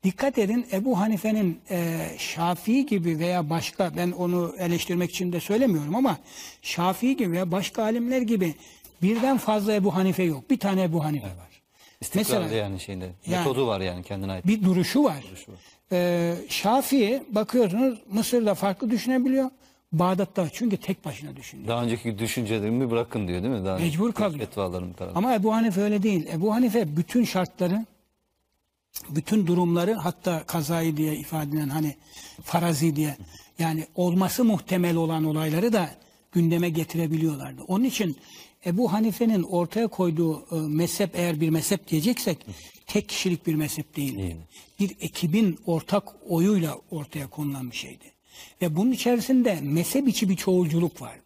Dikkat 0.04 0.38
edin 0.38 0.66
Ebu 0.72 1.00
Hanife'nin 1.00 1.60
e, 1.70 1.98
Şafii 2.18 2.86
gibi 2.86 3.18
veya 3.18 3.50
başka 3.50 3.96
ben 3.96 4.10
onu 4.10 4.54
eleştirmek 4.58 5.10
için 5.10 5.32
de 5.32 5.40
söylemiyorum 5.40 5.94
ama 5.94 6.18
Şafii 6.62 7.16
gibi 7.16 7.32
veya 7.32 7.52
başka 7.52 7.82
alimler 7.82 8.20
gibi 8.20 8.54
birden 9.02 9.38
fazla 9.38 9.72
Ebu 9.74 9.94
Hanife 9.94 10.22
yok. 10.22 10.50
Bir 10.50 10.58
tane 10.58 10.82
Ebu 10.82 11.04
Hanife 11.04 11.26
var. 11.26 11.62
İstikrarlı 12.00 12.44
Mesela- 12.44 12.62
yani 12.62 12.80
şeyinde. 12.80 13.08
Yani- 13.26 13.38
Metodu 13.38 13.66
var 13.66 13.80
yani 13.80 14.02
kendine 14.02 14.32
ait. 14.32 14.46
bir 14.46 14.64
duruşu 14.64 15.04
var. 15.04 15.24
Ee, 15.92 16.34
Şafii 16.48 17.22
bakıyorsunuz 17.28 17.98
Mısır'da 18.12 18.54
farklı 18.54 18.90
düşünebiliyor. 18.90 19.50
Bağdat'ta 19.98 20.48
çünkü 20.52 20.76
tek 20.76 21.04
başına 21.04 21.36
düşünüyor. 21.36 21.68
Daha 21.68 21.82
önceki 21.82 22.18
düşüncelerimi 22.18 22.90
bırakın 22.90 23.28
diyor 23.28 23.42
değil 23.42 23.54
mi? 23.54 23.64
Daha 23.64 23.78
Mecbur 23.78 24.12
kalıyor. 24.12 24.46
Fetvalarım 24.46 24.92
tarafı. 24.92 25.18
Ama 25.18 25.34
Ebu 25.34 25.54
Hanife 25.54 25.80
öyle 25.80 26.02
değil. 26.02 26.26
Ebu 26.32 26.54
Hanife 26.54 26.96
bütün 26.96 27.24
şartları, 27.24 27.86
bütün 29.10 29.46
durumları 29.46 29.94
hatta 29.94 30.44
kazayı 30.46 30.96
diye 30.96 31.16
ifade 31.16 31.48
edilen 31.48 31.68
hani 31.68 31.96
farazi 32.42 32.96
diye 32.96 33.16
yani 33.58 33.86
olması 33.94 34.44
muhtemel 34.44 34.96
olan 34.96 35.24
olayları 35.24 35.72
da 35.72 35.90
gündeme 36.32 36.68
getirebiliyorlardı. 36.68 37.62
Onun 37.62 37.84
için 37.84 38.16
Ebu 38.66 38.92
Hanife'nin 38.92 39.42
ortaya 39.42 39.88
koyduğu 39.88 40.46
e, 40.56 40.68
mezhep 40.68 41.10
eğer 41.14 41.40
bir 41.40 41.50
mezhep 41.50 41.88
diyeceksek 41.88 42.46
tek 42.86 43.08
kişilik 43.08 43.46
bir 43.46 43.54
mezhep 43.54 43.96
değildi. 43.96 44.36
Bir 44.80 44.90
ekibin 45.00 45.58
ortak 45.66 46.04
oyuyla 46.28 46.76
ortaya 46.90 47.26
konulan 47.30 47.70
bir 47.70 47.76
şeydi. 47.76 48.04
Ve 48.62 48.76
bunun 48.76 48.92
içerisinde 48.92 49.58
mezhep 49.62 50.08
içi 50.08 50.28
bir 50.28 50.36
çoğulculuk 50.36 51.02
vardı. 51.02 51.20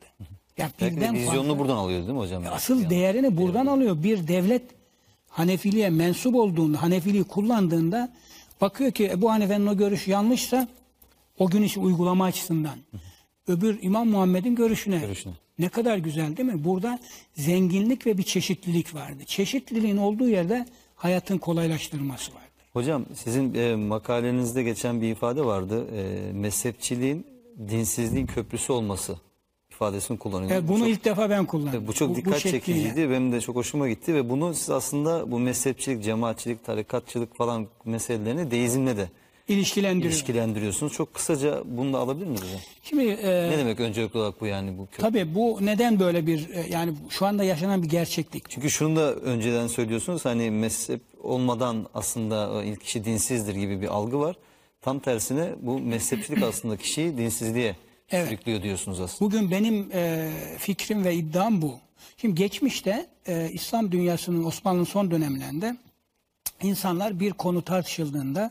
Ya 0.58 0.70
birden 0.80 1.14
vizyonunu 1.14 1.42
fazla- 1.42 1.58
buradan 1.58 1.76
alıyor 1.76 2.00
değil 2.00 2.12
mi 2.12 2.18
hocam? 2.18 2.42
Asıl 2.52 2.90
değerini 2.90 3.36
buradan 3.36 3.66
alıyor. 3.66 4.02
Bir 4.02 4.28
devlet 4.28 4.62
Hanefiliğe 5.28 5.90
mensup 5.90 6.34
olduğunda, 6.34 6.82
Hanefiliği 6.82 7.24
kullandığında 7.24 8.12
bakıyor 8.60 8.92
ki 8.92 9.04
Ebu 9.12 9.30
Hanife'nin 9.30 9.66
o 9.66 9.76
görüşü 9.76 10.10
yanlışsa 10.10 10.68
o 11.38 11.46
gün 11.50 11.62
için 11.62 11.82
uygulama 11.82 12.24
açısından 12.24 12.78
öbür 13.48 13.78
İmam 13.82 14.08
Muhammed'in 14.08 14.54
görüşüne. 14.54 14.98
Görüşüne. 14.98 15.32
Ne 15.58 15.68
kadar 15.68 15.96
güzel 15.96 16.36
değil 16.36 16.48
mi? 16.52 16.64
Burada 16.64 16.98
zenginlik 17.36 18.06
ve 18.06 18.18
bir 18.18 18.22
çeşitlilik 18.22 18.94
vardı. 18.94 19.24
Çeşitliliğin 19.26 19.96
olduğu 19.96 20.28
yerde 20.28 20.66
hayatın 20.96 21.38
kolaylaştırılması 21.38 22.34
vardı. 22.34 22.47
Hocam 22.72 23.04
sizin 23.14 23.54
e, 23.54 23.76
makalenizde 23.76 24.62
geçen 24.62 25.02
bir 25.02 25.08
ifade 25.12 25.44
vardı. 25.44 25.86
E, 25.96 26.32
mezhepçiliğin 26.32 27.26
dinsizliğin 27.68 28.26
köprüsü 28.26 28.72
olması 28.72 29.16
ifadesini 29.70 30.18
kullanıyor. 30.18 30.50
E, 30.50 30.64
Bu 30.64 30.72
bunu 30.72 30.78
çok- 30.78 30.88
ilk 30.88 31.04
defa 31.04 31.30
ben 31.30 31.44
kullandım. 31.46 31.86
Bu 31.86 31.92
çok 31.92 32.16
dikkat 32.16 32.38
şekliyle. 32.38 32.58
çekiciydi. 32.60 33.10
Benim 33.10 33.32
de 33.32 33.40
çok 33.40 33.56
hoşuma 33.56 33.88
gitti 33.88 34.14
ve 34.14 34.30
bunu 34.30 34.54
siz 34.54 34.70
aslında 34.70 35.30
bu 35.30 35.38
mezhepçilik, 35.38 36.04
cemaatçilik, 36.04 36.64
tarikatçılık 36.64 37.36
falan 37.36 37.66
meselelerini 37.84 38.50
deizmle 38.50 38.96
de 38.96 39.08
ilişkilendiriyor. 39.48 40.12
ilişkilendiriyorsunuz. 40.12 40.92
Çok 40.92 41.14
kısaca 41.14 41.62
bunu 41.64 41.92
da 41.92 41.98
alabilir 41.98 42.26
miyiz? 42.26 42.42
Şimdi 42.82 43.04
e, 43.04 43.50
Ne 43.50 43.58
demek 43.58 43.80
öncelikli 43.80 44.18
olarak 44.18 44.40
bu 44.40 44.46
yani 44.46 44.78
bu 44.78 44.86
köprü? 44.86 45.02
tabii 45.02 45.34
bu 45.34 45.58
neden 45.60 46.00
böyle 46.00 46.26
bir 46.26 46.48
e, 46.50 46.66
yani 46.70 46.92
şu 47.10 47.26
anda 47.26 47.44
yaşanan 47.44 47.82
bir 47.82 47.88
gerçeklik. 47.88 48.50
Çünkü 48.50 48.70
şunu 48.70 48.96
da 48.96 49.14
önceden 49.14 49.66
söylüyorsunuz 49.66 50.24
hani 50.24 50.50
mezhep 50.50 51.00
olmadan 51.28 51.86
aslında 51.94 52.64
ilk 52.64 52.80
kişi 52.80 53.04
dinsizdir 53.04 53.54
gibi 53.54 53.80
bir 53.80 53.86
algı 53.88 54.18
var. 54.18 54.36
Tam 54.80 54.98
tersine 54.98 55.50
bu 55.60 55.78
mezhepçilik 55.78 56.42
aslında 56.48 56.76
kişiyi 56.76 57.18
dinsizliğe 57.18 57.76
Evet. 58.10 58.28
sürüklüyor 58.28 58.62
diyorsunuz 58.62 59.00
aslında. 59.00 59.30
Bugün 59.30 59.50
benim 59.50 59.90
e, 59.92 60.32
fikrim 60.58 61.04
ve 61.04 61.14
iddiam 61.14 61.62
bu. 61.62 61.78
Şimdi 62.16 62.34
geçmişte 62.34 63.06
e, 63.26 63.50
İslam 63.52 63.92
dünyasının 63.92 64.44
Osmanlı'nın 64.44 64.84
son 64.84 65.10
dönemlerinde 65.10 65.76
insanlar 66.62 67.20
bir 67.20 67.32
konu 67.32 67.62
tartışıldığında 67.62 68.50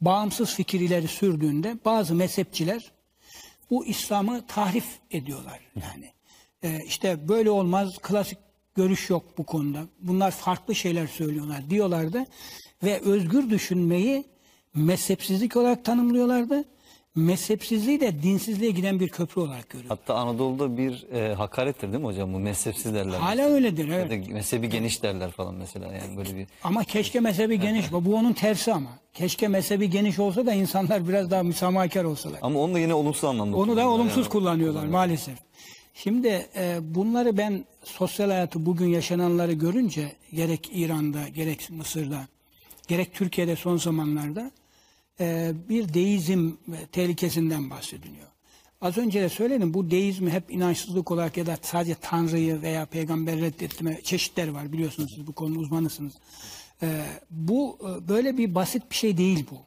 bağımsız 0.00 0.54
fikir 0.54 0.80
ileri 0.80 1.08
sürdüğünde 1.08 1.76
bazı 1.84 2.14
mezhepçiler 2.14 2.90
bu 3.70 3.86
İslam'ı 3.86 4.46
tahrif 4.46 4.86
ediyorlar. 5.10 5.60
Yani 5.76 6.12
e, 6.62 6.84
işte 6.84 7.28
böyle 7.28 7.50
olmaz 7.50 7.98
klasik 8.02 8.38
görüş 8.78 9.10
yok 9.10 9.22
bu 9.38 9.44
konuda. 9.44 9.78
Bunlar 10.00 10.30
farklı 10.30 10.74
şeyler 10.74 11.06
söylüyorlar 11.06 11.70
diyorlardı 11.70 12.24
ve 12.84 13.00
özgür 13.00 13.50
düşünmeyi 13.50 14.24
mezhepsizlik 14.74 15.56
olarak 15.56 15.84
tanımlıyorlardı. 15.84 16.64
Mezhepsizliği 17.14 18.00
de 18.00 18.22
dinsizliğe 18.22 18.70
giden 18.70 19.00
bir 19.00 19.08
köprü 19.08 19.40
olarak 19.40 19.70
görüyorlar. 19.70 19.98
Hatta 19.98 20.14
Anadolu'da 20.14 20.76
bir 20.78 21.06
e, 21.12 21.34
hakarettir 21.34 21.88
değil 21.92 21.98
mi 22.00 22.04
hocam 22.06 22.34
bu 22.34 22.38
mezhepsiz 22.38 22.94
derler. 22.94 23.18
Hala 23.18 23.30
mesela. 23.34 23.48
öyledir 23.48 23.88
Ya 23.88 23.94
evet. 24.00 24.28
da 24.28 24.32
mezhebi 24.32 24.68
geniş 24.68 25.02
derler 25.02 25.30
falan 25.30 25.54
mesela 25.54 25.86
yani 25.92 26.16
böyle 26.16 26.36
bir 26.36 26.46
Ama 26.64 26.84
keşke 26.84 27.20
mezhebi 27.20 27.60
geniş. 27.60 27.92
Bu 27.92 28.14
onun 28.16 28.32
tersi 28.32 28.72
ama. 28.72 28.90
Keşke 29.14 29.48
mezhebi 29.48 29.90
geniş 29.90 30.18
olsa 30.18 30.46
da 30.46 30.52
insanlar 30.52 31.08
biraz 31.08 31.30
daha 31.30 31.42
müsamahakar 31.42 32.04
olsalar. 32.04 32.38
ama 32.42 32.60
onu 32.60 32.74
da 32.74 32.78
yine 32.78 32.94
olumsuz 32.94 33.24
anlamda 33.24 33.56
Onu 33.56 33.76
da 33.76 33.88
olumsuz 33.88 34.16
yani. 34.16 34.28
kullanıyorlar 34.28 34.86
maalesef. 34.86 35.38
Şimdi 36.02 36.48
e, 36.56 36.78
bunları 36.82 37.36
ben 37.36 37.64
sosyal 37.84 38.30
hayatı 38.30 38.66
bugün 38.66 38.86
yaşananları 38.86 39.52
görünce 39.52 40.12
gerek 40.32 40.70
İran'da 40.72 41.28
gerek 41.28 41.70
Mısır'da 41.70 42.28
gerek 42.88 43.14
Türkiye'de 43.14 43.56
son 43.56 43.76
zamanlarda 43.76 44.50
e, 45.20 45.52
bir 45.68 45.94
deizm 45.94 46.52
tehlikesinden 46.92 47.70
bahsediliyor. 47.70 48.26
Az 48.80 48.98
önce 48.98 49.20
de 49.20 49.28
söyledim 49.28 49.74
bu 49.74 49.90
deizmi 49.90 50.30
hep 50.30 50.50
inançsızlık 50.50 51.10
olarak 51.10 51.36
ya 51.36 51.46
da 51.46 51.58
sadece 51.62 51.94
Tanrı'yı 51.94 52.62
veya 52.62 52.86
peygamberi 52.86 53.40
reddetme 53.40 54.00
çeşitleri 54.02 54.54
var 54.54 54.72
biliyorsunuz 54.72 55.12
siz 55.14 55.26
bu 55.26 55.32
konunun 55.32 55.58
uzmanısınız. 55.58 56.12
E, 56.82 57.06
bu 57.30 57.78
e, 57.80 58.08
böyle 58.08 58.38
bir 58.38 58.54
basit 58.54 58.90
bir 58.90 58.96
şey 58.96 59.16
değil 59.16 59.46
bu. 59.50 59.58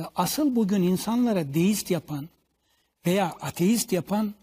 E, 0.00 0.04
asıl 0.14 0.56
bugün 0.56 0.82
insanlara 0.82 1.54
deist 1.54 1.90
yapan 1.90 2.28
veya 3.06 3.36
ateist 3.40 3.92
yapan, 3.92 4.34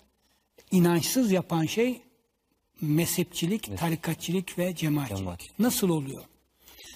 inançsız 0.71 1.31
yapan 1.31 1.65
şey 1.65 2.01
mezhepçilik, 2.81 3.77
tarikatçilik 3.77 4.57
ve 4.57 4.75
cemaatçilik. 4.75 5.19
Cemaatçilik. 5.19 5.59
Nasıl 5.59 5.89
oluyor? 5.89 6.23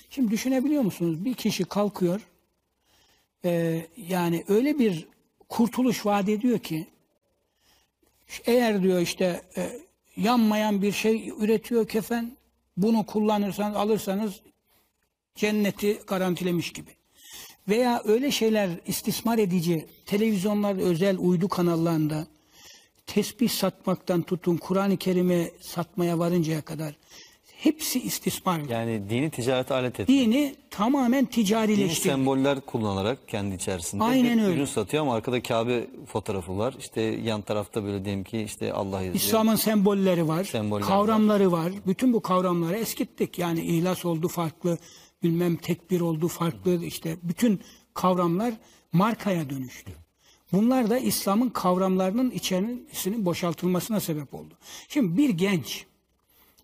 Şimdi 0.09 0.31
düşünebiliyor 0.31 0.83
musunuz? 0.83 1.25
Bir 1.25 1.33
kişi 1.33 1.63
kalkıyor, 1.63 2.21
e, 3.45 3.81
yani 3.97 4.43
öyle 4.47 4.79
bir 4.79 5.07
kurtuluş 5.49 6.05
vaat 6.05 6.29
ediyor 6.29 6.59
ki, 6.59 6.87
eğer 8.45 8.83
diyor 8.83 8.99
işte 8.99 9.41
e, 9.57 9.79
yanmayan 10.17 10.81
bir 10.81 10.91
şey 10.91 11.29
üretiyor 11.39 11.87
kefen, 11.87 12.37
bunu 12.77 13.05
kullanırsanız, 13.05 13.75
alırsanız 13.75 14.41
cenneti 15.35 15.99
garantilemiş 16.07 16.73
gibi. 16.73 16.91
Veya 17.67 18.01
öyle 18.05 18.31
şeyler 18.31 18.69
istismar 18.87 19.37
edici, 19.37 19.85
televizyonlarda 20.05 20.81
özel 20.81 21.17
uydu 21.17 21.47
kanallarında 21.47 22.27
tesbih 23.07 23.49
satmaktan 23.49 24.21
tutun 24.21 24.57
Kur'an-ı 24.57 24.97
Kerim'i 24.97 25.51
satmaya 25.61 26.19
varıncaya 26.19 26.61
kadar 26.61 26.93
hepsi 27.57 27.99
istismar. 28.01 28.59
Yani 28.69 29.09
dini 29.09 29.29
ticarete 29.29 29.73
alet 29.73 29.99
etmek. 29.99 30.07
Dini 30.07 30.55
tamamen 30.69 31.21
Dini 31.25 31.29
ticarileştirdi. 31.29 32.09
semboller 32.09 32.61
kullanarak 32.61 33.27
kendi 33.27 33.55
içerisinde 33.55 34.03
Aynen 34.03 34.37
bir 34.37 34.43
öyle. 34.43 34.55
ürün 34.55 34.65
satıyor 34.65 35.03
ama 35.03 35.15
arkada 35.15 35.43
Kabe 35.43 35.87
fotoğrafı 36.07 36.57
var. 36.57 36.75
İşte 36.79 37.01
yan 37.01 37.41
tarafta 37.41 37.83
böyle 37.83 38.05
diyelim 38.05 38.23
ki 38.23 38.41
işte 38.41 38.73
Allah 38.73 38.95
yazıyor. 39.01 39.15
İslam'ın 39.15 39.55
sembolleri 39.55 40.27
var, 40.27 40.43
Semboller 40.43 40.87
kavramları 40.87 41.51
var. 41.51 41.71
Bütün 41.87 42.13
bu 42.13 42.21
kavramları 42.21 42.77
eskittik. 42.77 43.39
Yani 43.39 43.61
ihlas 43.61 44.05
oldu 44.05 44.27
farklı, 44.27 44.77
bilmem 45.23 45.55
tekbir 45.55 46.01
oldu 46.01 46.27
farklı. 46.27 46.85
işte 46.85 47.17
bütün 47.23 47.61
kavramlar 47.93 48.53
markaya 48.91 49.49
dönüştü. 49.49 49.91
Bunlar 50.53 50.89
da 50.89 50.97
İslam'ın 50.97 51.49
kavramlarının 51.49 52.31
içerisinin 52.31 53.25
boşaltılmasına 53.25 53.99
sebep 53.99 54.33
oldu. 54.33 54.53
Şimdi 54.87 55.17
bir 55.17 55.29
genç 55.29 55.85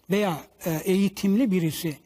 veya 0.09 0.43
e, 0.65 0.71
eğitimli 0.83 1.51
birisi 1.51 1.97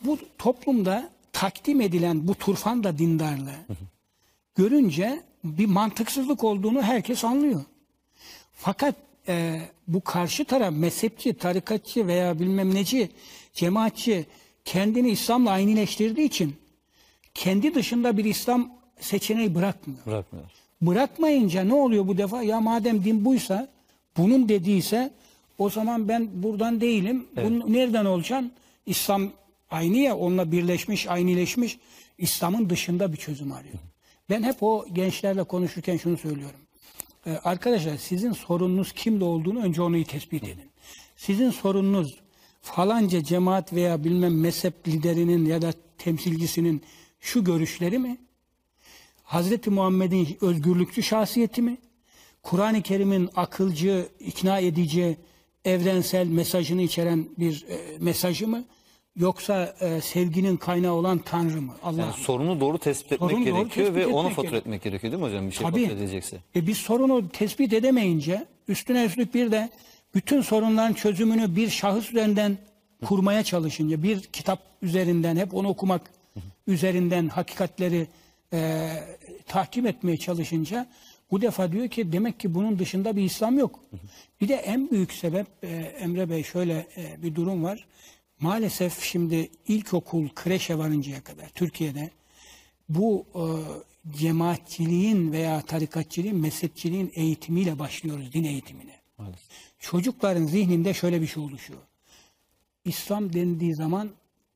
bu 0.00 0.18
toplumda 0.38 1.10
takdim 1.32 1.80
edilen 1.80 2.28
bu 2.28 2.34
turfanda 2.34 2.98
dindarlığı 2.98 3.66
görünce 4.54 5.22
bir 5.44 5.66
mantıksızlık 5.66 6.44
olduğunu 6.44 6.82
herkes 6.82 7.24
anlıyor. 7.24 7.62
Fakat 8.52 8.94
e, 9.28 9.60
bu 9.88 10.00
karşı 10.00 10.44
taraf 10.44 10.72
mezhepçi, 10.72 11.34
tarikatçı 11.34 12.06
veya 12.06 12.38
bilmem 12.40 12.74
neci, 12.74 13.10
cemaatçi 13.52 14.26
kendini 14.64 15.10
İslam'la 15.10 15.50
aynileştirdiği 15.50 16.26
için 16.26 16.56
kendi 17.34 17.74
dışında 17.74 18.16
bir 18.16 18.24
İslam 18.24 18.72
seçeneği 19.00 19.54
bırakmıyor. 19.54 20.06
Bırakmıyor. 20.06 20.63
Bırakmayınca 20.86 21.64
ne 21.64 21.74
oluyor 21.74 22.06
bu 22.06 22.18
defa? 22.18 22.42
Ya 22.42 22.60
madem 22.60 23.04
din 23.04 23.24
buysa, 23.24 23.68
bunun 24.16 24.48
dediyse 24.48 25.10
o 25.58 25.70
zaman 25.70 26.08
ben 26.08 26.42
buradan 26.42 26.80
değilim. 26.80 27.26
Bunun 27.36 27.72
nereden 27.72 28.04
olacaksın? 28.04 28.52
İslam 28.86 29.30
aynı 29.70 29.96
ya 29.96 30.16
onunla 30.16 30.52
birleşmiş, 30.52 31.08
aynileşmiş. 31.08 31.78
İslam'ın 32.18 32.70
dışında 32.70 33.12
bir 33.12 33.16
çözüm 33.16 33.52
arıyor. 33.52 33.74
Ben 34.30 34.42
hep 34.42 34.62
o 34.62 34.86
gençlerle 34.92 35.42
konuşurken 35.42 35.96
şunu 35.96 36.16
söylüyorum. 36.16 36.60
Ee, 37.26 37.30
arkadaşlar 37.30 37.96
sizin 37.96 38.32
sorununuz 38.32 38.92
kimde 38.92 39.24
olduğunu 39.24 39.62
önce 39.62 39.82
onu 39.82 40.04
tespit 40.04 40.44
edin. 40.44 40.70
Sizin 41.16 41.50
sorununuz 41.50 42.20
falanca 42.62 43.22
cemaat 43.22 43.72
veya 43.72 44.04
bilmem 44.04 44.40
mezhep 44.40 44.88
liderinin 44.88 45.46
ya 45.46 45.62
da 45.62 45.72
temsilcisinin 45.98 46.82
şu 47.20 47.44
görüşleri 47.44 47.98
mi? 47.98 48.18
Hazreti 49.24 49.70
Muhammed'in 49.70 50.38
özgürlükçü 50.40 51.02
şahsiyeti 51.02 51.62
mi? 51.62 51.76
Kur'an-ı 52.42 52.82
Kerim'in 52.82 53.30
akılcı, 53.36 54.08
ikna 54.20 54.58
edici, 54.58 55.16
evrensel 55.64 56.26
mesajını 56.26 56.82
içeren 56.82 57.28
bir 57.38 57.64
e, 57.68 57.98
mesajı 57.98 58.48
mı? 58.48 58.64
Yoksa 59.16 59.76
e, 59.80 60.00
sevginin 60.00 60.56
kaynağı 60.56 60.92
olan 60.92 61.18
Tanrı 61.18 61.60
mı? 61.62 61.72
Allah 61.82 62.00
Yani 62.00 62.08
mı? 62.10 62.16
sorunu 62.18 62.60
doğru 62.60 62.78
tespit 62.78 63.12
etmek 63.12 63.30
Sorunu 63.30 63.44
gerekiyor 63.44 63.86
tespit 63.86 63.94
ve 63.96 64.06
onu 64.06 64.18
etmek 64.20 64.36
fatura 64.36 64.42
gerekiyor. 64.50 64.60
etmek 64.60 64.82
gerekiyor 64.82 65.12
değil 65.12 65.22
mi 65.22 65.28
hocam? 65.28 65.46
Bir 65.46 65.52
şey 65.52 65.66
Tabii. 65.66 65.82
fatura 65.86 65.98
edecekse. 66.00 66.36
E 66.56 66.66
biz 66.66 66.78
sorunu 66.78 67.28
tespit 67.28 67.72
edemeyince 67.72 68.46
üstüne 68.68 69.04
üstlük 69.04 69.34
bir 69.34 69.50
de 69.52 69.70
bütün 70.14 70.40
sorunların 70.40 70.94
çözümünü 70.94 71.56
bir 71.56 71.68
şahıs 71.70 72.10
üzerinden 72.10 72.58
kurmaya 73.04 73.42
çalışınca 73.44 74.02
bir 74.02 74.20
kitap 74.20 74.60
üzerinden 74.82 75.36
hep 75.36 75.54
onu 75.54 75.68
okumak 75.68 76.10
üzerinden 76.66 77.28
hakikatleri 77.28 78.06
e, 78.54 78.90
tahkim 79.46 79.86
etmeye 79.86 80.16
çalışınca 80.16 80.86
bu 81.30 81.40
defa 81.42 81.72
diyor 81.72 81.88
ki 81.88 82.12
demek 82.12 82.40
ki 82.40 82.54
bunun 82.54 82.78
dışında 82.78 83.16
bir 83.16 83.22
İslam 83.22 83.58
yok. 83.58 83.80
Bir 84.40 84.48
de 84.48 84.54
en 84.54 84.90
büyük 84.90 85.12
sebep 85.12 85.46
e, 85.62 85.68
Emre 85.76 86.30
Bey 86.30 86.42
şöyle 86.42 86.86
e, 86.96 87.22
bir 87.22 87.34
durum 87.34 87.64
var. 87.64 87.86
Maalesef 88.40 89.02
şimdi 89.02 89.50
ilkokul 89.68 90.28
kreşe 90.28 90.78
varıncaya 90.78 91.24
kadar 91.24 91.48
Türkiye'de 91.48 92.10
bu 92.88 93.26
e, 93.34 93.44
cemaatçiliğin 94.16 95.32
veya 95.32 95.62
tarikatçiliğin, 95.62 96.36
mezhepçiliğin 96.36 97.12
eğitimiyle 97.14 97.78
başlıyoruz 97.78 98.32
din 98.32 98.44
eğitimine. 98.44 99.00
Maalesef. 99.18 99.48
Çocukların 99.78 100.46
zihninde 100.46 100.94
şöyle 100.94 101.20
bir 101.20 101.26
şey 101.26 101.42
oluşuyor. 101.42 101.80
İslam 102.84 103.32
dendiği 103.32 103.74
zaman 103.74 104.10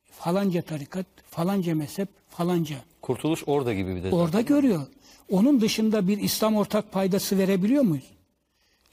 falanca 0.05 0.63
tarikat, 0.63 1.07
falanca 1.31 1.75
mezhep, 1.75 2.09
falanca. 2.29 2.77
Kurtuluş 3.09 3.43
orada 3.47 3.75
gibi 3.75 3.97
bir 3.97 4.03
de. 4.03 4.11
Orada 4.11 4.41
görüyor. 4.41 4.87
Onun 5.31 5.61
dışında 5.61 6.09
bir 6.09 6.19
İslam 6.19 6.57
ortak 6.57 6.93
paydası 6.93 7.39
verebiliyor 7.39 7.83
muyuz? 7.83 8.05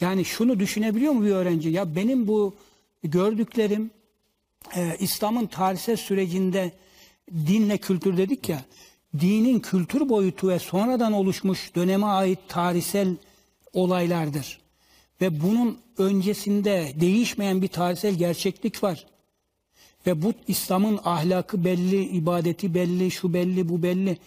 Yani 0.02 0.26
şunu 0.26 0.60
düşünebiliyor 0.60 1.14
mu 1.14 1.26
bir 1.26 1.32
öğrenci? 1.32 1.70
Ya 1.70 1.96
benim 1.96 2.28
bu 2.28 2.56
gördüklerim 3.04 3.92
e, 4.76 4.98
İslam'ın 5.00 5.46
tarihsel 5.46 5.96
sürecinde 5.96 6.72
dinle 7.34 7.78
kültür 7.78 8.18
dedik 8.18 8.50
ya, 8.50 8.62
dinin 9.20 9.60
kültür 9.60 10.10
boyutu 10.10 10.50
ve 10.50 10.60
sonradan 10.60 11.14
oluşmuş 11.14 11.76
döneme 11.76 12.06
ait 12.06 12.40
tarihsel 12.48 13.16
olaylardır. 13.74 14.60
Ve 15.22 15.42
bunun 15.42 15.78
öncesinde 15.98 16.94
değişmeyen 17.02 17.62
bir 17.62 17.68
tarihsel 17.68 18.16
gerçeklik 18.16 18.84
var. 18.84 19.06
Ve 20.07 20.22
bu 20.22 20.34
İslam'ın 20.48 20.99
ahlakı 21.06 21.65
belli, 21.65 22.03
ibadeti 22.03 22.73
belli, 22.73 23.11
şu 23.11 23.34
belli, 23.34 23.69
bu 23.69 23.84
belli. 23.84 24.18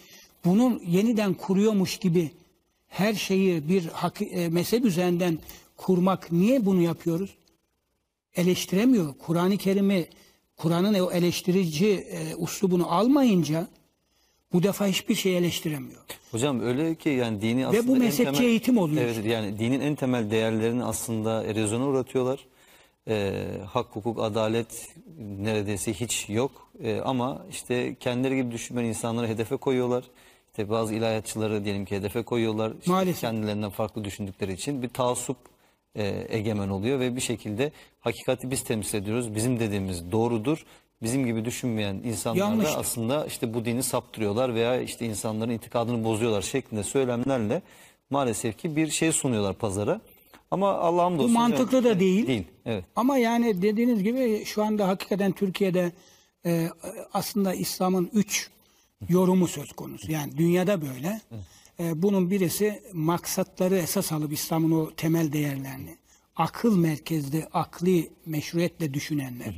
Bunu 0.45 0.79
yeniden 0.87 1.33
kuruyormuş 1.33 1.97
gibi 1.97 2.31
her 2.87 3.13
şeyi 3.13 3.69
bir 3.69 3.89
e, 4.31 4.49
mezhep 4.49 4.85
üzerinden 4.85 5.39
kurmak 5.77 6.31
niye 6.31 6.65
bunu 6.65 6.81
yapıyoruz? 6.81 7.35
Eleştiremiyor. 8.35 9.13
Kur'an-ı 9.19 9.57
Kerim'i 9.57 10.07
Kur'an'ın 10.57 10.93
o 10.93 11.11
eleştirici 11.11 11.87
e, 11.87 12.35
uslubunu 12.35 12.91
almayınca 12.91 13.67
bu 14.53 14.63
defa 14.63 14.87
hiçbir 14.87 15.15
şey 15.15 15.37
eleştiremiyor. 15.37 16.01
Hocam 16.31 16.59
öyle 16.59 16.95
ki 16.95 17.09
yani 17.09 17.41
dini 17.41 17.67
aslında 17.67 17.87
bu 17.87 17.95
en 17.95 17.99
mezhepçi 17.99 18.43
eğitim 18.43 18.77
oluyor 18.77 19.01
Evet 19.01 19.25
yani 19.25 19.59
dinin 19.59 19.79
en 19.79 19.95
temel 19.95 20.31
değerlerini 20.31 20.83
aslında 20.83 21.43
erozyona 21.43 21.85
uğratıyorlar. 21.85 22.45
Ee, 23.09 23.43
hak, 23.73 23.85
hukuk, 23.95 24.19
adalet 24.19 24.87
neredeyse 25.39 25.93
hiç 25.93 26.29
yok. 26.29 26.51
Ee, 26.83 26.99
ama 27.01 27.45
işte 27.49 27.95
kendileri 27.95 28.35
gibi 28.35 28.51
düşünmeyen 28.51 28.89
insanları 28.89 29.27
hedefe 29.27 29.55
koyuyorlar. 29.55 30.03
İşte 30.51 30.69
bazı 30.69 30.93
ilahiyatçıları 30.93 31.65
diyelim 31.65 31.85
ki 31.85 31.95
hedefe 31.95 32.23
koyuyorlar. 32.23 32.73
İşte 32.79 32.91
Maalesef. 32.91 33.21
Kendilerinden 33.21 33.69
farklı 33.69 34.03
düşündükleri 34.03 34.53
için 34.53 34.81
bir 34.81 34.89
taassup 34.89 35.37
e, 35.95 36.25
egemen 36.29 36.69
oluyor 36.69 36.99
ve 36.99 37.15
bir 37.15 37.21
şekilde 37.21 37.71
hakikati 37.99 38.51
biz 38.51 38.63
temsil 38.63 38.97
ediyoruz. 38.97 39.35
Bizim 39.35 39.59
dediğimiz 39.59 40.11
doğrudur. 40.11 40.65
Bizim 41.01 41.25
gibi 41.25 41.45
düşünmeyen 41.45 41.95
insanlar 41.95 42.41
da 42.41 42.49
Yanlıştır. 42.49 42.79
aslında 42.79 43.25
işte 43.25 43.53
bu 43.53 43.65
dini 43.65 43.83
saptırıyorlar 43.83 44.55
veya 44.55 44.81
işte 44.81 45.05
insanların 45.05 45.51
itikadını 45.51 46.03
bozuyorlar 46.03 46.41
şeklinde 46.41 46.83
söylemlerle 46.83 47.61
maalesef 48.09 48.57
ki 48.57 48.75
bir 48.75 48.87
şey 48.87 49.11
sunuyorlar 49.11 49.53
pazara. 49.53 50.01
Ama 50.51 50.73
Allah'ım 50.73 51.17
Bu 51.17 51.21
olsun. 51.23 51.33
mantıklı 51.33 51.83
da 51.83 51.99
değil. 51.99 52.27
Değil. 52.27 52.43
Evet. 52.65 52.85
Ama 52.95 53.17
yani 53.17 53.61
dediğiniz 53.61 54.03
gibi 54.03 54.45
şu 54.45 54.63
anda 54.63 54.87
hakikaten 54.87 55.31
Türkiye'de 55.31 55.91
e, 56.45 56.69
aslında 57.13 57.53
İslam'ın 57.53 58.09
üç 58.13 58.49
yorumu 59.09 59.47
söz 59.47 59.71
konusu. 59.71 60.11
Yani 60.11 60.37
dünyada 60.37 60.81
böyle. 60.81 61.21
E, 61.79 62.01
bunun 62.01 62.31
birisi 62.31 62.81
maksatları 62.93 63.77
esas 63.77 64.11
alıp 64.11 64.33
İslam'ın 64.33 64.71
o 64.71 64.91
temel 64.91 65.33
değerlerini 65.33 65.97
akıl 66.35 66.77
merkezli, 66.77 67.45
akli 67.53 68.09
meşruiyetle 68.25 68.93
düşünenler. 68.93 69.55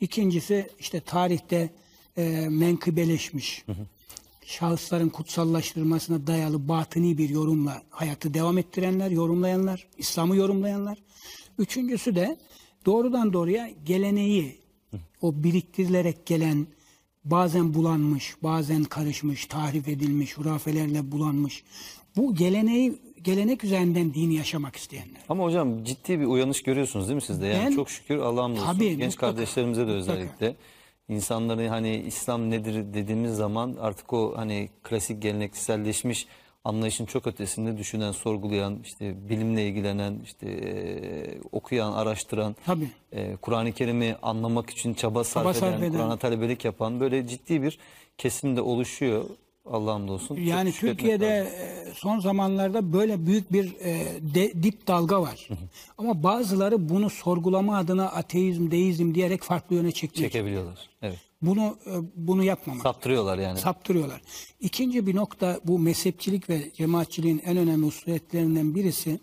İkincisi 0.00 0.70
işte 0.78 1.00
tarihte 1.00 1.70
e, 2.16 2.46
menkıbeleşmiş, 2.48 3.64
şahısların 4.46 5.08
kutsallaştırılmasına 5.08 6.26
dayalı 6.26 6.68
batıni 6.68 7.18
bir 7.18 7.28
yorumla 7.28 7.82
hayatı 7.90 8.34
devam 8.34 8.58
ettirenler, 8.58 9.10
yorumlayanlar, 9.10 9.86
İslam'ı 9.98 10.36
yorumlayanlar. 10.36 10.98
Üçüncüsü 11.58 12.14
de 12.14 12.36
doğrudan 12.86 13.32
doğruya 13.32 13.70
geleneği, 13.84 14.58
o 15.22 15.42
biriktirilerek 15.42 16.26
gelen, 16.26 16.66
bazen 17.24 17.74
bulanmış, 17.74 18.36
bazen 18.42 18.84
karışmış, 18.84 19.46
tahrif 19.46 19.88
edilmiş, 19.88 20.38
hurafelerle 20.38 21.12
bulanmış. 21.12 21.64
Bu 22.16 22.34
geleneği, 22.34 22.98
gelenek 23.22 23.64
üzerinden 23.64 24.14
dini 24.14 24.34
yaşamak 24.34 24.76
isteyenler. 24.76 25.20
Ama 25.28 25.44
hocam 25.44 25.84
ciddi 25.84 26.20
bir 26.20 26.24
uyanış 26.24 26.62
görüyorsunuz 26.62 27.08
değil 27.08 27.14
mi 27.14 27.22
sizde? 27.22 27.46
Yani 27.46 27.66
Ben- 27.66 27.76
çok 27.76 27.90
şükür 27.90 28.18
Allah'ım 28.18 28.52
olsun. 28.52 28.64
Tabii, 28.64 28.96
Genç 28.96 29.14
mutlaka, 29.14 29.26
kardeşlerimize 29.26 29.86
de 29.86 29.96
mutlaka. 29.96 30.54
İnsanları 31.08 31.68
hani 31.68 31.96
İslam 31.96 32.50
nedir 32.50 32.94
dediğimiz 32.94 33.36
zaman 33.36 33.76
artık 33.80 34.12
o 34.12 34.36
hani 34.36 34.68
klasik 34.82 35.22
gelenekselleşmiş 35.22 36.26
anlayışın 36.64 37.06
çok 37.06 37.26
ötesinde 37.26 37.78
düşünen, 37.78 38.12
sorgulayan, 38.12 38.78
işte 38.84 39.28
bilimle 39.28 39.68
ilgilenen, 39.68 40.20
işte 40.24 40.48
e, 40.48 40.70
okuyan, 41.52 41.92
araştıran, 41.92 42.56
Tabii. 42.66 42.90
e, 43.12 43.36
Kur'an-ı 43.36 43.72
Kerim'i 43.72 44.16
anlamak 44.22 44.70
için 44.70 44.94
çaba 44.94 45.24
sarf 45.24 45.44
Çaba 45.44 45.50
eden, 45.50 45.60
sarf 45.60 45.82
eden. 45.82 45.92
Kur'an'a 45.92 46.16
talebelik 46.16 46.64
yapan 46.64 47.00
böyle 47.00 47.28
ciddi 47.28 47.62
bir 47.62 47.78
kesim 48.18 48.56
de 48.56 48.60
oluşuyor. 48.60 49.24
Allah'ım 49.70 50.08
olsun. 50.08 50.28
Çok 50.36 50.38
Yani 50.46 50.72
Türkiye'de 50.72 51.26
lazım. 51.28 51.52
e, 51.90 51.94
son 51.94 52.20
zamanlarda 52.20 52.92
böyle 52.92 53.26
büyük 53.26 53.52
bir 53.52 53.74
e, 53.80 54.06
de- 54.34 54.62
dip 54.62 54.86
dalga 54.86 55.22
var. 55.22 55.48
Ama 55.98 56.22
bazıları 56.22 56.88
bunu 56.88 57.10
sorgulama 57.10 57.76
adına 57.78 58.08
ateizm, 58.08 58.70
deizm 58.70 59.14
diyerek 59.14 59.42
farklı 59.42 59.76
yöne 59.76 59.92
çekmek. 59.92 60.16
çekebiliyorlar. 60.32 60.78
Evet. 61.02 61.18
Bunu 61.42 61.78
e, 61.86 61.92
bunu 62.16 62.44
yapmamak. 62.44 62.82
Saptırıyorlar 62.82 63.38
yani. 63.38 63.58
saptırıyorlar. 63.58 64.20
İkinci 64.60 65.06
bir 65.06 65.16
nokta 65.16 65.60
bu 65.64 65.78
mezhepçilik 65.78 66.50
ve 66.50 66.70
cemaatçiliğin 66.74 67.42
en 67.44 67.56
önemli 67.56 67.86
hususiyetlerinden 67.86 68.74
birisi 68.74 69.20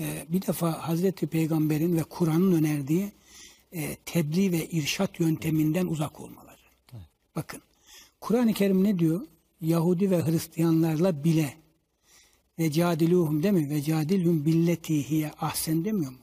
e, 0.00 0.24
bir 0.28 0.42
defa 0.46 0.88
Hazreti 0.88 1.26
Peygamber'in 1.26 1.96
ve 1.96 2.02
Kur'an'ın 2.02 2.52
önerdiği 2.52 3.12
e, 3.72 3.96
tebliğ 3.96 4.52
ve 4.52 4.66
irşat 4.66 5.20
yönteminden 5.20 5.86
uzak 5.86 6.20
olmaları. 6.20 6.58
Bakın 7.36 7.60
Kur'an-ı 8.20 8.52
Kerim 8.52 8.84
ne 8.84 8.98
diyor? 8.98 9.20
Yahudi 9.60 10.10
ve 10.10 10.22
Hristiyanlarla 10.26 11.24
bile 11.24 11.54
ve 12.58 12.70
cadiluhum 12.72 13.42
değil 13.42 13.54
mi? 13.54 13.70
Ve 13.70 13.82
cadilhum 13.82 14.44
billeti 14.44 15.10
hiye 15.10 15.30
ahsen 15.40 15.84
demiyor 15.84 16.10
mu? 16.12 16.18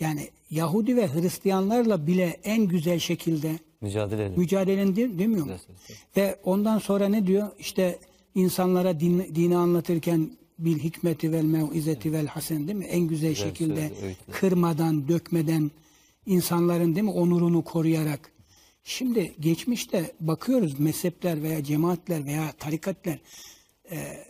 Yani 0.00 0.28
Yahudi 0.50 0.96
ve 0.96 1.08
Hristiyanlarla 1.14 2.06
bile 2.06 2.40
en 2.44 2.62
güzel 2.66 2.98
şekilde 2.98 3.58
Mücadele 3.80 4.24
edin. 4.24 4.38
mücadelen 4.38 4.96
de- 4.96 5.18
demiyor 5.18 5.46
mu? 5.46 5.52
Evet, 5.52 5.66
evet, 5.88 5.98
Ve 6.16 6.38
ondan 6.44 6.78
sonra 6.78 7.08
ne 7.08 7.26
diyor? 7.26 7.48
İşte 7.58 7.98
insanlara 8.34 9.00
din, 9.00 9.18
dini 9.34 9.56
anlatırken 9.56 10.30
bil 10.58 10.78
hikmeti 10.78 11.32
vel 11.32 11.44
mevizeti 11.44 12.12
vel 12.12 12.26
hasen 12.26 12.66
değil 12.66 12.78
mi? 12.78 12.84
En 12.84 13.00
güzel, 13.00 13.34
şekilde 13.34 13.88
söyledi, 14.00 14.16
kırmadan, 14.30 15.08
dökmeden 15.08 15.70
insanların 16.26 16.94
değil 16.94 17.04
mi 17.04 17.10
onurunu 17.10 17.64
koruyarak. 17.64 18.32
Şimdi 18.90 19.34
geçmişte 19.40 20.12
bakıyoruz 20.20 20.80
mezhepler 20.80 21.42
veya 21.42 21.64
cemaatler 21.64 22.24
veya 22.26 22.52
tarikatlar 22.52 23.18
e, 23.90 24.26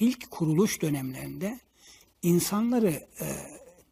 ilk 0.00 0.30
kuruluş 0.30 0.82
dönemlerinde 0.82 1.58
insanları 2.22 2.90
e, 2.90 3.26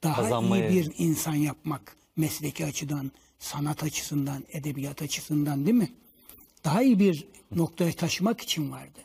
daha 0.02 0.22
Kazanmaya- 0.22 0.70
iyi 0.70 0.80
bir 0.80 0.92
insan 0.98 1.34
yapmak 1.34 1.96
mesleki 2.16 2.64
açıdan, 2.64 3.12
sanat 3.38 3.82
açısından, 3.82 4.44
edebiyat 4.52 5.02
açısından 5.02 5.66
değil 5.66 5.76
mi? 5.78 5.92
Daha 6.64 6.82
iyi 6.82 6.98
bir 6.98 7.26
noktaya 7.54 7.92
taşımak 7.92 8.40
için 8.40 8.70
vardı. 8.70 8.98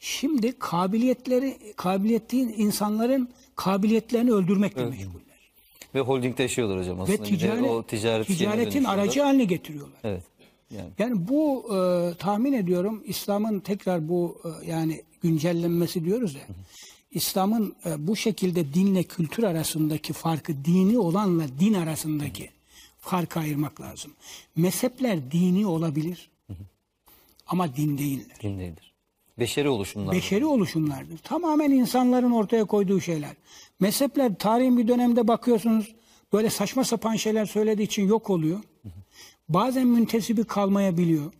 Şimdi 0.00 0.58
kabiliyetleri, 0.58 1.58
kabiliyetli 1.76 2.36
insanların 2.38 3.28
kabiliyetlerini 3.56 4.32
öldürmekle 4.32 4.84
meşguller. 4.84 5.22
Ve 5.94 6.00
holdingde 6.00 6.42
yaşıyorlar 6.42 6.78
hocam 6.78 7.00
aslında. 7.00 7.22
Ve 7.22 7.24
ticaret, 7.24 7.70
o 7.70 7.82
ticaret 7.82 8.26
ticaretin 8.26 8.84
aracı 8.84 9.22
haline 9.22 9.44
getiriyorlar. 9.44 9.98
Evet. 10.04 10.22
Yani 10.76 10.90
Yani 10.98 11.28
bu 11.28 11.66
e, 11.76 11.78
tahmin 12.14 12.52
ediyorum 12.52 13.02
İslam'ın 13.06 13.60
tekrar 13.60 14.08
bu 14.08 14.42
e, 14.44 14.70
yani 14.70 15.02
güncellenmesi 15.22 16.04
diyoruz 16.04 16.34
ya. 16.34 16.42
İslam'ın 17.10 17.74
e, 17.86 18.06
bu 18.06 18.16
şekilde 18.16 18.74
dinle 18.74 19.02
kültür 19.02 19.42
arasındaki 19.42 20.12
farkı 20.12 20.64
dini 20.64 20.98
olanla 20.98 21.44
din 21.60 21.74
arasındaki 21.74 22.50
farkı 23.00 23.40
ayırmak 23.40 23.80
lazım. 23.80 24.12
Mezhepler 24.56 25.30
dini 25.30 25.66
olabilir 25.66 26.30
ama 27.46 27.76
din 27.76 27.98
değiller. 27.98 28.36
din 28.42 28.58
değildir. 28.58 28.92
Beşeri 29.38 29.68
oluşumlar. 29.68 30.14
Beşeri 30.14 30.46
oluşumlardır. 30.46 31.18
Tamamen 31.18 31.70
insanların 31.70 32.30
ortaya 32.30 32.64
koyduğu 32.64 33.00
şeyler. 33.00 33.30
Mezhepler 33.80 34.38
tarihin 34.38 34.78
bir 34.78 34.88
dönemde 34.88 35.28
bakıyorsunuz 35.28 35.94
böyle 36.32 36.50
saçma 36.50 36.84
sapan 36.84 37.16
şeyler 37.16 37.46
söylediği 37.46 37.86
için 37.86 38.08
yok 38.08 38.30
oluyor. 38.30 38.60
Bazen 39.52 39.86
müntesibi 39.86 40.44
kalmayabiliyor. 40.44 41.32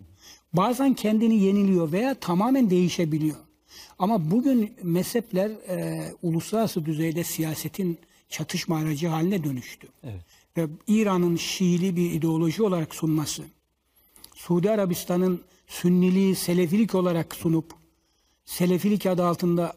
Bazen 0.53 0.95
kendini 0.95 1.39
yeniliyor 1.39 1.93
veya 1.93 2.15
tamamen 2.15 2.71
değişebiliyor. 2.71 3.37
Ama 3.99 4.31
bugün 4.31 4.73
mezhepler 4.83 5.51
e, 5.51 6.05
uluslararası 6.23 6.85
düzeyde 6.85 7.25
siyasetin 7.25 7.99
çatışma 8.29 8.77
aracı 8.79 9.09
haline 9.09 9.45
dönüştü. 9.45 9.89
Ve 10.57 10.67
İran'ın 10.87 11.37
Şiili 11.37 11.97
bir 11.97 12.11
ideoloji 12.11 12.63
olarak 12.63 12.95
sunması, 12.95 13.43
Suudi 14.35 14.71
Arabistan'ın 14.71 15.41
Sünniliği 15.67 16.35
Selefilik 16.35 16.95
olarak 16.95 17.35
sunup 17.35 17.75
Selefilik 18.45 19.07
adı 19.07 19.25
altında 19.25 19.73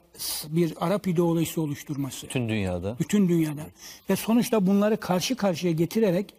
bir 0.47 0.73
Arap 0.79 1.07
ideolojisi 1.07 1.59
oluşturması 1.59 2.27
Bütün 2.27 2.49
dünyada. 2.49 2.95
bütün 2.99 3.29
dünyada 3.29 3.65
ve 4.09 4.15
sonuçta 4.15 4.67
bunları 4.67 4.97
karşı 4.97 5.35
karşıya 5.35 5.73
getirerek 5.73 6.33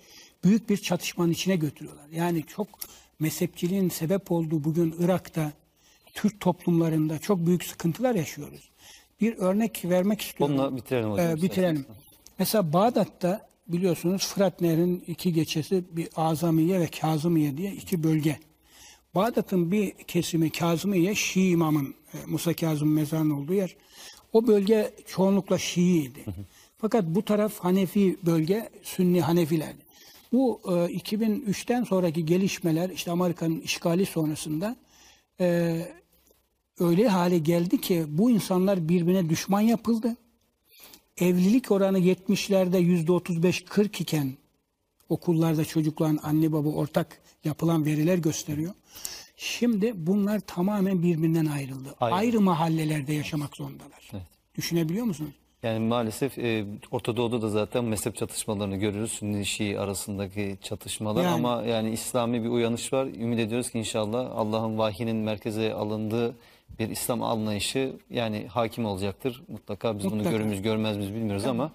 büyük 0.45 0.71
bir 0.71 0.77
çatışmanın 0.77 1.33
içine 1.33 1.57
götürüyorlar. 1.57 2.09
Yani 2.13 2.45
çok 2.47 2.69
mezhepçiliğin 3.19 3.89
sebep 3.89 4.33
olduğu 4.33 4.65
bugün 4.65 4.95
Irak'ta 4.99 5.53
Türk 6.15 6.41
toplumlarında 6.41 7.19
çok 7.19 7.47
büyük 7.47 7.65
sıkıntılar 7.65 8.15
yaşıyoruz. 8.15 8.71
Bir 9.21 9.39
örnek 9.39 9.85
vermek 9.85 10.21
istiyorum. 10.21 10.55
Onunla 10.55 10.77
bitirelim 10.77 11.11
hocam. 11.11 11.27
Ee, 11.27 11.43
bitirelim. 11.43 11.87
Mesela 12.39 12.73
Bağdat'ta 12.73 13.49
biliyorsunuz 13.69 14.27
Fırat 14.27 14.61
Nehri'nin 14.61 15.05
iki 15.07 15.33
geçesi 15.33 15.85
bir 15.91 16.09
Azamiye 16.17 16.81
ve 16.81 16.87
Kazımiye 16.87 17.57
diye 17.57 17.73
iki 17.73 18.03
bölge. 18.03 18.39
Bağdat'ın 19.15 19.73
bir 19.73 19.93
kesimi 19.93 20.51
Kazımiye 20.51 21.15
Şii 21.15 21.51
imamın 21.51 21.95
e, 22.15 22.17
Musa 22.27 22.55
Kazım 22.55 22.93
mezarının 22.93 23.31
olduğu 23.31 23.55
yer. 23.55 23.77
O 24.33 24.47
bölge 24.47 24.95
çoğunlukla 25.07 25.59
Şii'ydi. 25.59 26.25
Fakat 26.79 27.05
bu 27.07 27.25
taraf 27.25 27.59
Hanefi 27.59 28.17
bölge 28.23 28.71
Sünni 28.83 29.21
Hanefilerdi. 29.21 29.86
Bu 30.33 30.61
e, 30.65 30.71
2003'ten 30.71 31.85
sonraki 31.85 32.27
gelişmeler 32.27 32.91
işte 32.91 33.11
Amerika'nın 33.11 33.61
işgali 33.61 34.07
sonrasında 34.07 34.77
e, 35.41 35.79
öyle 36.81 37.09
hale 37.09 37.39
geldi 37.39 37.81
ki 37.81 38.05
bu 38.09 38.31
insanlar 38.31 38.89
birbirine 38.89 39.29
düşman 39.29 39.61
yapıldı. 39.61 40.17
Evlilik 41.19 41.71
oranı 41.71 41.99
70'lerde 41.99 42.79
yüzde 42.79 43.13
35-40 43.13 44.03
iken 44.03 44.33
okullarda 45.09 45.65
çocukların 45.65 46.19
anne 46.23 46.53
baba 46.53 46.69
ortak 46.69 47.21
yapılan 47.45 47.85
veriler 47.87 48.19
gösteriyor. 48.19 48.75
Şimdi 49.37 49.93
bunlar 49.97 50.41
tamamen 50.41 51.03
birbirinden 51.03 51.47
ayrıldı. 51.47 51.95
Ayrı. 52.01 52.15
Ayrı 52.15 52.41
mahallelerde 52.41 53.13
yaşamak 53.13 53.57
zorundalar. 53.57 54.11
Evet. 54.13 54.23
Düşünebiliyor 54.55 55.05
musunuz? 55.05 55.35
Yani 55.63 55.79
maalesef 55.79 56.39
e, 56.39 56.65
Orta 56.91 57.17
Doğu'da 57.17 57.43
da 57.43 57.49
zaten 57.49 57.85
mezhep 57.85 58.17
çatışmalarını 58.17 58.77
görürüz. 58.77 59.13
Sünni 59.13 59.47
Şii 59.47 59.79
arasındaki 59.81 60.57
çatışmalar 60.63 61.25
Yani. 61.25 61.35
ama 61.35 61.63
yani 61.63 61.91
İslami 61.91 62.45
bir 62.45 62.49
uyanış 62.49 62.93
var. 62.93 63.07
Ümit 63.07 63.39
ediyoruz 63.41 63.71
ki 63.71 63.79
inşallah 63.79 64.31
Allah'ın 64.37 64.79
vahyinin 64.79 65.17
merkeze 65.17 65.73
alındığı 65.75 66.35
bir 66.79 66.89
İslam 66.89 67.23
anlayışı 67.23 67.93
yani 68.11 68.47
hakim 68.49 68.85
olacaktır. 68.87 69.43
Mutlaka 69.49 69.99
biz 69.99 70.05
bunu 70.05 70.15
Mutlaka. 70.15 70.37
görümüz 70.37 70.63
görmez 70.63 70.99
biz 71.01 71.15
bilmiyoruz 71.15 71.45
ama 71.47 71.71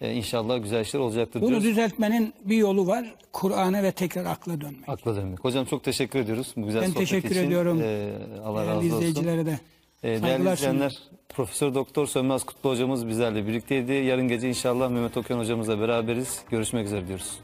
e, 0.00 0.12
inşallah 0.14 0.62
güzel 0.62 0.80
işler 0.80 1.00
olacaktır 1.00 1.40
Bunu 1.40 1.48
diyoruz. 1.48 1.64
düzeltmenin 1.66 2.34
bir 2.44 2.56
yolu 2.56 2.86
var. 2.86 3.14
Kur'an'a 3.32 3.82
ve 3.82 3.92
tekrar 3.92 4.24
akla 4.24 4.60
dönmek. 4.60 4.88
Akla 4.88 5.16
dönmek. 5.16 5.44
Hocam 5.44 5.64
çok 5.64 5.84
teşekkür 5.84 6.18
ediyoruz 6.18 6.52
bu 6.56 6.66
güzel 6.66 6.82
Ben 6.82 6.86
sohbet 6.86 7.00
teşekkür 7.00 7.30
için. 7.30 7.44
ediyorum. 7.46 7.80
E, 7.82 8.12
Allah 8.44 8.58
Değerli 8.58 8.68
razı 8.76 8.86
olsun. 8.86 8.96
izleyicilere 8.96 9.46
de. 9.46 9.58
E, 10.04 10.06
değerli 10.06 10.20
Saygılar 10.20 10.52
izleyenler, 10.52 10.92
Profesör 11.28 11.74
Doktor 11.74 12.06
Sönmez 12.06 12.44
Kutlu 12.44 12.70
hocamız 12.70 13.08
bizlerle 13.08 13.46
birlikteydi. 13.46 13.92
Yarın 13.92 14.28
gece 14.28 14.48
inşallah 14.48 14.90
Mehmet 14.90 15.16
Okyan 15.16 15.38
hocamızla 15.38 15.80
beraberiz. 15.80 16.42
Görüşmek 16.50 16.86
üzere 16.86 17.06
diyoruz. 17.08 17.38